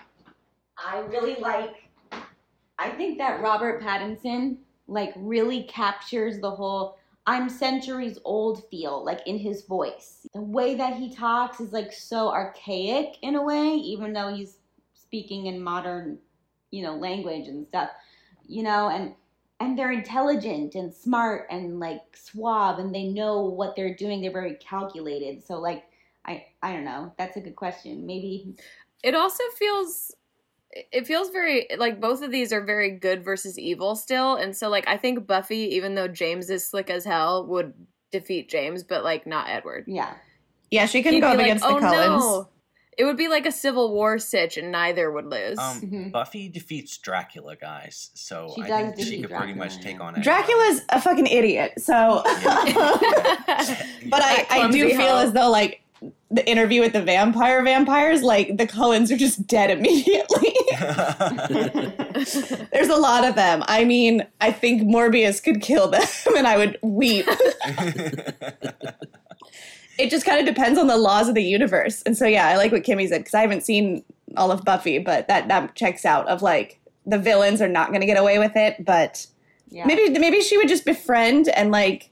I 0.77 0.99
really 1.07 1.35
like. 1.39 1.75
I 2.79 2.89
think 2.89 3.17
that 3.17 3.41
Robert 3.41 3.81
Pattinson 3.81 4.57
like 4.87 5.13
really 5.15 5.63
captures 5.63 6.39
the 6.39 6.51
whole 6.51 6.97
I'm 7.25 7.49
centuries 7.49 8.17
old 8.23 8.69
feel 8.69 9.03
like 9.03 9.19
in 9.27 9.37
his 9.37 9.65
voice. 9.65 10.25
The 10.33 10.41
way 10.41 10.75
that 10.75 10.95
he 10.95 11.13
talks 11.13 11.59
is 11.59 11.73
like 11.73 11.91
so 11.91 12.29
archaic 12.29 13.17
in 13.21 13.35
a 13.35 13.41
way 13.43 13.75
even 13.75 14.13
though 14.13 14.33
he's 14.33 14.59
speaking 14.93 15.47
in 15.47 15.61
modern, 15.61 16.19
you 16.71 16.83
know, 16.83 16.95
language 16.95 17.47
and 17.47 17.67
stuff. 17.67 17.89
You 18.47 18.63
know, 18.63 18.89
and 18.89 19.13
and 19.59 19.77
they're 19.77 19.91
intelligent 19.91 20.75
and 20.75 20.93
smart 20.93 21.47
and 21.49 21.79
like 21.79 22.15
suave 22.15 22.79
and 22.79 22.93
they 22.93 23.05
know 23.05 23.41
what 23.41 23.75
they're 23.75 23.95
doing. 23.95 24.21
They're 24.21 24.31
very 24.31 24.55
calculated. 24.55 25.45
So 25.45 25.59
like 25.59 25.85
I 26.25 26.45
I 26.61 26.71
don't 26.73 26.85
know. 26.85 27.13
That's 27.17 27.35
a 27.37 27.41
good 27.41 27.55
question. 27.57 28.05
Maybe 28.05 28.55
It 29.03 29.15
also 29.15 29.43
feels 29.57 30.15
it 30.91 31.07
feels 31.07 31.29
very 31.29 31.67
like 31.77 31.99
both 32.01 32.21
of 32.21 32.31
these 32.31 32.51
are 32.53 32.61
very 32.63 32.91
good 32.91 33.23
versus 33.23 33.57
evil 33.57 33.95
still 33.95 34.35
and 34.35 34.55
so 34.55 34.69
like 34.69 34.87
i 34.87 34.97
think 34.97 35.25
buffy 35.27 35.75
even 35.75 35.95
though 35.95 36.07
james 36.07 36.49
is 36.49 36.65
slick 36.65 36.89
as 36.89 37.03
hell 37.05 37.45
would 37.47 37.73
defeat 38.11 38.49
james 38.49 38.83
but 38.83 39.03
like 39.03 39.25
not 39.27 39.47
edward 39.49 39.83
yeah. 39.87 40.13
Yeah, 40.69 40.85
she 40.85 41.01
can 41.01 41.13
He'd 41.13 41.21
go 41.21 41.27
up 41.29 41.37
like, 41.37 41.45
against 41.45 41.63
oh 41.65 41.75
the 41.75 41.79
Cullens. 41.79 42.09
no 42.23 42.49
it 42.97 43.05
would 43.05 43.15
be 43.15 43.27
like 43.29 43.45
a 43.45 43.51
civil 43.51 43.93
war 43.93 44.17
sitch 44.19 44.57
and 44.57 44.71
neither 44.71 45.11
would 45.11 45.25
lose 45.25 45.57
Um, 45.59 45.81
Mhm. 45.81 46.11
Buffy 46.11 46.49
defeats 46.49 46.97
Dracula, 46.97 47.55
guys. 47.55 48.09
So 48.15 48.51
She 48.55 48.63
I 48.63 48.67
think 48.67 48.97
she 48.97 49.03
defeat 49.03 49.21
could 49.21 49.29
pretty 49.29 49.53
Dracula, 49.53 49.55
much 49.55 49.79
take 49.81 50.01
on 50.01 50.15
it. 50.15 50.23
Dracula's 50.23 50.81
a 50.89 50.99
fucking 50.99 51.27
idiot. 51.27 51.73
So, 51.77 52.21
but 52.25 54.21
I, 54.23 54.45
I 54.49 54.71
do 54.71 54.89
feel 54.89 54.97
hoe. 55.15 55.19
as 55.19 55.31
though 55.33 55.49
like 55.49 55.81
the 56.29 56.47
interview 56.49 56.81
with 56.81 56.93
the 56.93 57.01
vampire 57.01 57.63
vampires, 57.63 58.21
like 58.21 58.57
the 58.57 58.67
Cullens 58.67 59.11
are 59.11 59.17
just 59.17 59.47
dead 59.47 59.71
immediately. 59.71 60.53
There's 62.71 62.89
a 62.89 62.97
lot 62.97 63.23
of 63.25 63.35
them. 63.35 63.63
I 63.67 63.85
mean, 63.85 64.25
I 64.41 64.51
think 64.51 64.83
Morbius 64.83 65.41
could 65.41 65.61
kill 65.61 65.87
them, 65.89 66.05
and 66.37 66.45
I 66.47 66.57
would 66.57 66.77
weep. 66.81 67.25
it 69.97 70.09
just 70.09 70.25
kind 70.25 70.39
of 70.39 70.45
depends 70.45 70.77
on 70.77 70.87
the 70.87 70.97
laws 70.97 71.27
of 71.29 71.35
the 71.35 71.43
universe. 71.43 72.01
And 72.03 72.17
so, 72.17 72.25
yeah, 72.25 72.47
I 72.47 72.57
like 72.57 72.71
what 72.71 72.83
Kimmy 72.83 73.07
said 73.07 73.19
because 73.21 73.33
I 73.33 73.41
haven't 73.41 73.63
seen 73.63 74.03
all 74.35 74.51
of 74.51 74.63
Buffy, 74.63 74.99
but 74.99 75.27
that 75.27 75.47
that 75.47 75.75
checks 75.75 76.05
out. 76.05 76.27
Of 76.27 76.41
like 76.41 76.79
the 77.05 77.17
villains 77.17 77.61
are 77.61 77.67
not 77.69 77.89
going 77.89 78.01
to 78.01 78.07
get 78.07 78.17
away 78.17 78.37
with 78.39 78.55
it, 78.55 78.83
but 78.83 79.25
Yeah. 79.69 79.85
maybe 79.85 80.09
maybe 80.19 80.41
she 80.41 80.57
would 80.57 80.67
just 80.67 80.85
befriend 80.85 81.47
and 81.49 81.71
like, 81.71 82.09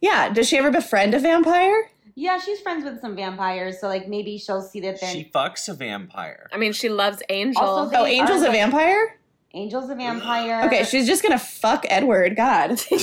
yeah. 0.00 0.32
Does 0.32 0.48
she 0.48 0.56
ever 0.56 0.70
befriend 0.70 1.14
a 1.14 1.18
vampire? 1.18 1.90
Yeah, 2.18 2.38
she's 2.38 2.60
friends 2.60 2.82
with 2.84 3.00
some 3.02 3.14
vampires, 3.14 3.78
so 3.80 3.88
like 3.88 4.08
maybe 4.08 4.38
she'll 4.38 4.62
see 4.62 4.80
that 4.80 5.00
they're 5.00 5.10
she 5.10 5.30
fucks 5.34 5.68
a 5.68 5.74
vampire. 5.74 6.48
i 6.52 6.56
mean 6.56 6.72
she 6.72 6.88
loves 6.88 7.22
angel 7.28 7.62
Also, 7.62 7.94
Oh, 7.96 8.04
Angel's 8.06 8.42
are, 8.42 8.46
a 8.46 8.48
like- 8.48 8.58
vampire. 8.58 9.18
Angel's 9.54 9.88
a 9.90 9.94
vampire. 9.94 10.66
Okay, 10.66 10.84
she's 10.84 11.06
just 11.06 11.22
gonna 11.22 11.38
fuck 11.38 11.84
Edward. 11.88 12.34
God. 12.36 12.78
she 12.80 12.96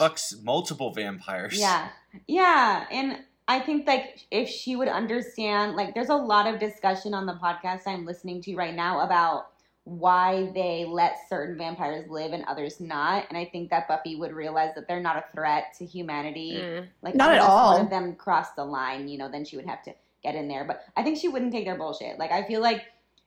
fucks 0.00 0.34
multiple 0.44 0.92
vampires. 0.92 1.58
Yeah. 1.58 1.88
Yeah. 2.28 2.84
And 2.92 3.18
I 3.48 3.58
think 3.60 3.86
like 3.88 4.20
if 4.30 4.48
she 4.48 4.76
would 4.76 4.86
understand, 4.88 5.74
like 5.74 5.94
there's 5.94 6.08
a 6.08 6.14
lot 6.14 6.46
of 6.52 6.60
discussion 6.60 7.12
on 7.14 7.26
the 7.26 7.32
podcast 7.34 7.82
I'm 7.86 8.04
listening 8.04 8.40
to 8.42 8.54
right 8.54 8.74
now 8.74 9.00
about 9.00 9.46
why 9.90 10.50
they 10.54 10.84
let 10.88 11.16
certain 11.28 11.58
vampires 11.58 12.08
live 12.08 12.32
and 12.32 12.44
others 12.44 12.78
not. 12.80 13.26
And 13.28 13.36
I 13.36 13.44
think 13.44 13.70
that 13.70 13.88
Buffy 13.88 14.14
would 14.14 14.32
realize 14.32 14.70
that 14.76 14.86
they're 14.86 15.00
not 15.00 15.16
a 15.16 15.24
threat 15.34 15.74
to 15.78 15.84
humanity. 15.84 16.58
Mm. 16.62 16.86
Like 17.02 17.16
Not 17.16 17.32
at 17.34 17.40
all. 17.40 17.72
One 17.72 17.80
of 17.82 17.90
them 17.90 18.14
crossed 18.14 18.54
the 18.54 18.64
line, 18.64 19.08
you 19.08 19.18
know, 19.18 19.28
then 19.28 19.44
she 19.44 19.56
would 19.56 19.66
have 19.66 19.82
to 19.82 19.94
get 20.22 20.36
in 20.36 20.46
there. 20.46 20.64
But 20.64 20.84
I 20.96 21.02
think 21.02 21.18
she 21.18 21.26
wouldn't 21.28 21.50
take 21.52 21.64
their 21.64 21.76
bullshit. 21.76 22.18
Like 22.20 22.30
I 22.30 22.44
feel 22.46 22.60
like 22.60 22.82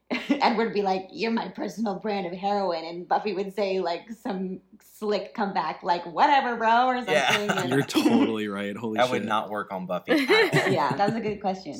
Edward 0.29 0.65
would 0.65 0.73
be 0.73 0.81
like, 0.83 1.07
"You're 1.11 1.31
my 1.31 1.47
personal 1.49 1.95
brand 1.95 2.27
of 2.27 2.33
heroin," 2.33 2.85
and 2.85 3.07
Buffy 3.07 3.33
would 3.33 3.53
say 3.55 3.79
like 3.79 4.09
some 4.11 4.59
slick 4.81 5.33
comeback, 5.33 5.81
like 5.81 6.05
"Whatever, 6.05 6.55
bro," 6.55 6.85
or 6.87 6.95
something. 6.97 7.13
Yeah. 7.15 7.65
You're 7.65 7.81
totally 7.83 8.47
right. 8.47 8.75
Holy 8.75 8.97
That 8.97 9.05
shit. 9.05 9.11
would 9.11 9.25
not 9.25 9.49
work 9.49 9.71
on 9.73 9.85
Buffy. 9.87 10.11
yeah, 10.29 10.93
that 10.95 11.07
was 11.07 11.15
a 11.15 11.21
good 11.21 11.41
question. 11.41 11.75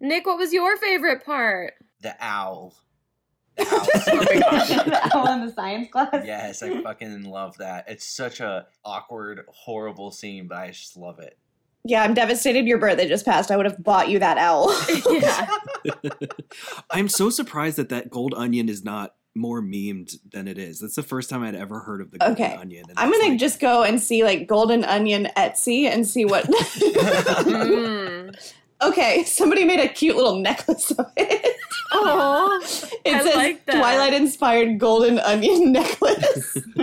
nick 0.00 0.24
what 0.26 0.38
was 0.38 0.52
your 0.52 0.76
favorite 0.76 1.24
part 1.24 1.74
The 2.02 2.14
owl. 2.20 2.74
oh 2.74 2.74
my 2.74 2.74
gosh 2.74 2.74
the 2.74 3.43
owl 3.58 5.26
in 5.32 5.46
the 5.46 5.52
science 5.54 5.88
class. 5.90 6.22
Yes, 6.24 6.62
I 6.62 6.80
fucking 6.82 7.24
love 7.24 7.56
that. 7.58 7.84
It's 7.88 8.04
such 8.06 8.40
a 8.40 8.66
awkward, 8.84 9.44
horrible 9.48 10.10
scene, 10.10 10.48
but 10.48 10.58
I 10.58 10.68
just 10.68 10.96
love 10.96 11.18
it. 11.20 11.38
Yeah, 11.86 12.02
I'm 12.02 12.14
devastated 12.14 12.66
your 12.66 12.78
birthday 12.78 13.06
just 13.08 13.26
passed. 13.26 13.50
I 13.50 13.56
would 13.58 13.66
have 13.66 13.82
bought 13.82 14.08
you 14.08 14.18
that 14.18 14.38
owl. 14.38 14.74
yeah 15.10 15.46
I'm 16.90 17.08
so 17.08 17.28
surprised 17.30 17.76
that 17.76 17.90
that 17.90 18.08
gold 18.10 18.32
onion 18.34 18.68
is 18.70 18.82
not 18.84 19.14
more 19.34 19.60
memed 19.60 20.16
than 20.30 20.48
it 20.48 20.56
is. 20.58 20.78
That's 20.78 20.94
the 20.94 21.02
first 21.02 21.28
time 21.28 21.42
I'd 21.42 21.54
ever 21.56 21.80
heard 21.80 22.00
of 22.00 22.10
the 22.10 22.18
golden 22.18 22.34
Okay. 22.42 22.54
onion. 22.56 22.84
I'm 22.96 23.08
it's 23.10 23.18
gonna 23.18 23.30
like- 23.32 23.40
just 23.40 23.60
go 23.60 23.82
and 23.82 24.00
see 24.00 24.24
like 24.24 24.46
golden 24.48 24.82
onion 24.84 25.28
Etsy 25.36 25.84
and 25.86 26.06
see 26.06 26.24
what. 26.24 26.44
mm. 26.46 28.34
okay, 28.82 29.24
somebody 29.24 29.64
made 29.64 29.80
a 29.80 29.88
cute 29.88 30.16
little 30.16 30.36
necklace 30.36 30.90
of 30.92 31.06
it. 31.16 31.56
Oh 31.94 32.60
It 33.04 33.14
I 33.14 33.22
says 33.22 33.34
like. 33.36 33.66
Twilight 33.66 34.14
inspired 34.14 34.78
golden 34.78 35.18
onion 35.18 35.72
necklace. 35.72 36.56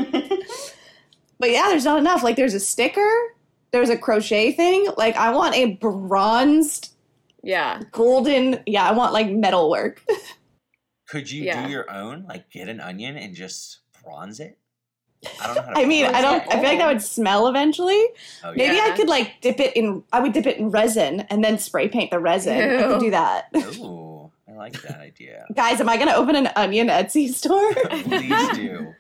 but 1.39 1.49
yeah, 1.49 1.67
there's 1.69 1.85
not 1.85 1.99
enough. 1.99 2.23
Like 2.23 2.35
there's 2.35 2.53
a 2.53 2.59
sticker, 2.59 3.09
there's 3.71 3.89
a 3.89 3.97
crochet 3.97 4.51
thing. 4.51 4.87
Like 4.97 5.15
I 5.15 5.31
want 5.31 5.55
a 5.55 5.73
bronzed 5.75 6.93
yeah 7.43 7.81
golden. 7.91 8.61
Yeah, 8.65 8.87
I 8.87 8.91
want 8.93 9.13
like 9.13 9.29
metal 9.29 9.69
work. 9.69 10.01
Could 11.09 11.29
you 11.29 11.43
Yeah. 11.43 11.65
do 11.65 11.71
your 11.71 11.89
own? 11.91 12.25
Like 12.27 12.49
get 12.51 12.69
an 12.69 12.79
onion 12.79 13.17
and 13.17 13.35
just 13.35 13.79
bronze 14.03 14.39
it? 14.39 14.57
I 15.39 15.45
don't 15.47 15.55
know 15.55 15.61
how 15.61 15.73
to 15.73 15.79
I 15.79 15.85
mean, 15.85 16.05
I 16.05 16.21
don't. 16.21 16.41
I 16.47 16.51
feel 16.53 16.63
like 16.63 16.79
that 16.79 16.87
would 16.87 17.01
smell 17.01 17.47
eventually. 17.47 18.03
Oh, 18.43 18.53
Maybe 18.55 18.75
yeah. 18.77 18.89
I 18.91 18.95
could 18.97 19.07
like 19.07 19.33
dip 19.41 19.59
it 19.59 19.75
in. 19.77 20.03
I 20.11 20.19
would 20.19 20.33
dip 20.33 20.47
it 20.47 20.57
in 20.57 20.71
resin 20.71 21.21
and 21.29 21.43
then 21.43 21.59
spray 21.59 21.89
paint 21.89 22.09
the 22.11 22.17
resin. 22.19 22.57
I 22.59 22.83
could 22.87 22.99
do 23.01 23.11
that. 23.11 23.45
Ooh, 23.55 24.20
I 24.20 24.20
like 24.61 24.81
that 24.83 24.99
idea. 24.99 25.45
Guys, 25.55 25.81
am 25.81 25.89
I 25.89 25.97
going 25.97 26.09
to 26.09 26.15
open 26.15 26.35
an 26.35 26.49
onion 26.55 26.87
Etsy 26.87 27.33
store? 27.33 27.73
Please 28.03 28.55
do. 28.55 28.93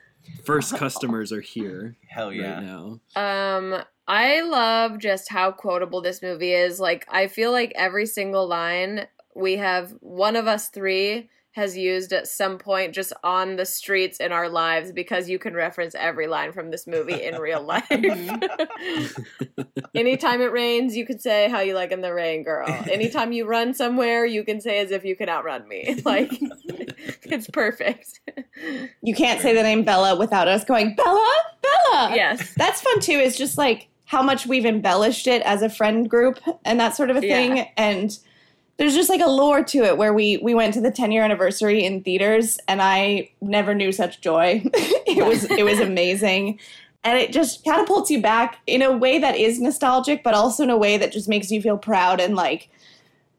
First 0.43 0.75
customers 0.75 1.31
are 1.31 1.41
here 1.41 1.95
Hell 2.07 2.33
yeah. 2.33 2.55
right 2.55 2.63
now. 2.63 2.99
Um, 3.15 3.83
I 4.07 4.41
love 4.41 4.97
just 4.97 5.29
how 5.29 5.51
quotable 5.51 6.01
this 6.01 6.21
movie 6.21 6.53
is. 6.53 6.79
Like, 6.79 7.05
I 7.09 7.27
feel 7.27 7.51
like 7.51 7.71
every 7.75 8.05
single 8.05 8.47
line 8.47 9.07
we 9.35 9.57
have 9.57 9.93
one 10.01 10.35
of 10.35 10.47
us 10.47 10.69
three 10.69 11.29
has 11.53 11.75
used 11.75 12.13
at 12.13 12.27
some 12.27 12.57
point 12.57 12.93
just 12.93 13.11
on 13.23 13.57
the 13.57 13.65
streets 13.65 14.19
in 14.19 14.31
our 14.31 14.47
lives 14.47 14.91
because 14.93 15.29
you 15.29 15.37
can 15.37 15.53
reference 15.53 15.93
every 15.95 16.25
line 16.27 16.53
from 16.53 16.71
this 16.71 16.87
movie 16.87 17.21
in 17.21 17.35
real 17.35 17.61
life. 17.65 17.87
Mm-hmm. 17.89 19.61
Anytime 19.95 20.41
it 20.41 20.51
rains, 20.51 20.95
you 20.95 21.05
could 21.05 21.21
say 21.21 21.49
how 21.49 21.59
you 21.59 21.73
like 21.73 21.91
in 21.91 22.01
the 22.01 22.13
rain, 22.13 22.43
girl. 22.43 22.67
Anytime 22.89 23.33
you 23.33 23.45
run 23.45 23.73
somewhere, 23.73 24.25
you 24.25 24.43
can 24.45 24.61
say 24.61 24.79
as 24.79 24.91
if 24.91 25.03
you 25.03 25.15
could 25.15 25.27
outrun 25.27 25.67
me. 25.67 26.01
Like, 26.05 26.31
it's 27.23 27.47
perfect. 27.47 28.21
you 29.01 29.13
can't 29.13 29.41
say 29.41 29.53
the 29.53 29.63
name 29.63 29.83
Bella 29.83 30.17
without 30.17 30.47
us 30.47 30.63
going 30.63 30.95
Bella, 30.95 31.35
Bella. 31.61 32.15
yes. 32.15 32.53
That's 32.55 32.81
fun 32.81 32.99
too. 33.01 33.13
Is 33.13 33.37
just 33.37 33.57
like 33.57 33.89
how 34.05 34.21
much 34.21 34.45
we've 34.45 34.65
embellished 34.65 35.27
it 35.27 35.41
as 35.43 35.61
a 35.61 35.69
friend 35.69 36.09
group 36.09 36.39
and 36.65 36.79
that 36.79 36.95
sort 36.95 37.09
of 37.09 37.17
a 37.17 37.21
thing. 37.21 37.57
Yeah. 37.57 37.67
And 37.77 38.17
there's 38.81 38.95
just 38.95 39.11
like 39.11 39.21
a 39.21 39.29
lore 39.29 39.63
to 39.63 39.83
it 39.83 39.95
where 39.95 40.11
we 40.11 40.37
we 40.37 40.55
went 40.55 40.73
to 40.73 40.81
the 40.81 40.89
10 40.89 41.11
year 41.11 41.23
anniversary 41.23 41.85
in 41.85 42.01
theaters 42.01 42.57
and 42.67 42.81
I 42.81 43.29
never 43.39 43.75
knew 43.75 43.91
such 43.91 44.21
joy. 44.21 44.63
it 44.73 45.23
was 45.23 45.43
it 45.43 45.63
was 45.63 45.79
amazing. 45.91 46.59
And 47.03 47.19
it 47.19 47.31
just 47.31 47.63
catapults 47.63 48.09
you 48.09 48.23
back 48.23 48.57
in 48.65 48.81
a 48.81 48.91
way 48.91 49.19
that 49.19 49.37
is 49.37 49.61
nostalgic, 49.61 50.23
but 50.23 50.33
also 50.33 50.63
in 50.63 50.71
a 50.71 50.77
way 50.77 50.97
that 50.97 51.11
just 51.11 51.29
makes 51.29 51.51
you 51.51 51.61
feel 51.61 51.77
proud 51.77 52.19
and 52.19 52.35
like 52.35 52.69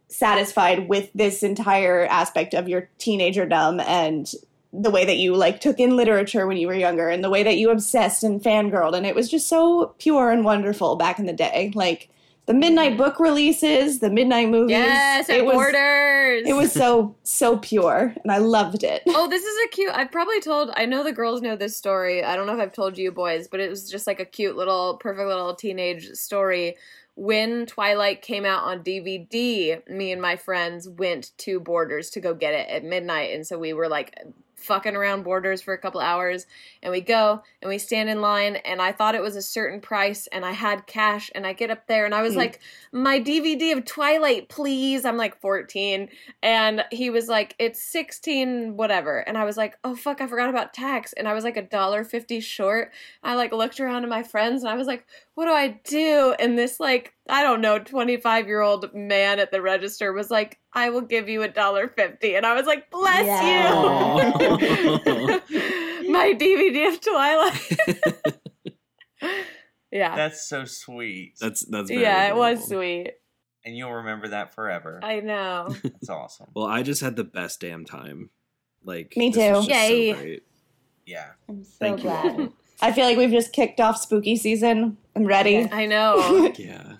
satisfied 0.07 0.89
with 0.89 1.11
this 1.13 1.43
entire 1.43 2.07
aspect 2.07 2.55
of 2.55 2.69
your 2.69 2.89
teenagerdom 3.01 3.85
and 3.85 4.35
the 4.73 4.93
way 4.93 5.05
that 5.05 5.17
you 5.17 5.35
like 5.35 5.61
took 5.61 5.81
in 5.81 5.97
literature 5.97 6.47
when 6.47 6.57
you 6.57 6.69
were 6.69 6.75
younger 6.75 7.09
and 7.09 7.25
the 7.25 7.31
way 7.31 7.43
that 7.43 7.57
you 7.57 7.71
obsessed 7.71 8.23
and 8.23 8.41
fangirled 8.43 8.97
and 8.97 9.07
it 9.07 9.15
was 9.15 9.29
just 9.29 9.49
so 9.49 9.95
pure 9.99 10.31
and 10.31 10.45
wonderful 10.45 10.97
back 10.97 11.19
in 11.19 11.27
the 11.27 11.33
day 11.33 11.73
like 11.75 12.09
the 12.47 12.55
midnight 12.55 12.97
book 12.97 13.21
releases 13.21 14.01
the 14.01 14.11
midnight 14.11 14.49
movies 14.49 14.71
Yes, 14.73 15.29
at 15.31 15.37
it 15.37 15.45
was 15.45 15.55
Borders. 15.55 16.43
it 16.47 16.55
was 16.57 16.73
so 16.73 17.15
so 17.23 17.57
pure 17.59 18.13
and 18.23 18.33
i 18.33 18.39
loved 18.39 18.83
it 18.83 19.03
Oh, 19.07 19.29
this 19.29 19.45
is 19.45 19.57
a 19.65 19.69
cute. 19.69 19.93
I've 19.95 20.11
probably 20.11 20.41
told. 20.41 20.71
I 20.75 20.87
know 20.87 21.05
the 21.05 21.13
girls 21.13 21.41
know 21.43 21.55
this 21.57 21.77
story. 21.77 22.25
I 22.25 22.35
don't 22.35 22.47
know 22.47 22.55
if 22.55 22.61
I've 22.61 22.73
told 22.73 22.99
you 22.99 23.13
boys, 23.13 23.47
but 23.49 23.61
it 23.61 23.71
was 23.71 23.89
just 23.91 24.07
like 24.07 24.21
a 24.21 24.25
cute 24.25 24.57
little, 24.57 24.97
perfect 24.97 25.27
little 25.29 25.55
teenage 25.55 26.09
story. 26.13 26.77
When 27.15 27.67
Twilight 27.67 28.23
came 28.23 28.45
out 28.47 28.65
on 28.65 28.83
DVD, 28.83 29.87
me 29.89 30.13
and 30.13 30.23
my 30.23 30.37
friends 30.37 30.89
went 30.89 31.33
to 31.39 31.61
Borders 31.61 32.09
to 32.11 32.21
go 32.21 32.33
get 32.35 32.55
it 32.55 32.69
at 32.71 32.85
midnight, 32.85 33.35
and 33.35 33.47
so 33.47 33.59
we 33.59 33.73
were 33.75 33.89
like 33.89 34.19
fucking 34.63 34.97
around 34.97 35.23
Borders 35.25 35.61
for 35.63 35.75
a 35.75 35.79
couple 35.79 36.01
hours, 36.01 36.47
and 36.83 36.91
we 36.93 37.01
go 37.01 37.43
and 37.61 37.69
we 37.69 37.79
stand 37.79 38.09
in 38.09 38.21
line, 38.21 38.57
and 38.57 38.81
I 38.81 38.93
thought 38.93 39.15
it 39.15 39.23
was 39.23 39.37
a 39.37 39.43
certain 39.43 39.81
price, 39.81 40.27
and 40.33 40.45
I 40.45 40.53
had 40.53 40.87
cash, 40.87 41.31
and 41.35 41.47
I 41.47 41.53
get 41.53 41.71
up 41.71 41.87
there, 41.87 42.05
and 42.05 42.15
I 42.15 42.23
was 42.23 42.33
Hmm. 42.35 42.39
like, 42.41 42.61
"My 42.93 43.19
DVD 43.21 43.73
of 43.73 43.85
Twilight, 43.85 44.49
please." 44.49 45.05
I'm 45.05 45.17
like 45.17 45.41
14, 45.41 46.09
and 46.43 46.85
he 46.91 47.11
was 47.11 47.29
like 47.29 47.55
it's 47.59 47.83
16 47.83 48.77
whatever 48.77 49.19
and 49.19 49.37
i 49.39 49.45
was 49.45 49.57
like 49.57 49.77
oh 49.85 49.95
fuck 49.95 50.21
i 50.21 50.27
forgot 50.27 50.49
about 50.49 50.75
tax 50.75 51.13
and 51.13 51.29
i 51.29 51.33
was 51.33 51.45
like 51.45 51.57
a 51.57 51.63
dollar 51.63 52.05
50 52.05 52.41
short 52.41 52.93
i 53.23 53.35
like 53.35 53.53
looked 53.53 53.81
around 53.81 54.03
at 54.03 54.09
my 54.09 54.23
friends 54.23 54.63
and 54.63 54.71
i 54.71 54.77
was 54.77 54.87
like 54.87 55.05
what 55.35 55.47
do 55.47 55.53
i 55.53 55.69
do 55.85 56.35
and 56.39 56.59
this 56.59 56.79
like 56.79 57.15
i 57.29 57.43
don't 57.43 57.61
know 57.61 57.79
25 57.79 58.47
year 58.47 58.61
old 58.61 58.93
man 58.95 59.39
at 59.39 59.51
the 59.51 59.63
register 59.63 60.13
was 60.13 60.31
like 60.31 60.59
i 60.73 60.91
will 60.91 61.01
give 61.01 61.29
you 61.29 61.43
a 61.43 61.49
dollar 61.49 61.89
50 61.89 62.35
and 62.35 62.45
i 62.47 62.55
was 62.55 62.67
like 62.67 62.91
bless 62.91 63.27
Aw. 63.29 64.17
you 64.39 66.11
my 66.13 66.33
dvd 66.35 66.93
of 66.93 67.01
twilight 67.01 67.79
yeah 69.93 70.17
That's 70.17 70.49
so 70.49 70.65
sweet. 70.65 71.35
That's 71.41 71.65
that's 71.67 71.89
very 71.89 72.03
yeah 72.03 72.29
it 72.29 72.37
was 72.37 72.67
sweet 72.67 73.13
and 73.65 73.77
you'll 73.77 73.93
remember 73.93 74.29
that 74.29 74.55
forever. 74.55 74.99
i 75.03 75.21
know 75.21 75.69
That's 75.83 76.09
awesome. 76.09 76.49
Well, 76.55 76.67
I 76.67 76.83
just 76.83 77.01
had 77.01 77.15
the 77.17 77.23
best 77.25 77.61
damn 77.61 77.85
time. 77.85 78.31
Like 78.85 79.15
Me 79.17 79.31
too. 79.31 79.39
just 79.39 79.69
so 79.69 79.73
Yay. 79.73 80.41
Yeah. 81.07 81.29
I'm 81.49 81.63
so 81.63 81.71
Thank 81.79 82.03
you 82.03 82.11
all. 82.11 82.53
I 82.83 82.93
feel 82.93 83.05
like 83.07 83.17
we've 83.17 83.31
just 83.31 83.53
kicked 83.53 83.81
off 83.81 83.97
spooky 83.97 84.37
season 84.37 84.97
i'm 85.17 85.25
ready 85.25 85.53
Yeah. 85.53 85.69
i 85.73 85.87
know 85.87 86.53
Yeah. 86.59 86.95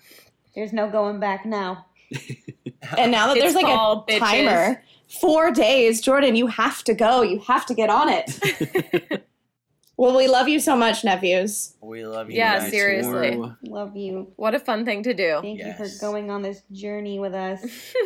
There's 0.55 0.71
no 0.73 0.87
going 0.89 1.19
back 1.19 1.45
now. 1.47 1.85
and 2.97 3.11
now 3.11 3.27
that 3.27 3.37
It's 3.37 3.43
there's 3.43 3.55
like 3.55 3.65
fall, 3.65 4.05
a 4.07 4.11
bitches. 4.11 4.19
timer 4.19 4.83
four 5.21 5.51
days 5.51 6.01
jordan 6.01 6.35
you 6.35 6.47
have 6.47 6.83
to 6.85 6.93
go 6.93 7.21
you 7.21 7.39
have 7.41 7.65
to 7.67 7.73
get 7.73 7.89
on 7.89 8.07
it 8.09 9.25
well 9.97 10.15
we 10.15 10.27
love 10.27 10.47
you 10.47 10.59
so 10.59 10.75
much 10.75 11.03
nephews 11.03 11.73
we 11.81 12.05
love 12.05 12.29
you. 12.31 12.37
Yeah, 12.37 12.59
guys. 12.59 12.71
seriously. 12.71 13.35
Or- 13.35 13.57
Love 13.63 13.95
you. 13.97 14.31
what 14.37 14.55
a 14.55 14.59
fun 14.59 14.85
thing 14.85 15.03
to 15.03 15.13
do 15.13 15.39
Thank 15.41 15.59
you 15.59 15.73
for 15.73 15.87
going 15.99 16.31
on 16.31 16.41
this 16.41 16.63
journey 16.71 17.19
with 17.19 17.33
us. 17.35 17.59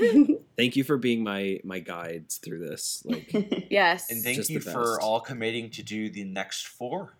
Thank 0.57 0.75
you 0.75 0.83
for 0.83 0.97
being 0.97 1.23
my 1.23 1.59
my 1.63 1.79
guides 1.79 2.37
through 2.37 2.67
this. 2.67 3.03
Like 3.05 3.31
yes 3.69 4.09
And 4.09 4.23
thank 4.23 4.49
you 4.49 4.59
for 4.59 4.99
all 4.99 5.19
committing 5.21 5.69
to 5.71 5.83
do 5.83 6.09
the 6.09 6.23
next 6.23 6.67
four. 6.67 7.15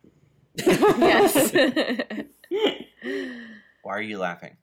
yes 0.65 1.53
Why 3.83 3.93
are 3.93 4.01
you 4.01 4.17
laughing? 4.17 4.57